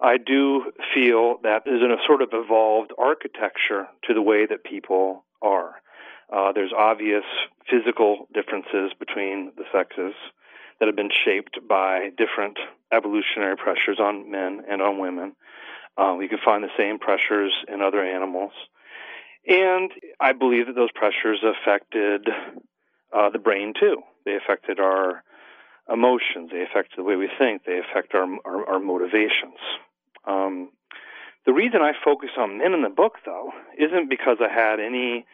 I 0.00 0.18
do 0.18 0.72
feel 0.92 1.38
that 1.42 1.64
there's 1.64 1.82
a 1.82 1.96
sort 2.06 2.20
of 2.20 2.30
evolved 2.32 2.92
architecture 2.98 3.88
to 4.06 4.12
the 4.12 4.20
way 4.20 4.44
that 4.44 4.62
people 4.64 5.24
are. 5.40 5.80
Uh, 6.30 6.52
there's 6.52 6.72
obvious 6.76 7.24
physical 7.70 8.28
differences 8.34 8.92
between 8.98 9.52
the 9.56 9.64
sexes 9.72 10.14
that 10.78 10.86
have 10.86 10.96
been 10.96 11.10
shaped 11.24 11.58
by 11.66 12.10
different 12.18 12.58
evolutionary 12.92 13.56
pressures 13.56 13.98
on 13.98 14.30
men 14.30 14.62
and 14.68 14.82
on 14.82 14.98
women. 14.98 15.34
Uh, 15.96 16.14
we 16.18 16.28
can 16.28 16.38
find 16.44 16.62
the 16.62 16.76
same 16.76 16.98
pressures 16.98 17.52
in 17.72 17.80
other 17.80 18.04
animals. 18.04 18.52
And 19.48 19.90
I 20.20 20.32
believe 20.32 20.66
that 20.66 20.74
those 20.74 20.92
pressures 20.94 21.42
affected 21.42 22.28
uh, 23.16 23.30
the 23.30 23.38
brain 23.38 23.72
too. 23.78 24.02
They 24.26 24.36
affected 24.36 24.78
our 24.78 25.22
emotions. 25.90 26.50
They 26.52 26.62
affect 26.62 26.96
the 26.96 27.02
way 27.02 27.16
we 27.16 27.30
think. 27.38 27.64
They 27.64 27.78
affect 27.78 28.14
our 28.14 28.26
our, 28.44 28.68
our 28.74 28.78
motivations. 28.78 29.58
Um, 30.26 30.70
the 31.46 31.54
reason 31.54 31.80
I 31.80 31.92
focus 32.04 32.28
on 32.36 32.58
men 32.58 32.74
in 32.74 32.82
the 32.82 32.90
book, 32.90 33.14
though, 33.24 33.52
isn't 33.78 34.10
because 34.10 34.36
I 34.38 34.52
had 34.52 34.80
any, 34.80 35.24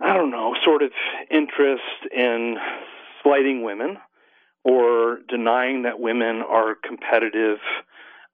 I 0.00 0.12
don't 0.14 0.30
know, 0.30 0.54
sort 0.64 0.82
of 0.84 0.92
interest 1.28 1.82
in 2.16 2.56
slighting 3.20 3.64
women 3.64 3.98
or 4.62 5.18
denying 5.28 5.82
that 5.82 5.98
women 5.98 6.42
are 6.48 6.76
competitive 6.76 7.58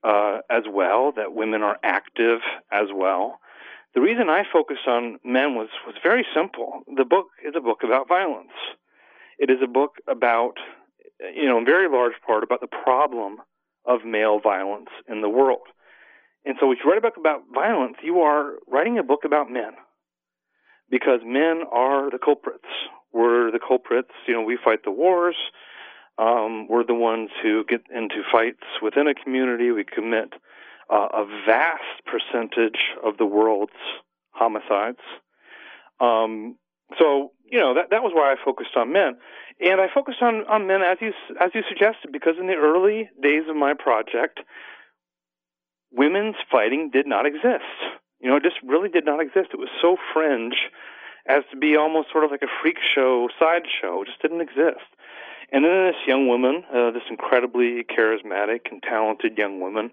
uh, 0.04 0.40
as 0.50 0.64
well, 0.70 1.12
that 1.16 1.32
women 1.32 1.62
are 1.62 1.78
active 1.82 2.40
as 2.70 2.88
well. 2.94 3.40
The 3.94 4.00
reason 4.00 4.28
I 4.28 4.44
focused 4.50 4.86
on 4.86 5.18
men 5.24 5.54
was, 5.54 5.68
was 5.86 5.96
very 6.02 6.24
simple. 6.34 6.82
The 6.96 7.04
book 7.04 7.26
is 7.44 7.54
a 7.56 7.60
book 7.60 7.80
about 7.82 8.08
violence. 8.08 8.54
It 9.38 9.50
is 9.50 9.58
a 9.62 9.66
book 9.66 9.96
about, 10.06 10.54
you 11.34 11.46
know, 11.46 11.58
in 11.58 11.64
very 11.64 11.88
large 11.88 12.14
part 12.24 12.44
about 12.44 12.60
the 12.60 12.68
problem 12.68 13.38
of 13.84 14.04
male 14.04 14.38
violence 14.38 14.90
in 15.08 15.22
the 15.22 15.28
world. 15.28 15.66
And 16.44 16.56
so 16.60 16.70
if 16.70 16.78
you 16.82 16.90
write 16.90 16.98
a 16.98 17.02
book 17.02 17.16
about 17.18 17.42
violence, 17.52 17.96
you 18.02 18.20
are 18.20 18.54
writing 18.68 18.98
a 18.98 19.02
book 19.02 19.20
about 19.24 19.50
men. 19.50 19.72
Because 20.88 21.20
men 21.24 21.62
are 21.70 22.10
the 22.10 22.18
culprits. 22.18 22.68
We're 23.12 23.50
the 23.50 23.60
culprits. 23.60 24.10
You 24.26 24.34
know, 24.34 24.42
we 24.42 24.58
fight 24.62 24.84
the 24.84 24.90
wars. 24.90 25.36
Um, 26.18 26.68
we're 26.68 26.84
the 26.84 26.94
ones 26.94 27.30
who 27.42 27.64
get 27.64 27.82
into 27.94 28.22
fights 28.30 28.64
within 28.82 29.06
a 29.08 29.14
community. 29.14 29.70
We 29.70 29.84
commit 29.84 30.34
uh, 30.90 31.08
a 31.12 31.24
vast 31.46 32.04
percentage 32.04 32.80
of 33.04 33.16
the 33.18 33.26
world's 33.26 33.72
homicides. 34.32 34.98
Um, 36.00 36.56
so 36.98 37.32
you 37.44 37.60
know 37.60 37.74
that 37.74 37.90
that 37.90 38.02
was 38.02 38.12
why 38.14 38.32
I 38.32 38.36
focused 38.44 38.76
on 38.76 38.92
men, 38.92 39.16
and 39.60 39.80
I 39.80 39.86
focused 39.92 40.22
on 40.22 40.44
on 40.48 40.66
men 40.66 40.82
as 40.82 40.98
you 41.00 41.12
as 41.40 41.50
you 41.54 41.62
suggested 41.68 42.10
because 42.12 42.34
in 42.40 42.46
the 42.46 42.54
early 42.54 43.10
days 43.22 43.44
of 43.48 43.56
my 43.56 43.74
project, 43.74 44.40
women's 45.92 46.36
fighting 46.50 46.90
did 46.92 47.06
not 47.06 47.26
exist. 47.26 47.78
You 48.20 48.30
know, 48.30 48.36
it 48.36 48.42
just 48.42 48.56
really 48.66 48.88
did 48.88 49.04
not 49.04 49.20
exist. 49.20 49.50
It 49.52 49.58
was 49.58 49.70
so 49.80 49.96
fringe 50.12 50.56
as 51.26 51.42
to 51.50 51.56
be 51.56 51.76
almost 51.76 52.10
sort 52.10 52.24
of 52.24 52.30
like 52.30 52.42
a 52.42 52.52
freak 52.62 52.76
show 52.94 53.28
sideshow. 53.38 54.02
It 54.02 54.06
just 54.06 54.22
didn't 54.22 54.40
exist. 54.40 54.84
And 55.52 55.64
then 55.64 55.86
this 55.88 55.96
young 56.06 56.28
woman, 56.28 56.62
uh, 56.72 56.92
this 56.92 57.02
incredibly 57.10 57.84
charismatic 57.84 58.70
and 58.70 58.82
talented 58.82 59.36
young 59.36 59.60
woman 59.60 59.90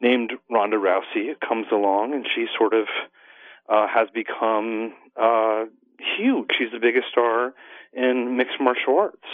named 0.00 0.32
Ronda 0.50 0.76
Rousey, 0.76 1.34
comes 1.40 1.66
along 1.72 2.12
and 2.12 2.26
she 2.34 2.46
sort 2.56 2.74
of 2.74 2.86
uh, 3.68 3.86
has 3.88 4.08
become 4.12 4.92
uh, 5.16 5.64
huge. 6.16 6.50
She's 6.58 6.72
the 6.72 6.78
biggest 6.80 7.08
star 7.10 7.54
in 7.92 8.36
mixed 8.36 8.60
martial 8.60 8.98
arts. 8.98 9.28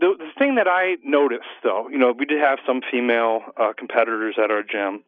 The, 0.00 0.14
the 0.16 0.30
thing 0.38 0.54
that 0.54 0.68
I 0.68 0.96
noticed, 1.02 1.48
though, 1.64 1.88
you 1.88 1.98
know, 1.98 2.12
we 2.16 2.24
did 2.24 2.40
have 2.40 2.60
some 2.64 2.80
female 2.88 3.40
uh, 3.56 3.72
competitors 3.76 4.36
at 4.42 4.50
our 4.50 4.62
gym. 4.62 5.02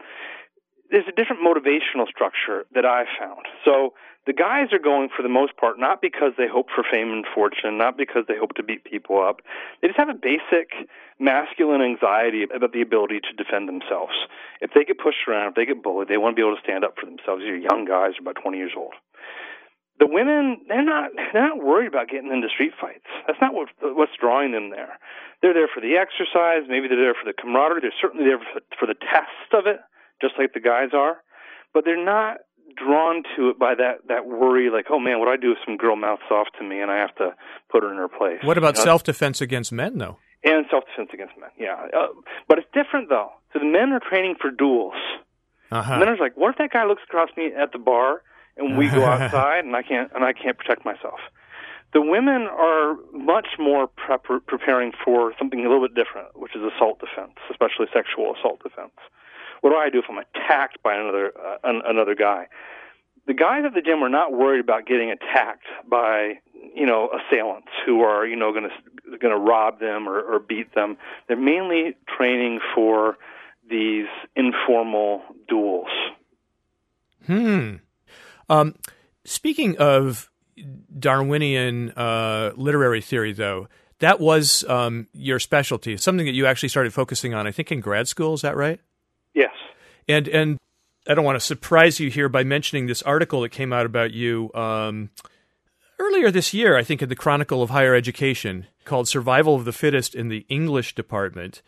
There's 0.90 1.06
a 1.08 1.12
different 1.12 1.42
motivational 1.42 2.08
structure 2.08 2.66
that 2.74 2.84
I 2.84 3.04
found. 3.18 3.46
So 3.64 3.94
the 4.26 4.32
guys 4.32 4.72
are 4.72 4.78
going 4.78 5.08
for 5.14 5.22
the 5.22 5.28
most 5.28 5.56
part 5.56 5.78
not 5.78 6.02
because 6.02 6.32
they 6.36 6.46
hope 6.46 6.66
for 6.74 6.84
fame 6.84 7.10
and 7.10 7.24
fortune, 7.34 7.78
not 7.78 7.96
because 7.96 8.24
they 8.28 8.36
hope 8.36 8.54
to 8.54 8.62
beat 8.62 8.84
people 8.84 9.22
up. 9.22 9.40
They 9.80 9.88
just 9.88 9.98
have 9.98 10.08
a 10.08 10.14
basic 10.14 10.70
masculine 11.18 11.80
anxiety 11.80 12.44
about 12.44 12.72
the 12.72 12.82
ability 12.82 13.20
to 13.20 13.32
defend 13.32 13.68
themselves. 13.68 14.12
If 14.60 14.72
they 14.74 14.84
get 14.84 14.98
pushed 14.98 15.26
around, 15.28 15.48
if 15.50 15.54
they 15.54 15.66
get 15.66 15.82
bullied, 15.82 16.08
they 16.08 16.18
want 16.18 16.36
to 16.36 16.40
be 16.40 16.46
able 16.46 16.56
to 16.56 16.62
stand 16.62 16.84
up 16.84 16.96
for 16.98 17.06
themselves. 17.06 17.42
These 17.42 17.50
are 17.50 17.56
young 17.56 17.86
guys, 17.86 18.12
about 18.20 18.36
20 18.42 18.58
years 18.58 18.72
old 18.76 18.94
the 20.00 20.08
women 20.08 20.56
they're 20.66 20.82
not 20.82 21.12
they're 21.32 21.46
not 21.46 21.62
worried 21.62 21.86
about 21.86 22.08
getting 22.08 22.32
into 22.32 22.48
street 22.48 22.72
fights. 22.80 23.04
That's 23.26 23.38
not 23.40 23.52
what 23.52 23.68
what's 23.82 24.16
drawing 24.18 24.52
them 24.52 24.70
there. 24.70 24.98
They're 25.42 25.54
there 25.54 25.68
for 25.68 25.80
the 25.80 26.00
exercise. 26.00 26.64
Maybe 26.66 26.88
they're 26.88 27.00
there 27.00 27.14
for 27.14 27.28
the 27.28 27.36
camaraderie. 27.36 27.82
They're 27.82 28.00
certainly 28.00 28.24
there 28.24 28.40
for, 28.40 28.60
for 28.80 28.86
the 28.88 28.96
test 28.96 29.52
of 29.52 29.68
it, 29.68 29.78
just 30.20 30.34
like 30.38 30.52
the 30.52 30.60
guys 30.60 30.90
are. 30.92 31.18
But 31.72 31.84
they're 31.84 32.02
not 32.02 32.38
drawn 32.76 33.22
to 33.36 33.50
it 33.50 33.58
by 33.58 33.74
that 33.74 34.08
that 34.08 34.26
worry, 34.26 34.70
like, 34.70 34.86
oh 34.90 34.98
man, 34.98 35.18
what 35.18 35.26
do 35.26 35.32
I 35.32 35.36
do 35.36 35.52
if 35.52 35.58
some 35.64 35.76
girl 35.76 35.96
mouths 35.96 36.22
off 36.30 36.48
to 36.58 36.64
me 36.64 36.80
and 36.80 36.90
I 36.90 36.98
have 36.98 37.14
to 37.16 37.34
put 37.70 37.82
her 37.82 37.90
in 37.90 37.96
her 37.96 38.08
place? 38.08 38.38
What 38.42 38.58
about 38.58 38.76
you 38.76 38.80
know? 38.80 38.84
self 38.84 39.04
defense 39.04 39.40
against 39.40 39.72
men, 39.72 39.98
though? 39.98 40.18
And 40.42 40.66
self 40.70 40.84
defense 40.86 41.10
against 41.12 41.34
men, 41.38 41.50
yeah. 41.58 41.86
Uh, 41.96 42.08
but 42.48 42.58
it's 42.58 42.68
different 42.72 43.08
though. 43.08 43.30
So 43.52 43.58
the 43.58 43.66
men 43.66 43.92
are 43.92 44.00
training 44.00 44.36
for 44.40 44.50
duels. 44.50 44.94
Uh-huh. 45.70 45.98
Men 45.98 46.08
are 46.08 46.16
like, 46.16 46.36
what 46.36 46.50
if 46.50 46.58
that 46.58 46.72
guy 46.72 46.84
looks 46.84 47.02
across 47.04 47.30
me 47.36 47.52
at 47.54 47.72
the 47.72 47.78
bar 47.78 48.22
and 48.56 48.76
we 48.76 48.88
go 48.88 49.04
outside 49.14 49.64
and 49.64 49.76
I 49.76 49.82
can't 49.82 50.10
and 50.14 50.24
I 50.24 50.32
can't 50.32 50.56
protect 50.56 50.84
myself. 50.84 51.20
The 51.92 52.00
women 52.00 52.42
are 52.46 52.94
much 53.12 53.48
more 53.58 53.88
prep- 53.88 54.46
preparing 54.46 54.92
for 55.04 55.32
something 55.38 55.58
a 55.60 55.68
little 55.68 55.86
bit 55.86 55.94
different, 55.94 56.38
which 56.38 56.54
is 56.54 56.62
assault 56.62 57.00
defense, 57.00 57.34
especially 57.50 57.86
sexual 57.92 58.32
assault 58.38 58.62
defense. 58.62 58.94
What 59.60 59.70
do 59.70 59.76
I 59.76 59.90
do 59.90 59.98
if 59.98 60.04
I'm 60.08 60.18
attacked 60.18 60.82
by 60.82 60.94
another 60.94 61.32
uh, 61.38 61.56
an, 61.64 61.82
another 61.84 62.14
guy? 62.14 62.46
The 63.26 63.34
guys 63.34 63.64
at 63.66 63.74
the 63.74 63.82
gym 63.82 64.02
are 64.02 64.08
not 64.08 64.32
worried 64.32 64.60
about 64.60 64.86
getting 64.86 65.10
attacked 65.10 65.66
by 65.88 66.40
you 66.74 66.86
know 66.86 67.10
assailants 67.10 67.68
who 67.84 68.00
are 68.02 68.26
you 68.26 68.36
know 68.36 68.52
going 68.52 68.64
to 68.64 69.18
going 69.18 69.34
to 69.34 69.40
rob 69.40 69.80
them 69.80 70.08
or, 70.08 70.20
or 70.20 70.38
beat 70.38 70.74
them. 70.74 70.96
They're 71.28 71.36
mainly 71.36 71.96
training 72.16 72.60
for 72.74 73.18
these 73.68 74.06
informal 74.34 75.22
duels. 75.48 75.88
Hmm. 77.26 77.76
Um, 78.48 78.74
speaking 79.24 79.76
of 79.78 80.30
Darwinian 80.98 81.90
uh, 81.92 82.52
literary 82.56 83.00
theory, 83.00 83.32
though, 83.32 83.68
that 84.00 84.18
was 84.18 84.64
um, 84.64 85.06
your 85.12 85.38
specialty, 85.38 85.96
something 85.96 86.26
that 86.26 86.32
you 86.32 86.46
actually 86.46 86.70
started 86.70 86.92
focusing 86.92 87.34
on, 87.34 87.46
I 87.46 87.52
think, 87.52 87.70
in 87.70 87.80
grad 87.80 88.08
school. 88.08 88.34
Is 88.34 88.42
that 88.42 88.56
right? 88.56 88.80
Yes. 89.34 89.52
And 90.08 90.28
and 90.28 90.58
I 91.06 91.14
don't 91.14 91.24
want 91.24 91.36
to 91.36 91.44
surprise 91.44 92.00
you 92.00 92.10
here 92.10 92.28
by 92.28 92.44
mentioning 92.44 92.86
this 92.86 93.02
article 93.02 93.40
that 93.42 93.50
came 93.50 93.72
out 93.72 93.86
about 93.86 94.12
you 94.12 94.52
um, 94.54 95.10
earlier 95.98 96.30
this 96.30 96.52
year, 96.52 96.76
I 96.76 96.84
think, 96.84 97.02
in 97.02 97.08
the 97.08 97.16
Chronicle 97.16 97.62
of 97.62 97.70
Higher 97.70 97.94
Education, 97.94 98.66
called 98.84 99.08
"Survival 99.08 99.54
of 99.54 99.64
the 99.64 99.72
Fittest 99.72 100.14
in 100.14 100.28
the 100.28 100.44
English 100.48 100.94
Department." 100.94 101.62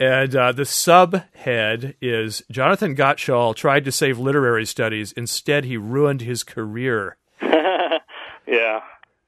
And 0.00 0.34
uh, 0.34 0.52
the 0.52 0.62
subhead 0.62 1.94
is 2.00 2.42
Jonathan 2.50 2.96
Gottschall 2.96 3.54
tried 3.54 3.84
to 3.84 3.92
save 3.92 4.18
literary 4.18 4.66
studies. 4.66 5.12
Instead, 5.12 5.64
he 5.64 5.76
ruined 5.76 6.20
his 6.20 6.42
career. 6.42 7.16
yeah. 7.42 8.80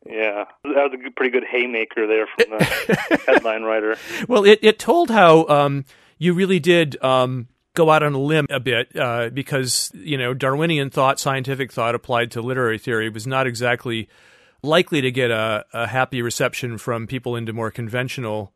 Yeah, 0.09 0.45
that 0.63 0.91
was 0.91 0.93
a 1.05 1.11
pretty 1.11 1.33
good 1.33 1.43
haymaker 1.45 2.07
there 2.07 2.29
from 2.29 2.59
the 2.59 3.21
headline 3.27 3.65
writer. 3.65 3.97
Well, 4.29 4.45
it, 4.45 4.61
it 4.63 4.79
told 4.79 5.11
how 5.11 5.49
um, 5.49 5.85
you 6.17 6.33
really 6.33 6.61
did 6.61 7.03
um, 7.03 7.49
go 7.77 7.91
out 7.91 8.03
on 8.03 8.15
a 8.15 8.19
limb 8.19 8.47
a 8.51 8.59
bit 8.59 8.97
uh, 8.97 9.29
because, 9.31 9.93
you 9.95 10.19
know, 10.19 10.35
Darwinian 10.35 10.91
thought, 10.91 11.21
scientific 11.21 11.71
thought 11.71 11.95
applied 11.95 12.33
to 12.33 12.43
literary 12.43 12.79
theory 12.79 13.09
was 13.09 13.27
not 13.27 13.47
exactly 13.47 14.09
likely 14.63 15.01
to 15.03 15.13
get 15.13 15.31
a, 15.31 15.65
a 15.73 15.87
happy 15.87 16.23
reception 16.23 16.79
from 16.79 17.07
people 17.07 17.37
into 17.37 17.53
more 17.53 17.71
conventional 17.71 18.53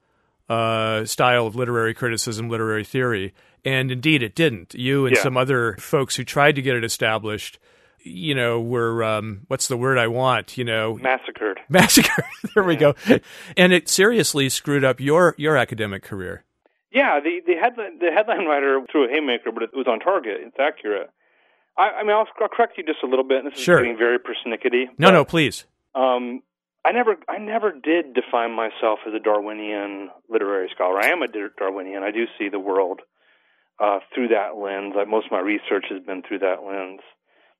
uh, 0.49 1.05
style 1.05 1.47
of 1.47 1.55
literary 1.55 1.95
criticism, 1.95 2.49
literary 2.49 2.85
theory. 2.85 3.33
And 3.65 3.93
indeed, 3.93 4.23
it 4.23 4.35
didn't. 4.35 4.75
You 4.75 5.07
and 5.07 5.15
yeah. 5.15 5.23
some 5.23 5.37
other 5.37 5.77
folks 5.79 6.17
who 6.17 6.25
tried 6.25 6.57
to 6.57 6.63
get 6.63 6.75
it 6.75 6.83
established, 6.83 7.59
you 8.03 8.35
know, 8.35 8.61
were 8.61 9.05
um, 9.05 9.43
what's 9.49 9.69
the 9.69 9.77
word 9.77 9.99
I 9.99 10.09
want? 10.09 10.57
You 10.57 10.65
know, 10.65 10.99
massacred. 11.01 11.61
Massacred. 11.69 12.27
there 12.55 12.65
we 12.65 12.77
go. 12.77 12.95
And 13.57 13.73
it 13.73 13.89
seriously 13.89 14.49
screwed 14.49 14.83
up 14.83 14.99
your 14.99 15.35
your 15.37 15.57
academic 15.57 16.03
career. 16.03 16.45
Yeah, 16.93 17.21
the 17.21 17.41
the 17.47 17.55
headline 17.55 17.99
the 17.99 18.11
headline 18.11 18.47
writer 18.47 18.81
threw 18.91 19.05
a 19.05 19.09
haymaker, 19.09 19.53
but 19.53 19.63
it 19.63 19.71
was 19.73 19.87
on 19.87 20.01
target. 20.01 20.39
It's 20.41 20.57
accurate. 20.59 21.11
I, 21.79 22.01
I 22.01 22.03
mean, 22.03 22.13
I'll, 22.13 22.27
I'll, 22.41 22.49
correct 22.49 22.77
you 22.77 22.85
just 22.85 23.03
a 23.05 23.07
little 23.07 23.25
bit. 23.25 23.45
This 23.45 23.55
is 23.55 23.61
sure. 23.61 23.79
getting 23.79 23.97
very 23.97 24.19
persnickety. 24.19 24.87
No, 24.99 25.09
but, 25.09 25.11
no, 25.13 25.25
please. 25.25 25.67
Um, 25.95 26.43
I 26.85 26.93
never, 26.93 27.17
I 27.29 27.39
never 27.39 27.73
did 27.73 28.15
define 28.15 28.53
myself 28.53 29.01
as 29.07 29.15
a 29.15 29.21
Darwinian 29.21 30.11
literary 30.29 30.69
scholar. 30.75 30.99
I 31.01 31.09
am 31.09 31.23
a 31.23 31.29
Darwinian. 31.29 32.03
I 32.03 32.11
do 32.11 32.25
see 32.39 32.49
the 32.49 32.59
world 32.59 33.01
uh, 33.79 34.01
through 34.13 34.29
that 34.29 34.57
lens. 34.57 34.95
Like 34.97 35.09
most 35.09 35.27
of 35.27 35.33
my 35.33 35.41
research 35.41 35.87
has 35.91 36.03
been 36.03 36.23
through 36.27 36.41
that 36.41 36.65
lens. 36.67 37.01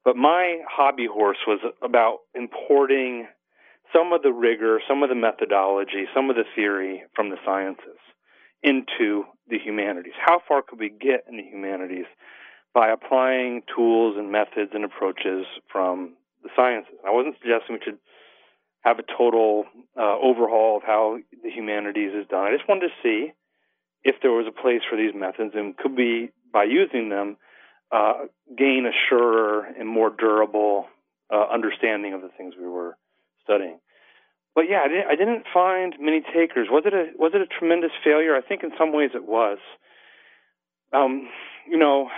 But 0.05 0.17
my 0.17 0.59
hobby 0.69 1.07
horse 1.07 1.39
was 1.47 1.61
about 1.83 2.21
importing 2.35 3.29
some 3.95 4.13
of 4.13 4.23
the 4.23 4.33
rigor, 4.33 4.81
some 4.89 5.03
of 5.03 5.09
the 5.09 5.15
methodology, 5.15 6.07
some 6.15 6.31
of 6.31 6.37
the 6.37 6.45
theory 6.57 7.03
from 7.15 7.31
the 7.31 7.37
sciences 7.45 7.99
into 8.63 9.25
the 9.49 9.59
humanities. 9.59 10.13
How 10.19 10.41
far 10.47 10.63
could 10.63 10.79
we 10.79 10.89
get 10.91 11.25
in 11.29 11.37
the 11.37 11.43
humanities 11.43 12.07
by 12.75 12.91
applying 12.91 13.63
tools 13.75 14.17
and 14.19 14.31
methods 14.31 14.71
and 14.75 14.85
approaches 14.85 15.47
from 15.71 16.15
the 16.43 16.51
sciences? 16.55 16.95
I 17.07 17.11
wasn't 17.11 17.37
suggesting 17.41 17.77
we 17.77 17.85
should 17.85 17.99
have 18.83 18.99
a 18.99 19.05
total 19.17 19.65
uh, 19.99 20.17
overhaul 20.19 20.79
of 20.79 20.83
how 20.83 21.19
the 21.43 21.51
humanities 21.51 22.13
is 22.15 22.27
done. 22.29 22.47
I 22.47 22.57
just 22.57 22.69
wanted 22.69 22.89
to 22.89 22.95
see 23.03 23.33
if 24.03 24.17
there 24.23 24.31
was 24.31 24.47
a 24.49 24.63
place 24.63 24.81
for 24.89 24.97
these 24.97 25.13
methods 25.15 25.53
and 25.55 25.77
could 25.77 25.97
we, 25.97 26.31
by 26.53 26.65
using 26.65 27.11
them, 27.11 27.37
uh, 27.93 28.25
gain 28.57 28.87
a 28.87 28.95
surer 29.09 29.67
and 29.79 29.89
more 29.89 30.11
durable 30.11 30.87
uh, 31.33 31.45
understanding 31.53 32.15
of 32.15 32.23
the 32.23 32.31
things 32.37 32.55
we 32.59 32.69
were 32.69 32.97
studying. 33.43 33.79
But 34.55 34.65
yeah, 34.69 34.81
I 34.85 34.89
didn't, 34.89 35.07
I 35.07 35.15
didn't 35.17 35.45
find 35.53 35.95
many 36.01 36.21
takers. 36.21 36.69
Was 36.71 36.83
it 36.87 36.93
a 36.93 37.07
was 37.17 37.33
it 37.35 37.41
a 37.41 37.47
tremendous 37.47 37.93
failure? 38.03 38.37
I 38.37 38.41
think 38.41 38.63
in 38.63 38.73
some 38.77 38.93
ways 38.93 39.11
it 39.15 39.25
was. 39.25 39.59
Um, 40.93 41.29
you 41.69 41.79
know, 41.79 42.09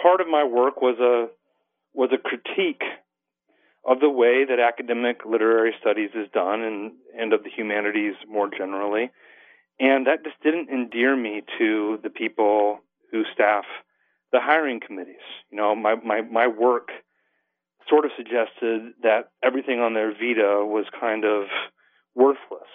part 0.00 0.20
of 0.20 0.28
my 0.28 0.44
work 0.44 0.82
was 0.82 0.98
a 1.00 1.28
was 1.94 2.10
a 2.12 2.18
critique 2.18 2.82
of 3.84 4.00
the 4.00 4.10
way 4.10 4.44
that 4.44 4.60
academic 4.60 5.20
literary 5.24 5.74
studies 5.80 6.10
is 6.14 6.28
done 6.32 6.60
and, 6.60 6.92
and 7.18 7.32
of 7.32 7.42
the 7.42 7.50
humanities 7.50 8.14
more 8.28 8.50
generally. 8.50 9.10
And 9.80 10.06
that 10.06 10.24
just 10.24 10.36
didn't 10.42 10.68
endear 10.68 11.16
me 11.16 11.42
to 11.58 11.98
the 12.02 12.10
people 12.10 12.80
who 13.10 13.22
staff 13.32 13.64
the 14.30 14.40
hiring 14.40 14.80
committees. 14.84 15.24
You 15.50 15.56
know, 15.56 15.74
my, 15.74 15.94
my, 15.94 16.20
my 16.20 16.46
work 16.46 16.88
sort 17.88 18.04
of 18.04 18.10
suggested 18.16 18.92
that 19.02 19.30
everything 19.42 19.80
on 19.80 19.94
their 19.94 20.12
vita 20.12 20.64
was 20.64 20.86
kind 20.98 21.24
of 21.24 21.44
worthless. 22.14 22.68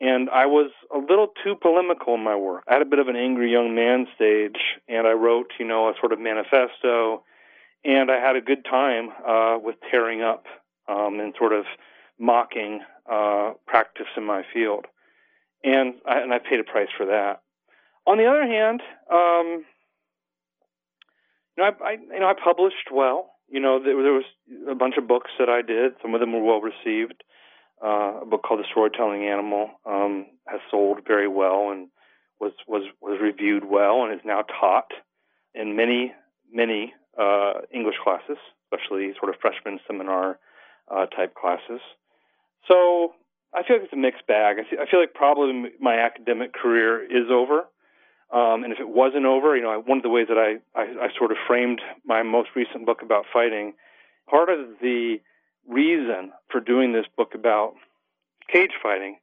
And 0.00 0.30
I 0.30 0.46
was 0.46 0.70
a 0.94 0.98
little 0.98 1.28
too 1.42 1.56
polemical 1.60 2.14
in 2.14 2.22
my 2.22 2.36
work. 2.36 2.62
I 2.68 2.74
had 2.74 2.82
a 2.82 2.86
bit 2.86 3.00
of 3.00 3.08
an 3.08 3.16
angry 3.16 3.50
young 3.50 3.74
man 3.74 4.06
stage, 4.14 4.60
and 4.88 5.06
I 5.06 5.12
wrote, 5.12 5.50
you 5.58 5.66
know, 5.66 5.88
a 5.88 5.94
sort 6.00 6.12
of 6.12 6.20
manifesto 6.20 7.24
and 7.84 8.10
I 8.10 8.20
had 8.20 8.36
a 8.36 8.40
good 8.40 8.64
time 8.64 9.10
uh, 9.26 9.58
with 9.58 9.76
tearing 9.90 10.22
up 10.22 10.44
um, 10.88 11.20
and 11.20 11.34
sort 11.38 11.52
of 11.52 11.64
mocking 12.18 12.80
uh, 13.10 13.52
practice 13.66 14.06
in 14.16 14.24
my 14.24 14.42
field, 14.52 14.86
and 15.64 15.94
I, 16.06 16.20
and 16.20 16.32
I 16.32 16.38
paid 16.38 16.60
a 16.60 16.64
price 16.64 16.88
for 16.96 17.06
that. 17.06 17.42
On 18.06 18.18
the 18.18 18.26
other 18.26 18.46
hand, 18.46 18.82
um, 19.12 19.64
you 21.56 21.62
know, 21.62 21.64
I, 21.64 21.84
I 21.84 21.92
you 21.92 22.20
know 22.20 22.28
I 22.28 22.34
published 22.34 22.90
well. 22.92 23.30
You 23.50 23.60
know, 23.60 23.82
there, 23.82 24.00
there 24.02 24.12
was 24.12 24.24
a 24.70 24.74
bunch 24.74 24.96
of 24.98 25.08
books 25.08 25.30
that 25.38 25.48
I 25.48 25.62
did. 25.62 25.92
Some 26.02 26.14
of 26.14 26.20
them 26.20 26.32
were 26.32 26.42
well 26.42 26.60
received. 26.60 27.22
uh, 27.82 28.22
a 28.22 28.26
book 28.26 28.42
called 28.42 28.60
The 28.60 28.66
Storytelling 28.70 29.24
Animal, 29.24 29.70
um, 29.86 30.26
has 30.46 30.60
sold 30.70 31.00
very 31.06 31.28
well 31.28 31.70
and 31.70 31.88
was 32.40 32.52
was 32.66 32.82
was 33.00 33.18
reviewed 33.20 33.64
well 33.64 34.04
and 34.04 34.12
is 34.12 34.24
now 34.24 34.42
taught 34.42 34.90
in 35.54 35.76
many 35.76 36.12
many 36.52 36.94
uh, 37.18 37.54
English 37.72 37.96
classes, 38.02 38.38
especially 38.64 39.12
sort 39.18 39.34
of 39.34 39.40
freshman 39.40 39.78
seminar 39.86 40.38
uh, 40.90 41.06
type 41.06 41.34
classes. 41.34 41.80
So 42.66 43.14
I 43.54 43.62
feel 43.62 43.76
like 43.76 43.84
it's 43.84 43.92
a 43.92 43.96
mixed 43.96 44.26
bag. 44.26 44.56
I 44.58 44.68
feel, 44.68 44.80
I 44.80 44.90
feel 44.90 45.00
like 45.00 45.14
probably 45.14 45.70
my 45.80 45.98
academic 45.98 46.52
career 46.52 47.02
is 47.04 47.30
over. 47.30 47.66
Um, 48.30 48.62
and 48.62 48.72
if 48.72 48.78
it 48.78 48.88
wasn't 48.88 49.24
over, 49.24 49.56
you 49.56 49.62
know, 49.62 49.82
one 49.86 49.98
of 49.98 50.02
the 50.02 50.10
ways 50.10 50.26
that 50.28 50.36
I, 50.36 50.58
I, 50.78 51.06
I 51.06 51.08
sort 51.16 51.30
of 51.30 51.38
framed 51.46 51.80
my 52.04 52.22
most 52.22 52.50
recent 52.54 52.84
book 52.84 53.00
about 53.02 53.24
fighting, 53.32 53.72
part 54.28 54.50
of 54.50 54.58
the 54.82 55.16
reason 55.66 56.32
for 56.50 56.60
doing 56.60 56.92
this 56.92 57.06
book 57.16 57.34
about 57.34 57.74
cage 58.52 58.72
fighting 58.82 59.16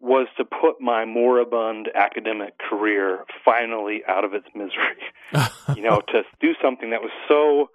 was 0.00 0.28
to 0.36 0.44
put 0.44 0.80
my 0.80 1.04
moribund 1.04 1.88
academic 1.94 2.56
career 2.58 3.24
finally 3.44 4.02
out 4.06 4.24
of 4.24 4.32
its 4.32 4.46
misery. 4.54 5.02
you 5.76 5.82
know, 5.82 6.00
to 6.08 6.22
do 6.40 6.54
something 6.62 6.90
that 6.90 7.02
was 7.02 7.10
so 7.26 7.70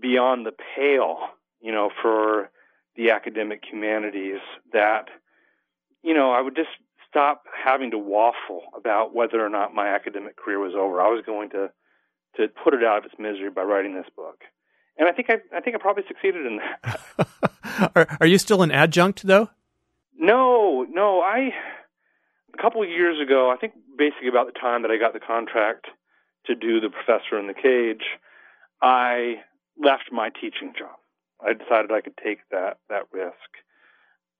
beyond 0.00 0.44
the 0.44 0.52
pale, 0.76 1.18
you 1.60 1.70
know, 1.70 1.90
for 2.00 2.50
the 2.96 3.10
academic 3.10 3.62
humanities 3.70 4.40
that, 4.72 5.08
you 6.02 6.14
know, 6.14 6.32
I 6.32 6.40
would 6.40 6.56
just 6.56 6.70
stop 7.12 7.44
having 7.64 7.90
to 7.90 7.98
waffle 7.98 8.62
about 8.74 9.14
whether 9.14 9.44
or 9.44 9.50
not 9.50 9.74
my 9.74 9.88
academic 9.88 10.36
career 10.36 10.58
was 10.58 10.72
over. 10.74 11.00
I 11.00 11.08
was 11.08 11.22
going 11.24 11.50
to 11.50 11.70
to 12.36 12.48
put 12.64 12.72
it 12.72 12.82
out 12.82 12.98
of 12.98 13.04
its 13.04 13.14
misery 13.18 13.50
by 13.50 13.60
writing 13.60 13.94
this 13.94 14.06
book. 14.16 14.40
And 14.96 15.06
I 15.06 15.12
think 15.12 15.28
I, 15.28 15.34
I 15.54 15.60
think 15.60 15.76
I 15.76 15.78
probably 15.78 16.04
succeeded 16.08 16.46
in 16.46 16.58
that. 16.58 17.90
are, 17.94 18.16
are 18.20 18.26
you 18.26 18.38
still 18.38 18.62
an 18.62 18.70
adjunct 18.70 19.26
though? 19.26 19.50
No, 20.18 20.86
no. 20.88 21.20
I 21.20 21.50
a 22.54 22.62
couple 22.62 22.82
of 22.82 22.88
years 22.88 23.20
ago, 23.20 23.50
I 23.50 23.56
think 23.56 23.74
basically 23.98 24.28
about 24.28 24.46
the 24.46 24.58
time 24.58 24.82
that 24.82 24.90
I 24.90 24.96
got 24.96 25.12
the 25.12 25.20
contract 25.20 25.86
to 26.46 26.54
do 26.54 26.80
the 26.80 26.88
professor 26.88 27.38
in 27.38 27.46
the 27.46 27.54
cage, 27.54 28.04
I 28.80 29.42
left 29.78 30.10
my 30.10 30.30
teaching 30.30 30.72
job. 30.78 30.96
I 31.40 31.52
decided 31.52 31.92
I 31.92 32.00
could 32.00 32.16
take 32.16 32.38
that 32.50 32.78
that 32.88 33.12
risk. 33.12 33.36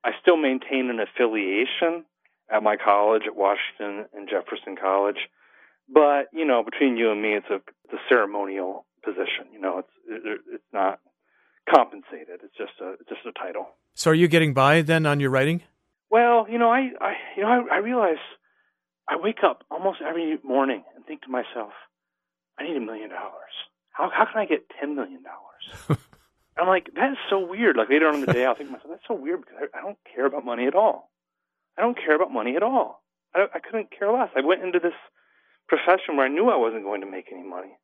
I 0.05 0.13
still 0.23 0.39
maintain 0.39 0.89
an 0.89 0.99
affiliation 0.99 2.05
at 2.53 2.63
my 2.63 2.77
college 2.77 3.23
at 3.27 3.35
Washington 3.35 4.07
and 4.15 4.29
Jefferson 4.29 4.77
College, 4.77 5.29
but 5.89 6.29
you 6.33 6.45
know, 6.45 6.63
between 6.63 6.97
you 6.97 7.11
and 7.11 7.21
me, 7.21 7.35
it's 7.35 7.51
a 7.51 7.57
it's 7.85 7.95
a 7.95 8.09
ceremonial 8.09 8.87
position. 9.05 9.53
You 9.53 9.61
know, 9.61 9.79
it's 9.79 9.93
it, 10.09 10.41
it's 10.53 10.73
not 10.73 11.01
compensated. 11.69 12.41
It's 12.43 12.57
just 12.57 12.73
a 12.81 12.93
it's 13.01 13.09
just 13.09 13.27
a 13.27 13.33
title. 13.33 13.69
So, 13.95 14.11
are 14.11 14.15
you 14.15 14.29
getting 14.29 14.55
by 14.55 14.83
then 14.83 15.07
on 15.07 15.21
your 15.21 15.31
writing? 15.31 15.63
Well, 16.11 16.47
you 16.49 16.59
know, 16.59 16.71
I, 16.71 16.91
I 17.01 17.13
you 17.37 17.43
know, 17.43 17.49
I, 17.49 17.77
I 17.77 17.79
realize 17.79 18.21
I 19.09 19.17
wake 19.17 19.43
up 19.45 19.65
almost 19.71 20.01
every 20.07 20.39
morning 20.43 20.85
and 20.95 21.05
think 21.05 21.23
to 21.23 21.29
myself, 21.29 21.73
I 22.59 22.65
need 22.65 22.77
a 22.77 22.81
million 22.81 23.11
dollars. 23.11 23.53
How 23.91 24.11
how 24.13 24.25
can 24.25 24.41
I 24.41 24.47
get 24.47 24.67
ten 24.81 24.95
million 24.95 25.23
dollars? 25.23 25.99
I'm 26.59 26.69
like, 26.69 26.91
that 26.95 27.13
is 27.13 27.19
so 27.31 27.45
weird. 27.45 27.77
Like 27.77 27.89
later 27.89 28.09
on 28.09 28.17
in 28.17 28.21
the 28.21 28.33
day, 28.33 28.45
I'll 28.45 28.55
think 28.55 28.69
to 28.69 28.73
myself, 28.73 28.91
that's 28.91 29.09
so 29.09 29.15
weird 29.15 29.41
because 29.41 29.57
I, 29.59 29.79
I 29.79 29.83
don't 29.83 29.99
care 30.15 30.27
about 30.27 30.45
money 30.45 30.67
at 30.67 30.75
all. 30.75 31.11
I 31.79 31.83
don't 31.83 31.97
care 31.97 32.15
about 32.15 32.33
money 32.33 32.57
at 32.57 32.63
all. 32.63 33.03
I, 33.35 33.47
I 33.55 33.59
couldn't 33.59 33.91
care 33.97 34.13
less. 34.13 34.31
I 34.37 34.45
went 34.45 34.63
into 34.63 34.79
this 34.79 34.95
profession 35.69 36.17
where 36.17 36.27
I 36.27 36.29
knew 36.29 36.51
I 36.51 36.57
wasn't 36.57 36.85
going 36.85 37.01
to 37.01 37.11
make 37.11 37.27
any 37.33 37.43
money. 37.43 37.77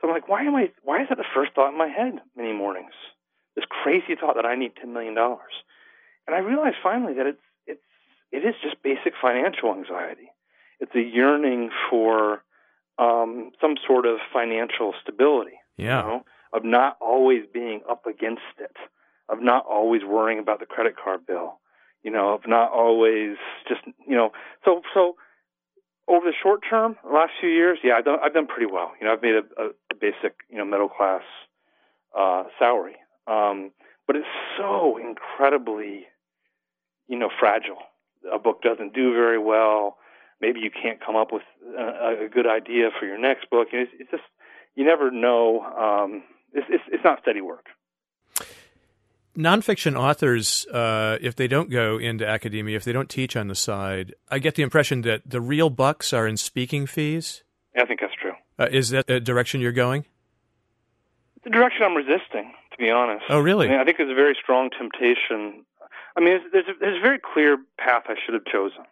So 0.00 0.08
I'm 0.08 0.14
like, 0.14 0.28
why 0.28 0.42
am 0.42 0.54
I? 0.54 0.70
Why 0.82 1.02
is 1.02 1.08
that 1.10 1.18
the 1.18 1.24
first 1.34 1.52
thought 1.54 1.72
in 1.72 1.78
my 1.78 1.88
head 1.88 2.20
many 2.36 2.52
mornings? 2.52 2.92
This 3.54 3.64
crazy 3.68 4.16
thought 4.18 4.36
that 4.36 4.46
I 4.46 4.54
need 4.54 4.72
ten 4.76 4.92
million 4.92 5.14
dollars, 5.14 5.52
and 6.26 6.34
I 6.34 6.38
realized 6.38 6.76
finally 6.82 7.14
that 7.14 7.26
it's 7.26 7.42
it's 7.66 7.82
it 8.32 8.38
is 8.38 8.54
just 8.62 8.82
basic 8.82 9.12
financial 9.20 9.74
anxiety. 9.74 10.30
It's 10.78 10.94
a 10.94 11.02
yearning 11.02 11.70
for 11.90 12.42
um, 12.98 13.50
some 13.60 13.74
sort 13.86 14.06
of 14.06 14.18
financial 14.32 14.94
stability. 15.02 15.58
Yeah. 15.76 16.02
You 16.02 16.08
know, 16.08 16.24
of 16.52 16.64
not 16.64 16.96
always 17.00 17.42
being 17.52 17.80
up 17.88 18.06
against 18.06 18.42
it, 18.58 18.76
of 19.28 19.42
not 19.42 19.64
always 19.66 20.02
worrying 20.04 20.38
about 20.38 20.60
the 20.60 20.66
credit 20.66 20.94
card 20.96 21.26
bill, 21.26 21.60
you 22.02 22.10
know, 22.10 22.34
of 22.34 22.42
not 22.46 22.72
always 22.72 23.36
just 23.68 23.80
you 24.06 24.16
know. 24.16 24.30
So 24.64 24.82
so 24.94 25.16
over 26.08 26.26
the 26.26 26.32
short 26.42 26.60
term, 26.68 26.96
the 27.04 27.12
last 27.12 27.32
few 27.40 27.50
years, 27.50 27.78
yeah, 27.84 27.94
I've 27.98 28.04
done 28.04 28.18
I've 28.22 28.34
done 28.34 28.46
pretty 28.46 28.70
well. 28.70 28.92
You 29.00 29.06
know, 29.06 29.12
I've 29.12 29.22
made 29.22 29.34
a, 29.34 29.62
a 29.62 29.94
basic 30.00 30.36
you 30.48 30.58
know 30.58 30.64
middle 30.64 30.88
class 30.88 31.22
uh, 32.16 32.44
salary, 32.58 32.96
um, 33.26 33.70
but 34.06 34.16
it's 34.16 34.26
so 34.58 34.98
incredibly 34.98 36.06
you 37.08 37.18
know 37.18 37.30
fragile. 37.38 37.78
A 38.32 38.38
book 38.38 38.62
doesn't 38.62 38.94
do 38.94 39.12
very 39.12 39.38
well. 39.38 39.96
Maybe 40.40 40.60
you 40.60 40.70
can't 40.70 41.04
come 41.04 41.16
up 41.16 41.32
with 41.32 41.42
a, 41.78 42.24
a 42.24 42.28
good 42.28 42.46
idea 42.46 42.90
for 42.98 43.06
your 43.06 43.18
next 43.18 43.48
book. 43.50 43.68
It's, 43.72 43.90
it's 43.98 44.10
just 44.10 44.22
you 44.74 44.84
never 44.84 45.10
know. 45.10 45.60
Um, 45.60 46.22
it's, 46.52 46.66
it's, 46.68 46.84
it's 46.88 47.04
not 47.04 47.20
steady 47.22 47.40
work 47.40 47.66
nonfiction 49.36 49.98
authors, 49.98 50.66
uh, 50.66 51.18
if 51.20 51.36
they 51.36 51.48
don't 51.48 51.70
go 51.70 51.98
into 51.98 52.26
academia, 52.26 52.76
if 52.76 52.84
they 52.84 52.92
don't 52.92 53.08
teach 53.08 53.36
on 53.36 53.48
the 53.48 53.54
side, 53.54 54.14
I 54.30 54.38
get 54.38 54.54
the 54.54 54.62
impression 54.62 55.02
that 55.02 55.22
the 55.26 55.40
real 55.40 55.70
bucks 55.70 56.12
are 56.12 56.26
in 56.26 56.36
speaking 56.36 56.86
fees. 56.86 57.42
I 57.76 57.86
think 57.86 58.00
that's 58.00 58.14
true. 58.20 58.32
Uh, 58.58 58.68
is 58.70 58.90
that 58.90 59.06
the 59.06 59.20
direction 59.20 59.60
you're 59.60 59.72
going? 59.72 60.04
The 61.44 61.50
direction 61.50 61.82
I'm 61.84 61.96
resisting, 61.96 62.52
to 62.72 62.78
be 62.78 62.90
honest. 62.90 63.24
Oh, 63.28 63.40
really? 63.40 63.66
I, 63.68 63.70
mean, 63.70 63.80
I 63.80 63.84
think 63.84 63.96
there's 63.96 64.10
a 64.10 64.14
very 64.14 64.36
strong 64.42 64.70
temptation. 64.70 65.64
I 66.16 66.20
mean, 66.20 66.40
there's 66.52 66.66
a, 66.68 66.72
there's 66.78 66.98
a 66.98 67.02
very 67.02 67.18
clear 67.18 67.56
path 67.78 68.04
I 68.08 68.14
should 68.24 68.34
have 68.34 68.44
chosen. 68.44 68.84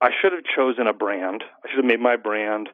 I 0.00 0.10
should 0.20 0.32
have 0.32 0.44
chosen 0.44 0.86
a 0.86 0.92
brand. 0.92 1.42
I 1.64 1.68
should 1.68 1.78
have 1.78 1.84
made 1.86 2.00
my 2.00 2.16
brand 2.16 2.68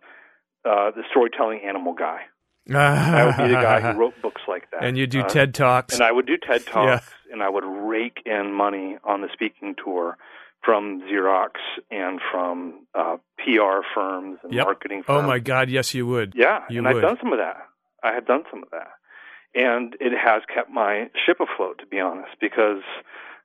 uh, 0.65 0.91
the 0.91 1.03
storytelling 1.11 1.61
animal 1.65 1.95
guy. 1.95 2.23
I 2.69 3.27
would 3.27 3.37
be 3.37 3.55
the 3.55 3.61
guy 3.61 3.81
who 3.81 3.99
wrote 3.99 4.15
books 4.23 4.43
like 4.47 4.71
that. 4.71 4.85
And 4.85 4.97
you 4.97 5.07
do 5.07 5.21
uh, 5.21 5.29
TED 5.29 5.55
Talks. 5.55 5.95
And 5.95 6.03
I 6.03 6.13
would 6.13 6.27
do 6.27 6.37
TED 6.37 6.67
Talks, 6.67 7.07
yeah. 7.29 7.33
and 7.33 7.43
I 7.43 7.49
would 7.49 7.65
rake 7.65 8.23
in 8.27 8.53
money 8.53 8.99
on 9.05 9.23
the 9.23 9.29
speaking 9.33 9.75
tour 9.83 10.17
from 10.65 11.03
Xerox 11.11 11.53
and 11.91 12.21
from 12.31 12.87
uh, 12.95 13.17
PR 13.39 13.81
firms 13.95 14.39
and 14.43 14.53
yep. 14.53 14.67
marketing 14.67 15.03
firms. 15.03 15.25
Oh 15.25 15.27
my 15.27 15.39
God, 15.39 15.71
yes, 15.71 15.95
you 15.95 16.07
would. 16.07 16.35
Yeah, 16.37 16.65
you 16.69 16.79
and 16.79 16.87
would. 16.87 16.97
I've 16.97 17.11
done 17.11 17.19
some 17.23 17.33
of 17.33 17.39
that. 17.39 17.67
I 18.03 18.15
have 18.15 18.27
done 18.27 18.45
some 18.51 18.63
of 18.63 18.71
that, 18.71 18.91
and 19.55 19.95
it 20.01 20.13
has 20.17 20.43
kept 20.53 20.71
my 20.71 21.11
ship 21.27 21.39
afloat, 21.41 21.79
to 21.79 21.87
be 21.87 22.01
honest, 22.01 22.33
because 22.41 22.83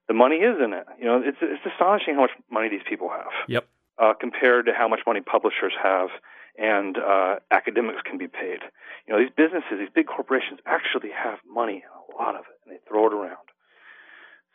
the 0.08 0.14
money 0.14 0.38
is 0.38 0.58
in 0.64 0.74
it. 0.74 0.86
You 1.00 1.06
know, 1.06 1.22
it's 1.24 1.38
it's 1.42 1.66
astonishing 1.66 2.16
how 2.16 2.22
much 2.22 2.32
money 2.52 2.70
these 2.70 2.86
people 2.88 3.10
have. 3.10 3.32
Yep. 3.48 3.68
Uh, 3.98 4.14
compared 4.20 4.66
to 4.66 4.74
how 4.78 4.90
much 4.90 5.00
money 5.08 5.22
publishers 5.22 5.72
have 5.82 6.10
and 6.58 6.98
uh, 6.98 7.36
academics 7.52 8.02
can 8.06 8.18
be 8.18 8.28
paid. 8.28 8.60
You 9.08 9.14
know, 9.14 9.20
these 9.20 9.34
businesses, 9.36 9.80
these 9.80 9.94
big 9.94 10.08
corporations 10.08 10.60
actually 10.66 11.12
have 11.12 11.40
money, 11.48 11.84
a 11.84 12.16
lot 12.22 12.36
of 12.36 12.46
it, 12.48 12.58
and 12.66 12.74
they 12.74 12.80
throw 12.88 13.08
it 13.08 13.14
around. 13.14 13.46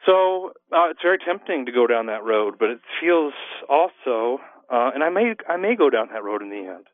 So 0.07 0.53
uh, 0.73 0.91
it's 0.91 1.03
very 1.03 1.19
tempting 1.19 1.67
to 1.67 1.73
go 1.73 1.87
down 1.87 2.07
that 2.07 2.25
road, 2.25 2.55
but 2.59 2.71
it 2.71 2.81
feels 3.01 3.35
also, 3.69 4.39
uh, 4.73 4.91
and 4.95 5.05
I 5.05 5.11
may 5.11 5.35
I 5.49 5.57
may 5.57 5.77
go 5.77 5.91
down 5.91 6.09
that 6.13 6.25
road 6.25 6.43
in 6.43 6.49
the 6.49 6.57
end. 6.57 6.87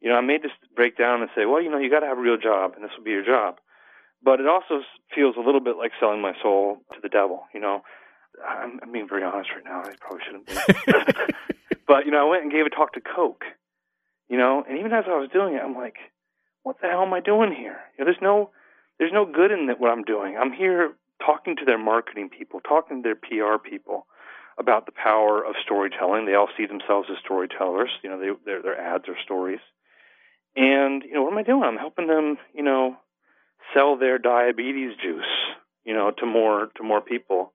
You 0.00 0.10
know, 0.10 0.16
I 0.16 0.22
may 0.22 0.38
just 0.38 0.54
break 0.74 0.96
down 0.96 1.20
and 1.20 1.30
say, 1.36 1.44
well, 1.44 1.62
you 1.62 1.70
know, 1.70 1.78
you 1.78 1.90
got 1.90 2.00
to 2.00 2.06
have 2.06 2.18
a 2.18 2.22
real 2.22 2.38
job, 2.38 2.72
and 2.74 2.84
this 2.84 2.90
will 2.96 3.04
be 3.04 3.10
your 3.10 3.24
job. 3.24 3.56
But 4.22 4.40
it 4.40 4.46
also 4.46 4.82
feels 5.14 5.36
a 5.36 5.40
little 5.40 5.60
bit 5.60 5.76
like 5.76 5.92
selling 6.00 6.22
my 6.22 6.32
soul 6.42 6.78
to 6.94 6.98
the 7.02 7.08
devil. 7.08 7.42
You 7.52 7.60
know, 7.60 7.82
I'm, 8.46 8.80
I'm 8.82 8.92
being 8.92 9.08
very 9.08 9.24
honest 9.24 9.50
right 9.54 9.64
now. 9.64 9.82
I 9.82 9.92
probably 10.00 10.24
shouldn't 10.24 10.46
be. 10.46 10.54
but 11.86 12.06
you 12.06 12.12
know, 12.12 12.26
I 12.26 12.30
went 12.30 12.44
and 12.44 12.52
gave 12.52 12.66
a 12.66 12.70
talk 12.70 12.94
to 12.94 13.00
Coke, 13.00 13.44
you 14.28 14.36
know, 14.36 14.64
and 14.68 14.78
even 14.78 14.92
as 14.92 15.04
I 15.06 15.18
was 15.18 15.30
doing 15.32 15.54
it, 15.54 15.62
I'm 15.62 15.74
like, 15.74 15.96
what 16.62 16.76
the 16.80 16.88
hell 16.88 17.02
am 17.02 17.14
I 17.14 17.20
doing 17.20 17.52
here? 17.52 17.78
You 17.96 18.04
know, 18.04 18.04
there's 18.04 18.22
no 18.22 18.50
there's 18.98 19.12
no 19.12 19.24
good 19.24 19.50
in 19.50 19.68
what 19.78 19.90
I'm 19.90 20.02
doing. 20.02 20.36
I'm 20.36 20.52
here 20.52 20.92
talking 21.24 21.56
to 21.56 21.64
their 21.64 21.78
marketing 21.78 22.28
people, 22.28 22.60
talking 22.60 23.02
to 23.02 23.08
their 23.08 23.14
PR 23.14 23.58
people 23.58 24.06
about 24.58 24.86
the 24.86 24.92
power 24.92 25.44
of 25.44 25.54
storytelling. 25.62 26.26
They 26.26 26.34
all 26.34 26.48
see 26.56 26.66
themselves 26.66 27.08
as 27.10 27.18
storytellers. 27.24 27.90
You 28.02 28.10
know, 28.10 28.18
they, 28.18 28.30
their 28.44 28.62
their 28.62 28.80
ads 28.80 29.08
are 29.08 29.16
stories. 29.24 29.60
And 30.56 31.02
you 31.04 31.14
know, 31.14 31.22
what 31.22 31.32
am 31.32 31.38
I 31.38 31.42
doing? 31.42 31.62
I'm 31.62 31.76
helping 31.76 32.08
them, 32.08 32.38
you 32.54 32.62
know, 32.62 32.96
sell 33.74 33.96
their 33.96 34.18
diabetes 34.18 34.96
juice, 35.02 35.24
you 35.84 35.94
know, 35.94 36.10
to 36.18 36.26
more 36.26 36.68
to 36.76 36.82
more 36.82 37.00
people. 37.00 37.52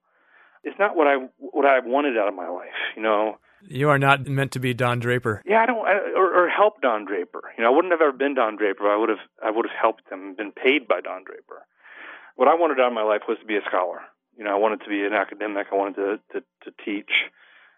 It's 0.62 0.78
not 0.78 0.96
what 0.96 1.06
I 1.06 1.16
what 1.38 1.66
I 1.66 1.80
wanted 1.80 2.16
out 2.16 2.28
of 2.28 2.34
my 2.34 2.48
life, 2.48 2.80
you 2.96 3.02
know. 3.02 3.38
You 3.68 3.88
are 3.88 3.98
not 3.98 4.26
meant 4.26 4.52
to 4.52 4.60
be 4.60 4.74
Don 4.74 4.98
Draper. 4.98 5.42
Yeah, 5.46 5.62
I 5.62 5.66
don't, 5.66 5.86
I, 5.86 6.12
or, 6.16 6.44
or 6.44 6.48
help 6.48 6.80
Don 6.82 7.04
Draper. 7.04 7.42
You 7.56 7.64
know, 7.64 7.72
I 7.72 7.74
wouldn't 7.74 7.92
have 7.92 8.00
ever 8.00 8.12
been 8.12 8.34
Don 8.34 8.56
Draper. 8.56 8.88
I 8.88 8.96
would 8.96 9.08
have, 9.08 9.18
I 9.42 9.50
would 9.50 9.66
have 9.66 9.76
helped 9.80 10.02
him, 10.10 10.34
been 10.34 10.52
paid 10.52 10.86
by 10.86 11.00
Don 11.00 11.24
Draper. 11.24 11.66
What 12.36 12.48
I 12.48 12.54
wanted 12.54 12.80
out 12.80 12.88
of 12.88 12.92
my 12.92 13.02
life 13.02 13.22
was 13.28 13.38
to 13.40 13.46
be 13.46 13.56
a 13.56 13.62
scholar. 13.66 14.00
You 14.36 14.44
know, 14.44 14.50
I 14.50 14.58
wanted 14.58 14.80
to 14.82 14.88
be 14.88 15.04
an 15.04 15.12
academic. 15.12 15.68
I 15.72 15.76
wanted 15.76 15.96
to 15.96 16.40
to, 16.40 16.44
to 16.64 16.84
teach. 16.84 17.10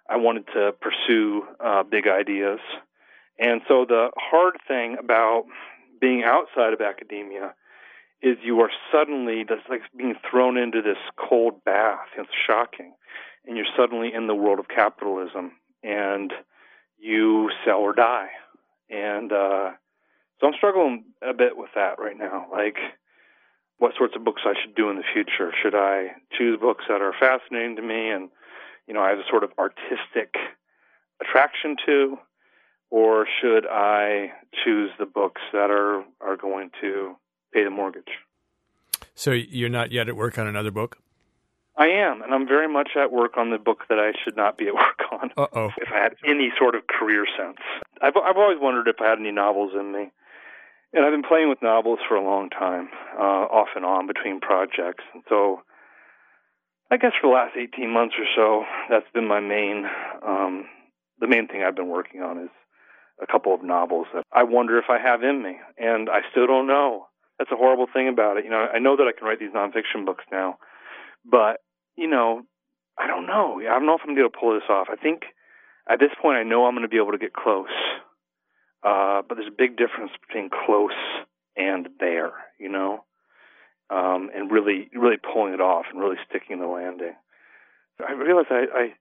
I 0.08 0.16
wanted 0.16 0.46
to 0.54 0.72
pursue 0.80 1.42
uh, 1.60 1.82
big 1.82 2.06
ideas. 2.06 2.60
And 3.38 3.60
so 3.68 3.84
the 3.86 4.08
hard 4.16 4.56
thing 4.66 4.96
about 4.98 5.44
being 6.00 6.22
outside 6.24 6.72
of 6.72 6.80
academia 6.80 7.54
is 8.22 8.38
you 8.42 8.60
are 8.60 8.70
suddenly 8.90 9.44
just 9.46 9.68
like 9.68 9.82
being 9.96 10.14
thrown 10.30 10.56
into 10.56 10.80
this 10.80 10.96
cold 11.18 11.62
bath. 11.64 12.08
It's 12.16 12.30
shocking 12.46 12.94
and 13.46 13.56
you're 13.56 13.66
suddenly 13.76 14.12
in 14.12 14.26
the 14.26 14.34
world 14.34 14.58
of 14.58 14.68
capitalism, 14.68 15.52
and 15.86 16.32
you 16.98 17.50
sell 17.64 17.78
or 17.78 17.92
die. 17.92 18.28
And 18.90 19.32
uh, 19.32 19.70
so 20.40 20.46
I'm 20.48 20.54
struggling 20.56 21.04
a 21.22 21.32
bit 21.32 21.56
with 21.56 21.70
that 21.74 21.98
right 21.98 22.18
now. 22.18 22.46
Like, 22.50 22.76
what 23.78 23.92
sorts 23.96 24.14
of 24.16 24.24
books 24.24 24.42
I 24.44 24.54
should 24.60 24.74
do 24.74 24.90
in 24.90 24.96
the 24.96 25.04
future? 25.12 25.52
Should 25.62 25.74
I 25.74 26.12
choose 26.36 26.58
books 26.60 26.84
that 26.88 27.00
are 27.00 27.14
fascinating 27.18 27.76
to 27.76 27.82
me 27.82 28.10
and, 28.10 28.30
you 28.86 28.94
know, 28.94 29.00
I 29.00 29.10
have 29.10 29.18
a 29.18 29.28
sort 29.30 29.44
of 29.44 29.50
artistic 29.58 30.34
attraction 31.20 31.76
to, 31.86 32.18
or 32.90 33.26
should 33.40 33.66
I 33.66 34.32
choose 34.64 34.90
the 34.98 35.06
books 35.06 35.42
that 35.52 35.70
are 35.70 36.04
are 36.20 36.36
going 36.36 36.70
to 36.80 37.16
pay 37.52 37.64
the 37.64 37.70
mortgage? 37.70 38.04
So 39.14 39.32
you're 39.32 39.68
not 39.68 39.92
yet 39.92 40.08
at 40.08 40.16
work 40.16 40.38
on 40.38 40.46
another 40.46 40.70
book? 40.70 40.98
I 41.78 41.88
am, 41.88 42.22
and 42.22 42.32
I'm 42.32 42.46
very 42.46 42.68
much 42.68 42.90
at 42.96 43.12
work 43.12 43.36
on 43.36 43.50
the 43.50 43.58
book 43.58 43.84
that 43.88 43.98
I 43.98 44.12
should 44.24 44.36
not 44.36 44.56
be 44.56 44.68
at 44.68 44.74
work 44.84 45.00
on. 45.12 45.30
Uh 45.36 45.46
oh. 45.52 45.70
If 45.76 45.88
I 45.92 45.98
had 45.98 46.16
any 46.26 46.50
sort 46.58 46.74
of 46.74 46.86
career 46.86 47.26
sense, 47.36 47.58
I've 48.00 48.16
I've 48.16 48.36
always 48.36 48.58
wondered 48.60 48.88
if 48.88 48.96
I 49.00 49.08
had 49.08 49.18
any 49.18 49.32
novels 49.32 49.72
in 49.78 49.92
me, 49.92 50.10
and 50.92 51.04
I've 51.04 51.12
been 51.12 51.22
playing 51.22 51.48
with 51.48 51.62
novels 51.62 51.98
for 52.08 52.16
a 52.16 52.24
long 52.24 52.50
time, 52.50 52.88
uh, 53.18 53.46
off 53.52 53.68
and 53.76 53.84
on 53.84 54.06
between 54.06 54.40
projects, 54.40 55.04
and 55.12 55.22
so 55.28 55.62
I 56.90 56.96
guess 56.96 57.12
for 57.20 57.28
the 57.28 57.34
last 57.34 57.56
18 57.56 57.90
months 57.90 58.14
or 58.18 58.26
so, 58.36 58.64
that's 58.88 59.10
been 59.12 59.26
my 59.26 59.40
main, 59.40 59.86
um, 60.26 60.66
the 61.18 61.26
main 61.26 61.48
thing 61.48 61.62
I've 61.62 61.74
been 61.74 61.88
working 61.88 62.22
on 62.22 62.38
is 62.38 62.50
a 63.20 63.26
couple 63.26 63.52
of 63.54 63.62
novels 63.64 64.06
that 64.14 64.24
I 64.32 64.44
wonder 64.44 64.78
if 64.78 64.84
I 64.88 64.98
have 64.98 65.22
in 65.22 65.42
me, 65.42 65.58
and 65.78 66.08
I 66.08 66.20
still 66.30 66.46
don't 66.46 66.66
know. 66.66 67.08
That's 67.38 67.50
a 67.50 67.56
horrible 67.56 67.86
thing 67.92 68.08
about 68.08 68.36
it. 68.36 68.44
You 68.44 68.50
know, 68.50 68.66
I 68.72 68.78
know 68.78 68.96
that 68.96 69.06
I 69.08 69.18
can 69.18 69.26
write 69.26 69.40
these 69.40 69.50
nonfiction 69.50 70.06
books 70.06 70.24
now, 70.30 70.58
but 71.28 71.60
you 71.96 72.08
know, 72.08 72.42
I 72.98 73.06
don't 73.06 73.26
know. 73.26 73.60
I 73.60 73.74
don't 73.74 73.86
know 73.86 73.94
if 73.94 74.02
I'm 74.06 74.14
going 74.14 74.30
to 74.30 74.38
pull 74.38 74.54
this 74.54 74.68
off. 74.68 74.88
I 74.90 74.96
think 74.96 75.22
at 75.88 76.00
this 76.00 76.10
point, 76.20 76.38
I 76.38 76.42
know 76.42 76.66
I'm 76.66 76.74
going 76.74 76.82
to 76.82 76.88
be 76.88 76.96
able 76.96 77.12
to 77.12 77.18
get 77.18 77.32
close. 77.32 77.68
Uh, 78.82 79.22
but 79.26 79.36
there's 79.36 79.48
a 79.48 79.56
big 79.56 79.76
difference 79.76 80.12
between 80.26 80.50
close 80.50 80.92
and 81.56 81.88
there, 81.98 82.32
you 82.58 82.68
know, 82.68 83.04
um, 83.90 84.30
and 84.34 84.50
really, 84.50 84.88
really 84.94 85.16
pulling 85.16 85.54
it 85.54 85.60
off 85.60 85.86
and 85.90 86.00
really 86.00 86.16
sticking 86.28 86.60
the 86.60 86.66
landing. 86.66 87.14
I 88.06 88.12
realize 88.12 88.46
I, 88.50 88.64
I, 88.74 88.92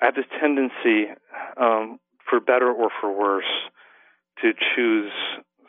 I 0.00 0.04
have 0.06 0.14
this 0.14 0.26
tendency, 0.40 1.10
um, 1.56 1.98
for 2.28 2.40
better 2.40 2.70
or 2.70 2.90
for 3.00 3.10
worse, 3.10 3.44
to 4.42 4.52
choose 4.74 5.12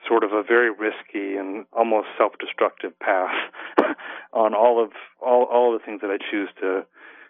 sort 0.08 0.24
of 0.24 0.32
a 0.32 0.44
very 0.44 0.70
risky 0.72 1.38
and 1.38 1.66
almost 1.74 2.08
self-destructive 2.18 2.98
path 3.00 3.34
on 4.34 4.54
all 4.54 4.84
of 4.84 4.92
all 5.22 5.48
all 5.52 5.74
of 5.74 5.82
the 5.82 5.86
things 5.86 6.02
that 6.02 6.10
I 6.10 6.18
choose 6.18 6.50
to 6.62 6.86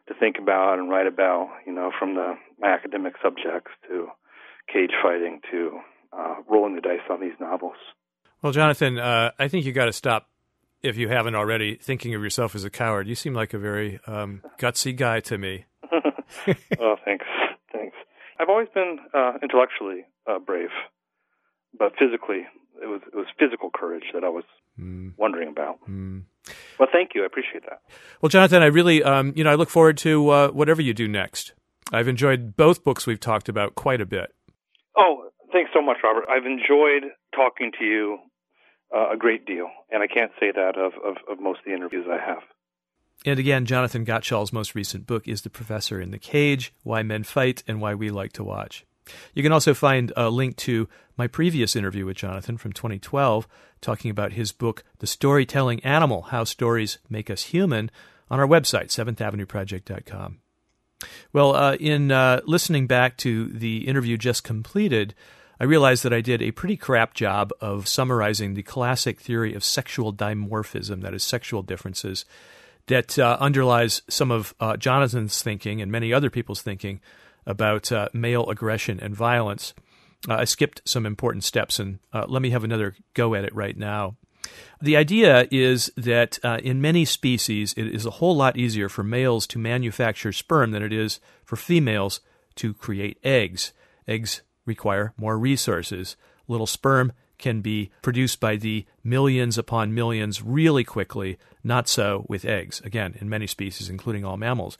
to 0.07 0.13
think 0.19 0.38
about 0.39 0.80
and 0.80 0.89
write 0.89 1.07
about. 1.07 1.49
You 1.65 1.73
know, 1.73 1.91
from 1.97 2.15
the 2.15 2.36
my 2.59 2.73
academic 2.73 3.13
subjects 3.23 3.71
to 3.88 4.07
cage 4.71 4.91
fighting 5.01 5.41
to 5.51 5.80
uh, 6.13 6.36
rolling 6.49 6.76
the 6.76 6.82
dice 6.82 7.05
on 7.09 7.21
these 7.21 7.38
novels. 7.39 7.78
Well, 8.41 8.51
Jonathan, 8.51 8.97
uh, 8.97 9.32
I 9.39 9.47
think 9.47 9.65
you 9.65 9.71
got 9.71 9.86
to 9.86 9.93
stop 9.93 10.30
if 10.84 10.97
you 10.97 11.07
haven't 11.07 11.36
already 11.36 11.76
thinking 11.76 12.13
of 12.13 12.21
yourself 12.21 12.55
as 12.55 12.63
a 12.63 12.69
coward. 12.69 13.07
You 13.07 13.15
seem 13.15 13.34
like 13.34 13.53
a 13.53 13.59
very 13.59 13.99
um, 14.07 14.41
gutsy 14.59 14.95
guy 14.95 15.19
to 15.21 15.38
me. 15.38 15.65
oh, 16.80 16.95
thanks, 17.03 17.26
thanks. 17.71 17.95
I've 18.39 18.49
always 18.49 18.67
been 18.73 18.99
uh, 19.13 19.34
intellectually 19.41 20.05
uh, 20.28 20.39
brave, 20.39 20.69
but 21.78 21.93
physically 21.97 22.45
it 22.82 22.88
was 22.88 23.01
it 23.07 23.15
was 23.15 23.28
physical 23.39 23.69
courage 23.73 24.05
that 24.13 24.23
I 24.23 24.30
was 24.30 24.43
mm. 24.80 25.13
wondering 25.17 25.49
about. 25.49 25.80
Mm. 25.89 26.23
Well, 26.80 26.89
thank 26.91 27.11
you. 27.15 27.23
I 27.23 27.26
appreciate 27.26 27.63
that. 27.63 27.82
Well, 28.21 28.30
Jonathan, 28.30 28.61
I 28.61 28.67
really, 28.67 29.03
um, 29.03 29.34
you 29.36 29.43
know, 29.43 29.49
I 29.49 29.55
look 29.55 29.69
forward 29.69 29.97
to 29.99 30.30
uh, 30.30 30.47
whatever 30.49 30.82
you 30.82 30.93
do 30.93 31.07
next. 31.07 31.53
I've 31.91 32.07
enjoyed 32.07 32.55
both 32.55 32.84
books 32.84 33.07
we've 33.07 33.19
talked 33.19 33.49
about 33.49 33.76
quite 33.76 34.01
a 34.01 34.05
bit. 34.05 34.34
Oh, 34.97 35.30
thanks 35.51 35.71
so 35.73 35.82
much, 35.82 35.97
Robert. 36.03 36.26
I've 36.30 36.45
enjoyed 36.45 37.11
talking 37.34 37.71
to 37.80 37.86
you 37.86 38.17
uh, 38.95 39.13
a 39.13 39.17
great 39.17 39.45
deal, 39.45 39.69
and 39.91 40.03
I 40.03 40.07
can't 40.07 40.32
say 40.39 40.51
that 40.51 40.78
of, 40.78 40.93
of, 41.03 41.17
of 41.30 41.39
most 41.39 41.59
of 41.59 41.65
the 41.65 41.73
interviews 41.73 42.05
I 42.09 42.23
have. 42.23 42.43
And 43.26 43.39
again, 43.39 43.65
Jonathan 43.65 44.05
Gottschall's 44.05 44.53
most 44.53 44.76
recent 44.76 45.07
book 45.07 45.28
is 45.28 45.41
The 45.41 45.49
Professor 45.49 46.01
in 46.01 46.11
the 46.11 46.19
Cage 46.19 46.73
Why 46.84 47.01
Men 47.01 47.23
Fight 47.23 47.63
and 47.67 47.82
Why 47.82 47.95
We 47.95 48.09
Like 48.09 48.34
to 48.34 48.43
Watch. 48.43 48.86
You 49.34 49.43
can 49.43 49.51
also 49.51 49.74
find 49.74 50.12
a 50.16 50.30
link 50.30 50.56
to 50.58 50.88
my 51.18 51.28
previous 51.28 51.76
interview 51.76 52.06
with 52.06 52.18
Jonathan 52.18 52.58
from 52.58 52.74
2012, 52.74 53.47
talking 53.82 54.12
about 54.12 54.34
his 54.34 54.51
book, 54.51 54.84
The 54.99 55.08
Storytelling 55.08 55.84
Animal 55.84 56.24
How 56.24 56.43
Stories 56.43 56.97
Make 57.10 57.30
Us 57.30 57.43
Human, 57.43 57.91
on 58.30 58.39
our 58.39 58.47
website, 58.47 58.88
7thAvenueProject.com. 58.88 60.39
Well, 61.34 61.56
uh, 61.56 61.76
in 61.76 62.12
uh, 62.12 62.41
listening 62.45 62.88
back 62.88 63.18
to 63.18 63.47
the 63.49 63.88
interview 63.88 64.18
just 64.18 64.43
completed, 64.43 65.14
I 65.60 65.66
realized 65.66 66.03
that 66.03 66.14
I 66.14 66.22
did 66.22 66.41
a 66.41 66.51
pretty 66.51 66.78
crap 66.78 67.14
job 67.14 67.51
of 67.62 67.88
summarizing 67.88 68.53
the 68.53 68.64
classic 68.64 69.20
theory 69.20 69.53
of 69.53 69.64
sexual 69.64 70.14
dimorphism, 70.14 71.01
that 71.01 71.14
is, 71.14 71.24
sexual 71.24 71.62
differences, 71.62 72.26
that 72.88 73.18
uh, 73.18 73.38
underlies 73.39 74.01
some 74.10 74.32
of 74.32 74.53
uh, 74.60 74.78
Jonathan's 74.78 75.41
thinking 75.41 75.82
and 75.82 75.91
many 75.91 76.14
other 76.14 76.30
people's 76.30 76.62
thinking 76.62 76.99
about 77.46 77.91
uh, 77.91 78.10
male 78.14 78.50
aggression 78.50 79.00
and 79.00 79.16
violence. 79.16 79.74
Uh, 80.28 80.36
I 80.36 80.46
skipped 80.46 80.82
some 80.86 81.06
important 81.06 81.43
steps, 81.43 81.80
and 81.80 82.00
uh, 82.14 82.26
let 82.28 82.41
me 82.41 82.50
have 82.50 82.64
another 82.64 82.96
go 83.14 83.36
at 83.36 83.43
it 83.46 83.56
right 83.56 83.78
now. 83.78 84.16
The 84.82 84.98
idea 84.98 85.48
is 85.52 85.91
that 85.98 86.39
uh, 86.43 86.60
in 86.64 86.82
many 86.82 87.06
species, 87.06 87.74
it 87.78 87.88
is 87.88 88.06
a 88.06 88.12
whole 88.12 88.36
lot 88.36 88.58
easier 88.58 88.89
for 88.89 89.04
males 89.04 89.48
to 89.48 89.60
manufacture 89.60 90.32
sperm 90.32 90.72
than 90.72 90.84
it 90.84 90.93
is 90.93 91.20
for 91.43 91.56
females 91.56 92.22
to 92.56 92.74
create 92.74 93.18
eggs. 93.24 93.74
Eggs 94.08 94.41
require 94.66 95.14
more 95.18 95.38
resources. 95.38 96.16
Little 96.48 96.68
sperm 96.68 97.14
can 97.38 97.62
be 97.62 97.91
produced 98.02 98.39
by 98.39 98.56
the 98.56 98.86
millions 99.04 99.58
upon 99.58 99.93
millions 99.93 100.41
really 100.41 100.84
quickly, 100.84 101.38
not 101.64 101.88
so 101.88 102.26
with 102.30 102.46
eggs, 102.46 102.82
again, 102.82 103.16
in 103.20 103.30
many 103.30 103.48
species, 103.48 103.89
including 103.89 104.24
all 104.24 104.38
mammals. 104.38 104.78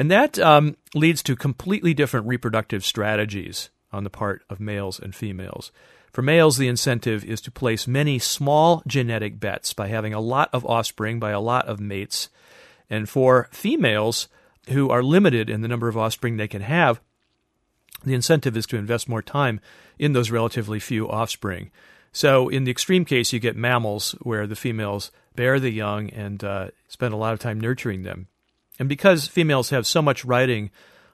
And 0.00 0.10
that 0.10 0.38
um, 0.38 0.78
leads 0.94 1.22
to 1.24 1.36
completely 1.36 1.92
different 1.92 2.26
reproductive 2.26 2.86
strategies 2.86 3.68
on 3.92 4.02
the 4.02 4.08
part 4.08 4.42
of 4.48 4.58
males 4.58 4.98
and 4.98 5.14
females. 5.14 5.72
For 6.10 6.22
males, 6.22 6.56
the 6.56 6.68
incentive 6.68 7.22
is 7.22 7.42
to 7.42 7.50
place 7.50 7.86
many 7.86 8.18
small 8.18 8.82
genetic 8.86 9.38
bets 9.38 9.74
by 9.74 9.88
having 9.88 10.14
a 10.14 10.20
lot 10.20 10.48
of 10.54 10.64
offspring 10.64 11.20
by 11.20 11.32
a 11.32 11.38
lot 11.38 11.68
of 11.68 11.80
mates. 11.80 12.30
And 12.88 13.10
for 13.10 13.50
females 13.52 14.28
who 14.70 14.88
are 14.88 15.02
limited 15.02 15.50
in 15.50 15.60
the 15.60 15.68
number 15.68 15.86
of 15.86 15.98
offspring 15.98 16.38
they 16.38 16.48
can 16.48 16.62
have, 16.62 17.02
the 18.02 18.14
incentive 18.14 18.56
is 18.56 18.64
to 18.68 18.78
invest 18.78 19.06
more 19.06 19.20
time 19.20 19.60
in 19.98 20.14
those 20.14 20.30
relatively 20.30 20.80
few 20.80 21.10
offspring. 21.10 21.70
So, 22.10 22.48
in 22.48 22.64
the 22.64 22.70
extreme 22.70 23.04
case, 23.04 23.34
you 23.34 23.38
get 23.38 23.54
mammals 23.54 24.12
where 24.22 24.46
the 24.46 24.56
females 24.56 25.10
bear 25.36 25.60
the 25.60 25.68
young 25.68 26.08
and 26.08 26.42
uh, 26.42 26.68
spend 26.88 27.12
a 27.12 27.18
lot 27.18 27.34
of 27.34 27.38
time 27.38 27.60
nurturing 27.60 28.02
them. 28.02 28.28
And 28.80 28.88
because 28.88 29.28
females 29.28 29.70
have 29.70 29.86
so 29.86 30.00
much 30.00 30.24
riding 30.24 30.70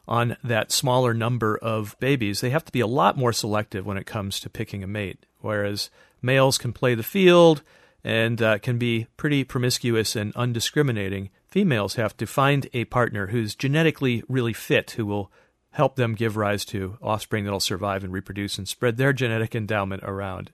on 0.08 0.36
that 0.44 0.70
smaller 0.70 1.12
number 1.12 1.58
of 1.58 1.96
babies, 1.98 2.40
they 2.40 2.50
have 2.50 2.64
to 2.64 2.72
be 2.72 2.80
a 2.80 2.86
lot 2.86 3.18
more 3.18 3.32
selective 3.32 3.84
when 3.84 3.98
it 3.98 4.06
comes 4.06 4.38
to 4.40 4.48
picking 4.48 4.84
a 4.84 4.86
mate. 4.86 5.26
Whereas 5.40 5.90
males 6.22 6.58
can 6.58 6.72
play 6.72 6.94
the 6.94 7.02
field 7.02 7.62
and 8.04 8.40
uh, 8.40 8.58
can 8.58 8.78
be 8.78 9.08
pretty 9.16 9.42
promiscuous 9.42 10.14
and 10.14 10.32
undiscriminating, 10.34 11.30
females 11.48 11.96
have 11.96 12.16
to 12.18 12.26
find 12.26 12.68
a 12.72 12.84
partner 12.84 13.26
who's 13.26 13.56
genetically 13.56 14.22
really 14.28 14.52
fit, 14.52 14.92
who 14.92 15.04
will 15.04 15.32
help 15.72 15.96
them 15.96 16.14
give 16.14 16.36
rise 16.36 16.64
to 16.66 16.96
offspring 17.02 17.42
that'll 17.42 17.58
survive 17.58 18.04
and 18.04 18.12
reproduce 18.12 18.58
and 18.58 18.68
spread 18.68 18.96
their 18.96 19.12
genetic 19.12 19.56
endowment 19.56 20.04
around. 20.04 20.52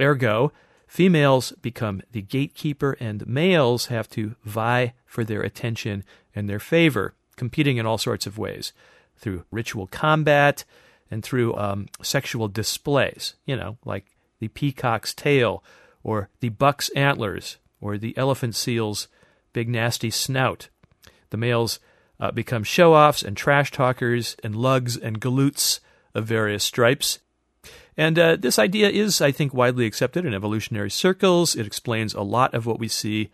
Ergo, 0.00 0.52
females 0.86 1.52
become 1.62 2.02
the 2.12 2.22
gatekeeper 2.22 2.96
and 3.00 3.26
males 3.26 3.86
have 3.86 4.08
to 4.10 4.36
vie 4.44 4.94
for 5.04 5.24
their 5.24 5.42
attention 5.42 6.04
and 6.34 6.48
their 6.48 6.60
favor, 6.60 7.14
competing 7.36 7.76
in 7.76 7.86
all 7.86 7.98
sorts 7.98 8.26
of 8.26 8.38
ways 8.38 8.72
through 9.16 9.44
ritual 9.50 9.86
combat 9.86 10.64
and 11.10 11.22
through 11.22 11.56
um, 11.56 11.86
sexual 12.02 12.48
displays, 12.48 13.34
you 13.44 13.56
know, 13.56 13.78
like 13.84 14.06
the 14.38 14.48
peacock's 14.48 15.14
tail 15.14 15.62
or 16.02 16.28
the 16.40 16.50
buck's 16.50 16.88
antlers 16.90 17.56
or 17.80 17.98
the 17.98 18.16
elephant 18.16 18.54
seal's 18.54 19.08
big 19.52 19.68
nasty 19.68 20.10
snout. 20.10 20.68
The 21.30 21.36
males 21.36 21.80
uh, 22.20 22.30
become 22.30 22.64
show 22.64 22.94
offs 22.94 23.22
and 23.22 23.36
trash 23.36 23.70
talkers 23.70 24.36
and 24.42 24.56
lugs 24.56 24.96
and 24.96 25.20
galoots 25.20 25.80
of 26.14 26.26
various 26.26 26.64
stripes. 26.64 27.18
And 27.96 28.18
uh, 28.18 28.36
this 28.36 28.58
idea 28.58 28.90
is, 28.90 29.20
I 29.20 29.32
think, 29.32 29.54
widely 29.54 29.86
accepted 29.86 30.26
in 30.26 30.34
evolutionary 30.34 30.90
circles. 30.90 31.54
It 31.54 31.66
explains 31.66 32.14
a 32.14 32.22
lot 32.22 32.52
of 32.54 32.66
what 32.66 32.78
we 32.78 32.88
see 32.88 33.30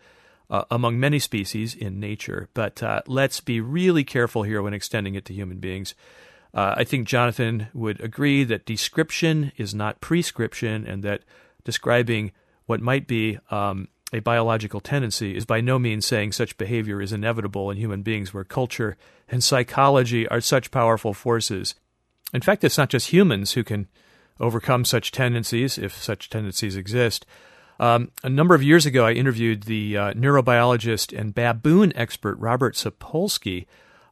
uh, 0.49 0.63
among 0.71 0.99
many 0.99 1.19
species 1.19 1.75
in 1.75 1.99
nature. 1.99 2.47
But 2.53 2.81
uh, 2.81 3.01
let's 3.07 3.41
be 3.41 3.59
really 3.59 4.03
careful 4.03 4.43
here 4.43 4.61
when 4.61 4.73
extending 4.73 5.15
it 5.15 5.25
to 5.25 5.33
human 5.33 5.57
beings. 5.57 5.95
Uh, 6.53 6.75
I 6.77 6.83
think 6.83 7.07
Jonathan 7.07 7.67
would 7.73 7.99
agree 7.99 8.43
that 8.43 8.65
description 8.65 9.51
is 9.57 9.73
not 9.73 10.01
prescription 10.01 10.85
and 10.85 11.03
that 11.03 11.23
describing 11.63 12.31
what 12.67 12.79
might 12.79 13.07
be 13.07 13.39
um, 13.49 13.87
a 14.13 14.19
biological 14.19 14.79
tendency 14.79 15.35
is 15.35 15.45
by 15.45 15.59
no 15.59 15.79
means 15.79 16.05
saying 16.05 16.31
such 16.31 16.57
behavior 16.57 17.01
is 17.01 17.11
inevitable 17.11 17.71
in 17.71 17.77
human 17.77 18.03
beings 18.03 18.33
where 18.33 18.43
culture 18.43 18.95
and 19.27 19.43
psychology 19.43 20.27
are 20.27 20.39
such 20.39 20.71
powerful 20.71 21.13
forces. 21.13 21.73
In 22.33 22.41
fact, 22.41 22.63
it's 22.63 22.77
not 22.77 22.89
just 22.89 23.09
humans 23.09 23.53
who 23.53 23.63
can 23.63 23.87
overcome 24.39 24.85
such 24.85 25.11
tendencies, 25.11 25.77
if 25.77 25.95
such 25.95 26.29
tendencies 26.29 26.75
exist. 26.75 27.25
Um, 27.79 28.11
a 28.23 28.29
number 28.29 28.55
of 28.55 28.63
years 28.63 28.85
ago, 28.85 29.05
I 29.05 29.13
interviewed 29.13 29.63
the 29.63 29.97
uh, 29.97 30.13
neurobiologist 30.13 31.17
and 31.17 31.33
baboon 31.33 31.91
expert 31.95 32.37
Robert 32.37 32.75
Sapolsky, 32.75 33.65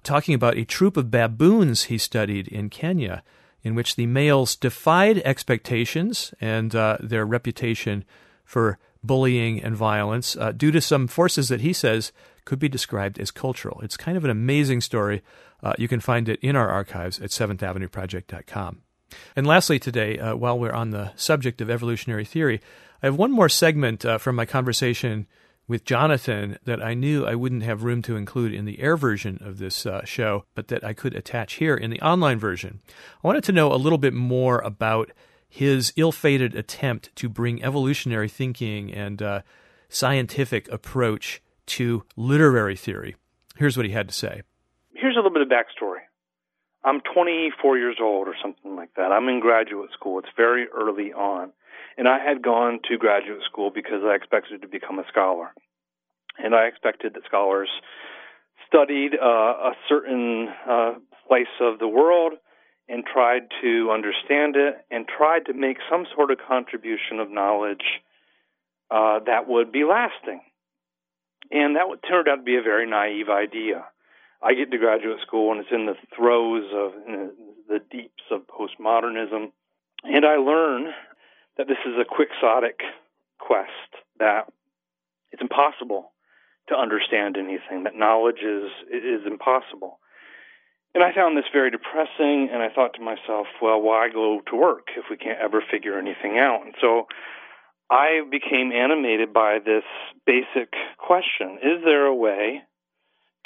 talking 0.03 0.33
about 0.33 0.57
a 0.57 0.65
troop 0.65 0.97
of 0.97 1.11
baboons 1.11 1.83
he 1.83 1.97
studied 1.97 2.47
in 2.47 2.69
Kenya, 2.69 3.23
in 3.63 3.75
which 3.75 3.95
the 3.95 4.07
males 4.07 4.55
defied 4.55 5.19
expectations 5.19 6.33
and 6.41 6.75
uh, 6.75 6.97
their 6.99 7.25
reputation 7.25 8.03
for 8.43 8.79
bullying 9.03 9.61
and 9.61 9.75
violence 9.75 10.35
uh, 10.35 10.51
due 10.51 10.71
to 10.71 10.81
some 10.81 11.07
forces 11.07 11.47
that 11.47 11.61
he 11.61 11.73
says 11.73 12.11
could 12.45 12.59
be 12.59 12.69
described 12.69 13.19
as 13.19 13.31
cultural. 13.31 13.79
It's 13.81 13.97
kind 13.97 14.17
of 14.17 14.23
an 14.23 14.31
amazing 14.31 14.81
story. 14.81 15.21
Uh, 15.63 15.73
you 15.77 15.87
can 15.87 15.99
find 15.99 16.27
it 16.27 16.39
in 16.41 16.55
our 16.55 16.69
archives 16.69 17.19
at 17.19 17.29
7thAvenueProject.com. 17.29 18.81
And 19.35 19.47
lastly, 19.47 19.79
today, 19.79 20.17
uh, 20.17 20.35
while 20.35 20.57
we're 20.57 20.71
on 20.71 20.91
the 20.91 21.11
subject 21.15 21.61
of 21.61 21.69
evolutionary 21.69 22.25
theory, 22.25 22.61
I 23.01 23.07
have 23.07 23.17
one 23.17 23.31
more 23.31 23.49
segment 23.49 24.05
uh, 24.05 24.17
from 24.17 24.35
my 24.35 24.45
conversation 24.45 25.27
with 25.67 25.85
Jonathan 25.85 26.57
that 26.65 26.83
I 26.83 26.93
knew 26.93 27.25
I 27.25 27.35
wouldn't 27.35 27.63
have 27.63 27.83
room 27.83 28.01
to 28.03 28.15
include 28.15 28.53
in 28.53 28.65
the 28.65 28.79
air 28.81 28.97
version 28.97 29.39
of 29.41 29.57
this 29.57 29.85
uh, 29.85 30.03
show, 30.05 30.45
but 30.53 30.67
that 30.67 30.83
I 30.83 30.93
could 30.93 31.15
attach 31.15 31.53
here 31.53 31.75
in 31.75 31.89
the 31.89 32.01
online 32.01 32.39
version. 32.39 32.81
I 33.23 33.27
wanted 33.27 33.43
to 33.45 33.51
know 33.53 33.71
a 33.71 33.75
little 33.75 33.97
bit 33.97 34.13
more 34.13 34.59
about 34.59 35.11
his 35.47 35.93
ill 35.95 36.11
fated 36.11 36.55
attempt 36.55 37.15
to 37.17 37.29
bring 37.29 37.63
evolutionary 37.63 38.29
thinking 38.29 38.93
and 38.93 39.21
uh, 39.21 39.41
scientific 39.89 40.69
approach 40.71 41.41
to 41.67 42.03
literary 42.15 42.75
theory. 42.75 43.15
Here's 43.57 43.77
what 43.77 43.85
he 43.85 43.91
had 43.91 44.09
to 44.09 44.13
say. 44.13 44.41
Here's 44.93 45.15
a 45.15 45.19
little 45.19 45.31
bit 45.31 45.41
of 45.41 45.47
backstory. 45.47 45.99
I'm 46.83 47.01
24 47.13 47.77
years 47.77 47.97
old 48.01 48.27
or 48.27 48.35
something 48.41 48.75
like 48.75 48.93
that. 48.95 49.11
I'm 49.11 49.27
in 49.29 49.39
graduate 49.39 49.91
school. 49.93 50.19
It's 50.19 50.27
very 50.35 50.67
early 50.67 51.13
on. 51.13 51.51
And 51.97 52.07
I 52.07 52.17
had 52.19 52.41
gone 52.41 52.79
to 52.89 52.97
graduate 52.97 53.41
school 53.45 53.69
because 53.69 54.01
I 54.03 54.15
expected 54.15 54.61
to 54.61 54.67
become 54.67 54.97
a 54.97 55.03
scholar. 55.09 55.53
And 56.37 56.55
I 56.55 56.65
expected 56.65 57.13
that 57.13 57.23
scholars 57.25 57.69
studied 58.67 59.11
uh, 59.21 59.25
a 59.25 59.71
certain 59.89 60.47
uh, 60.67 60.93
place 61.27 61.53
of 61.59 61.77
the 61.79 61.87
world 61.87 62.33
and 62.87 63.03
tried 63.05 63.43
to 63.61 63.91
understand 63.91 64.55
it 64.55 64.75
and 64.89 65.05
tried 65.07 65.45
to 65.45 65.53
make 65.53 65.77
some 65.89 66.05
sort 66.15 66.31
of 66.31 66.37
contribution 66.47 67.19
of 67.19 67.29
knowledge 67.29 68.01
uh, 68.89 69.19
that 69.25 69.47
would 69.47 69.71
be 69.71 69.83
lasting. 69.83 70.41
And 71.51 71.75
that 71.75 71.87
would, 71.87 71.99
turned 72.07 72.27
out 72.27 72.37
to 72.37 72.43
be 72.43 72.57
a 72.57 72.61
very 72.61 72.89
naive 72.89 73.29
idea. 73.29 73.85
I 74.43 74.53
get 74.53 74.71
to 74.71 74.77
graduate 74.77 75.19
school 75.25 75.51
and 75.51 75.61
it's 75.61 75.71
in 75.71 75.85
the 75.85 75.95
throes 76.15 76.65
of 76.73 76.93
the, 77.05 77.33
the 77.67 77.79
deeps 77.91 78.23
of 78.31 78.41
postmodernism, 78.47 79.51
and 80.03 80.25
I 80.25 80.37
learn 80.37 80.93
that 81.57 81.67
this 81.67 81.77
is 81.85 81.93
a 81.99 82.05
quixotic 82.05 82.79
quest, 83.39 84.03
that 84.19 84.51
it's 85.31 85.41
impossible 85.41 86.11
to 86.69 86.75
understand 86.75 87.37
anything, 87.37 87.83
that 87.83 87.95
knowledge 87.95 88.41
is 88.43 88.71
is 88.91 89.25
impossible. 89.25 89.99
And 90.93 91.03
I 91.03 91.13
found 91.13 91.37
this 91.37 91.45
very 91.53 91.71
depressing, 91.71 92.49
and 92.51 92.61
I 92.61 92.69
thought 92.69 92.95
to 92.95 93.01
myself, 93.01 93.47
well, 93.61 93.81
why 93.81 94.09
go 94.09 94.41
to 94.47 94.55
work 94.57 94.89
if 94.97 95.05
we 95.09 95.15
can't 95.15 95.39
ever 95.39 95.63
figure 95.71 95.97
anything 95.97 96.37
out? 96.37 96.65
And 96.65 96.75
so 96.81 97.07
I 97.89 98.21
became 98.29 98.73
animated 98.73 99.31
by 99.31 99.59
this 99.59 99.83
basic 100.25 100.73
question 100.97 101.59
Is 101.63 101.83
there 101.85 102.05
a 102.05 102.15
way 102.15 102.63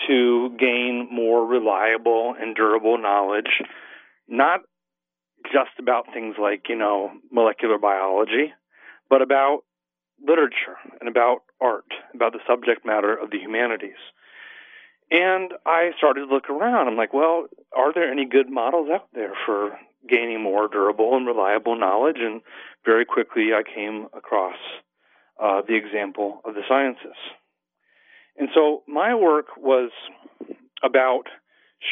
to 0.08 0.56
gain 0.60 1.08
more 1.12 1.46
reliable 1.46 2.36
and 2.40 2.56
durable 2.56 2.98
knowledge, 2.98 3.62
not 4.28 4.62
just 5.52 5.72
about 5.80 6.06
things 6.14 6.36
like, 6.42 6.70
you 6.70 6.76
know, 6.76 7.12
molecular 7.32 7.78
biology, 7.78 8.54
but 9.10 9.22
about 9.22 9.62
literature 10.26 10.78
and 11.00 11.10
about 11.10 11.40
art, 11.62 11.86
about 12.14 12.34
the 12.34 12.40
subject 12.48 12.86
matter 12.86 13.16
of 13.16 13.32
the 13.32 13.40
humanities. 13.40 14.00
And 15.12 15.54
I 15.66 15.92
started 15.98 16.28
to 16.28 16.34
look 16.34 16.50
around. 16.50 16.88
I'm 16.88 16.98
like, 16.98 17.14
well, 17.14 17.46
are 17.76 17.94
there 17.94 18.12
any 18.12 18.26
good 18.26 18.50
models 18.50 18.90
out 18.92 19.08
there 19.14 19.34
for 19.46 19.78
gaining 20.10 20.42
more 20.42 20.68
durable 20.68 21.16
and 21.16 21.28
reliable 21.28 21.78
knowledge? 21.78 22.18
And 22.20 22.42
very 22.84 23.06
quickly 23.06 23.50
I 23.54 23.62
came 23.64 24.08
across 24.16 24.58
uh, 25.42 25.62
the 25.68 25.76
example 25.76 26.42
of 26.44 26.56
the 26.56 26.62
sciences. 26.68 27.18
And 28.38 28.50
so 28.54 28.84
my 28.88 29.16
work 29.16 29.58
was 29.58 29.92
about 30.84 31.24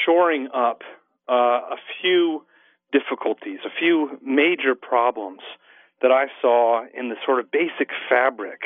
shoring 0.06 0.49
up 0.53 0.82
uh, 1.30 1.34
a 1.34 1.78
few 2.02 2.45
difficulties, 2.91 3.60
a 3.65 3.74
few 3.80 4.20
major 4.22 4.76
problems 4.76 5.41
that 6.02 6.11
I 6.11 6.26
saw 6.41 6.84
in 6.94 7.10
the 7.10 7.15
sort 7.26 7.40
of 7.40 7.52
basic 7.52 7.90
fabric 8.10 8.61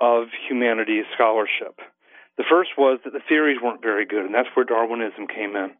of 0.00 0.24
humanities 0.48 1.04
scholarship. 1.14 1.80
The 2.36 2.44
first 2.48 2.70
was 2.76 2.98
that 3.04 3.12
the 3.12 3.22
theories 3.26 3.58
weren't 3.62 3.80
very 3.80 4.04
good, 4.04 4.26
and 4.26 4.34
that's 4.34 4.48
where 4.54 4.66
Darwinism 4.66 5.26
came 5.26 5.56
in. 5.56 5.70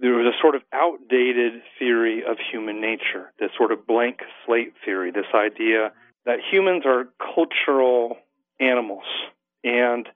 There 0.00 0.14
was 0.14 0.32
a 0.32 0.40
sort 0.40 0.54
of 0.54 0.62
outdated 0.72 1.62
theory 1.78 2.22
of 2.22 2.36
human 2.38 2.80
nature, 2.80 3.32
this 3.40 3.50
sort 3.56 3.72
of 3.72 3.86
blank 3.86 4.20
slate 4.46 4.72
theory, 4.84 5.10
this 5.10 5.26
idea 5.34 5.92
that 6.26 6.38
humans 6.50 6.84
are 6.86 7.08
cultural 7.34 8.16
animals 8.60 9.04
and 9.64 10.08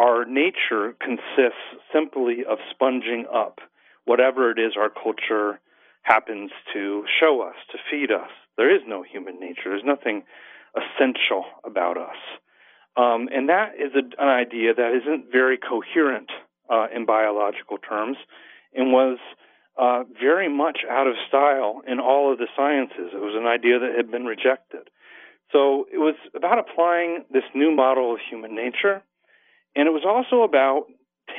our 0.00 0.24
nature 0.24 0.96
consists 0.98 1.60
simply 1.92 2.38
of 2.48 2.58
sponging 2.70 3.26
up 3.32 3.58
whatever 4.06 4.50
it 4.50 4.58
is 4.58 4.72
our 4.78 4.88
culture 4.88 5.60
happens 6.02 6.50
to 6.72 7.04
show 7.20 7.42
us, 7.42 7.54
to 7.70 7.78
feed 7.90 8.10
us. 8.10 8.30
There 8.56 8.74
is 8.74 8.80
no 8.86 9.02
human 9.02 9.38
nature. 9.38 9.66
There's 9.66 9.82
nothing 9.84 10.22
essential 10.74 11.44
about 11.64 11.98
us. 11.98 12.16
Um, 12.96 13.28
and 13.30 13.48
that 13.50 13.72
is 13.78 13.92
a, 13.94 14.22
an 14.22 14.28
idea 14.28 14.72
that 14.74 14.98
isn't 15.02 15.30
very 15.30 15.58
coherent 15.58 16.30
uh, 16.70 16.86
in 16.94 17.04
biological 17.04 17.76
terms 17.76 18.16
and 18.74 18.92
was 18.92 19.18
uh, 19.78 20.04
very 20.20 20.48
much 20.48 20.78
out 20.88 21.06
of 21.06 21.14
style 21.28 21.82
in 21.86 22.00
all 22.00 22.32
of 22.32 22.38
the 22.38 22.48
sciences. 22.56 23.12
It 23.12 23.20
was 23.20 23.36
an 23.36 23.46
idea 23.46 23.78
that 23.78 23.94
had 23.96 24.10
been 24.10 24.24
rejected. 24.24 24.88
So 25.52 25.86
it 25.92 25.98
was 25.98 26.14
about 26.34 26.58
applying 26.58 27.24
this 27.30 27.44
new 27.54 27.74
model 27.74 28.14
of 28.14 28.20
human 28.30 28.54
nature 28.54 29.02
and 29.76 29.86
it 29.86 29.92
was 29.92 30.04
also 30.06 30.42
about 30.42 30.86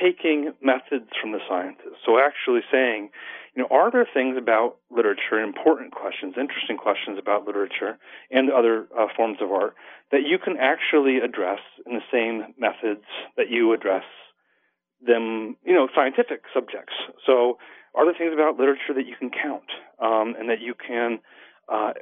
taking 0.00 0.52
methods 0.62 1.10
from 1.20 1.32
the 1.32 1.40
sciences. 1.48 1.94
So 2.06 2.18
actually 2.18 2.62
saying, 2.70 3.10
you 3.54 3.62
know, 3.62 3.68
are 3.70 3.90
there 3.90 4.08
things 4.08 4.36
about 4.38 4.76
literature, 4.90 5.38
important 5.38 5.92
questions, 5.92 6.34
interesting 6.40 6.78
questions 6.78 7.18
about 7.20 7.44
literature 7.46 7.98
and 8.30 8.50
other 8.50 8.86
uh, 8.96 9.06
forms 9.14 9.38
of 9.42 9.52
art 9.52 9.74
that 10.10 10.22
you 10.24 10.38
can 10.38 10.56
actually 10.56 11.18
address 11.18 11.60
in 11.84 11.92
the 11.92 12.06
same 12.10 12.54
methods 12.58 13.04
that 13.36 13.50
you 13.50 13.72
address 13.72 14.04
them, 15.04 15.56
you 15.64 15.74
know, 15.74 15.88
scientific 15.94 16.42
subjects. 16.54 16.94
So 17.26 17.58
are 17.94 18.06
there 18.06 18.14
things 18.16 18.32
about 18.32 18.56
literature 18.56 18.94
that 18.94 19.06
you 19.06 19.16
can 19.18 19.30
count 19.30 19.68
um, 20.00 20.34
and 20.38 20.48
that 20.48 20.60
you 20.60 20.74
can 20.74 21.20
uh, 21.68 21.92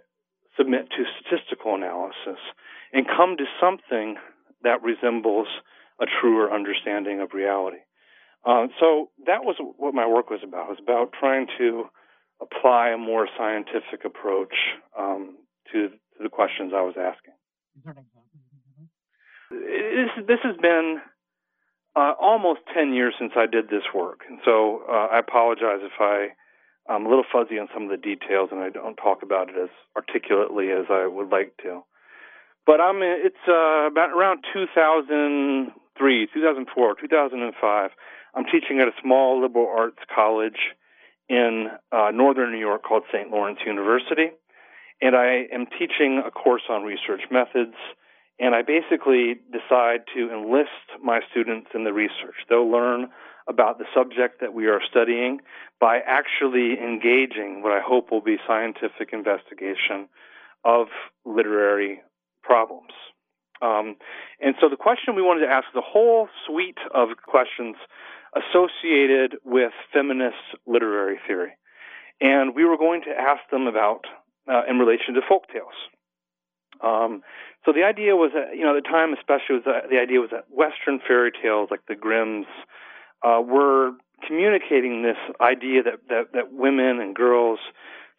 submit 0.57 0.91
to 0.91 1.05
statistical 1.19 1.75
analysis 1.75 2.39
and 2.93 3.07
come 3.07 3.37
to 3.39 3.45
something 3.61 4.17
that 4.63 4.83
resembles 4.83 5.49
a 6.01 6.07
truer 6.21 6.53
understanding 6.53 7.21
of 7.21 7.33
reality. 7.33 7.79
Uh, 8.45 8.69
so 8.79 9.11
that 9.27 9.45
was 9.45 9.57
what 9.77 9.95
my 9.95 10.07
work 10.07 10.31
was 10.31 10.41
about. 10.43 10.67
It 10.67 10.71
was 10.71 10.79
about 10.83 11.13
trying 11.19 11.47
to 11.59 11.85
apply 12.41 12.91
a 12.91 12.97
more 12.97 13.29
scientific 13.37 14.05
approach 14.05 14.55
um, 14.99 15.37
to, 15.73 15.89
to, 15.89 16.23
the 16.23 16.31
questions 16.31 16.73
I 16.75 16.81
was 16.81 16.95
asking. 16.99 17.35
This, 19.51 20.27
this 20.27 20.39
has 20.43 20.57
been 20.57 21.01
uh, 21.95 22.13
almost 22.19 22.61
10 22.75 22.95
years 22.95 23.15
since 23.19 23.33
I 23.37 23.47
did 23.47 23.69
this 23.69 23.83
work, 23.95 24.21
and 24.29 24.39
so 24.45 24.83
uh, 24.89 25.09
I 25.13 25.19
apologize 25.19 25.81
if 25.83 25.93
I 26.01 26.29
I'm 26.89 27.07
a 27.07 27.09
little 27.09 27.25
fuzzy 27.31 27.59
on 27.59 27.69
some 27.73 27.85
of 27.85 27.91
the 27.91 27.97
details 27.97 28.49
and 28.51 28.61
I 28.61 28.69
don't 28.69 28.97
talk 28.97 29.23
about 29.23 29.49
it 29.49 29.55
as 29.57 29.69
articulately 29.97 30.71
as 30.71 30.87
I 30.91 31.07
would 31.07 31.31
like 31.31 31.57
to. 31.63 31.83
But 32.67 32.81
I'm 32.81 33.03
it's 33.03 33.37
uh, 33.49 33.87
about 33.87 34.11
around 34.11 34.45
2000 34.53 35.73
2003, 36.01 36.29
2004, 36.33 36.95
2005, 37.01 37.91
I'm 38.35 38.45
teaching 38.45 38.81
at 38.81 38.89
a 38.89 38.93
small 39.03 39.41
liberal 39.41 39.69
arts 39.69 39.99
college 40.13 40.73
in 41.29 41.69
uh, 41.93 42.11
northern 42.13 42.53
New 42.53 42.59
York 42.59 42.83
called 42.83 43.03
St. 43.13 43.31
Lawrence 43.31 43.61
University. 43.67 44.31
And 45.03 45.15
I 45.15 45.45
am 45.53 45.67
teaching 45.67 46.23
a 46.25 46.31
course 46.31 46.63
on 46.71 46.83
research 46.83 47.23
methods. 47.31 47.77
And 48.39 48.55
I 48.55 48.63
basically 48.63 49.41
decide 49.53 50.01
to 50.15 50.33
enlist 50.33 50.89
my 51.03 51.21
students 51.31 51.69
in 51.75 51.85
the 51.85 51.93
research. 51.93 52.37
They'll 52.49 52.71
learn 52.71 53.09
about 53.49 53.79
the 53.79 53.85
subject 53.95 54.41
that 54.41 54.55
we 54.55 54.67
are 54.67 54.81
studying 54.91 55.41
by 55.81 55.99
actually 56.07 56.79
engaging 56.81 57.63
what 57.63 57.73
I 57.73 57.81
hope 57.85 58.11
will 58.11 58.23
be 58.23 58.37
scientific 58.47 59.13
investigation 59.13 60.09
of 60.65 60.87
literary 61.25 62.01
problems. 62.43 62.93
Um, 63.63 63.97
and 64.41 64.55
so 64.61 64.69
the 64.69 64.77
question 64.77 65.15
we 65.15 65.23
wanted 65.23 65.47
to 65.47 65.53
ask 65.53 65.67
a 65.77 65.81
whole 65.81 66.29
suite 66.47 66.79
of 66.95 67.09
questions 67.27 67.77
associated 68.35 69.37
with 69.45 69.73
feminist 69.93 70.37
literary 70.67 71.19
theory. 71.27 71.53
And 72.21 72.55
we 72.55 72.65
were 72.65 72.79
going 72.79 73.03
to 73.03 73.11
ask 73.11 73.41
them 73.51 73.67
about 73.67 74.05
uh, 74.51 74.63
in 74.69 74.79
relation 74.79 75.15
to 75.15 75.21
folk 75.29 75.45
tales. 75.53 75.75
Um, 76.83 77.23
so 77.65 77.73
the 77.73 77.85
idea 77.85 78.17
was 78.17 78.31
that, 78.35 78.57
you 78.57 78.65
know, 78.65 78.77
at 78.77 78.83
the 78.83 78.89
time 78.89 79.13
especially, 79.13 79.57
was 79.57 79.65
that 79.67 79.91
the 79.91 79.99
idea 79.99 80.21
was 80.21 80.31
that 80.31 80.47
Western 80.49 81.01
fairy 81.07 81.31
tales 81.31 81.69
like 81.71 81.85
the 81.89 81.95
Grimms 81.95 82.47
uh, 83.23 83.41
were 83.45 83.93
communicating 84.27 85.03
this 85.03 85.19
idea 85.41 85.83
that, 85.83 86.01
that, 86.09 86.33
that 86.33 86.53
women 86.53 87.01
and 87.01 87.15
girls 87.15 87.59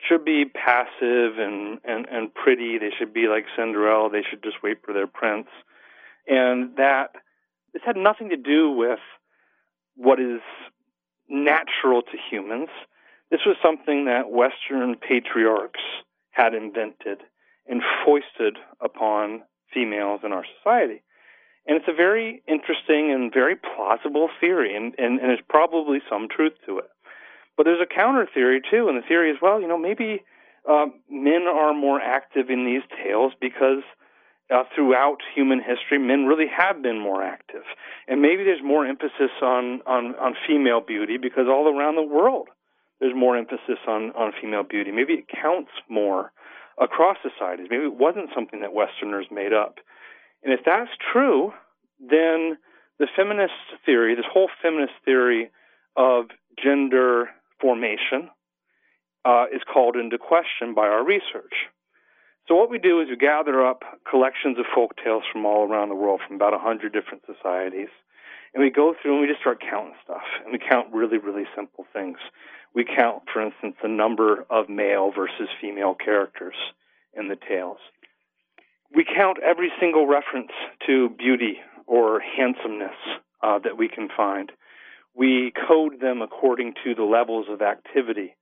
should 0.07 0.25
be 0.25 0.45
passive 0.45 1.37
and, 1.37 1.79
and, 1.83 2.07
and 2.09 2.33
pretty. 2.33 2.77
They 2.77 2.91
should 2.97 3.13
be 3.13 3.27
like 3.27 3.45
Cinderella. 3.55 4.09
They 4.09 4.23
should 4.27 4.43
just 4.43 4.63
wait 4.63 4.77
for 4.83 4.93
their 4.93 5.07
prince. 5.07 5.47
And 6.27 6.75
that 6.77 7.11
this 7.73 7.83
had 7.85 7.97
nothing 7.97 8.29
to 8.29 8.37
do 8.37 8.71
with 8.71 8.99
what 9.95 10.19
is 10.19 10.41
natural 11.29 12.01
to 12.01 12.17
humans. 12.29 12.69
This 13.29 13.41
was 13.45 13.55
something 13.61 14.05
that 14.05 14.31
Western 14.31 14.95
patriarchs 14.95 15.79
had 16.31 16.53
invented 16.53 17.19
and 17.67 17.81
foisted 18.05 18.57
upon 18.81 19.43
females 19.73 20.21
in 20.23 20.33
our 20.33 20.45
society. 20.57 21.01
And 21.67 21.77
it's 21.77 21.87
a 21.87 21.93
very 21.93 22.41
interesting 22.47 23.11
and 23.11 23.31
very 23.31 23.55
plausible 23.55 24.29
theory, 24.39 24.75
and, 24.75 24.95
and, 24.97 25.19
and 25.19 25.29
there's 25.29 25.39
probably 25.47 25.99
some 26.09 26.27
truth 26.27 26.53
to 26.65 26.79
it. 26.79 26.89
But 27.57 27.65
there's 27.65 27.81
a 27.81 27.93
counter 27.93 28.27
theory 28.33 28.61
too, 28.69 28.87
and 28.87 28.97
the 28.97 29.07
theory 29.07 29.31
is 29.31 29.37
well, 29.41 29.61
you 29.61 29.67
know, 29.67 29.77
maybe 29.77 30.23
uh, 30.69 30.85
men 31.09 31.43
are 31.43 31.73
more 31.73 31.99
active 31.99 32.49
in 32.49 32.65
these 32.65 32.81
tales 33.03 33.33
because 33.39 33.83
uh, 34.53 34.63
throughout 34.75 35.17
human 35.33 35.59
history, 35.59 35.97
men 35.97 36.25
really 36.25 36.47
have 36.47 36.81
been 36.81 36.99
more 36.99 37.23
active, 37.23 37.63
and 38.07 38.21
maybe 38.21 38.43
there's 38.43 38.63
more 38.63 38.85
emphasis 38.85 39.31
on 39.41 39.81
on, 39.85 40.15
on 40.15 40.35
female 40.47 40.81
beauty 40.81 41.17
because 41.17 41.47
all 41.47 41.67
around 41.67 41.95
the 41.95 42.03
world 42.03 42.49
there's 42.99 43.15
more 43.15 43.37
emphasis 43.37 43.79
on 43.87 44.11
on 44.11 44.31
female 44.39 44.63
beauty. 44.63 44.91
Maybe 44.91 45.13
it 45.13 45.25
counts 45.27 45.71
more 45.89 46.31
across 46.79 47.17
societies. 47.21 47.67
Maybe 47.69 47.83
it 47.83 47.95
wasn't 47.95 48.29
something 48.33 48.61
that 48.61 48.73
Westerners 48.73 49.27
made 49.31 49.53
up. 49.53 49.79
And 50.43 50.53
if 50.53 50.61
that's 50.65 50.91
true, 51.11 51.53
then 51.99 52.57
the 52.99 53.07
feminist 53.15 53.53
theory, 53.85 54.15
this 54.15 54.25
whole 54.31 54.49
feminist 54.61 54.93
theory 55.05 55.49
of 55.95 56.25
gender 56.61 57.29
formation, 57.61 58.29
uh, 59.23 59.45
is 59.53 59.61
called 59.71 59.95
into 59.95 60.17
question 60.17 60.73
by 60.73 60.87
our 60.87 61.05
research. 61.05 61.53
So 62.47 62.55
what 62.55 62.71
we 62.71 62.79
do 62.79 63.01
is 63.01 63.07
we 63.09 63.17
gather 63.17 63.65
up 63.65 63.83
collections 64.09 64.57
of 64.57 64.65
folk 64.73 64.91
tales 65.03 65.23
from 65.31 65.45
all 65.45 65.69
around 65.69 65.89
the 65.89 65.95
world, 65.95 66.21
from 66.25 66.35
about 66.35 66.53
a 66.53 66.59
hundred 66.59 66.91
different 66.91 67.23
societies, 67.25 67.89
and 68.53 68.63
we 68.63 68.69
go 68.69 68.95
through 68.99 69.13
and 69.13 69.21
we 69.21 69.27
just 69.27 69.39
start 69.39 69.61
counting 69.61 69.93
stuff, 70.03 70.25
and 70.43 70.51
we 70.51 70.59
count 70.59 70.87
really, 70.91 71.17
really 71.17 71.45
simple 71.55 71.85
things. 71.93 72.17
We 72.73 72.83
count, 72.83 73.23
for 73.31 73.41
instance, 73.41 73.75
the 73.81 73.89
number 73.89 74.45
of 74.49 74.69
male 74.69 75.11
versus 75.15 75.49
female 75.61 75.93
characters 75.93 76.55
in 77.13 77.27
the 77.27 77.37
tales. 77.47 77.77
We 78.93 79.05
count 79.05 79.37
every 79.43 79.71
single 79.79 80.07
reference 80.07 80.51
to 80.87 81.09
beauty 81.09 81.59
or 81.85 82.21
handsomeness 82.21 82.97
uh, 83.43 83.59
that 83.59 83.77
we 83.77 83.87
can 83.87 84.09
find. 84.15 84.51
We 85.15 85.51
code 85.67 85.99
them 85.99 86.21
according 86.21 86.73
to 86.83 86.95
the 86.95 87.03
levels 87.03 87.47
of 87.49 87.61
activity 87.61 88.35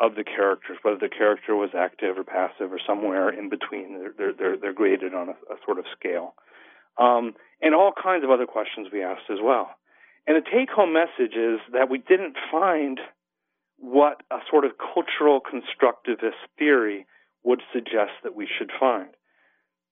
of 0.00 0.14
the 0.14 0.24
characters, 0.24 0.78
whether 0.82 0.98
the 0.98 1.08
character 1.08 1.54
was 1.54 1.70
active 1.76 2.16
or 2.16 2.24
passive 2.24 2.72
or 2.72 2.80
somewhere 2.86 3.28
in 3.28 3.48
between. 3.48 4.12
They're, 4.16 4.32
they're, 4.32 4.56
they're 4.56 4.72
graded 4.72 5.14
on 5.14 5.28
a, 5.28 5.32
a 5.32 5.56
sort 5.64 5.78
of 5.78 5.84
scale. 5.98 6.34
Um, 6.98 7.34
and 7.60 7.74
all 7.74 7.92
kinds 7.92 8.24
of 8.24 8.30
other 8.30 8.46
questions 8.46 8.88
we 8.92 9.02
asked 9.02 9.30
as 9.30 9.38
well. 9.42 9.70
And 10.26 10.36
the 10.36 10.48
take 10.48 10.70
home 10.70 10.92
message 10.92 11.36
is 11.36 11.60
that 11.72 11.90
we 11.90 11.98
didn't 11.98 12.36
find 12.50 13.00
what 13.78 14.22
a 14.30 14.38
sort 14.50 14.64
of 14.64 14.72
cultural 14.76 15.40
constructivist 15.40 16.40
theory 16.58 17.06
would 17.42 17.62
suggest 17.72 18.12
that 18.22 18.34
we 18.34 18.46
should 18.46 18.70
find. 18.78 19.08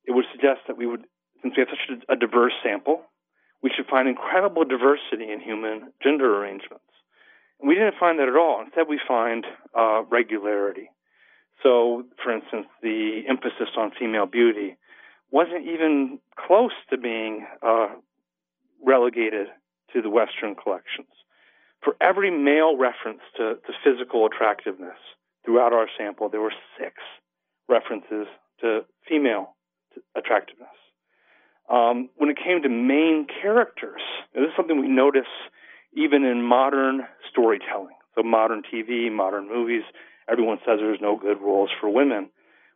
It 0.04 0.12
would 0.12 0.26
suggest 0.32 0.60
that 0.68 0.76
we 0.76 0.86
would, 0.86 1.04
since 1.42 1.54
we 1.56 1.60
have 1.60 1.68
such 1.70 1.98
a 2.08 2.16
diverse 2.16 2.52
sample, 2.62 3.02
we 3.62 3.70
should 3.74 3.86
find 3.86 4.08
incredible 4.08 4.64
diversity 4.64 5.32
in 5.32 5.40
human 5.40 5.92
gender 6.02 6.38
arrangements. 6.38 6.84
And 7.60 7.68
we 7.68 7.74
didn't 7.74 7.96
find 7.98 8.18
that 8.18 8.28
at 8.28 8.36
all. 8.36 8.62
Instead, 8.64 8.86
we 8.88 9.00
find 9.06 9.44
uh, 9.76 10.02
regularity. 10.08 10.90
So, 11.62 12.04
for 12.22 12.32
instance, 12.32 12.66
the 12.82 13.22
emphasis 13.28 13.70
on 13.76 13.90
female 13.98 14.26
beauty 14.26 14.76
wasn't 15.30 15.66
even 15.66 16.20
close 16.36 16.72
to 16.90 16.96
being 16.96 17.46
uh, 17.62 17.88
relegated 18.84 19.48
to 19.92 20.02
the 20.02 20.10
Western 20.10 20.54
collections. 20.54 21.08
For 21.82 21.96
every 22.00 22.30
male 22.30 22.76
reference 22.76 23.20
to, 23.36 23.54
to 23.54 23.72
physical 23.84 24.26
attractiveness 24.26 24.98
throughout 25.44 25.72
our 25.72 25.88
sample, 25.98 26.28
there 26.28 26.40
were 26.40 26.54
six 26.78 26.94
references 27.68 28.26
to 28.60 28.84
female 29.08 29.56
attractiveness. 30.16 30.68
Um, 31.70 32.08
when 32.16 32.30
it 32.30 32.36
came 32.36 32.62
to 32.62 32.68
main 32.68 33.26
characters, 33.42 34.00
this 34.34 34.44
is 34.44 34.56
something 34.56 34.80
we 34.80 34.88
notice 34.88 35.28
even 35.92 36.24
in 36.24 36.42
modern 36.42 37.02
storytelling. 37.30 37.96
So, 38.14 38.22
modern 38.22 38.62
TV, 38.62 39.12
modern 39.12 39.48
movies, 39.48 39.82
everyone 40.30 40.58
says 40.64 40.78
there's 40.80 41.00
no 41.00 41.16
good 41.16 41.40
roles 41.40 41.70
for 41.80 41.88
women. 41.88 42.30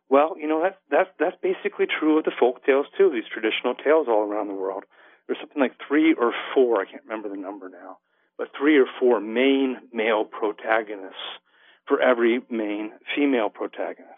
Well, 0.09 0.35
you 0.37 0.47
know, 0.47 0.61
that's, 0.61 0.77
that's, 0.91 1.09
that's 1.19 1.35
basically 1.41 1.85
true 1.87 2.19
of 2.19 2.25
the 2.25 2.31
folk 2.39 2.63
tales, 2.65 2.85
too, 2.97 3.09
these 3.11 3.29
traditional 3.31 3.73
tales 3.73 4.07
all 4.07 4.29
around 4.29 4.47
the 4.47 4.53
world. 4.53 4.83
There's 5.27 5.39
something 5.39 5.61
like 5.61 5.73
three 5.87 6.13
or 6.13 6.33
four, 6.53 6.81
I 6.81 6.85
can't 6.85 7.03
remember 7.03 7.29
the 7.29 7.41
number 7.41 7.69
now, 7.69 7.97
but 8.37 8.49
three 8.57 8.77
or 8.77 8.85
four 8.99 9.19
main 9.19 9.77
male 9.91 10.25
protagonists 10.25 11.39
for 11.87 12.01
every 12.01 12.41
main 12.49 12.91
female 13.15 13.49
protagonist. 13.49 14.11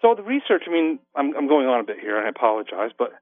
So 0.00 0.14
the 0.14 0.22
research, 0.22 0.62
I 0.66 0.70
mean, 0.70 0.98
I'm, 1.14 1.36
I'm 1.36 1.48
going 1.48 1.66
on 1.66 1.80
a 1.80 1.84
bit 1.84 1.98
here, 2.00 2.16
and 2.16 2.26
I 2.26 2.30
apologize, 2.30 2.90
but 2.96 3.12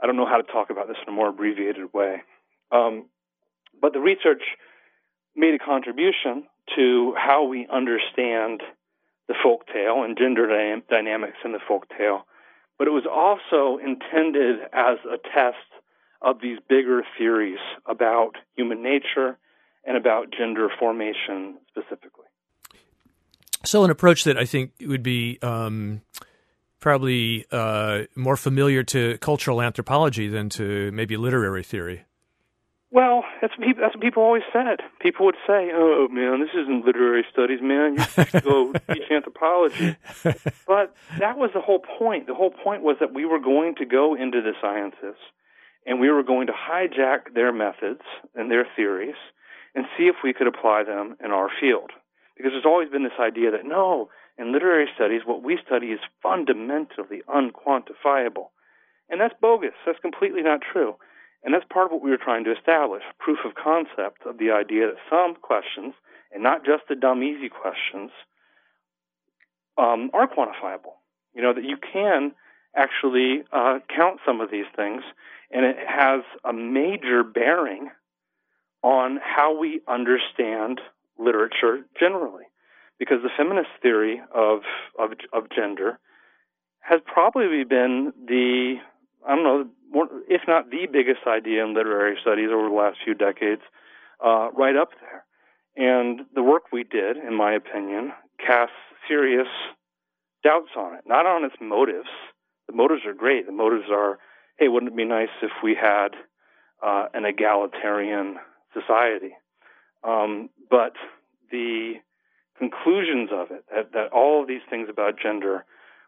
I 0.00 0.06
don't 0.06 0.16
know 0.16 0.26
how 0.26 0.36
to 0.36 0.42
talk 0.42 0.70
about 0.70 0.88
this 0.88 0.96
in 1.06 1.12
a 1.12 1.16
more 1.16 1.28
abbreviated 1.28 1.92
way. 1.92 2.22
Um, 2.70 3.06
but 3.80 3.92
the 3.92 4.00
research 4.00 4.42
made 5.34 5.54
a 5.54 5.58
contribution 5.58 6.44
to 6.76 7.14
how 7.16 7.44
we 7.44 7.66
understand 7.72 8.62
the 9.28 9.34
folk 9.42 9.66
tale 9.66 10.02
and 10.02 10.16
gender 10.16 10.46
dy- 10.46 10.82
dynamics 10.88 11.38
in 11.44 11.52
the 11.52 11.60
folk 11.66 11.86
tale. 11.96 12.26
But 12.78 12.88
it 12.88 12.90
was 12.90 13.06
also 13.10 13.78
intended 13.78 14.60
as 14.72 14.98
a 15.04 15.18
test 15.34 15.56
of 16.22 16.40
these 16.40 16.58
bigger 16.68 17.02
theories 17.16 17.58
about 17.86 18.36
human 18.56 18.82
nature 18.82 19.38
and 19.84 19.96
about 19.96 20.32
gender 20.36 20.68
formation 20.78 21.58
specifically. 21.68 22.26
So, 23.64 23.84
an 23.84 23.90
approach 23.90 24.24
that 24.24 24.38
I 24.38 24.44
think 24.44 24.72
would 24.80 25.02
be 25.02 25.38
um, 25.42 26.02
probably 26.80 27.46
uh, 27.50 28.02
more 28.14 28.36
familiar 28.36 28.82
to 28.84 29.18
cultural 29.18 29.60
anthropology 29.62 30.28
than 30.28 30.48
to 30.50 30.90
maybe 30.92 31.16
literary 31.16 31.62
theory. 31.62 32.04
Well, 32.90 33.24
that's 33.42 33.52
what 33.58 33.66
people, 33.66 33.82
that's 33.82 33.94
what 33.94 34.02
people 34.02 34.22
always 34.22 34.44
said. 34.50 34.80
People 35.00 35.26
would 35.26 35.36
say, 35.46 35.70
"Oh 35.74 36.08
man, 36.08 36.40
this 36.40 36.50
isn't 36.54 36.86
literary 36.86 37.24
studies, 37.30 37.60
man. 37.60 37.96
You 37.98 38.24
should 38.24 38.42
go 38.42 38.72
teach 38.92 39.10
anthropology." 39.10 39.96
But 40.66 40.94
that 41.18 41.36
was 41.36 41.50
the 41.52 41.60
whole 41.60 41.80
point. 41.98 42.26
The 42.26 42.34
whole 42.34 42.50
point 42.50 42.82
was 42.82 42.96
that 43.00 43.12
we 43.12 43.26
were 43.26 43.40
going 43.40 43.74
to 43.76 43.84
go 43.84 44.14
into 44.14 44.40
the 44.40 44.52
sciences, 44.62 45.16
and 45.84 46.00
we 46.00 46.10
were 46.10 46.22
going 46.22 46.46
to 46.46 46.54
hijack 46.54 47.34
their 47.34 47.52
methods 47.52 48.00
and 48.34 48.50
their 48.50 48.66
theories, 48.74 49.16
and 49.74 49.84
see 49.98 50.04
if 50.04 50.16
we 50.24 50.32
could 50.32 50.46
apply 50.46 50.84
them 50.84 51.16
in 51.22 51.30
our 51.30 51.50
field. 51.60 51.90
Because 52.38 52.52
there's 52.52 52.64
always 52.64 52.88
been 52.88 53.02
this 53.02 53.20
idea 53.20 53.50
that 53.50 53.66
no, 53.66 54.08
in 54.38 54.52
literary 54.52 54.86
studies, 54.94 55.22
what 55.24 55.42
we 55.42 55.58
study 55.66 55.88
is 55.88 56.00
fundamentally 56.22 57.22
unquantifiable. 57.28 58.48
And 59.10 59.20
that's 59.20 59.34
bogus. 59.40 59.74
That's 59.84 59.98
completely 59.98 60.42
not 60.42 60.60
true. 60.60 60.94
And 61.42 61.54
that's 61.54 61.64
part 61.72 61.86
of 61.86 61.92
what 61.92 62.02
we 62.02 62.10
were 62.10 62.18
trying 62.18 62.44
to 62.44 62.52
establish 62.52 63.02
proof 63.18 63.38
of 63.44 63.54
concept 63.54 64.26
of 64.26 64.38
the 64.38 64.50
idea 64.50 64.86
that 64.86 64.96
some 65.10 65.34
questions, 65.40 65.94
and 66.32 66.42
not 66.42 66.64
just 66.64 66.84
the 66.88 66.94
dumb, 66.94 67.22
easy 67.22 67.48
questions, 67.48 68.10
um, 69.76 70.10
are 70.12 70.28
quantifiable. 70.28 70.98
You 71.34 71.42
know, 71.42 71.54
that 71.54 71.64
you 71.64 71.76
can 71.76 72.32
actually 72.76 73.44
uh, 73.52 73.78
count 73.94 74.20
some 74.26 74.40
of 74.40 74.50
these 74.50 74.66
things, 74.76 75.02
and 75.50 75.64
it 75.64 75.76
has 75.86 76.22
a 76.44 76.52
major 76.52 77.22
bearing 77.24 77.90
on 78.82 79.18
how 79.22 79.58
we 79.58 79.80
understand 79.88 80.80
literature 81.18 81.84
generally 81.98 82.44
because 82.98 83.18
the 83.22 83.30
feminist 83.36 83.70
theory 83.82 84.20
of 84.34 84.60
of, 84.98 85.10
of 85.32 85.50
gender 85.54 85.98
has 86.80 87.00
probably 87.06 87.64
been 87.64 88.12
the 88.26 88.76
I 89.26 89.34
don't 89.34 89.44
know, 89.44 90.10
if 90.28 90.42
not 90.46 90.70
the 90.70 90.86
biggest 90.90 91.26
idea 91.26 91.64
in 91.64 91.74
literary 91.74 92.16
studies 92.20 92.50
over 92.52 92.68
the 92.68 92.74
last 92.74 92.98
few 93.04 93.14
decades, 93.14 93.62
uh, 94.24 94.48
right 94.56 94.76
up 94.76 94.90
there. 95.00 95.24
And 95.76 96.20
the 96.34 96.42
work 96.42 96.64
we 96.72 96.84
did, 96.84 97.16
in 97.16 97.34
my 97.34 97.52
opinion, 97.52 98.12
casts 98.44 98.74
serious 99.06 99.48
doubts 100.44 100.70
on 100.76 100.94
it, 100.94 101.04
not 101.06 101.26
on 101.26 101.44
its 101.44 101.56
motives. 101.60 102.08
The 102.68 102.74
motives 102.74 103.02
are 103.06 103.14
great. 103.14 103.46
The 103.46 103.52
motives 103.52 103.86
are 103.90 104.18
hey, 104.58 104.68
wouldn't 104.68 104.92
it 104.92 104.96
be 104.96 105.04
nice 105.04 105.28
if 105.40 105.52
we 105.62 105.76
had 105.80 106.08
uh, 106.84 107.06
an 107.14 107.24
egalitarian 107.24 108.36
society? 108.74 109.36
Um, 110.02 110.50
but 110.68 110.94
the 111.50 111.94
conclusions 112.58 113.30
of 113.32 113.50
it, 113.50 113.64
that, 113.72 113.92
that 113.92 114.12
all 114.12 114.42
of 114.42 114.48
these 114.48 114.62
things 114.68 114.88
about 114.88 115.18
gender 115.20 115.64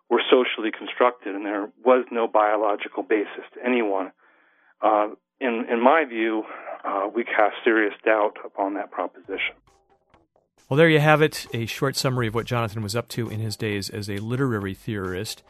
were 0.08 0.22
socially 0.28 0.70
constructed 0.76 1.34
and 1.34 1.46
there 1.46 1.70
was 1.84 2.04
no 2.10 2.26
biological 2.26 3.02
basis 3.02 3.44
to 3.54 3.64
anyone, 3.64 4.10
uh, 4.82 5.08
in, 5.40 5.66
in 5.70 5.82
my 5.82 6.04
view, 6.04 6.44
uh, 6.84 7.08
we 7.14 7.24
cast 7.24 7.54
serious 7.64 7.94
doubt 8.04 8.36
upon 8.44 8.74
that 8.74 8.90
proposition. 8.90 9.54
Well, 10.70 10.76
there 10.76 10.88
you 10.88 11.00
have 11.00 11.20
it, 11.20 11.48
a 11.52 11.66
short 11.66 11.96
summary 11.96 12.28
of 12.28 12.34
what 12.36 12.46
Jonathan 12.46 12.80
was 12.80 12.94
up 12.94 13.08
to 13.08 13.28
in 13.28 13.40
his 13.40 13.56
days 13.56 13.90
as 13.90 14.08
a 14.08 14.18
literary 14.18 14.72
theorist. 14.72 15.42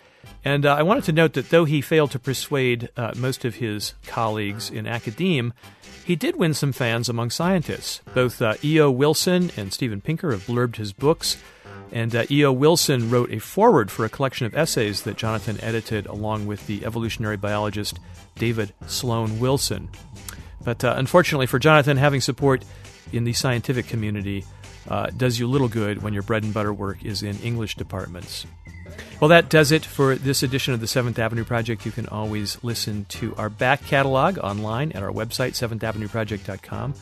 And 0.46 0.64
uh, 0.64 0.74
I 0.74 0.82
wanted 0.82 1.04
to 1.04 1.12
note 1.12 1.34
that 1.34 1.50
though 1.50 1.66
he 1.66 1.82
failed 1.82 2.12
to 2.12 2.18
persuade 2.18 2.88
uh, 2.96 3.12
most 3.14 3.44
of 3.44 3.56
his 3.56 3.92
colleagues 4.06 4.70
in 4.70 4.86
academe, 4.86 5.52
he 6.06 6.16
did 6.16 6.36
win 6.36 6.54
some 6.54 6.72
fans 6.72 7.10
among 7.10 7.28
scientists. 7.28 8.00
Both 8.14 8.40
uh, 8.40 8.54
E.O. 8.64 8.90
Wilson 8.90 9.50
and 9.58 9.74
Steven 9.74 10.00
Pinker 10.00 10.30
have 10.30 10.46
blurbed 10.46 10.76
his 10.76 10.94
books, 10.94 11.36
and 11.92 12.16
uh, 12.16 12.24
E.O. 12.30 12.50
Wilson 12.50 13.10
wrote 13.10 13.30
a 13.30 13.40
foreword 13.40 13.90
for 13.90 14.06
a 14.06 14.08
collection 14.08 14.46
of 14.46 14.56
essays 14.56 15.02
that 15.02 15.18
Jonathan 15.18 15.60
edited 15.60 16.06
along 16.06 16.46
with 16.46 16.66
the 16.66 16.86
evolutionary 16.86 17.36
biologist 17.36 18.00
David 18.36 18.72
Sloan 18.86 19.38
Wilson. 19.38 19.90
But 20.64 20.82
uh, 20.82 20.94
unfortunately 20.96 21.46
for 21.46 21.58
Jonathan, 21.58 21.98
having 21.98 22.22
support 22.22 22.64
in 23.12 23.24
the 23.24 23.34
scientific 23.34 23.86
community 23.86 24.46
uh, 24.88 25.10
does 25.16 25.38
you 25.38 25.46
little 25.46 25.68
good 25.68 26.02
when 26.02 26.12
your 26.12 26.22
bread 26.22 26.42
and 26.42 26.54
butter 26.54 26.72
work 26.72 27.04
is 27.04 27.22
in 27.22 27.38
English 27.38 27.76
departments. 27.76 28.46
Well, 29.20 29.28
that 29.28 29.50
does 29.50 29.70
it 29.70 29.84
for 29.84 30.14
this 30.14 30.42
edition 30.42 30.72
of 30.72 30.80
the 30.80 30.86
Seventh 30.86 31.18
Avenue 31.18 31.44
Project. 31.44 31.84
You 31.84 31.92
can 31.92 32.06
always 32.08 32.58
listen 32.62 33.04
to 33.10 33.34
our 33.36 33.50
back 33.50 33.84
catalog 33.84 34.38
online 34.38 34.92
at 34.92 35.02
our 35.02 35.10
website, 35.12 35.52
seventhavenueproject.com, 35.52 36.94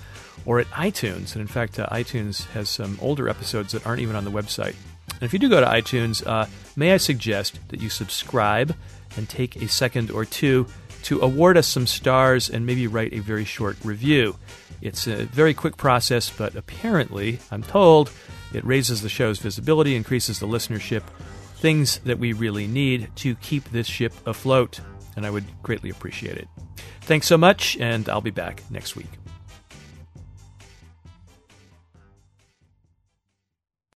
or 0.45 0.59
at 0.59 0.67
iTunes. 0.71 1.35
And 1.35 1.41
in 1.41 1.47
fact, 1.47 1.79
uh, 1.79 1.87
iTunes 1.91 2.47
has 2.51 2.69
some 2.69 2.99
older 3.01 3.29
episodes 3.29 3.73
that 3.73 3.87
aren't 3.87 4.01
even 4.01 4.17
on 4.17 4.25
the 4.25 4.33
website. 4.33 4.75
And 5.15 5.23
if 5.23 5.33
you 5.33 5.39
do 5.39 5.49
go 5.49 5.61
to 5.61 5.67
iTunes, 5.67 6.27
uh, 6.27 6.47
may 6.75 6.93
I 6.93 6.97
suggest 6.97 7.61
that 7.69 7.81
you 7.81 7.89
subscribe 7.89 8.75
and 9.17 9.29
take 9.29 9.57
a 9.57 9.69
second 9.69 10.11
or 10.11 10.25
two 10.25 10.67
to 11.05 11.21
award 11.21 11.57
us 11.57 11.67
some 11.67 11.87
stars 11.87 12.51
and 12.51 12.67
maybe 12.67 12.87
write 12.87 13.13
a 13.13 13.21
very 13.21 13.45
short 13.45 13.77
review. 13.85 14.37
It's 14.81 15.07
a 15.07 15.25
very 15.25 15.55
quick 15.55 15.77
process, 15.77 16.31
but 16.31 16.55
apparently, 16.55 17.39
I'm 17.51 17.63
told, 17.63 18.11
it 18.53 18.65
raises 18.65 19.03
the 19.03 19.09
show's 19.09 19.39
visibility, 19.39 19.97
increases 19.97 20.39
the 20.39 20.47
listenership, 20.47 21.03
things 21.57 21.99
that 22.01 22.19
we 22.19 22.33
really 22.33 22.67
need 22.67 23.11
to 23.17 23.35
keep 23.37 23.65
this 23.71 23.87
ship 23.87 24.13
afloat, 24.27 24.81
and 25.17 25.27
I 25.27 25.31
would 25.31 25.45
greatly 25.63 25.91
appreciate 25.91 26.37
it. 26.39 26.49
Thanks 27.03 27.27
so 27.27 27.37
much, 27.37 27.77
and 27.79 28.09
I'll 28.09 28.21
be 28.21 28.31
back 28.31 28.63
next 28.71 28.95
week. 28.95 29.18